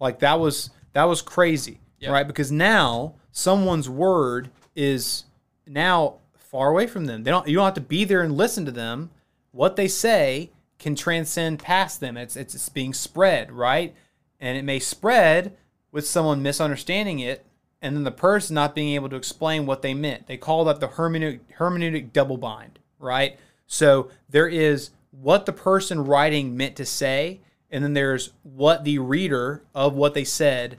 Like 0.00 0.20
that 0.20 0.40
was 0.40 0.70
that 0.94 1.04
was 1.04 1.20
crazy, 1.22 1.80
Yeah. 1.98 2.10
right? 2.12 2.26
Because 2.26 2.50
now 2.50 3.14
someone's 3.30 3.88
word 3.90 4.50
is 4.74 5.24
now 5.66 6.14
far 6.36 6.70
away 6.70 6.86
from 6.86 7.04
them. 7.04 7.24
They 7.24 7.30
don't 7.30 7.46
you 7.46 7.56
don't 7.56 7.64
have 7.66 7.74
to 7.74 7.80
be 7.80 8.04
there 8.04 8.22
and 8.22 8.36
listen 8.36 8.64
to 8.64 8.72
them. 8.72 9.10
What 9.52 9.76
they 9.76 9.88
say 9.88 10.50
can 10.78 10.94
transcend 10.94 11.58
past 11.58 12.00
them. 12.00 12.16
It's 12.16 12.34
it's, 12.36 12.54
it's 12.54 12.68
being 12.70 12.94
spread, 12.94 13.52
right? 13.52 13.94
And 14.40 14.56
it 14.56 14.64
may 14.64 14.78
spread 14.78 15.56
with 15.92 16.06
someone 16.06 16.42
misunderstanding 16.42 17.18
it 17.20 17.44
and 17.82 17.94
then 17.94 18.04
the 18.04 18.10
person 18.10 18.54
not 18.54 18.74
being 18.74 18.94
able 18.94 19.10
to 19.10 19.16
explain 19.16 19.66
what 19.66 19.82
they 19.82 19.92
meant. 19.92 20.26
They 20.26 20.38
call 20.38 20.64
that 20.64 20.80
the 20.80 20.88
hermeneutic, 20.88 21.40
hermeneutic 21.58 22.14
double 22.14 22.38
bind, 22.38 22.78
right? 23.04 23.38
So 23.66 24.10
there 24.28 24.48
is 24.48 24.90
what 25.12 25.46
the 25.46 25.52
person 25.52 26.04
writing 26.04 26.56
meant 26.56 26.74
to 26.76 26.84
say, 26.86 27.40
and 27.70 27.84
then 27.84 27.92
there's 27.94 28.32
what 28.42 28.82
the 28.84 28.98
reader 28.98 29.62
of 29.74 29.94
what 29.94 30.14
they 30.14 30.24
said 30.24 30.78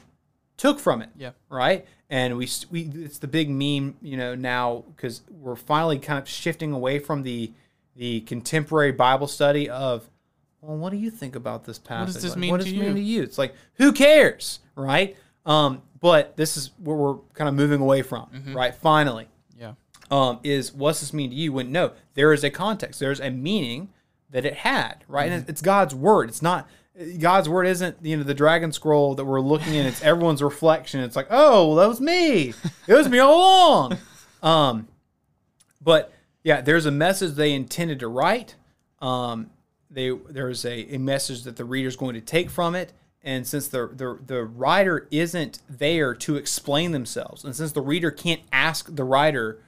took 0.58 0.80
from 0.80 1.02
it 1.02 1.10
Yeah. 1.18 1.32
right? 1.50 1.86
And 2.10 2.38
we, 2.38 2.48
we 2.72 2.82
it's 2.96 3.18
the 3.20 3.28
big 3.28 3.50
meme, 3.50 3.96
you 4.02 4.18
know, 4.18 4.36
now 4.36 4.84
because 4.96 5.22
we're 5.30 5.56
finally 5.56 5.98
kind 6.00 6.20
of 6.20 6.28
shifting 6.28 6.72
away 6.74 7.00
from 7.00 7.24
the 7.24 7.52
the 7.96 8.20
contemporary 8.22 8.92
Bible 8.92 9.26
study 9.28 9.70
of, 9.70 10.10
well, 10.62 10.76
what 10.78 10.90
do 10.92 10.98
you 10.98 11.10
think 11.10 11.36
about 11.38 11.64
this 11.64 11.80
passage? 11.80 12.08
What 12.08 12.14
does 12.14 12.24
this 12.24 12.32
Like, 12.34 12.40
mean 12.40 12.52
what 12.52 12.58
to 12.58 12.64
does 12.66 12.74
it 12.74 12.76
you? 12.76 12.82
mean 12.84 12.96
to 12.96 13.02
you? 13.02 13.24
It's 13.24 13.38
like 13.38 13.56
who 13.76 13.92
cares, 13.94 14.60
right? 14.76 15.16
Um, 15.46 15.82
but 16.02 16.36
this 16.38 16.58
is 16.58 16.72
where 16.84 16.96
we're 16.98 17.18
kind 17.34 17.48
of 17.48 17.56
moving 17.56 17.80
away 17.82 18.02
from, 18.02 18.28
Mm-hmm. 18.34 18.56
right? 18.56 18.76
Finally. 18.76 19.28
Um, 20.12 20.40
is 20.44 20.74
what's 20.74 21.00
this 21.00 21.14
mean 21.14 21.30
to 21.30 21.36
you? 21.36 21.54
When 21.54 21.72
no, 21.72 21.92
there 22.14 22.34
is 22.34 22.44
a 22.44 22.50
context, 22.50 23.00
there's 23.00 23.20
a 23.20 23.30
meaning 23.30 23.90
that 24.30 24.46
it 24.46 24.56
had, 24.56 25.04
right? 25.08 25.32
And 25.32 25.48
it's 25.50 25.62
God's 25.62 25.96
word. 25.96 26.30
It's 26.30 26.42
not 26.42 26.68
God's 27.20 27.50
word. 27.50 27.68
Isn't 27.68 27.98
you 28.02 28.18
know 28.18 28.24
the 28.24 28.34
dragon 28.34 28.72
scroll 28.72 29.16
that 29.16 29.26
we're 29.26 29.42
looking 29.42 29.74
in? 29.74 29.86
It's 29.86 30.02
everyone's 30.02 30.44
reflection. 30.44 31.02
It's 31.02 31.16
like, 31.16 31.28
oh, 31.30 31.70
well, 31.70 31.76
that 31.78 31.88
was 31.88 32.02
me. 32.02 32.54
It 32.88 32.94
was 32.94 33.10
me 33.10 33.20
all 33.20 33.38
along. 33.38 33.98
Um, 34.44 34.88
but 35.82 36.14
yeah, 36.44 36.62
there's 36.62 36.86
a 36.86 36.92
message 36.92 37.34
they 37.34 37.52
intended 37.52 38.00
to 38.02 38.08
write. 38.08 38.54
Um, 39.02 39.50
they 39.90 40.12
there's 40.12 40.66
a, 40.66 40.94
a 40.94 41.00
message 41.00 41.44
that 41.44 41.56
the 41.56 41.66
reader's 41.66 41.96
going 41.96 42.14
to 42.14 42.22
take 42.22 42.52
from 42.52 42.76
it. 42.76 42.94
And 43.24 43.48
since 43.48 43.68
the, 43.68 43.88
the 43.88 44.20
the 44.24 44.44
writer 44.44 45.08
isn't 45.10 45.62
there 45.68 46.14
to 46.14 46.36
explain 46.36 46.92
themselves, 46.92 47.44
and 47.44 47.56
since 47.56 47.72
the 47.72 47.82
reader 47.82 48.12
can't 48.12 48.42
ask 48.52 48.96
the 48.96 49.04
writer 49.04 49.64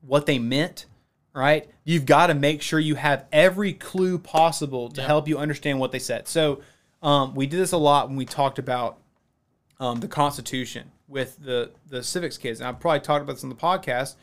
what 0.00 0.26
they 0.26 0.38
meant, 0.38 0.86
right? 1.34 1.68
You've 1.84 2.06
got 2.06 2.28
to 2.28 2.34
make 2.34 2.62
sure 2.62 2.78
you 2.78 2.94
have 2.96 3.24
every 3.32 3.72
clue 3.72 4.18
possible 4.18 4.88
to 4.90 5.00
Yeah. 5.00 5.06
help 5.06 5.28
you 5.28 5.38
understand 5.38 5.78
what 5.80 5.92
they 5.92 5.98
said. 5.98 6.26
So 6.28 6.60
um, 7.02 7.34
we 7.34 7.46
did 7.46 7.58
this 7.58 7.72
a 7.72 7.76
lot 7.78 8.08
when 8.08 8.16
we 8.16 8.24
talked 8.26 8.58
about 8.58 8.98
um, 9.78 10.00
the 10.00 10.08
Constitution 10.08 10.90
with 11.08 11.38
the 11.42 11.70
the 11.88 12.02
civics 12.02 12.36
kids, 12.38 12.60
and 12.60 12.68
I 12.68 12.72
probably 12.72 13.00
talked 13.00 13.22
about 13.22 13.34
this 13.34 13.42
on 13.44 13.50
the 13.50 13.56
podcast. 13.56 14.14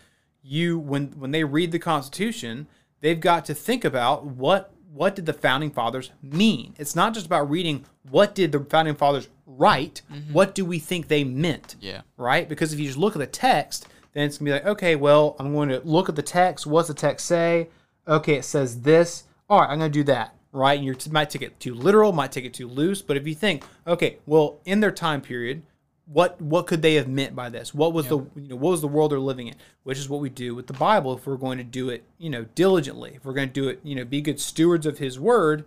You 0.43 0.77
when 0.79 1.07
when 1.19 1.31
they 1.31 1.43
read 1.43 1.71
the 1.71 1.79
Constitution, 1.79 2.67
they've 3.01 3.19
got 3.19 3.45
to 3.45 3.53
think 3.55 3.83
about 3.83 4.25
what 4.25 4.71
what 4.93 5.15
did 5.15 5.25
the 5.25 5.33
founding 5.33 5.71
fathers 5.71 6.11
mean. 6.21 6.73
It's 6.77 6.95
not 6.95 7.13
just 7.13 7.25
about 7.25 7.49
reading 7.49 7.85
what 8.09 8.33
did 8.35 8.51
the 8.51 8.59
founding 8.61 8.95
fathers 8.95 9.27
write. 9.45 10.01
What 10.31 10.55
do 10.55 10.63
we 10.65 10.79
think 10.79 11.07
they 11.07 11.23
meant? 11.23 11.75
Yeah. 11.81 12.01
right? 12.17 12.47
Because 12.47 12.71
if 12.73 12.79
you 12.79 12.85
just 12.85 12.97
look 12.97 13.15
at 13.15 13.19
the 13.19 13.27
text, 13.27 13.87
then 14.17 14.25
it's 14.25 14.37
gonna 14.37 14.49
be 14.49 14.53
like, 14.53 14.65
okay, 14.65 14.95
well, 14.95 15.35
I'm 15.39 15.53
going 15.53 15.69
to 15.69 15.79
look 15.81 16.09
at 16.09 16.15
the 16.15 16.23
text. 16.23 16.65
What's 16.65 16.87
the 16.87 16.93
text 16.93 17.25
say? 17.25 17.69
Okay, 18.07 18.35
it 18.35 18.45
says 18.45 18.81
this. 18.81 19.25
All 19.49 19.61
right, 19.61 19.69
I'm 19.69 19.79
going 19.79 19.91
to 19.91 19.99
do 19.99 20.03
that, 20.05 20.35
right? 20.51 20.77
And 20.77 20.85
you 20.85 20.95
might 21.11 21.29
take 21.29 21.41
it 21.41 21.59
too 21.59 21.73
literal, 21.73 22.11
might 22.11 22.31
take 22.31 22.45
it 22.45 22.53
too 22.53 22.67
loose. 22.67 23.01
But 23.01 23.17
if 23.17 23.27
you 23.27 23.35
think, 23.35 23.63
okay, 23.85 24.17
well, 24.25 24.59
in 24.65 24.79
their 24.79 24.91
time 24.91 25.21
period, 25.21 25.63
what 26.05 26.39
what 26.41 26.67
could 26.67 26.81
they 26.81 26.95
have 26.95 27.07
meant 27.07 27.35
by 27.35 27.49
this? 27.49 27.73
What 27.73 27.93
was 27.93 28.07
the 28.07 28.17
you 28.17 28.47
know 28.47 28.55
what 28.55 28.71
was 28.71 28.81
the 28.81 28.87
world 28.87 29.11
they're 29.11 29.19
living 29.19 29.47
in? 29.47 29.55
Which 29.83 29.97
is 29.97 30.07
what 30.07 30.21
we 30.21 30.29
do 30.29 30.55
with 30.55 30.67
the 30.67 30.73
Bible 30.73 31.17
if 31.17 31.27
we're 31.27 31.35
going 31.35 31.57
to 31.57 31.63
do 31.63 31.89
it 31.89 32.03
you 32.17 32.29
know 32.29 32.45
diligently. 32.55 33.13
If 33.15 33.25
we're 33.25 33.33
going 33.33 33.49
to 33.49 33.53
do 33.53 33.67
it 33.67 33.81
you 33.83 33.95
know 33.95 34.05
be 34.05 34.21
good 34.21 34.39
stewards 34.39 34.85
of 34.85 34.99
His 34.99 35.19
Word, 35.19 35.65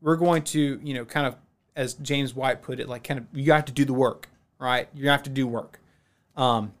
we're 0.00 0.16
going 0.16 0.42
to 0.44 0.80
you 0.82 0.94
know 0.94 1.04
kind 1.04 1.26
of 1.26 1.36
as 1.76 1.94
James 1.94 2.34
White 2.34 2.62
put 2.62 2.80
it, 2.80 2.88
like 2.88 3.04
kind 3.04 3.20
of 3.20 3.26
you 3.32 3.52
have 3.52 3.66
to 3.66 3.72
do 3.72 3.84
the 3.84 3.92
work, 3.92 4.28
right? 4.58 4.88
You 4.94 5.08
have 5.08 5.22
to 5.24 5.30
do 5.30 5.46
work. 5.46 5.78
Um, 6.36 6.72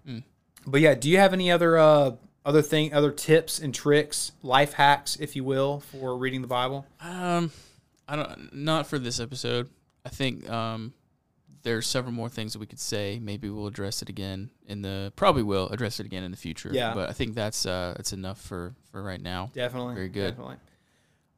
but 0.66 0.80
yeah, 0.80 0.94
do 0.94 1.08
you 1.08 1.18
have 1.18 1.32
any 1.32 1.50
other 1.50 1.78
uh, 1.78 2.12
other 2.44 2.62
thing, 2.62 2.92
other 2.92 3.10
tips 3.10 3.58
and 3.58 3.74
tricks, 3.74 4.32
life 4.42 4.74
hacks, 4.74 5.16
if 5.16 5.36
you 5.36 5.44
will, 5.44 5.80
for 5.80 6.16
reading 6.16 6.42
the 6.42 6.48
Bible? 6.48 6.86
Um, 7.00 7.50
I 8.08 8.16
don't. 8.16 8.54
Not 8.54 8.86
for 8.86 8.98
this 8.98 9.20
episode. 9.20 9.68
I 10.04 10.08
think 10.08 10.48
um, 10.48 10.94
there's 11.62 11.86
several 11.86 12.12
more 12.12 12.28
things 12.28 12.52
that 12.52 12.60
we 12.60 12.66
could 12.66 12.80
say. 12.80 13.18
Maybe 13.20 13.50
we'll 13.50 13.66
address 13.66 14.02
it 14.02 14.08
again 14.08 14.50
in 14.66 14.82
the. 14.82 15.12
Probably 15.16 15.42
will 15.42 15.68
address 15.68 16.00
it 16.00 16.06
again 16.06 16.22
in 16.22 16.30
the 16.30 16.36
future. 16.36 16.70
Yeah. 16.72 16.94
But 16.94 17.08
I 17.08 17.12
think 17.12 17.34
that's 17.34 17.66
uh 17.66 17.94
that's 17.96 18.12
enough 18.12 18.40
for 18.40 18.74
for 18.90 19.02
right 19.02 19.20
now. 19.20 19.50
Definitely. 19.52 19.94
Very 19.94 20.08
good. 20.08 20.30
Definitely. 20.30 20.56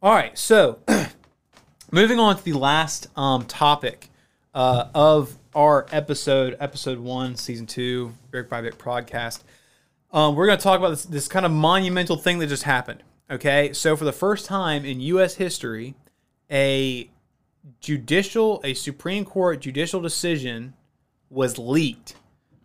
All 0.03 0.13
right. 0.13 0.39
So, 0.39 0.79
moving 1.91 2.21
on 2.21 2.37
to 2.37 2.45
the 2.45 2.53
last 2.53 3.09
um, 3.17 3.47
topic 3.47 4.11
uh, 4.55 4.89
of 4.95 5.37
our 5.59 5.87
episode, 5.91 6.57
episode 6.61 7.01
one, 7.01 7.35
season 7.35 7.67
two, 7.67 8.15
Brick 8.31 8.49
by 8.49 8.61
Brick 8.61 8.79
podcast. 8.79 9.41
Um, 10.13 10.37
we're 10.37 10.47
going 10.47 10.57
to 10.57 10.63
talk 10.63 10.79
about 10.79 10.91
this, 10.91 11.03
this 11.05 11.27
kind 11.27 11.45
of 11.45 11.51
monumental 11.51 12.17
thing 12.17 12.39
that 12.39 12.47
just 12.47 12.63
happened. 12.63 13.03
Okay. 13.29 13.73
So, 13.73 13.97
for 13.97 14.05
the 14.05 14.13
first 14.13 14.47
time 14.47 14.85
in 14.85 15.01
U.S. 15.01 15.35
history, 15.35 15.97
a 16.49 17.11
judicial, 17.81 18.61
a 18.63 18.73
Supreme 18.75 19.25
Court 19.25 19.61
judicial 19.61 20.01
decision 20.01 20.75
was 21.29 21.59
leaked. 21.59 22.15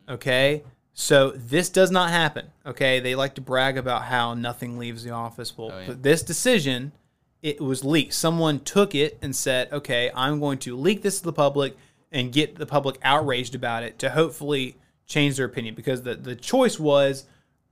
Okay. 0.08 0.64
So 0.94 1.32
this 1.32 1.70
does 1.70 1.90
not 1.90 2.12
happen. 2.12 2.46
Okay. 2.64 3.00
They 3.00 3.16
like 3.16 3.34
to 3.36 3.42
brag 3.42 3.76
about 3.80 4.04
how 4.04 4.36
nothing 4.36 4.78
leaves 4.78 5.04
the 5.04 5.10
office. 5.10 5.58
Well, 5.58 5.72
Oh, 5.74 5.80
yeah. 5.80 5.88
but 5.88 6.04
this 6.04 6.22
decision, 6.22 6.92
it 7.42 7.60
was 7.60 7.84
leaked. 7.84 8.14
Someone 8.14 8.60
took 8.60 8.94
it 8.94 9.18
and 9.20 9.36
said, 9.36 9.72
okay, 9.74 10.12
I'm 10.14 10.40
going 10.40 10.60
to 10.60 10.78
leak 10.78 11.02
this 11.02 11.18
to 11.18 11.26
the 11.26 11.34
public 11.34 11.76
and 12.14 12.32
get 12.32 12.56
the 12.56 12.66
public 12.66 12.98
outraged 13.04 13.56
about 13.56 13.84
it 13.84 13.98
to 14.00 14.12
hopefully 14.12 14.78
change 15.06 15.36
their 15.36 15.48
opinion 15.48 15.76
because 15.76 16.04
the, 16.04 16.16
the 16.16 16.36
choice 16.36 16.80
was 16.80 17.26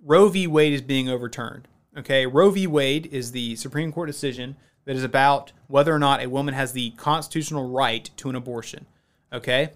Roe 0.03 0.27
v. 0.27 0.47
Wade 0.47 0.73
is 0.73 0.81
being 0.81 1.07
overturned. 1.07 1.67
Okay. 1.97 2.25
Roe 2.25 2.49
v. 2.49 2.67
Wade 2.67 3.07
is 3.11 3.31
the 3.31 3.55
Supreme 3.55 3.91
Court 3.91 4.07
decision 4.07 4.55
that 4.85 4.95
is 4.95 5.03
about 5.03 5.51
whether 5.67 5.93
or 5.93 5.99
not 5.99 6.21
a 6.21 6.29
woman 6.29 6.53
has 6.53 6.73
the 6.73 6.89
constitutional 6.91 7.69
right 7.69 8.09
to 8.17 8.29
an 8.29 8.35
abortion. 8.35 8.87
Okay. 9.31 9.71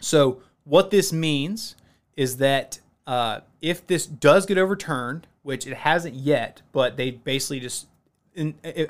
So 0.00 0.40
what 0.64 0.90
this 0.90 1.12
means 1.12 1.76
is 2.16 2.38
that 2.38 2.80
uh, 3.06 3.40
if 3.62 3.86
this 3.86 4.06
does 4.06 4.46
get 4.46 4.58
overturned, 4.58 5.26
which 5.42 5.66
it 5.66 5.76
hasn't 5.76 6.14
yet, 6.14 6.62
but 6.72 6.96
they 6.96 7.10
basically 7.12 7.60
just, 7.60 7.86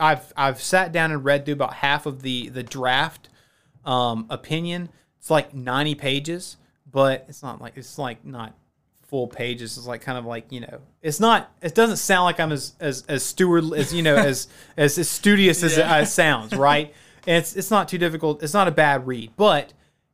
I've 0.00 0.32
I've 0.36 0.62
sat 0.62 0.92
down 0.92 1.12
and 1.12 1.24
read 1.24 1.44
through 1.44 1.54
about 1.54 1.74
half 1.74 2.06
of 2.06 2.22
the 2.22 2.48
the 2.48 2.62
draft 2.62 3.28
um, 3.84 4.26
opinion. 4.30 4.88
It's 5.18 5.30
like 5.30 5.54
ninety 5.54 5.94
pages, 5.94 6.56
but 6.90 7.24
it's 7.28 7.42
not 7.42 7.60
like 7.60 7.76
it's 7.76 7.98
like 7.98 8.24
not 8.24 8.54
full 9.02 9.26
pages. 9.28 9.76
It's 9.78 9.86
like 9.86 10.00
kind 10.02 10.18
of 10.18 10.24
like 10.26 10.50
you 10.50 10.60
know, 10.60 10.80
it's 11.02 11.20
not. 11.20 11.50
It 11.62 11.74
doesn't 11.74 11.96
sound 11.98 12.24
like 12.24 12.40
I'm 12.40 12.52
as 12.52 12.74
as 12.80 13.04
as 13.08 13.22
steward 13.22 13.72
as 13.74 13.92
you 13.94 14.02
know 14.02 14.16
as 14.16 14.48
as, 14.76 14.98
as 14.98 15.08
studious 15.08 15.62
as 15.62 15.78
it, 15.78 15.86
it 15.86 16.06
sounds, 16.08 16.54
right? 16.54 16.92
And 17.26 17.36
it's 17.38 17.56
it's 17.56 17.70
not 17.70 17.88
too 17.88 17.98
difficult. 17.98 18.42
It's 18.42 18.54
not 18.54 18.68
a 18.68 18.72
bad 18.72 19.06
read, 19.06 19.32
but 19.36 19.72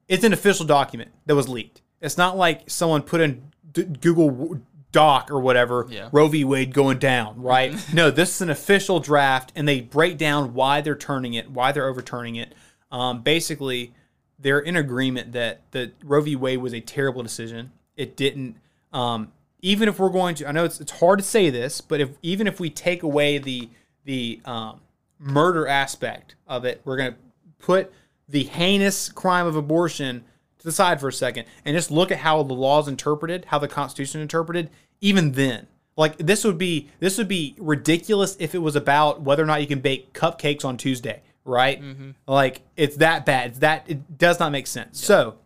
it's 0.08 0.24
an 0.24 0.32
official 0.32 0.66
document 0.66 1.10
that 1.26 1.34
was 1.34 1.48
leaked. 1.48 1.82
It's 2.00 2.16
not 2.16 2.36
like 2.36 2.70
someone 2.70 3.02
put 3.02 3.20
in 3.20 3.42
D- 3.72 3.84
Google 3.84 4.60
Doc 4.92 5.30
or 5.30 5.40
whatever 5.40 5.86
Yeah. 5.88 6.08
Roe 6.12 6.28
v. 6.28 6.44
Wade 6.44 6.74
going 6.74 6.98
down, 6.98 7.40
right? 7.40 7.74
no, 7.92 8.10
this 8.10 8.34
is 8.34 8.40
an 8.40 8.50
official 8.50 9.00
draft, 9.00 9.52
and 9.54 9.68
they 9.68 9.80
break 9.80 10.18
down 10.18 10.54
why 10.54 10.80
they're 10.80 10.96
turning 10.96 11.34
it, 11.34 11.50
why 11.50 11.72
they're 11.72 11.86
overturning 11.88 12.36
it. 12.36 12.54
Um, 12.90 13.22
basically, 13.22 13.92
they're 14.38 14.58
in 14.58 14.76
agreement 14.76 15.32
that 15.32 15.60
the 15.70 15.92
Roe 16.04 16.20
v. 16.20 16.36
Wade 16.36 16.58
was 16.58 16.72
a 16.72 16.80
terrible 16.80 17.22
decision. 17.22 17.72
It 17.96 18.16
didn't. 18.16 18.56
Um, 18.92 19.32
even 19.62 19.88
if 19.88 19.98
we're 19.98 20.08
going 20.08 20.34
to, 20.36 20.48
I 20.48 20.52
know 20.52 20.64
it's 20.64 20.80
it's 20.80 20.92
hard 20.92 21.18
to 21.18 21.24
say 21.24 21.50
this, 21.50 21.80
but 21.80 22.00
if 22.00 22.10
even 22.22 22.46
if 22.46 22.58
we 22.58 22.70
take 22.70 23.02
away 23.02 23.38
the 23.38 23.68
the 24.04 24.40
um, 24.44 24.80
murder 25.18 25.68
aspect 25.68 26.34
of 26.46 26.64
it, 26.64 26.80
we're 26.84 26.96
going 26.96 27.12
to 27.12 27.18
put 27.58 27.92
the 28.28 28.44
heinous 28.44 29.08
crime 29.08 29.46
of 29.46 29.56
abortion 29.56 30.24
to 30.58 30.64
the 30.64 30.72
side 30.72 31.00
for 31.00 31.08
a 31.08 31.12
second 31.12 31.46
and 31.64 31.76
just 31.76 31.90
look 31.90 32.10
at 32.10 32.18
how 32.18 32.42
the 32.42 32.54
laws 32.54 32.88
interpreted, 32.88 33.46
how 33.46 33.58
the 33.58 33.68
Constitution 33.68 34.20
interpreted. 34.20 34.70
Even 35.00 35.32
then, 35.32 35.66
like 35.96 36.16
this 36.18 36.44
would 36.44 36.58
be 36.58 36.88
this 36.98 37.18
would 37.18 37.28
be 37.28 37.54
ridiculous 37.58 38.36
if 38.38 38.54
it 38.54 38.58
was 38.58 38.76
about 38.76 39.22
whether 39.22 39.42
or 39.42 39.46
not 39.46 39.60
you 39.60 39.66
can 39.66 39.80
bake 39.80 40.12
cupcakes 40.12 40.64
on 40.64 40.76
Tuesday, 40.76 41.22
right? 41.50 41.82
Like 42.26 42.62
it's 42.76 42.96
that 42.96 43.26
bad. 43.26 43.50
It's 43.50 43.58
that 43.58 43.84
it 43.88 44.16
does 44.16 44.40
not 44.40 44.52
make 44.52 44.66
sense. 44.66 45.04
So, 45.04 45.36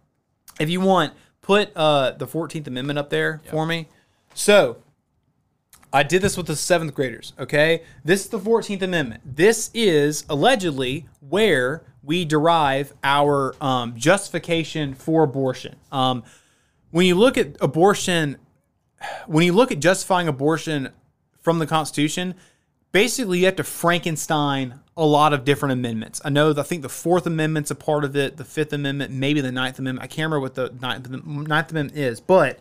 if 0.61 0.71
you 0.71 0.81
want, 0.81 1.13
put 1.43 1.77
uh, 1.77 2.13
the 2.13 2.27
Fourteenth 2.27 2.67
Amendment 2.67 2.99
up 2.99 3.11
there 3.11 3.41
for 3.51 3.67
me. 3.67 3.89
So, 4.35 4.77
I 5.93 6.03
did 6.03 6.23
this 6.23 6.37
with 6.37 6.47
the 6.47 6.57
seventh 6.57 6.95
graders. 6.95 7.33
Okay, 7.39 7.83
this 8.05 8.25
is 8.25 8.29
the 8.29 8.39
Fourteenth 8.39 8.83
Amendment. 8.83 9.23
This 9.37 9.71
is 9.75 10.25
allegedly 10.29 11.07
where 11.21 11.83
we 12.03 12.25
derive 12.25 12.93
our 13.03 13.55
um, 13.61 13.97
justification 13.97 14.95
for 14.95 15.23
abortion. 15.23 15.77
Um, 15.91 16.23
when 16.91 17.07
you 17.07 17.15
look 17.15 17.39
at 17.39 17.57
abortion, 17.61 18.37
when 19.27 19.47
you 19.47 19.53
look 19.53 19.73
at 19.73 19.81
justifying 19.81 20.29
abortion 20.29 20.91
from 21.41 21.59
the 21.59 21.67
Constitution, 21.67 22.35
basically 22.93 23.41
you 23.41 23.47
have 23.47 23.57
to 23.57 23.65
Frankenstein 23.65 24.81
a 24.97 25.05
lot 25.05 25.33
of 25.33 25.45
different 25.45 25.73
amendments. 25.73 26.21
I 26.25 26.31
know, 26.31 26.55
I 26.57 26.63
think 26.63 26.83
the 26.83 26.89
Fourth 26.89 27.27
Amendment's 27.27 27.71
a 27.71 27.75
part 27.75 28.05
of 28.05 28.15
it, 28.17 28.37
the 28.37 28.45
Fifth 28.45 28.73
Amendment, 28.73 29.13
maybe 29.13 29.41
the 29.41 29.51
Ninth 29.53 29.79
Amendment. 29.79 30.05
I 30.05 30.07
can't 30.07 30.27
remember 30.31 30.41
what 30.41 30.55
the 30.55 30.73
Ninth, 30.81 31.05
the 31.11 31.17
Ninth 31.19 31.71
Amendment 31.73 31.99
is, 31.99 32.21
but 32.21 32.61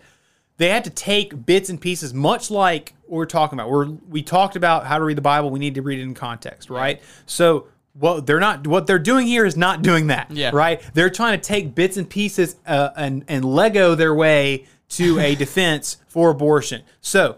they 0.57 0.69
had 0.69 0.83
to 0.85 0.89
take 0.89 1.45
bits 1.45 1.69
and 1.69 1.79
pieces, 1.79 2.13
much 2.13 2.49
like 2.49 2.93
we're 3.07 3.25
talking 3.25 3.57
about. 3.59 3.69
We're, 3.69 3.85
we 3.85 4.23
talked 4.23 4.55
about 4.55 4.85
how 4.85 4.97
to 4.97 5.03
read 5.03 5.17
the 5.17 5.21
Bible. 5.21 5.49
We 5.51 5.59
need 5.59 5.75
to 5.75 5.81
read 5.83 5.99
it 5.99 6.03
in 6.03 6.13
context, 6.15 6.69
right? 6.71 7.01
So 7.27 7.67
what 7.93 8.25
they're 8.25 8.39
not, 8.39 8.65
what 8.65 8.87
they're 8.87 8.97
doing 8.99 9.27
here 9.27 9.45
is 9.45 9.55
not 9.55 9.83
doing 9.83 10.07
that, 10.07 10.31
Yeah. 10.31 10.49
right? 10.53 10.81
They're 10.95 11.11
trying 11.11 11.39
to 11.39 11.43
take 11.47 11.75
bits 11.75 11.97
and 11.97 12.09
pieces 12.09 12.55
uh, 12.65 12.89
and 12.95 13.25
and 13.27 13.45
Lego 13.45 13.93
their 13.93 14.13
way 14.15 14.65
to 14.89 15.19
a 15.19 15.35
defense 15.45 15.97
for 16.07 16.31
abortion. 16.31 16.81
So 17.01 17.37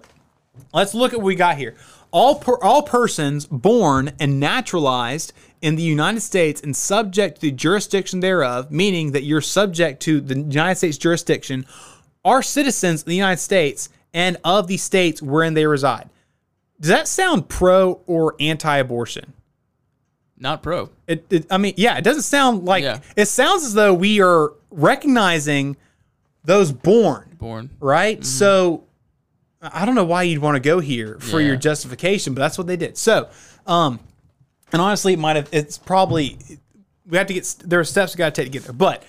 let's 0.73 0.93
look 0.93 1.11
at 1.11 1.17
what 1.19 1.25
we 1.25 1.35
got 1.35 1.57
here. 1.57 1.75
All 2.15 2.35
per, 2.35 2.57
all 2.63 2.81
persons 2.83 3.45
born 3.45 4.13
and 4.21 4.39
naturalized 4.39 5.33
in 5.61 5.75
the 5.75 5.83
United 5.83 6.21
States 6.21 6.61
and 6.61 6.73
subject 6.73 7.35
to 7.35 7.41
the 7.41 7.51
jurisdiction 7.51 8.21
thereof, 8.21 8.71
meaning 8.71 9.11
that 9.11 9.23
you're 9.23 9.41
subject 9.41 10.01
to 10.03 10.21
the 10.21 10.35
United 10.39 10.75
States 10.77 10.97
jurisdiction, 10.97 11.65
are 12.23 12.41
citizens 12.41 13.01
of 13.01 13.07
the 13.07 13.15
United 13.15 13.41
States 13.41 13.89
and 14.13 14.37
of 14.45 14.67
the 14.67 14.77
states 14.77 15.21
wherein 15.21 15.55
they 15.55 15.65
reside. 15.65 16.09
Does 16.79 16.89
that 16.89 17.09
sound 17.09 17.49
pro 17.49 17.99
or 18.07 18.35
anti-abortion? 18.39 19.33
Not 20.37 20.63
pro. 20.63 20.91
It, 21.07 21.25
it, 21.29 21.45
I 21.51 21.57
mean, 21.57 21.73
yeah, 21.75 21.97
it 21.97 22.05
doesn't 22.05 22.23
sound 22.23 22.63
like 22.63 22.83
Yeah. 22.83 22.99
it 23.17 23.25
sounds 23.25 23.65
as 23.65 23.73
though 23.73 23.93
we 23.93 24.21
are 24.21 24.53
recognizing 24.71 25.75
those 26.45 26.71
born, 26.71 27.35
Born. 27.37 27.71
right? 27.81 28.19
Mm-hmm. 28.19 28.23
So 28.23 28.84
I 29.73 29.85
don't 29.85 29.95
know 29.95 30.05
why 30.05 30.23
you'd 30.23 30.41
want 30.41 30.55
to 30.55 30.59
go 30.59 30.79
here 30.79 31.17
for 31.19 31.39
your 31.41 31.55
justification, 31.55 32.33
but 32.33 32.41
that's 32.41 32.57
what 32.57 32.67
they 32.67 32.77
did. 32.77 32.97
So, 32.97 33.29
um, 33.65 33.99
and 34.71 34.81
honestly, 34.81 35.13
it 35.13 35.19
might 35.19 35.35
have. 35.35 35.49
It's 35.51 35.77
probably 35.77 36.37
we 37.05 37.17
have 37.17 37.27
to 37.27 37.33
get. 37.33 37.55
There 37.63 37.79
are 37.79 37.83
steps 37.83 38.15
we 38.15 38.17
got 38.17 38.33
to 38.35 38.41
take 38.41 38.51
to 38.51 38.57
get 38.57 38.63
there, 38.63 38.73
but. 38.73 39.03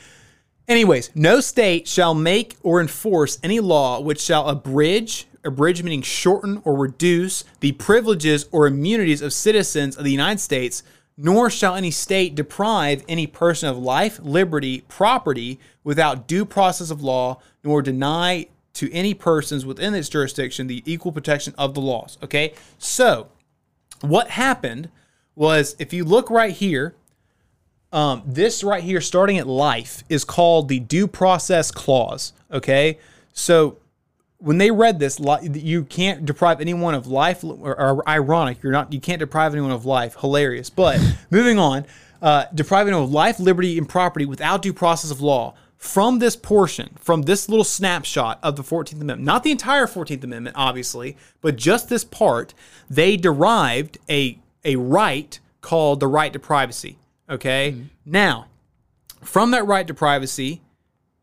Anyways, 0.68 1.12
no 1.14 1.38
state 1.38 1.86
shall 1.86 2.12
make 2.12 2.56
or 2.60 2.80
enforce 2.80 3.38
any 3.40 3.60
law 3.60 4.00
which 4.00 4.20
shall 4.20 4.48
abridge 4.48 5.28
abridge 5.46 5.82
meaning 5.82 6.02
shorten 6.02 6.60
or 6.64 6.76
reduce 6.76 7.44
the 7.60 7.72
privileges 7.72 8.46
or 8.50 8.66
immunities 8.66 9.22
of 9.22 9.32
citizens 9.32 9.96
of 9.96 10.04
the 10.04 10.10
United 10.10 10.40
States, 10.40 10.82
nor 11.16 11.48
shall 11.48 11.74
any 11.74 11.90
state 11.90 12.34
deprive 12.34 13.04
any 13.08 13.26
person 13.26 13.68
of 13.68 13.78
life, 13.78 14.18
liberty, 14.20 14.82
property 14.88 15.58
without 15.84 16.26
due 16.26 16.44
process 16.44 16.90
of 16.90 17.02
law, 17.02 17.40
nor 17.62 17.80
deny 17.80 18.46
to 18.76 18.92
any 18.92 19.14
persons 19.14 19.66
within 19.66 19.94
its 19.94 20.08
jurisdiction 20.08 20.66
the 20.66 20.82
equal 20.86 21.12
protection 21.12 21.54
of 21.58 21.74
the 21.74 21.80
laws. 21.80 22.18
Okay? 22.22 22.54
So, 22.78 23.28
what 24.00 24.30
happened 24.30 24.90
was 25.34 25.76
if 25.78 25.92
you 25.92 26.04
look 26.04 26.30
right 26.30 26.52
here, 26.52 26.94
um, 27.92 28.22
this 28.26 28.64
right 28.64 28.82
here, 28.82 29.00
starting 29.00 29.38
at 29.38 29.46
life, 29.46 30.02
is 30.08 30.24
called 30.24 30.68
the 30.68 30.80
due 30.80 31.06
process 31.06 31.70
clause. 31.70 32.32
Okay, 32.50 32.98
so 33.32 33.78
when 34.38 34.58
they 34.58 34.70
read 34.70 34.98
this, 34.98 35.18
you 35.42 35.84
can't 35.84 36.26
deprive 36.26 36.60
anyone 36.60 36.94
of 36.94 37.06
life. 37.06 37.42
Or, 37.44 37.78
or 37.78 38.08
ironic, 38.08 38.62
you're 38.62 38.72
not. 38.72 38.92
You 38.92 39.00
can't 39.00 39.20
deprive 39.20 39.52
anyone 39.52 39.70
of 39.70 39.86
life. 39.86 40.16
Hilarious. 40.20 40.68
But 40.68 41.00
moving 41.30 41.58
on, 41.58 41.86
uh, 42.20 42.46
depriving 42.54 42.92
of 42.92 43.10
life, 43.10 43.38
liberty, 43.38 43.78
and 43.78 43.88
property 43.88 44.26
without 44.26 44.62
due 44.62 44.72
process 44.72 45.10
of 45.10 45.20
law. 45.20 45.54
From 45.76 46.18
this 46.18 46.36
portion, 46.36 46.96
from 46.98 47.22
this 47.22 47.48
little 47.48 47.64
snapshot 47.64 48.38
of 48.42 48.56
the 48.56 48.62
14th 48.62 48.94
Amendment, 48.94 49.22
not 49.22 49.42
the 49.42 49.50
entire 49.50 49.86
14th 49.86 50.24
Amendment, 50.24 50.56
obviously, 50.58 51.16
but 51.40 51.56
just 51.56 51.88
this 51.88 52.02
part, 52.02 52.54
they 52.88 53.16
derived 53.16 53.98
a, 54.08 54.38
a 54.64 54.76
right 54.76 55.38
called 55.60 56.00
the 56.00 56.08
right 56.08 56.32
to 56.32 56.38
privacy. 56.38 56.98
Okay. 57.28 57.72
Mm-hmm. 57.72 57.86
Now, 58.06 58.46
from 59.22 59.50
that 59.50 59.66
right 59.66 59.86
to 59.86 59.94
privacy, 59.94 60.62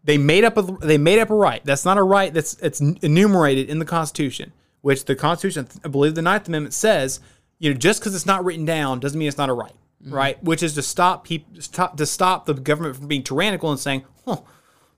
they 0.03 0.17
made 0.17 0.43
up 0.43 0.57
a 0.57 0.61
they 0.85 0.97
made 0.97 1.19
up 1.19 1.29
a 1.29 1.35
right. 1.35 1.63
That's 1.63 1.85
not 1.85 1.97
a 1.97 2.03
right 2.03 2.33
that's 2.33 2.55
it's 2.55 2.81
enumerated 2.81 3.69
in 3.69 3.79
the 3.79 3.85
Constitution, 3.85 4.51
which 4.81 5.05
the 5.05 5.15
Constitution, 5.15 5.67
I 5.83 5.87
believe, 5.87 6.15
the 6.15 6.21
Ninth 6.21 6.47
Amendment 6.47 6.73
says, 6.73 7.21
you 7.59 7.71
know, 7.71 7.77
just 7.77 8.01
because 8.01 8.13
it's 8.13 8.25
not 8.25 8.43
written 8.43 8.65
down 8.65 8.99
doesn't 8.99 9.17
mean 9.17 9.27
it's 9.27 9.37
not 9.37 9.49
a 9.49 9.53
right, 9.53 9.73
mm-hmm. 10.03 10.13
right? 10.13 10.43
Which 10.43 10.63
is 10.63 10.75
to 10.75 10.81
stop 10.81 11.25
people 11.25 11.61
to 11.95 12.05
stop 12.05 12.45
the 12.45 12.53
government 12.53 12.95
from 12.95 13.07
being 13.07 13.23
tyrannical 13.23 13.71
and 13.71 13.79
saying, 13.79 14.05
oh. 14.27 14.45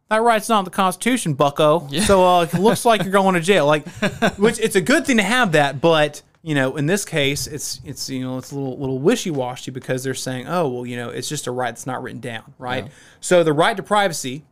That 0.07 0.21
right's 0.21 0.47
not 0.49 0.59
in 0.59 0.65
the 0.65 0.71
Constitution, 0.71 1.33
Bucko. 1.33 1.87
Yeah. 1.89 2.03
So 2.03 2.23
uh, 2.23 2.43
it 2.43 2.53
looks 2.53 2.85
like 2.85 3.01
you're 3.01 3.11
going 3.11 3.33
to 3.33 3.41
jail. 3.41 3.65
Like, 3.65 3.87
which 4.37 4.59
it's 4.59 4.75
a 4.75 4.81
good 4.81 5.03
thing 5.07 5.17
to 5.17 5.23
have 5.23 5.53
that, 5.53 5.81
but 5.81 6.21
you 6.45 6.53
know, 6.53 6.75
in 6.75 6.85
this 6.85 7.05
case, 7.05 7.47
it's 7.47 7.81
it's 7.83 8.07
you 8.07 8.21
know 8.21 8.37
it's 8.37 8.51
a 8.51 8.55
little 8.55 8.77
little 8.77 8.99
wishy 8.99 9.31
washy 9.31 9.71
because 9.71 10.03
they're 10.03 10.13
saying, 10.13 10.47
oh 10.47 10.69
well, 10.69 10.85
you 10.85 10.95
know, 10.95 11.09
it's 11.09 11.27
just 11.27 11.47
a 11.47 11.51
right 11.51 11.71
that's 11.71 11.87
not 11.87 12.03
written 12.03 12.21
down, 12.21 12.53
right? 12.59 12.85
Yeah. 12.85 12.91
So 13.19 13.43
the 13.43 13.51
right 13.51 13.75
to 13.75 13.81
privacy, 13.81 14.45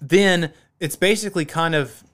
then 0.00 0.52
it's 0.78 0.94
basically 0.94 1.44
kind 1.44 1.74
of 1.74 2.04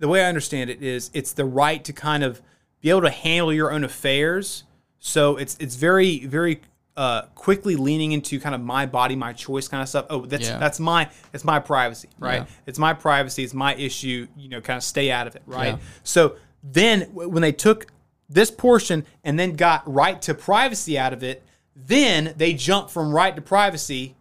the 0.00 0.08
way 0.08 0.24
I 0.24 0.28
understand 0.28 0.68
it 0.68 0.82
is 0.82 1.12
it's 1.14 1.32
the 1.32 1.44
right 1.44 1.84
to 1.84 1.92
kind 1.92 2.24
of 2.24 2.42
be 2.80 2.90
able 2.90 3.02
to 3.02 3.10
handle 3.10 3.52
your 3.52 3.70
own 3.70 3.84
affairs. 3.84 4.64
So 4.98 5.36
it's 5.36 5.56
it's 5.60 5.76
very 5.76 6.26
very 6.26 6.60
uh, 6.96 7.22
quickly 7.34 7.76
leaning 7.76 8.12
into 8.12 8.40
kind 8.40 8.54
of 8.54 8.60
my 8.60 8.86
body, 8.86 9.16
my 9.16 9.32
choice 9.32 9.68
kind 9.68 9.82
of 9.82 9.88
stuff. 9.88 10.06
Oh, 10.08 10.24
that's 10.24 10.48
yeah. 10.48 10.58
that's 10.58 10.80
my 10.80 11.10
it's 11.32 11.44
my 11.44 11.58
privacy, 11.58 12.08
right? 12.18 12.42
Yeah. 12.42 12.46
It's 12.66 12.78
my 12.78 12.94
privacy. 12.94 13.44
It's 13.44 13.54
my 13.54 13.74
issue. 13.74 14.26
You 14.36 14.48
know, 14.48 14.60
kind 14.60 14.76
of 14.76 14.82
stay 14.82 15.10
out 15.10 15.26
of 15.26 15.36
it, 15.36 15.42
right? 15.46 15.74
Yeah. 15.74 15.78
So 16.04 16.36
then 16.62 17.02
when 17.12 17.42
they 17.42 17.52
took 17.52 17.86
this 18.28 18.50
portion 18.50 19.04
and 19.24 19.38
then 19.38 19.54
got 19.56 19.82
right 19.92 20.20
to 20.22 20.34
privacy 20.34 20.98
out 20.98 21.12
of 21.12 21.22
it, 21.22 21.42
then 21.74 22.34
they 22.36 22.54
jumped 22.54 22.90
from 22.90 23.12
right 23.12 23.36
to 23.36 23.42
privacy 23.42 24.16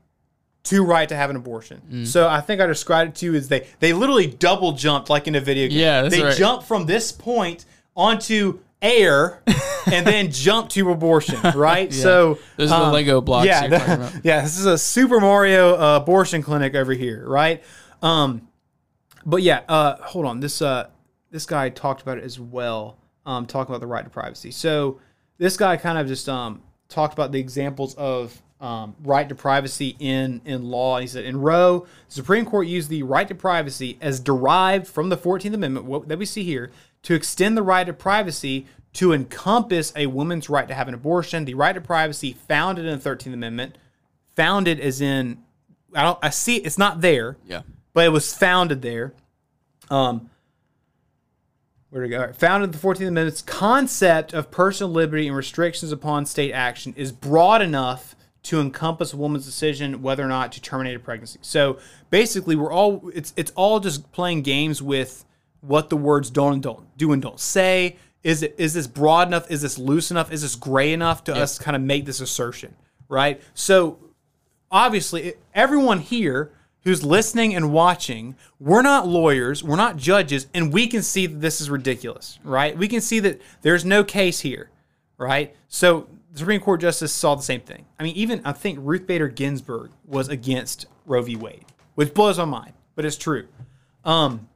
to 0.66 0.84
right 0.84 1.08
to 1.08 1.16
have 1.16 1.30
an 1.30 1.36
abortion. 1.36 1.82
Mm. 1.90 2.08
So 2.08 2.28
I 2.28 2.42
think 2.42 2.60
I 2.60 2.66
described 2.66 3.12
it 3.12 3.16
to 3.20 3.28
you 3.28 3.36
as 3.36 3.48
they 3.48 3.68
they 3.80 3.94
literally 3.94 4.28
double 4.28 4.74
jumped 4.74 5.10
like 5.10 5.28
in 5.28 5.36
a 5.36 5.40
video 5.40 5.70
game. 5.70 5.78
Yeah, 5.78 6.10
they 6.10 6.24
right. 6.24 6.36
jump 6.36 6.64
from 6.64 6.86
this 6.86 7.12
point 7.12 7.66
onto 7.96 8.60
air 8.86 9.41
and 9.88 10.06
then 10.06 10.32
jump 10.32 10.70
to 10.70 10.91
abortion, 10.91 11.40
right? 11.56 11.91
yeah. 11.91 12.03
So 12.03 12.40
this 12.56 12.68
is 12.68 12.72
um, 12.72 12.88
the 12.88 12.94
Lego 12.94 13.22
blocks. 13.22 13.48
Yeah, 13.48 13.68
the, 13.68 14.22
yeah. 14.24 14.41
This 14.41 14.57
is 14.57 14.66
a 14.66 14.78
Super 14.78 15.20
Mario 15.20 15.76
uh, 15.76 15.98
abortion 15.98 16.41
clinic 16.41 16.76
over 16.76 16.94
here, 16.94 17.28
right? 17.28 17.64
Um, 18.02 18.48
but 19.26 19.41
yeah, 19.41 19.62
uh, 19.68 19.95
hold 19.98 20.26
on. 20.26 20.40
This 20.40 20.62
uh, 20.62 20.90
this 21.32 21.45
guy 21.45 21.70
talked 21.70 22.02
about 22.02 22.18
it 22.18 22.24
as 22.24 22.40
well 22.40 22.98
um, 23.26 23.45
talking 23.45 23.74
about 23.74 23.82
the 23.82 23.88
right 23.88 24.03
to 24.03 24.10
privacy. 24.10 24.52
So 24.52 24.99
this 25.38 25.57
guy 25.57 25.78
kind 25.78 25.98
of 25.98 26.07
just 26.07 26.30
um, 26.30 26.62
talked 26.90 27.14
about 27.14 27.32
the 27.32 27.40
examples 27.40 27.95
of 27.95 28.41
um, 28.62 28.95
right 29.03 29.28
to 29.28 29.36
privacy 29.36 29.95
in 29.99 30.41
in 30.45 30.70
law. 30.70 30.99
He 30.99 31.07
said 31.07 31.26
in 31.26 31.41
Roe, 31.41 31.88
the 32.07 32.14
Supreme 32.14 32.45
Court 32.45 32.68
used 32.68 32.90
the 32.90 33.03
right 33.03 33.28
to 33.28 33.36
privacy 33.36 33.98
as 34.02 34.20
derived 34.20 34.88
from 34.88 35.10
the 35.10 35.18
Fourteenth 35.18 35.56
Amendment 35.56 35.86
what, 35.86 36.07
that 36.07 36.18
we 36.18 36.26
see 36.26 36.44
here 36.44 36.72
to 37.03 37.14
extend 37.14 37.56
the 37.56 37.62
right 37.62 37.86
to 37.86 37.94
privacy 37.94 38.66
to 38.96 39.14
encompass 39.14 39.94
a 39.96 40.08
woman's 40.08 40.50
right 40.50 40.68
to 40.68 40.74
have 40.74 40.88
an 40.88 40.94
abortion. 40.94 41.46
The 41.46 41.54
right 41.54 41.74
to 41.74 41.82
privacy 41.82 42.34
founded 42.48 42.86
in 42.86 42.92
the 42.92 43.00
Thirteenth 43.00 43.34
Amendment, 43.34 43.78
founded 44.36 44.80
as 44.80 45.02
in 45.02 45.44
I 45.94 46.04
don't 46.04 46.20
I 46.22 46.30
see 46.30 46.58
it's 46.58 46.78
not 46.78 47.02
there. 47.02 47.38
Yeah, 47.46 47.62
but 47.94 48.06
it 48.06 48.10
was 48.10 48.34
founded 48.34 48.82
there. 48.82 49.14
Um, 49.90 50.30
where 51.90 52.04
to 52.04 52.10
go? 52.10 52.20
Right. 52.20 52.36
Founded 52.36 52.68
in 52.68 52.72
the 52.72 52.86
14th 52.86 53.08
Amendment's 53.08 53.42
concept 53.42 54.34
of 54.34 54.52
personal 54.52 54.92
liberty 54.92 55.28
and 55.28 55.38
restrictions 55.38 55.94
upon 55.94 56.26
state 56.26 56.52
action 56.52 56.94
is 56.98 57.12
broad 57.14 57.62
enough 57.62 58.16
to 58.44 58.60
encompass 58.60 59.14
a 59.14 59.18
woman's 59.18 59.46
decision 59.46 60.02
whether 60.02 60.24
or 60.24 60.28
not 60.28 60.52
to 60.52 60.62
terminate 60.62 60.96
a 60.96 61.00
pregnancy. 61.00 61.40
So 61.42 61.80
basically, 62.10 62.56
we're 62.56 62.72
all 62.72 63.10
it's 63.14 63.34
it's 63.36 63.52
all 63.56 63.80
just 63.80 64.12
playing 64.12 64.42
games 64.42 64.82
with 64.82 65.26
what 65.62 65.90
the 65.90 65.98
words 65.98 66.30
don't 66.30 66.54
and 66.54 66.64
don't 66.64 66.98
do 66.98 67.12
and 67.12 67.22
don't 67.22 67.40
say. 67.40 67.98
Is 68.26 68.42
it 68.42 68.56
is 68.58 68.74
this 68.74 68.88
broad 68.88 69.28
enough? 69.28 69.52
Is 69.52 69.62
this 69.62 69.78
loose 69.78 70.10
enough? 70.10 70.32
Is 70.32 70.42
this 70.42 70.56
gray 70.56 70.92
enough 70.92 71.24
to 71.26 71.32
yep. 71.32 71.44
us 71.44 71.60
kind 71.60 71.76
of 71.76 71.84
make 71.84 72.06
this 72.06 72.20
assertion? 72.20 72.76
Right. 73.08 73.40
So 73.54 74.00
obviously, 74.72 75.36
everyone 75.54 76.00
here 76.00 76.52
who's 76.84 77.04
listening 77.04 77.54
and 77.56 77.72
watching, 77.72 78.36
we're 78.60 78.82
not 78.82 79.08
lawyers, 79.08 79.64
we're 79.64 79.76
not 79.76 79.98
judges, 79.98 80.48
and 80.56 80.74
we 80.74 80.88
can 80.88 81.04
see 81.04 81.28
that 81.28 81.40
this 81.40 81.62
is 81.62 81.70
ridiculous, 81.70 82.40
right? 82.44 82.76
We 82.76 82.88
can 82.88 83.00
see 83.00 83.20
that 83.20 83.42
there's 83.62 83.86
no 83.86 84.04
case 84.04 84.40
here, 84.40 84.72
right? 85.20 85.56
So 85.68 86.08
the 86.32 86.40
Supreme 86.40 86.62
Court 86.62 86.82
justice 86.82 87.14
saw 87.14 87.36
the 87.36 87.44
same 87.44 87.62
thing. 87.62 87.86
I 88.00 88.04
mean, 88.04 88.16
even 88.16 88.42
I 88.44 88.54
think 88.54 88.80
Ruth 88.82 89.06
Bader 89.06 89.28
Ginsburg 89.28 89.92
was 90.04 90.30
against 90.30 90.88
Roe 91.06 91.22
v. 91.22 91.36
Wade, 91.36 91.66
which 91.94 92.12
blows 92.16 92.40
my 92.40 92.46
mind, 92.46 92.74
but 92.96 93.06
it's 93.06 93.18
true. 93.18 93.48
Um, 94.04 94.50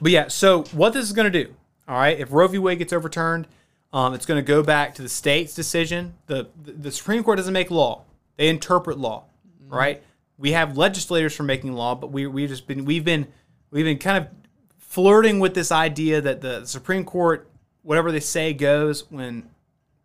but 0.00 0.12
yeah, 0.12 0.28
so 0.28 0.62
what 0.72 0.92
this 0.92 1.04
is 1.04 1.12
going 1.12 1.30
to 1.30 1.44
do, 1.44 1.54
all 1.90 1.98
right, 1.98 2.18
if 2.18 2.32
Roe 2.32 2.46
v. 2.46 2.58
Wade 2.58 2.78
gets 2.78 2.92
overturned, 2.92 3.46
um, 3.92 4.14
it's 4.14 4.24
going 4.24 4.38
to 4.38 4.46
go 4.46 4.62
back 4.62 4.94
to 4.94 5.02
the 5.02 5.08
state's 5.08 5.54
decision. 5.54 6.14
The, 6.26 6.48
the, 6.62 6.72
the 6.72 6.92
Supreme 6.92 7.24
Court 7.24 7.38
doesn't 7.38 7.52
make 7.52 7.70
law; 7.70 8.04
they 8.36 8.48
interpret 8.48 8.98
law, 8.98 9.24
mm-hmm. 9.62 9.74
right? 9.74 10.02
we 10.40 10.52
have 10.52 10.76
legislators 10.76 11.36
for 11.36 11.42
making 11.42 11.74
law, 11.74 11.94
but 11.94 12.10
we 12.10 12.26
we've 12.26 12.48
just 12.48 12.66
been 12.66 12.84
we've 12.84 13.04
been 13.04 13.28
we've 13.70 13.84
been 13.84 13.98
kind 13.98 14.24
of 14.24 14.30
flirting 14.78 15.38
with 15.38 15.54
this 15.54 15.70
idea 15.70 16.20
that 16.22 16.40
the 16.40 16.64
Supreme 16.64 17.04
Court, 17.04 17.48
whatever 17.82 18.10
they 18.10 18.20
say 18.20 18.54
goes 18.54 19.08
when 19.10 19.48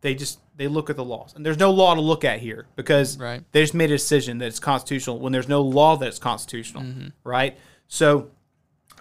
they 0.01 0.13
just 0.13 0.39
they 0.57 0.67
look 0.67 0.89
at 0.89 0.97
the 0.97 1.05
laws. 1.05 1.33
And 1.35 1.45
there's 1.45 1.57
no 1.57 1.71
law 1.71 1.95
to 1.95 2.01
look 2.01 2.25
at 2.25 2.39
here 2.39 2.67
because 2.75 3.17
right. 3.17 3.43
they 3.53 3.61
just 3.61 3.73
made 3.73 3.89
a 3.89 3.95
decision 3.95 4.37
that 4.39 4.47
it's 4.47 4.59
constitutional 4.59 5.19
when 5.19 5.31
there's 5.31 5.47
no 5.47 5.61
law 5.61 5.95
that 5.95 6.07
it's 6.07 6.19
constitutional, 6.19 6.83
mm-hmm. 6.83 7.07
right? 7.23 7.57
So 7.87 8.29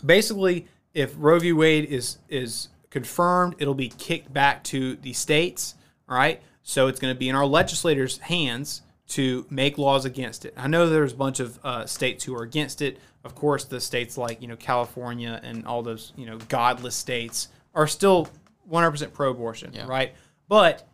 basically, 0.06 0.69
if 0.94 1.15
Roe 1.19 1.40
v. 1.40 1.52
Wade 1.52 1.86
is 1.86 2.19
is 2.28 2.69
confirmed, 2.95 3.57
it'll 3.59 3.75
be 3.75 3.89
kicked 3.89 4.33
back 4.33 4.62
to 4.62 4.95
the 4.95 5.12
states, 5.12 5.75
all 6.09 6.16
right? 6.16 6.41
So 6.62 6.87
it's 6.87 7.01
going 7.01 7.12
to 7.12 7.19
be 7.19 7.29
in 7.29 7.35
our 7.35 7.45
legislators' 7.45 8.19
hands 8.19 8.83
to 9.09 9.45
make 9.51 9.79
laws 9.79 10.05
against 10.05 10.45
it. 10.45 10.55
I 10.57 10.69
know 10.69 10.89
there's 10.89 11.12
a 11.12 11.16
bunch 11.16 11.41
of 11.41 11.59
uh, 11.65 11.87
states 11.87 12.23
who 12.23 12.37
are 12.37 12.45
against 12.45 12.83
it. 12.83 13.01
Of 13.25 13.35
course, 13.35 13.65
the 13.65 13.81
states 13.81 14.16
like 14.16 14.41
you 14.41 14.47
know 14.47 14.55
California 14.55 15.41
and 15.43 15.66
all 15.66 15.83
those 15.83 16.12
you 16.16 16.25
know 16.25 16.39
godless 16.49 16.95
states 16.95 17.49
are 17.75 17.89
still 17.89 18.29
100% 18.71 19.12
pro-abortion, 19.12 19.73
yeah. 19.75 19.89
right? 19.89 20.15
But 20.49 20.87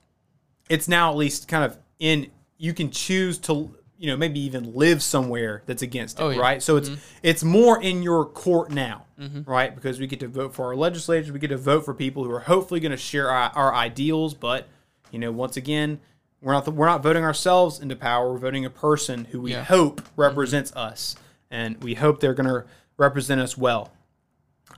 it's 0.71 0.89
now 0.89 1.11
at 1.11 1.17
least 1.19 1.49
kind 1.49 1.65
of 1.65 1.77
in. 1.99 2.31
You 2.57 2.73
can 2.73 2.91
choose 2.91 3.37
to 3.41 3.77
you 4.01 4.07
know 4.07 4.17
maybe 4.17 4.41
even 4.41 4.75
live 4.75 5.03
somewhere 5.03 5.63
that's 5.67 5.83
against 5.83 6.19
it, 6.19 6.23
oh, 6.23 6.31
yeah. 6.31 6.41
right? 6.41 6.63
So 6.63 6.81
mm-hmm. 6.81 6.95
it's 6.95 7.03
it's 7.23 7.45
more 7.45 7.81
in 7.81 8.03
your 8.03 8.25
court 8.25 8.71
now, 8.71 9.05
mm-hmm. 9.21 9.43
right? 9.49 9.75
Because 9.75 10.01
we 10.01 10.07
get 10.07 10.21
to 10.21 10.29
vote 10.29 10.55
for 10.55 10.69
our 10.69 10.75
legislators, 10.75 11.31
we 11.31 11.39
get 11.39 11.49
to 11.49 11.59
vote 11.59 11.85
for 11.85 11.93
people 11.93 12.25
who 12.25 12.33
are 12.33 12.41
hopefully 12.41 12.81
going 12.81 12.93
to 12.93 12.97
share 12.97 13.31
our, 13.31 13.51
our 13.55 13.75
ideals, 13.75 14.33
but 14.33 14.67
you 15.11 15.19
know 15.19 15.31
once 15.31 15.59
again 15.59 16.01
we're 16.41 16.55
not 16.55 16.65
the, 16.65 16.71
we're 16.71 16.87
not 16.87 17.03
voting 17.03 17.25
ourselves 17.25 17.79
into 17.79 17.95
power. 17.95 18.33
We're 18.33 18.39
voting 18.39 18.65
a 18.65 18.71
person 18.71 19.27
who 19.27 19.43
we 19.43 19.53
yeah. 19.53 19.65
hope 19.65 20.01
represents 20.17 20.71
mm-hmm. 20.71 20.81
us, 20.81 21.17
and 21.51 21.83
we 21.85 21.93
hope 21.93 22.21
they're 22.21 22.33
going 22.33 22.49
to 22.49 22.65
represent 22.97 23.39
us 23.39 23.59
well. 23.59 23.93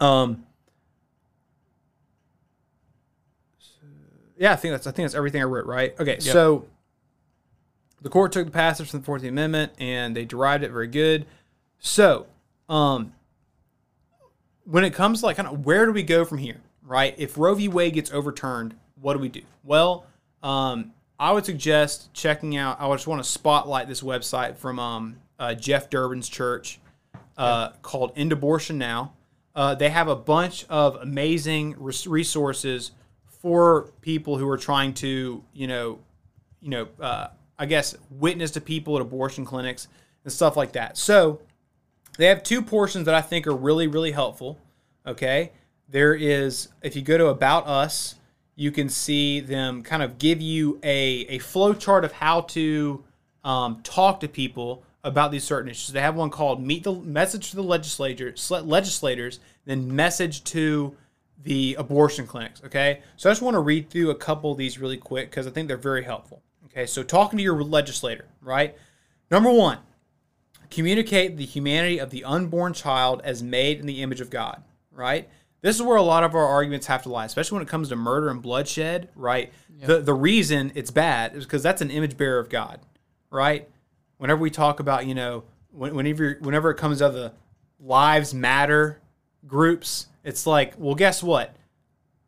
Um. 0.01 0.45
yeah, 4.37 4.53
I 4.53 4.57
think 4.57 4.73
that's 4.73 4.89
I 4.89 4.91
think 4.91 5.05
that's 5.05 5.15
everything 5.15 5.41
I 5.41 5.45
wrote. 5.45 5.67
Right. 5.67 5.95
Okay. 6.01 6.15
Yep. 6.15 6.23
So 6.23 6.67
the 8.03 8.11
court 8.11 8.33
took 8.33 8.45
the 8.45 8.53
passage 8.53 8.91
from 8.91 9.01
the 9.01 9.07
Fourteenth 9.07 9.31
Amendment 9.31 9.73
and 9.79 10.15
they 10.15 10.25
derived 10.25 10.65
it 10.65 10.71
very 10.71 10.89
good. 10.89 11.27
So, 11.79 12.27
um, 12.69 13.15
when 14.65 14.85
it 14.85 14.95
comes 14.95 15.21
to 15.21 15.27
like 15.27 15.37
kind 15.37 15.49
of 15.49 15.65
where 15.65 15.87
do 15.87 15.93
we 15.93 16.03
go 16.03 16.25
from 16.25 16.39
here? 16.39 16.61
right? 16.83 17.15
If 17.17 17.39
Roe 17.39 17.55
v. 17.55 17.69
Wade 17.69 17.95
gets 17.95 18.13
overturned, 18.13 18.75
what 19.01 19.15
do 19.15 19.19
we 19.19 19.29
do? 19.29 19.43
Well, 19.65 20.07
um, 20.43 20.93
I 21.19 21.33
would 21.33 21.47
suggest 21.47 22.13
checking 22.13 22.57
out. 22.57 22.81
I 22.81 22.91
just 22.93 23.07
want 23.07 23.23
to 23.23 23.29
spotlight 23.29 23.89
this 23.89 24.03
website 24.03 24.57
from 24.57 24.79
um, 24.79 25.17
uh, 25.39 25.55
Jeff 25.55 25.89
Durbin's 25.89 26.29
church 26.29 26.81
uh, 27.37 27.71
called 27.83 28.13
End 28.17 28.33
Abortion 28.33 28.79
Now. 28.79 29.15
Uh, 29.55 29.75
they 29.75 29.91
have 29.91 30.09
a 30.09 30.17
bunch 30.17 30.65
of 30.69 30.97
amazing 30.97 31.77
res- 31.79 32.07
resources 32.07 32.93
for 33.27 33.91
people 34.01 34.39
who 34.39 34.49
are 34.49 34.57
trying 34.57 34.95
to, 34.95 35.43
you 35.53 35.67
know, 35.67 35.99
you 36.61 36.71
know, 36.71 36.89
uh, 37.01 37.29
I 37.59 37.67
guess 37.67 37.95
witness 38.11 38.51
to 38.53 38.61
people 38.61 38.97
at 38.97 39.03
abortion 39.03 39.45
clinics 39.45 39.89
and 40.25 40.33
stuff 40.33 40.57
like 40.57 40.73
that. 40.73 40.97
So 40.97 41.41
they 42.19 42.27
have 42.27 42.43
two 42.43 42.63
portions 42.63 43.07
that 43.07 43.15
I 43.15 43.21
think 43.21 43.47
are 43.47 43.55
really, 43.55 43.87
really 43.87 44.13
helpful. 44.13 44.59
Okay, 45.07 45.53
there 45.89 46.15
is 46.15 46.69
if 46.83 46.97
you 46.97 47.03
go 47.03 47.19
to 47.19 47.27
About 47.27 47.67
Us, 47.67 48.17
you 48.55 48.71
can 48.71 48.89
see 48.89 49.41
them 49.41 49.83
kind 49.83 50.03
of 50.03 50.19
give 50.19 50.41
you 50.41 50.79
a 50.83 51.27
a 51.29 51.39
flow 51.39 51.75
chart 51.75 52.05
of 52.05 52.13
how 52.13 52.43
to 52.43 53.05
um, 53.45 53.81
talk 53.83 54.21
to 54.21 54.29
people 54.29 54.85
about 55.05 55.33
these 55.33 55.45
certain 55.45 55.71
issues. 55.71 55.93
They 55.93 56.01
have 56.01 56.15
one 56.15 56.31
called 56.31 56.63
"Meet 56.63 56.85
the 56.85 56.95
Message 56.95 57.51
to 57.51 57.57
the 57.57 57.63
Legislature 57.63 58.35
Legislators," 58.51 59.41
then 59.65 59.95
"Message 59.95 60.45
to 60.45 60.97
the 61.43 61.75
Abortion 61.79 62.27
Clinics." 62.27 62.63
Okay, 62.65 63.03
so 63.17 63.29
I 63.29 63.33
just 63.33 63.43
want 63.43 63.55
to 63.55 63.61
read 63.61 63.91
through 63.91 64.11
a 64.11 64.15
couple 64.15 64.53
of 64.53 64.59
these 64.59 64.79
really 64.79 64.99
quick 64.99 65.31
because 65.31 65.47
I 65.47 65.51
think 65.51 65.69
they're 65.69 65.77
very 65.77 66.05
helpful. 66.05 66.43
Okay, 66.73 66.87
so 66.87 67.03
talking 67.03 67.37
to 67.37 67.43
your 67.43 67.63
legislator, 67.63 68.27
right? 68.41 68.77
Number 69.31 69.51
one, 69.51 69.79
communicate 70.71 71.37
the 71.37 71.45
humanity 71.45 71.99
of 71.99 72.11
the 72.11 72.25
unborn 72.25 72.73
child 72.73 73.21
as 73.25 73.43
made 73.43 73.79
in 73.79 73.87
the 73.87 74.03
image 74.03 74.21
of 74.23 74.31
God, 74.31 74.63
right? 74.91 75.29
This 75.61 75.77
is 75.77 75.83
where 75.83 75.97
a 75.97 76.03
lot 76.03 76.25
of 76.25 76.35
our 76.35 76.47
arguments 76.47 76.87
have 76.87 77.03
to 77.03 77.09
lie, 77.09 77.27
especially 77.27 77.57
when 77.57 77.63
it 77.63 77.69
comes 77.69 77.91
to 77.91 77.97
murder 77.97 78.31
and 78.31 78.43
bloodshed, 78.43 79.11
right? 79.15 79.53
The 79.87 80.01
the 80.01 80.15
reason 80.15 80.73
it's 80.75 80.91
bad 80.91 81.37
is 81.37 81.45
because 81.45 81.63
that's 81.63 81.83
an 81.83 81.91
image 81.91 82.17
bearer 82.17 82.39
of 82.39 82.49
God, 82.49 82.81
right? 83.31 83.69
Whenever 84.17 84.41
we 84.41 84.51
talk 84.51 84.81
about, 84.81 85.07
you 85.07 85.15
know, 85.15 85.45
whenever 85.73 86.39
whenever 86.41 86.71
it 86.71 86.77
comes 86.77 86.99
to 86.99 87.11
the 87.11 87.33
lives 87.79 88.33
matter 88.33 89.01
groups, 89.47 90.07
it's 90.25 90.47
like, 90.47 90.75
well, 90.79 90.95
guess 90.95 91.23
what? 91.23 91.55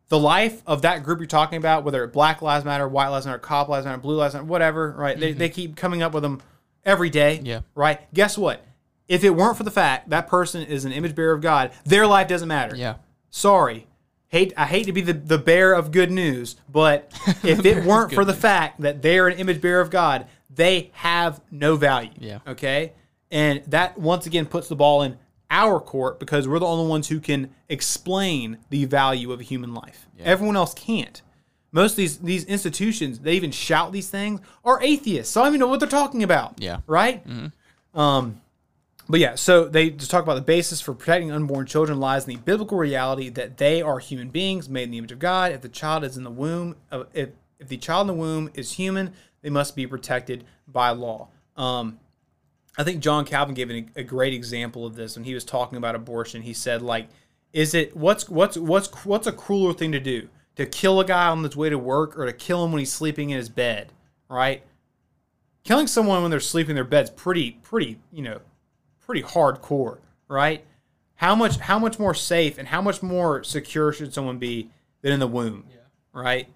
The 0.07 0.19
life 0.19 0.61
of 0.67 0.83
that 0.83 1.03
group 1.03 1.19
you're 1.19 1.27
talking 1.27 1.57
about, 1.57 1.83
whether 1.83 2.03
it 2.03 2.13
Black 2.13 2.41
Lives 2.41 2.63
Matter, 2.63 2.87
White 2.87 3.07
Lives 3.07 3.25
Matter, 3.25 3.39
Cop 3.39 3.69
Lives 3.69 3.85
Matter, 3.85 3.97
Blue 3.97 4.15
Lives 4.15 4.35
Matter, 4.35 4.45
whatever, 4.45 4.93
right? 4.97 5.19
They, 5.19 5.33
they 5.33 5.49
keep 5.49 5.75
coming 5.75 6.03
up 6.03 6.13
with 6.13 6.21
them 6.21 6.41
every 6.83 7.09
day. 7.09 7.41
Yeah. 7.43 7.61
Right? 7.73 8.01
Guess 8.13 8.37
what? 8.37 8.63
If 9.07 9.23
it 9.23 9.31
weren't 9.31 9.57
for 9.57 9.63
the 9.63 9.71
fact 9.71 10.09
that 10.09 10.27
person 10.27 10.63
is 10.63 10.85
an 10.85 10.91
image 10.91 11.15
bearer 11.15 11.33
of 11.33 11.41
God, 11.41 11.71
their 11.85 12.07
life 12.07 12.27
doesn't 12.27 12.47
matter. 12.47 12.75
Yeah. 12.75 12.95
Sorry. 13.29 13.87
Hate 14.27 14.53
I 14.57 14.65
hate 14.65 14.85
to 14.85 14.91
be 14.91 15.01
the, 15.01 15.13
the 15.13 15.37
bearer 15.37 15.73
of 15.73 15.91
good 15.91 16.11
news, 16.11 16.55
but 16.69 17.11
if 17.43 17.65
it 17.65 17.85
weren't 17.85 18.13
for 18.13 18.25
the 18.25 18.33
fact 18.33 18.81
that 18.81 19.01
they're 19.01 19.27
an 19.27 19.37
image 19.37 19.61
bearer 19.61 19.81
of 19.81 19.89
God, 19.89 20.27
they 20.49 20.91
have 20.93 21.41
no 21.51 21.75
value. 21.75 22.11
Yeah. 22.19 22.39
Okay? 22.47 22.93
And 23.31 23.63
that 23.67 23.97
once 23.97 24.25
again 24.25 24.45
puts 24.45 24.67
the 24.67 24.75
ball 24.75 25.03
in 25.03 25.17
our 25.49 25.79
court 25.79 26.19
because 26.19 26.47
we're 26.47 26.59
the 26.59 26.65
only 26.65 26.87
ones 26.89 27.07
who 27.07 27.19
can 27.19 27.49
explain 27.69 28.57
the 28.69 28.85
value 28.85 29.31
of 29.31 29.39
a 29.39 29.43
human 29.43 29.73
life. 29.73 30.07
Everyone 30.19 30.55
else 30.55 30.73
can't. 30.73 31.21
Most 31.71 31.91
of 31.91 31.97
these 31.97 32.19
these 32.19 32.45
institutions, 32.45 33.19
they 33.19 33.33
even 33.33 33.51
shout 33.51 33.91
these 33.91 34.09
things, 34.09 34.39
are 34.63 34.81
atheists. 34.81 35.33
So 35.33 35.41
I 35.41 35.45
don't 35.45 35.53
even 35.53 35.59
know 35.59 35.67
what 35.67 35.79
they're 35.79 35.89
talking 35.89 36.23
about. 36.23 36.55
Yeah. 36.57 36.79
Right? 36.87 37.23
Um, 37.93 38.41
but 39.07 39.19
yeah, 39.19 39.35
so 39.35 39.67
they 39.67 39.91
just 39.91 40.09
talk 40.09 40.23
about 40.23 40.35
the 40.35 40.41
basis 40.41 40.81
for 40.81 40.93
protecting 40.93 41.31
unborn 41.31 41.67
children 41.67 41.99
lies 41.99 42.27
in 42.27 42.33
the 42.33 42.41
biblical 42.41 42.77
reality 42.77 43.29
that 43.29 43.57
they 43.57 43.81
are 43.81 43.99
human 43.99 44.29
beings 44.29 44.67
made 44.67 44.83
in 44.83 44.91
the 44.91 44.97
image 44.97 45.11
of 45.11 45.19
God. 45.19 45.51
If 45.51 45.61
the 45.61 45.69
child 45.69 46.03
is 46.03 46.17
in 46.17 46.23
the 46.23 46.31
womb, 46.31 46.75
if 47.13 47.29
if 47.59 47.67
the 47.67 47.77
child 47.77 48.09
in 48.09 48.15
the 48.15 48.21
womb 48.21 48.49
is 48.53 48.73
human, 48.73 49.13
they 49.41 49.49
must 49.49 49.75
be 49.75 49.85
protected 49.85 50.43
by 50.67 50.89
law. 50.89 51.27
Um, 51.55 51.99
I 52.77 52.83
think 52.83 53.01
John 53.01 53.25
Calvin 53.25 53.55
gave 53.55 53.69
an, 53.69 53.91
a 53.95 54.03
great 54.03 54.33
example 54.33 54.85
of 54.85 54.95
this 54.95 55.15
when 55.15 55.23
he 55.23 55.33
was 55.33 55.45
talking 55.45 55.77
about 55.77 55.95
abortion. 55.95 56.41
He 56.41 56.53
said, 56.53 56.81
like, 56.81 57.07
is 57.53 57.73
it 57.73 57.95
what's 57.95 58.29
what's 58.29 58.57
what's 58.57 59.05
what's 59.05 59.27
a 59.27 59.31
crueler 59.31 59.73
thing 59.73 59.91
to 59.93 59.99
do? 59.99 60.27
To 60.57 60.65
kill 60.65 60.99
a 60.99 61.05
guy 61.05 61.27
on 61.27 61.43
his 61.43 61.55
way 61.55 61.69
to 61.69 61.77
work 61.77 62.17
or 62.17 62.25
to 62.25 62.33
kill 62.33 62.63
him 62.63 62.71
when 62.71 62.79
he's 62.79 62.91
sleeping 62.91 63.29
in 63.29 63.37
his 63.37 63.49
bed, 63.49 63.91
right? 64.29 64.63
Killing 65.63 65.87
someone 65.87 66.21
when 66.21 66.31
they're 66.31 66.39
sleeping 66.39 66.71
in 66.71 66.75
their 66.75 66.83
bed's 66.83 67.09
pretty 67.09 67.51
pretty, 67.63 67.97
you 68.11 68.21
know, 68.21 68.39
pretty 69.05 69.23
hardcore, 69.23 69.99
right? 70.27 70.63
How 71.15 71.33
much 71.35 71.57
how 71.57 71.79
much 71.79 71.97
more 71.97 72.13
safe 72.13 72.57
and 72.57 72.67
how 72.67 72.81
much 72.81 73.01
more 73.01 73.43
secure 73.43 73.91
should 73.93 74.13
someone 74.13 74.37
be 74.37 74.69
than 75.01 75.13
in 75.13 75.19
the 75.19 75.27
womb, 75.27 75.65
right? 76.13 76.47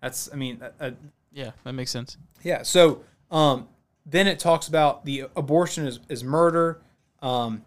That's 0.00 0.30
I 0.32 0.36
mean, 0.36 0.60
a, 0.62 0.88
a, 0.88 0.94
Yeah, 1.32 1.50
that 1.64 1.72
makes 1.74 1.90
sense. 1.90 2.16
yeah. 2.42 2.62
So 2.62 3.02
um, 3.30 3.68
then 4.06 4.26
it 4.26 4.38
talks 4.38 4.68
about 4.68 5.04
the 5.04 5.26
abortion 5.36 5.86
is, 5.86 6.00
is 6.08 6.22
murder. 6.22 6.80
Um, 7.22 7.64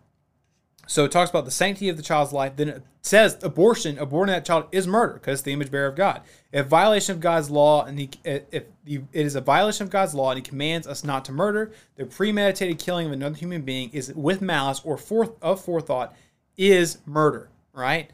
so 0.88 1.04
it 1.04 1.12
talks 1.12 1.30
about 1.30 1.46
the 1.46 1.52
sanctity 1.52 1.90
of 1.90 1.98
the 1.98 2.04
child's 2.04 2.32
life. 2.32 2.56
Then 2.56 2.70
it 2.70 2.84
says 3.02 3.38
abortion, 3.44 3.98
aborting 3.98 4.28
that 4.28 4.46
child 4.46 4.68
is 4.72 4.88
murder 4.88 5.16
because 5.16 5.42
the 5.42 5.52
image 5.52 5.70
bearer 5.70 5.88
of 5.88 5.96
God. 5.96 6.22
If 6.52 6.68
violation 6.68 7.14
of 7.16 7.20
God's 7.20 7.50
law 7.50 7.84
and 7.84 8.00
he, 8.00 8.10
if 8.24 8.44
it 8.86 9.06
is 9.12 9.36
a 9.36 9.42
violation 9.42 9.84
of 9.84 9.90
God's 9.90 10.14
law 10.16 10.32
and 10.32 10.38
He 10.38 10.44
commands 10.44 10.88
us 10.88 11.04
not 11.04 11.26
to 11.26 11.32
murder, 11.32 11.72
the 11.96 12.06
premeditated 12.06 12.80
killing 12.80 13.08
of 13.08 13.12
another 13.12 13.36
human 13.36 13.64
being 13.64 13.90
is 13.92 14.14
with 14.14 14.42
malice 14.42 14.82
or 14.84 14.98
forth 14.98 15.32
of 15.42 15.64
forethought 15.64 16.16
is 16.56 17.00
murder. 17.06 17.50
Right? 17.74 18.10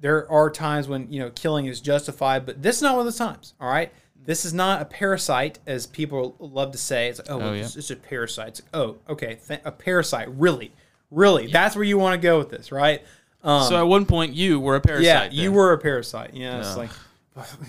There 0.00 0.30
are 0.30 0.50
times 0.50 0.88
when 0.88 1.10
you 1.12 1.20
know 1.20 1.30
killing 1.30 1.66
is 1.66 1.80
justified, 1.80 2.44
but 2.44 2.62
this 2.62 2.76
is 2.76 2.82
not 2.82 2.92
one 2.96 3.00
of 3.00 3.06
those 3.06 3.18
times. 3.18 3.54
All 3.60 3.68
right. 3.68 3.92
This 4.26 4.44
is 4.44 4.52
not 4.52 4.82
a 4.82 4.84
parasite, 4.84 5.58
as 5.66 5.86
people 5.86 6.34
love 6.38 6.72
to 6.72 6.78
say. 6.78 7.08
It's 7.08 7.18
like, 7.20 7.30
oh, 7.30 7.38
well, 7.38 7.54
yeah. 7.56 7.62
it's, 7.62 7.76
it's 7.76 7.90
a 7.90 7.96
parasite. 7.96 8.48
It's 8.48 8.60
like, 8.62 8.70
oh, 8.74 8.96
okay, 9.08 9.38
th- 9.48 9.60
a 9.64 9.72
parasite. 9.72 10.28
Really, 10.36 10.72
really, 11.10 11.46
that's 11.46 11.74
where 11.76 11.84
you 11.84 11.96
want 11.96 12.20
to 12.20 12.22
go 12.22 12.36
with 12.38 12.50
this, 12.50 12.70
right? 12.70 13.02
Um, 13.44 13.62
so 13.68 13.76
at 13.76 13.82
one 13.86 14.04
point, 14.04 14.34
you 14.34 14.58
were 14.60 14.74
a 14.76 14.80
parasite. 14.80 15.04
yeah, 15.06 15.20
then. 15.28 15.32
you 15.32 15.52
were 15.52 15.72
a 15.72 15.78
parasite. 15.78 16.34
Yeah, 16.34 16.58
it's 16.58 16.74
No. 16.76 16.82
like 16.82 16.90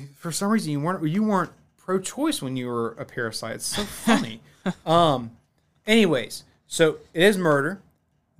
for 0.15 0.31
some 0.31 0.49
reason 0.49 0.71
you 0.71 0.79
weren't 0.79 1.07
you 1.07 1.23
weren't 1.23 1.51
pro-choice 1.77 2.41
when 2.41 2.57
you 2.57 2.67
were 2.67 2.91
a 2.93 3.05
parasite. 3.05 3.55
It's 3.55 3.65
so 3.67 3.84
funny. 4.05 4.41
um, 4.85 5.31
anyways, 5.85 6.43
so 6.65 6.97
it 7.13 7.23
is 7.23 7.38
murder. 7.38 7.81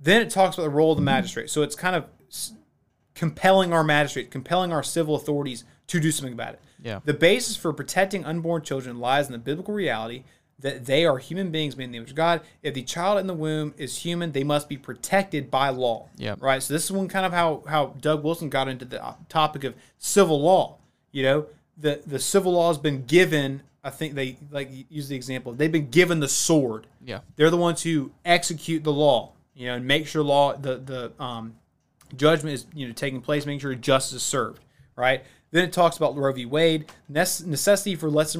Then 0.00 0.22
it 0.22 0.30
talks 0.30 0.56
about 0.56 0.64
the 0.64 0.70
role 0.70 0.92
of 0.92 0.98
the 0.98 1.02
magistrate. 1.02 1.50
So 1.50 1.62
it's 1.62 1.74
kind 1.76 1.94
of 1.96 2.04
compelling 3.14 3.72
our 3.72 3.82
magistrate, 3.84 4.30
compelling 4.30 4.72
our 4.72 4.82
civil 4.82 5.14
authorities 5.16 5.64
to 5.88 6.00
do 6.00 6.12
something 6.12 6.32
about 6.32 6.54
it. 6.54 6.60
Yeah. 6.82 7.00
The 7.04 7.14
basis 7.14 7.56
for 7.56 7.72
protecting 7.72 8.24
unborn 8.24 8.62
children 8.62 9.00
lies 9.00 9.26
in 9.26 9.32
the 9.32 9.38
biblical 9.38 9.74
reality 9.74 10.22
that 10.60 10.86
they 10.86 11.04
are 11.04 11.18
human 11.18 11.50
beings 11.50 11.76
made 11.76 11.84
in 11.84 11.92
the 11.92 11.98
image 11.98 12.10
of 12.10 12.16
God. 12.16 12.40
If 12.62 12.74
the 12.74 12.82
child 12.82 13.18
in 13.18 13.26
the 13.26 13.34
womb 13.34 13.74
is 13.76 13.98
human, 13.98 14.32
they 14.32 14.44
must 14.44 14.68
be 14.68 14.76
protected 14.76 15.50
by 15.50 15.68
law. 15.68 16.08
Yep. 16.16 16.42
Right. 16.42 16.62
So 16.62 16.74
this 16.74 16.84
is 16.84 16.92
one 16.92 17.08
kind 17.08 17.24
of 17.24 17.32
how 17.32 17.62
how 17.68 17.94
Doug 18.00 18.24
Wilson 18.24 18.48
got 18.48 18.68
into 18.68 18.84
the 18.84 19.14
topic 19.28 19.64
of 19.64 19.74
civil 19.98 20.40
law. 20.40 20.78
You 21.12 21.22
know, 21.22 21.46
the 21.76 22.02
the 22.06 22.18
civil 22.18 22.52
law 22.52 22.68
has 22.68 22.78
been 22.78 23.04
given. 23.06 23.62
I 23.84 23.90
think 23.90 24.14
they 24.14 24.36
like 24.50 24.70
use 24.90 25.08
the 25.08 25.16
example. 25.16 25.52
They've 25.52 25.70
been 25.70 25.90
given 25.90 26.20
the 26.20 26.28
sword. 26.28 26.86
Yeah. 27.04 27.20
They're 27.36 27.50
the 27.50 27.56
ones 27.56 27.82
who 27.82 28.10
execute 28.24 28.84
the 28.84 28.92
law. 28.92 29.32
You 29.54 29.68
know, 29.68 29.74
and 29.74 29.86
make 29.86 30.06
sure 30.06 30.22
law 30.22 30.54
the 30.54 30.76
the 30.76 31.22
um, 31.22 31.54
judgment 32.16 32.54
is 32.54 32.66
you 32.74 32.88
know 32.88 32.92
taking 32.92 33.20
place, 33.20 33.46
making 33.46 33.60
sure 33.60 33.74
justice 33.74 34.16
is 34.16 34.22
served. 34.22 34.60
Right. 34.96 35.22
Then 35.50 35.64
it 35.64 35.72
talks 35.72 35.96
about 35.96 36.14
Roe 36.14 36.32
v. 36.32 36.44
Wade, 36.44 36.90
necessity 37.08 37.94
for 37.94 38.10
lesser 38.10 38.38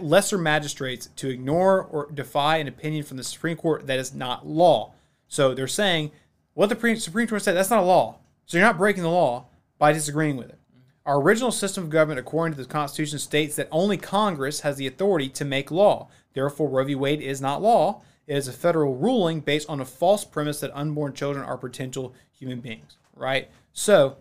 lesser 0.00 0.38
magistrates 0.38 1.08
to 1.16 1.28
ignore 1.28 1.82
or 1.84 2.10
defy 2.12 2.56
an 2.56 2.68
opinion 2.68 3.04
from 3.04 3.18
the 3.18 3.24
Supreme 3.24 3.56
Court 3.56 3.86
that 3.86 3.98
is 3.98 4.14
not 4.14 4.46
law. 4.46 4.92
So 5.28 5.54
they're 5.54 5.68
saying 5.68 6.12
what 6.54 6.68
the 6.68 6.96
Supreme 6.96 7.28
Court 7.28 7.42
said 7.42 7.54
that's 7.54 7.70
not 7.70 7.82
a 7.82 7.86
law. 7.86 8.18
So 8.46 8.56
you're 8.56 8.66
not 8.66 8.78
breaking 8.78 9.02
the 9.02 9.10
law 9.10 9.46
by 9.78 9.92
disagreeing 9.92 10.36
with 10.36 10.48
it. 10.48 10.58
Our 11.04 11.20
original 11.20 11.52
system 11.52 11.84
of 11.84 11.90
government, 11.90 12.18
according 12.18 12.56
to 12.56 12.62
the 12.62 12.68
Constitution, 12.68 13.18
states 13.18 13.54
that 13.56 13.68
only 13.70 13.96
Congress 13.96 14.60
has 14.60 14.76
the 14.76 14.86
authority 14.86 15.28
to 15.30 15.44
make 15.44 15.70
law. 15.70 16.08
Therefore, 16.32 16.68
Roe 16.68 16.84
v. 16.84 16.94
Wade 16.94 17.20
is 17.20 17.40
not 17.40 17.62
law. 17.62 18.02
It 18.26 18.36
is 18.36 18.48
a 18.48 18.52
federal 18.52 18.96
ruling 18.96 19.40
based 19.40 19.68
on 19.68 19.80
a 19.80 19.84
false 19.84 20.24
premise 20.24 20.60
that 20.60 20.74
unborn 20.74 21.12
children 21.12 21.44
are 21.44 21.56
potential 21.56 22.14
human 22.32 22.60
beings. 22.60 22.96
Right. 23.14 23.48
So 23.72 24.16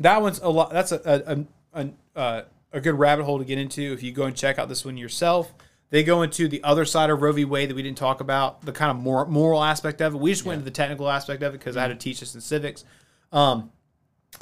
that 0.00 0.20
one's 0.20 0.40
a 0.40 0.48
lot. 0.48 0.70
That's 0.70 0.92
a 0.92 1.00
a, 1.04 1.32
a, 1.34 1.44
a, 1.72 1.88
uh, 2.16 2.42
a 2.72 2.80
good 2.80 2.98
rabbit 2.98 3.24
hole 3.24 3.38
to 3.38 3.44
get 3.44 3.58
into 3.58 3.92
if 3.92 4.02
you 4.02 4.12
go 4.12 4.24
and 4.24 4.36
check 4.36 4.58
out 4.58 4.68
this 4.68 4.84
one 4.84 4.96
yourself. 4.96 5.52
They 5.90 6.02
go 6.02 6.22
into 6.22 6.48
the 6.48 6.62
other 6.64 6.84
side 6.84 7.08
of 7.08 7.22
Roe 7.22 7.32
v. 7.32 7.44
Wade 7.44 7.70
that 7.70 7.74
we 7.74 7.82
didn't 7.82 7.96
talk 7.96 8.20
about, 8.20 8.62
the 8.62 8.72
kind 8.72 8.90
of 8.90 8.98
more 8.98 9.26
moral 9.26 9.64
aspect 9.64 10.02
of 10.02 10.14
it. 10.14 10.18
We 10.18 10.32
just 10.32 10.44
went 10.44 10.58
into 10.58 10.66
the 10.66 10.74
technical 10.74 11.08
aspect 11.08 11.42
of 11.42 11.54
it 11.54 11.58
because 11.58 11.76
I 11.76 11.82
had 11.82 11.88
to 11.88 11.94
teach 11.94 12.20
this 12.20 12.34
in 12.34 12.42
civics. 12.42 12.84
Um, 13.32 13.72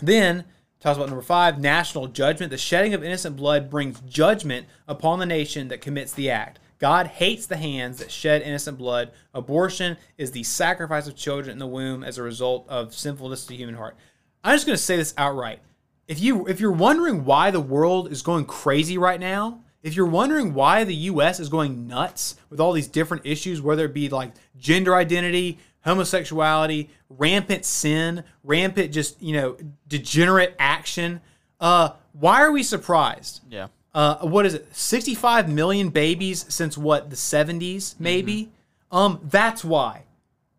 then 0.03 0.45
talks 0.81 0.97
about 0.97 1.09
number 1.09 1.23
five, 1.23 1.61
national 1.61 2.09
judgment. 2.09 2.51
The 2.51 2.59
shedding 2.59 2.95
of 2.95 3.05
innocent 3.05 3.37
blood 3.37 3.71
brings 3.71 4.01
judgment 4.01 4.67
upon 4.89 5.21
the 5.21 5.27
nation 5.27 5.69
that 5.69 5.81
commits 5.81 6.13
the 6.13 6.31
act. 6.31 6.59
God 6.79 7.07
hates 7.07 7.47
the 7.47 7.57
hands 7.57 7.99
that 7.99 8.11
shed 8.11 8.43
innocent 8.43 8.77
blood. 8.77 9.13
Abortion 9.33 9.97
is 10.19 10.33
the 10.33 10.43
sacrifice 10.43 11.07
of 11.07 11.17
children 11.17 11.53
in 11.53 11.59
the 11.59 11.67
womb 11.67 12.05
as 12.05 12.19
a 12.19 12.23
result 12.23 12.67
of 12.69 12.95
sinfulness 12.95 13.43
to 13.43 13.49
the 13.49 13.57
human 13.57 13.77
heart. 13.77 13.97
I'm 14.45 14.55
just 14.55 14.67
going 14.67 14.77
to 14.77 14.83
say 14.83 14.97
this 14.97 15.15
outright. 15.17 15.61
If 16.09 16.21
you 16.21 16.47
if 16.47 16.61
you're 16.61 16.73
wondering 16.73 17.25
why 17.25 17.51
the 17.51 17.61
world 17.61 18.11
is 18.13 18.23
going 18.23 18.45
crazy 18.45 18.99
right 18.99 19.19
now, 19.21 19.61
if 19.83 19.95
you're 19.95 20.07
wondering 20.07 20.55
why 20.55 20.85
the 20.85 20.95
US 20.95 21.41
is 21.41 21.49
going 21.49 21.87
nuts 21.87 22.37
with 22.51 22.61
all 22.61 22.73
these 22.73 22.89
different 22.89 23.27
issues, 23.27 23.61
whether 23.61 23.85
it 23.85 23.95
be 23.95 24.09
like 24.09 24.33
gender 24.57 24.95
identity, 24.95 25.59
homosexuality, 25.85 26.91
rampant 27.09 27.65
sin, 27.65 28.25
rampant 28.43 28.93
just, 28.93 29.21
you 29.23 29.33
know, 29.35 29.57
degenerate 29.87 30.55
action, 30.59 31.21
uh, 31.61 31.91
why 32.13 32.41
are 32.43 32.51
we 32.53 32.63
surprised? 32.63 33.41
Yeah. 33.51 33.69
uh, 33.95 34.17
what 34.27 34.45
is 34.47 34.55
it 34.55 34.75
65 34.75 35.49
million 35.49 35.89
babies 35.91 36.45
since 36.49 36.77
what 36.77 37.11
the 37.11 37.17
70s 37.17 37.95
maybe 37.99 38.51
um 38.91 39.21
that's 39.25 39.65
why 39.65 40.03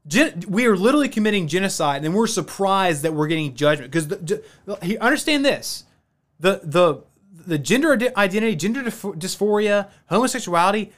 Gen- 0.08 0.44
we 0.48 0.66
are 0.66 0.78
literally 0.78 1.10
committing 1.10 1.48
genocide 1.48 2.06
and 2.06 2.14
we're 2.16 2.28
surprised 2.28 3.04
that 3.04 3.14
we're 3.14 3.28
getting 3.28 3.54
judgment. 3.56 3.92
Because 3.92 4.08
the, 4.08 4.42
the, 4.66 4.98
understand 5.00 5.44
this. 5.44 5.84
The 6.40 6.62
the 6.64 7.04
the 7.46 7.58
gender 7.58 7.98
identity 8.16 8.56
gender 8.56 8.84
dysphoria 8.84 9.88
homosexuality 10.10 10.92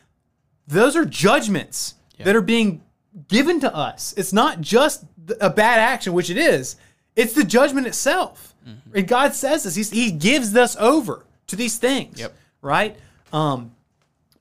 those 0.68 0.96
are 0.96 1.06
judgments 1.06 1.96
that 2.26 2.36
are 2.36 2.42
being 2.42 2.82
given 3.28 3.60
to 3.62 3.74
us. 3.76 4.14
It's 4.18 4.34
not 4.34 4.60
just 4.62 5.06
a 5.40 5.50
bad 5.50 5.80
action 5.80 6.14
which 6.14 6.30
it 6.30 6.38
is. 6.38 6.76
It's 7.16 7.34
the 7.34 7.44
judgment 7.44 7.88
itself. 7.88 8.54
And 8.94 9.08
god 9.08 9.34
says 9.34 9.64
this. 9.64 9.76
He's, 9.76 9.90
he 9.90 10.12
gives 10.12 10.56
us 10.56 10.76
over 10.78 11.26
to 11.48 11.56
these 11.56 11.78
things 11.78 12.20
Yep. 12.20 12.34
right? 12.62 12.98
Um 13.34 13.72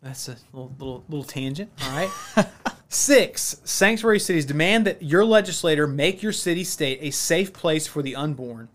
that's 0.03 0.29
a 0.29 0.37
little 0.53 0.75
little, 0.79 1.05
little 1.09 1.25
tangent 1.25 1.71
all 1.83 1.91
right 1.97 2.47
Six, 2.91 3.61
sanctuary 3.65 4.19
cities 4.19 4.47
demand 4.47 4.87
that 4.87 5.03
your 5.03 5.23
legislator 5.23 5.87
make 5.87 6.23
your 6.23 6.33
city 6.33 6.65
state 6.65 6.99
a 7.03 7.11
safe 7.11 7.53
place 7.53 7.87
for 7.87 8.01
the 8.01 8.17
unborn, 8.17 8.71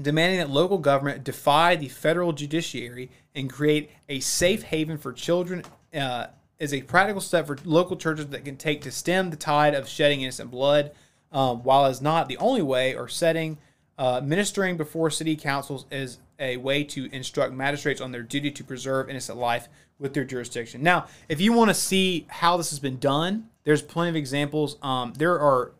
demanding 0.00 0.38
that 0.38 0.48
local 0.48 0.78
government 0.78 1.24
defy 1.24 1.76
the 1.76 1.88
federal 1.88 2.32
judiciary 2.32 3.10
and 3.34 3.52
create 3.52 3.90
a 4.08 4.20
safe 4.20 4.62
haven 4.62 4.96
for 4.96 5.12
children 5.12 5.62
uh, 5.94 6.28
is 6.58 6.72
a 6.72 6.80
practical 6.82 7.20
step 7.20 7.46
for 7.46 7.58
local 7.66 7.96
churches 7.98 8.28
that 8.28 8.46
can 8.46 8.56
take 8.56 8.80
to 8.80 8.90
stem 8.90 9.28
the 9.28 9.36
tide 9.36 9.74
of 9.74 9.86
shedding 9.86 10.22
innocent 10.22 10.50
blood, 10.50 10.92
um, 11.30 11.62
while 11.64 11.84
it's 11.84 12.00
not 12.00 12.28
the 12.28 12.38
only 12.38 12.62
way 12.62 12.94
or 12.94 13.08
setting. 13.08 13.58
Uh, 13.98 14.22
ministering 14.24 14.78
before 14.78 15.10
city 15.10 15.36
councils 15.36 15.84
is 15.90 16.18
a 16.38 16.56
way 16.56 16.84
to 16.84 17.08
instruct 17.12 17.52
magistrates 17.52 18.00
on 18.00 18.12
their 18.12 18.22
duty 18.22 18.50
to 18.50 18.64
preserve 18.64 19.08
innocent 19.08 19.38
life 19.38 19.68
with 19.98 20.14
their 20.14 20.24
jurisdiction. 20.24 20.82
Now, 20.82 21.06
if 21.28 21.40
you 21.40 21.52
want 21.52 21.70
to 21.70 21.74
see 21.74 22.26
how 22.28 22.56
this 22.56 22.70
has 22.70 22.80
been 22.80 22.98
done, 22.98 23.48
there's 23.64 23.82
plenty 23.82 24.10
of 24.10 24.16
examples. 24.16 24.76
Um, 24.82 25.12
there 25.16 25.38
are 25.38 25.72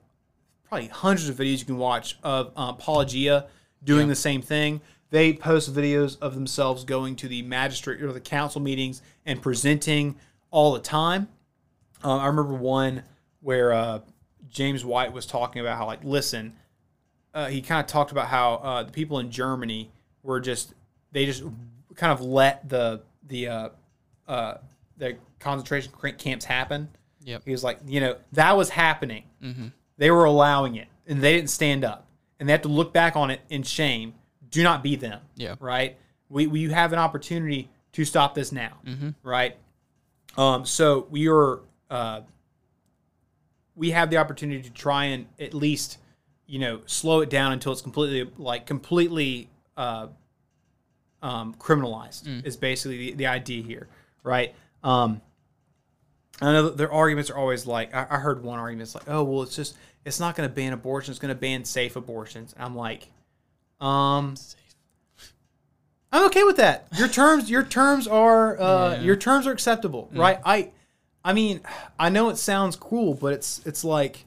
probably 0.69 0.89
hundreds 0.89 1.29
of 1.29 1.37
videos 1.37 1.59
you 1.61 1.67
can 1.67 1.79
watch 1.79 2.19
of 2.23 2.53
uh, 2.57 2.73
Apologia 2.77 3.47
doing 3.83 4.09
the 4.09 4.15
same 4.15 4.43
thing. 4.43 4.81
They 5.11 5.33
post 5.33 5.73
videos 5.73 6.19
of 6.21 6.35
themselves 6.35 6.85
going 6.85 7.17
to 7.17 7.29
the 7.29 7.43
magistrate 7.43 8.03
or 8.03 8.13
the 8.13 8.21
council 8.21 8.61
meetings 8.61 9.03
and 9.27 9.43
presenting 9.43 10.17
all 10.51 10.73
the 10.73 10.81
time. 10.81 11.29
Uh, 12.03 12.17
I 12.17 12.27
remember 12.27 12.55
one 12.55 13.03
where 13.41 13.73
uh, 13.73 14.01
James 14.49 14.85
White 14.85 15.13
was 15.13 15.27
talking 15.27 15.61
about 15.61 15.77
how, 15.77 15.87
like, 15.87 16.03
listen, 16.03 16.55
uh, 17.35 17.47
he 17.47 17.61
kind 17.61 17.81
of 17.81 17.87
talked 17.87 18.13
about 18.13 18.29
how 18.29 18.55
uh, 18.55 18.83
the 18.85 18.93
people 18.93 19.19
in 19.19 19.31
Germany 19.31 19.91
were 20.25 20.41
just 20.41 20.75
they 21.13 21.27
just 21.27 21.45
kind 21.95 22.13
of 22.13 22.21
let 22.21 22.69
the 22.69 23.03
the 23.29 23.47
uh, 23.47 23.69
uh, 24.27 24.55
the 24.97 25.17
concentration 25.39 25.93
camps 26.19 26.45
happen. 26.45 26.89
Yep. 27.25 27.43
He 27.45 27.53
was 27.53 27.63
like, 27.63 27.79
you 27.87 28.01
know, 28.01 28.17
that 28.33 28.57
was 28.57 28.71
happening. 28.71 29.25
They 29.97 30.11
were 30.11 30.25
allowing 30.25 30.75
it, 30.75 30.89
and 31.07 31.23
they 31.23 31.37
didn't 31.37 31.51
stand 31.51 31.85
up, 31.85 32.07
and 32.41 32.49
they 32.49 32.53
have 32.53 32.63
to 32.63 32.69
look 32.69 32.93
back 32.93 33.15
on 33.15 33.31
it 33.31 33.41
in 33.49 33.63
shame. 33.63 34.15
Do 34.51 34.63
not 34.63 34.83
be 34.83 34.97
them. 34.97 35.21
Yeah. 35.37 35.55
Right. 35.61 35.97
We 36.29 36.49
we 36.49 36.71
have 36.71 36.93
an 36.93 36.99
opportunity 36.99 37.71
to 37.93 38.05
stop 38.05 38.35
this 38.35 38.51
now. 38.51 38.79
Right. 39.23 39.57
Um. 40.37 40.67
So 40.67 41.07
we 41.11 41.29
are. 41.29 41.61
Uh, 41.89 42.23
we 43.77 43.91
have 43.91 44.11
the 44.11 44.17
opportunity 44.17 44.63
to 44.63 44.71
try 44.71 45.07
and 45.07 45.27
at 45.41 45.53
least, 45.53 45.99
you 46.47 46.59
know, 46.61 46.81
slow 46.87 47.21
it 47.21 47.31
down 47.31 47.53
until 47.53 47.73
it's 47.73 47.83
completely 47.83 48.31
like 48.39 48.67
completely 48.67 49.49
uh, 49.77 50.09
um, 51.23 51.55
criminalized. 51.55 52.47
Is 52.47 52.57
basically 52.57 52.97
the, 52.99 53.13
the 53.15 53.27
idea 53.27 53.63
here, 53.63 53.89
right? 54.23 54.55
Um, 54.83 55.21
I 56.43 56.53
know 56.53 56.69
their 56.71 56.93
arguments 56.93 57.31
are 57.31 57.37
always 57.37 57.67
like 57.67 57.95
I, 57.95 58.07
I 58.11 58.17
heard 58.19 58.43
one 58.43 58.59
argument 58.59 58.87
it's 58.89 58.95
like, 58.95 59.09
oh 59.09 59.23
well, 59.25 59.43
it's 59.43 59.55
just 59.57 59.77
it's 60.05 60.21
not 60.21 60.37
going 60.37 60.49
to 60.49 60.55
ban 60.55 60.73
abortion, 60.73 61.13
it's 61.13 61.19
going 61.21 61.35
to 61.35 61.41
ban 61.41 61.65
safe 61.65 61.97
abortions. 61.97 62.53
And 62.55 62.63
I'm 62.65 62.77
like, 62.77 63.09
um, 63.81 64.35
I'm 66.13 66.27
okay 66.27 66.45
with 66.45 66.57
that. 66.59 66.87
Your 66.97 67.09
terms, 67.09 67.51
your 67.51 67.63
terms 67.65 68.07
are 68.07 68.61
uh, 68.61 68.95
Yeah. 68.95 69.01
your 69.03 69.17
terms 69.17 69.47
are 69.47 69.53
acceptable, 69.53 70.09
right? 70.13 70.39
I, 70.45 70.71
I 71.25 71.33
mean, 71.33 71.61
I 71.99 72.09
know 72.11 72.29
it 72.29 72.37
sounds 72.37 72.77
cool, 72.77 73.15
but 73.15 73.33
it's 73.33 73.61
it's 73.65 73.83
like, 73.85 74.27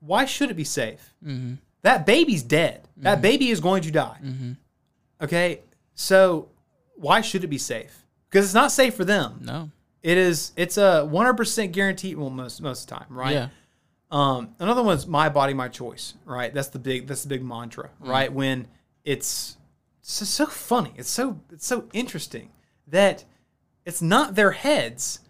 why 0.00 0.24
should 0.26 0.50
it 0.50 0.54
be 0.54 0.64
safe? 0.64 1.12
Mm-hmm. 1.24 1.54
That 1.82 2.06
baby's 2.06 2.42
dead. 2.42 2.82
That 2.98 3.20
baby 3.20 3.48
is 3.50 3.60
going 3.60 3.82
to 3.82 3.90
die. 3.90 4.18
Okay, 5.20 5.60
so 5.94 6.48
why 6.96 7.20
should 7.20 7.44
it 7.44 7.48
be 7.48 7.58
safe? 7.58 8.04
Because 8.28 8.44
it's 8.44 8.54
not 8.54 8.72
safe 8.72 8.94
for 8.94 9.04
them. 9.04 9.40
No. 9.42 9.70
It 10.02 10.18
is. 10.18 10.52
It's 10.56 10.76
a 10.76 11.08
100% 11.10 11.72
guarantee. 11.72 12.14
Well, 12.14 12.30
most 12.30 12.60
most 12.62 12.82
of 12.82 12.88
the 12.98 13.04
time, 13.04 13.16
right? 13.16 13.32
Yeah. 13.32 13.48
Um, 14.10 14.54
another 14.60 14.82
one's 14.82 15.06
my 15.06 15.28
body, 15.28 15.52
my 15.52 15.68
choice. 15.68 16.14
Right. 16.24 16.52
That's 16.54 16.68
the 16.68 16.78
big. 16.78 17.06
That's 17.08 17.22
the 17.22 17.28
big 17.28 17.42
mantra. 17.44 17.90
Mm. 18.02 18.08
Right. 18.08 18.32
When 18.32 18.68
it's, 19.04 19.56
just 20.02 20.34
so 20.34 20.46
funny. 20.46 20.92
It's 20.96 21.10
so 21.10 21.40
it's 21.50 21.66
so 21.66 21.88
interesting 21.92 22.50
that 22.86 23.24
it's 23.84 24.00
not 24.00 24.36
their 24.36 24.52
heads 24.52 25.20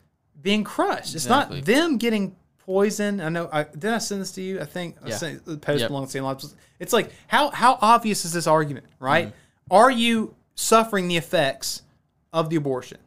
being 0.43 0.63
crushed. 0.65 1.15
It's 1.15 1.25
Exactly. 1.25 1.59
not 1.59 1.65
them 1.67 1.97
getting 1.97 2.37
poisoned. 2.59 3.23
I 3.23 3.31
know. 3.31 3.49
I, 3.51 3.63
did 3.63 3.87
I 3.93 3.99
send 3.99 4.21
this 4.21 4.33
to 4.33 4.43
you? 4.43 4.61
I 4.61 4.65
think 4.67 4.97
I 5.03 5.11
sent 5.11 5.47
the 5.47 5.57
post 5.57 5.81
Yep. 5.81 5.91
along 5.91 6.05
the 6.05 6.11
same 6.11 6.25
lines. 6.25 6.55
It's 6.79 6.93
like 6.93 7.11
how 7.29 7.51
how 7.51 7.79
obvious 7.81 8.27
is 8.27 8.33
this 8.35 8.47
argument? 8.47 8.85
Right. 9.01 9.29
Mm-hmm. 9.29 9.37
Are 9.71 9.91
you 9.91 10.35
suffering 10.55 11.09
the 11.09 11.17
effects 11.17 11.83
of 12.33 12.51
the 12.51 12.57
abortion? 12.57 12.99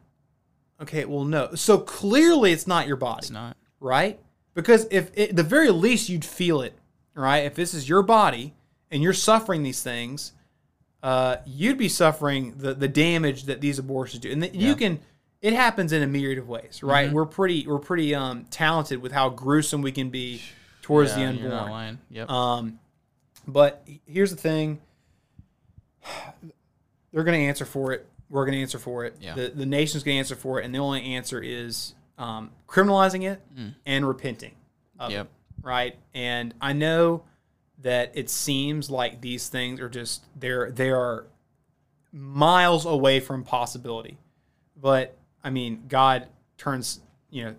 Okay, 0.80 1.04
well, 1.04 1.24
no. 1.24 1.54
So 1.54 1.78
clearly, 1.78 2.52
it's 2.52 2.66
not 2.66 2.86
your 2.86 2.96
body 2.96 3.18
It's 3.20 3.30
not. 3.30 3.56
right? 3.80 4.18
Because 4.54 4.86
if 4.90 5.16
at 5.18 5.36
the 5.36 5.42
very 5.42 5.70
least 5.70 6.08
you'd 6.08 6.24
feel 6.24 6.62
it, 6.62 6.74
right? 7.14 7.40
If 7.44 7.54
this 7.54 7.74
is 7.74 7.88
your 7.88 8.02
body 8.02 8.54
and 8.90 9.02
you're 9.02 9.12
suffering 9.12 9.62
these 9.62 9.82
things, 9.82 10.32
uh, 11.02 11.36
you'd 11.46 11.78
be 11.78 11.88
suffering 11.88 12.54
the 12.58 12.74
the 12.74 12.88
damage 12.88 13.44
that 13.44 13.60
these 13.60 13.78
abortions 13.78 14.20
do, 14.22 14.30
and 14.32 14.42
th- 14.42 14.54
you 14.54 14.74
can. 14.76 15.00
It 15.40 15.54
happens 15.54 15.92
in 15.92 16.02
a 16.02 16.06
myriad 16.06 16.36
of 16.38 16.48
ways, 16.48 16.82
right? 16.82 17.10
We're 17.10 17.24
pretty 17.24 17.66
we're 17.66 17.78
pretty 17.78 18.14
um, 18.14 18.44
talented 18.50 19.00
with 19.00 19.12
how 19.12 19.30
gruesome 19.30 19.80
we 19.80 19.92
can 19.92 20.10
be 20.10 20.42
towards 20.82 21.14
the 21.14 21.20
Yeah, 21.20 21.30
you're 21.30 21.48
not 21.48 21.54
unborn. 21.62 21.70
lying. 21.72 21.98
Yep. 22.10 22.28
Um, 22.30 22.80
but 23.46 23.86
here's 24.06 24.30
the 24.30 24.36
thing: 24.36 24.80
they're 27.12 27.24
going 27.24 27.38
to 27.40 27.46
answer 27.46 27.64
for 27.64 27.92
it. 27.92 28.06
We're 28.28 28.44
going 28.44 28.56
to 28.56 28.62
answer 28.62 28.78
for 28.78 29.04
it. 29.04 29.16
Yeah. 29.20 29.34
The 29.34 29.48
the 29.50 29.66
nation's 29.66 30.02
going 30.04 30.14
to 30.16 30.18
answer 30.20 30.36
for 30.36 30.60
it, 30.60 30.64
and 30.64 30.74
the 30.74 30.78
only 30.78 31.02
answer 31.14 31.40
is 31.40 31.94
um, 32.18 32.50
criminalizing 32.68 33.24
it 33.30 33.40
and 33.86 34.06
repenting. 34.06 34.52
of 34.98 35.10
it, 35.10 35.14
Mm. 35.14 35.16
Yep. 35.16 35.28
right. 35.62 35.96
And 36.14 36.54
I 36.60 36.72
know 36.74 37.22
that 37.82 38.12
it 38.14 38.28
seems 38.30 38.90
like 38.90 39.20
these 39.22 39.48
things 39.48 39.80
are 39.80 39.88
just 39.88 40.24
they're 40.38 40.70
they 40.70 40.90
are 40.90 41.24
miles 42.12 42.86
away 42.86 43.20
from 43.20 43.42
possibility, 43.44 44.18
but 44.76 45.16
I 45.42 45.50
mean, 45.50 45.84
God 45.88 46.28
turns 46.58 47.00
you 47.30 47.44
know 47.44 47.54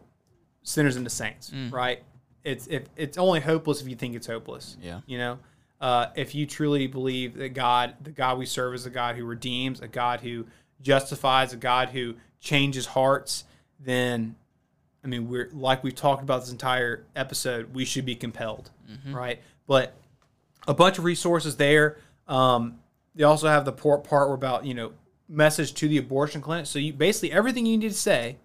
sinners 0.63 0.95
into 0.95 1.09
saints, 1.09 1.49
Mm. 1.49 1.71
right? 1.73 2.03
It's 2.43 2.67
if 2.67 2.83
it's 2.95 3.17
only 3.17 3.39
hopeless 3.39 3.81
if 3.81 3.87
you 3.89 3.95
think 3.95 4.15
it's 4.15 4.27
hopeless. 4.27 4.77
Yeah. 4.81 5.01
You 5.05 5.17
know, 5.17 5.39
uh, 5.81 6.05
if 6.15 6.33
you 6.35 6.45
truly 6.45 6.87
believe 6.87 7.35
that 7.37 7.49
God, 7.49 7.95
the 8.01 8.11
God 8.11 8.37
we 8.37 8.45
serve, 8.45 8.73
is 8.75 8.85
a 8.85 8.89
God 8.89 9.15
who 9.17 9.25
redeems, 9.25 9.81
a 9.81 9.87
God 9.87 10.21
who 10.21 10.45
justifies, 10.81 11.51
a 11.53 11.57
God 11.57 11.89
who 11.89 12.15
changes 12.39 12.85
hearts, 12.85 13.43
then 13.79 14.35
I 15.03 15.07
mean, 15.07 15.27
we're 15.27 15.49
like 15.51 15.83
we've 15.83 15.95
talked 15.95 16.21
about 16.21 16.41
this 16.41 16.51
entire 16.51 17.03
episode. 17.15 17.73
We 17.73 17.83
should 17.85 18.05
be 18.05 18.15
compelled, 18.15 18.69
right? 19.09 19.41
But 19.67 19.93
a 20.67 20.73
bunch 20.75 20.97
of 20.99 21.03
resources 21.03 21.55
there. 21.57 21.97
Um, 22.27 22.77
they 23.15 23.23
also 23.23 23.47
have 23.49 23.65
the 23.65 23.71
part 23.71 24.03
part 24.03 24.27
where 24.27 24.35
about 24.35 24.65
you 24.65 24.73
know 24.75 24.93
message 25.27 25.73
to 25.75 25.87
the 25.87 25.97
abortion 25.97 26.41
clinic. 26.41 26.67
So 26.67 26.77
you 26.77 26.93
basically 26.93 27.31
everything 27.31 27.65
you 27.65 27.77
need 27.79 27.89
to 27.89 27.93
say 27.97 28.37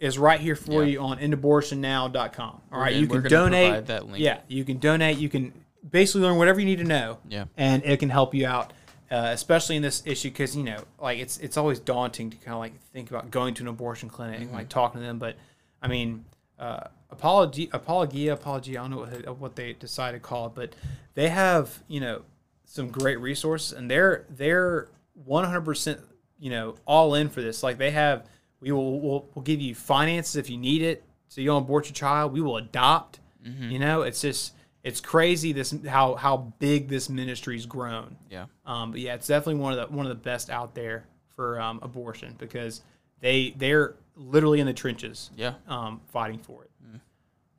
is 0.00 0.18
right 0.18 0.40
here 0.40 0.56
for 0.56 0.82
Yeah. 0.82 0.92
you 0.92 1.00
on 1.00 1.18
endabortionnow.com. 1.18 2.60
All 2.72 2.80
right, 2.80 2.92
And 2.92 3.00
you 3.02 3.06
can 3.06 3.22
donate. 3.30 3.86
that 3.86 4.06
link. 4.06 4.18
Yeah, 4.24 4.40
you 4.48 4.64
can 4.64 4.78
donate. 4.78 5.18
You 5.18 5.28
can 5.28 5.52
basically 5.88 6.22
learn 6.22 6.36
whatever 6.38 6.60
you 6.60 6.66
need 6.66 6.78
to 6.78 6.84
know. 6.84 7.18
Yeah. 7.28 7.44
and 7.56 7.84
it 7.84 7.98
can 8.00 8.10
help 8.10 8.34
you 8.34 8.46
out, 8.46 8.72
uh, 9.10 9.30
especially 9.32 9.76
in 9.76 9.82
this 9.82 10.02
issue 10.06 10.30
because 10.30 10.56
you 10.56 10.62
know, 10.64 10.82
like 11.00 11.18
it's 11.18 11.38
it's 11.38 11.56
always 11.56 11.78
daunting 11.80 12.30
to 12.30 12.36
kind 12.38 12.54
of 12.54 12.58
like 12.60 12.80
think 12.92 13.10
about 13.10 13.30
going 13.30 13.54
to 13.54 13.62
an 13.62 13.68
abortion 13.68 14.08
clinic 14.08 14.36
and 14.40 14.46
Mm-hmm. 14.48 14.56
like 14.56 14.68
talking 14.68 15.00
to 15.00 15.06
them. 15.06 15.18
But 15.18 15.36
I 15.80 15.88
mean, 15.88 16.24
uh, 16.58 16.84
apology, 17.10 17.68
apologia, 17.72 18.32
apology. 18.34 18.78
I 18.78 18.82
don't 18.82 18.90
know 18.92 18.98
what 18.98 19.10
they, 19.10 19.30
what 19.30 19.56
they 19.56 19.72
decided 19.72 20.18
to 20.22 20.26
call 20.28 20.46
it, 20.46 20.52
but 20.54 20.74
they 21.14 21.28
have 21.28 21.82
you 21.88 22.00
know 22.00 22.22
some 22.64 22.88
great 22.88 23.20
resources, 23.20 23.72
and 23.72 23.90
they're 23.90 24.24
they're 24.30 24.88
100 25.24 25.60
percent 25.62 26.00
you 26.38 26.50
know 26.50 26.76
all 26.86 27.14
in 27.14 27.28
for 27.28 27.42
this. 27.42 27.62
Like 27.62 27.78
they 27.78 27.90
have, 27.90 28.26
we 28.60 28.70
will 28.72 29.00
we'll, 29.00 29.28
we'll 29.34 29.42
give 29.42 29.60
you 29.60 29.74
finances 29.74 30.36
if 30.36 30.48
you 30.48 30.56
need 30.56 30.82
it, 30.82 31.02
so 31.28 31.40
you 31.40 31.48
don't 31.48 31.64
abort 31.64 31.86
your 31.86 31.94
child. 31.94 32.32
We 32.32 32.40
will 32.40 32.56
adopt. 32.56 33.18
You 33.44 33.80
know, 33.80 34.02
it's 34.02 34.20
just 34.20 34.52
it's 34.84 35.00
crazy 35.00 35.52
this 35.52 35.74
how 35.86 36.14
how 36.16 36.52
big 36.58 36.88
this 36.88 37.08
ministry's 37.08 37.66
grown. 37.66 38.16
Yeah. 38.30 38.46
Um, 38.66 38.90
but 38.92 39.00
yeah, 39.00 39.14
it's 39.14 39.26
definitely 39.26 39.60
one 39.62 39.78
of 39.78 39.88
the 39.90 39.94
one 39.96 40.06
of 40.06 40.10
the 40.10 40.22
best 40.22 40.50
out 40.50 40.74
there 40.74 41.04
for 41.36 41.60
um, 41.60 41.78
abortion 41.82 42.34
because 42.38 42.82
they 43.20 43.54
they're 43.56 43.94
literally 44.16 44.60
in 44.60 44.66
the 44.66 44.72
trenches 44.74 45.30
Yeah. 45.36 45.54
um, 45.68 46.00
fighting 46.08 46.38
for 46.38 46.64
it. 46.64 46.70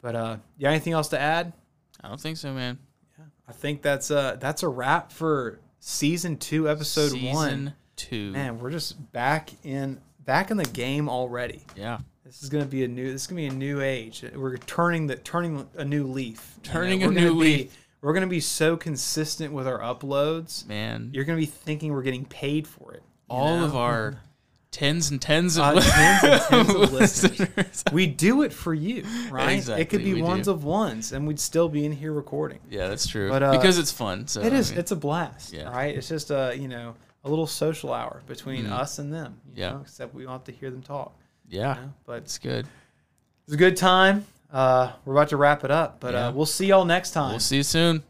But 0.02 0.16
uh, 0.16 0.38
yeah, 0.58 0.70
anything 0.70 0.92
else 0.94 1.08
to 1.10 1.20
add? 1.20 1.54
I 2.02 2.10
don't 2.10 2.20
think 2.20 2.36
so, 2.38 2.52
man. 2.54 2.78
Yeah, 3.18 3.26
I 3.48 3.54
think 3.54 3.82
that's 3.82 4.12
uh 4.12 4.36
that's 4.40 4.62
a 4.64 4.68
wrap 4.68 5.12
for 5.14 5.60
season 5.80 6.36
two, 6.38 6.70
episode 6.70 7.12
Season 7.12 7.34
one. 7.34 7.74
two. 7.96 8.32
Man, 8.32 8.60
we're 8.60 8.72
just 8.72 9.12
back 9.14 9.52
in 9.64 10.02
back 10.26 10.52
in 10.52 10.58
the 10.58 10.66
game 10.66 11.08
already. 11.08 11.64
Yeah. 11.78 12.00
This 12.34 12.42
is 12.42 12.50
gonna 12.50 12.66
be 12.66 12.84
a 12.84 12.88
new. 12.88 13.12
This 13.12 13.22
is 13.22 13.28
gonna 13.28 13.42
be 13.42 13.46
a 13.48 13.52
new 13.54 13.80
age. 13.82 14.26
We're 14.36 14.58
turning 14.58 15.06
the 15.06 15.16
turning 15.18 15.70
a 15.76 15.86
new 15.86 16.08
leaf. 16.08 16.56
you 16.64 16.68
know? 16.68 16.74
Turning 16.74 17.04
a 17.04 17.08
We're 17.08 17.14
new 17.14 17.20
gonna 17.30 17.32
be- 17.40 17.58
leaf. 17.58 17.78
we're 18.02 18.14
gonna 18.14 18.26
be 18.26 18.40
so 18.40 18.76
consistent 18.76 19.54
with 19.54 19.68
our 19.68 19.78
uploads. 19.80 20.66
Man. 20.68 21.12
You're 21.14 21.26
gonna 21.26 21.38
be 21.38 21.46
thinking 21.46 21.94
we're 21.94 22.02
getting 22.02 22.26
paid 22.26 22.68
for 22.68 22.92
it. 22.96 23.04
all 23.30 23.60
know? 23.60 23.66
of 23.66 23.76
our 23.76 24.20
tens 24.72 25.12
and 25.12 25.22
tens 25.22 25.58
of 25.60 25.64
Uh, 25.64 25.74
li- 25.76 25.82
tens 25.84 26.24
and 26.24 26.42
tens 26.42 26.70
of 26.76 26.92
listeners. 26.94 27.40
listeners. 27.40 27.84
we 27.92 28.08
do 28.08 28.42
it 28.42 28.52
for 28.52 28.74
you, 28.74 29.06
right? 29.30 29.70
It 29.70 29.90
could 29.90 30.04
be 30.04 30.16
we 30.16 30.24
ones 30.24 30.46
do. 30.48 30.52
of 30.54 30.64
ones, 30.64 31.12
and 31.12 31.28
we'd 31.28 31.40
still 31.40 31.70
be 31.70 31.86
in 31.86 31.92
here 31.92 32.14
recording. 32.14 32.62
Yeah, 32.68 32.88
that's 32.88 33.06
true. 33.06 33.30
But, 33.30 33.44
uh, 33.44 33.52
because 33.52 33.78
it's 33.78 33.92
fun. 33.92 34.26
So 34.26 34.42
It 34.42 34.48
I 34.48 34.60
mean, 34.60 34.64
It's 34.80 34.92
a 34.92 34.96
blast, 34.96 35.54
Yeah. 35.54 35.70
right? 35.70 35.96
It's 35.96 36.10
just 36.10 36.32
a 36.32 36.56
you 36.60 36.68
know 36.68 36.96
a 37.24 37.30
little 37.30 37.46
social 37.48 37.94
hour 37.94 38.24
between 38.26 38.66
us 38.66 38.98
and 38.98 39.14
them. 39.14 39.40
you 39.56 39.62
Yeah. 39.62 39.74
know, 39.74 39.82
except 39.84 40.16
we 40.16 40.24
don't 40.24 40.32
have 40.32 40.44
to 40.46 40.52
hear 40.52 40.72
them 40.72 40.82
talk. 40.82 41.14
Yeah, 41.50 41.76
you 41.76 41.82
know? 41.82 41.94
But 42.06 42.18
it's 42.24 42.38
good. 42.38 42.66
it's 43.46 43.54
a 43.54 43.58
good 43.58 43.78
time. 43.78 44.26
Uh, 44.52 44.92
we're 45.06 45.14
about 45.14 45.30
to 45.30 45.38
wrap 45.38 45.64
it 45.64 45.72
up, 45.72 46.00
but 46.00 46.14
Yeah. 46.14 46.28
uh, 46.28 46.32
we'll 46.32 46.46
see 46.46 46.68
y'all 46.68 46.86
next 46.86 47.12
time. 47.12 47.32
We'll 47.32 47.40
see 47.40 47.58
you 47.58 47.64
soon. 47.64 48.04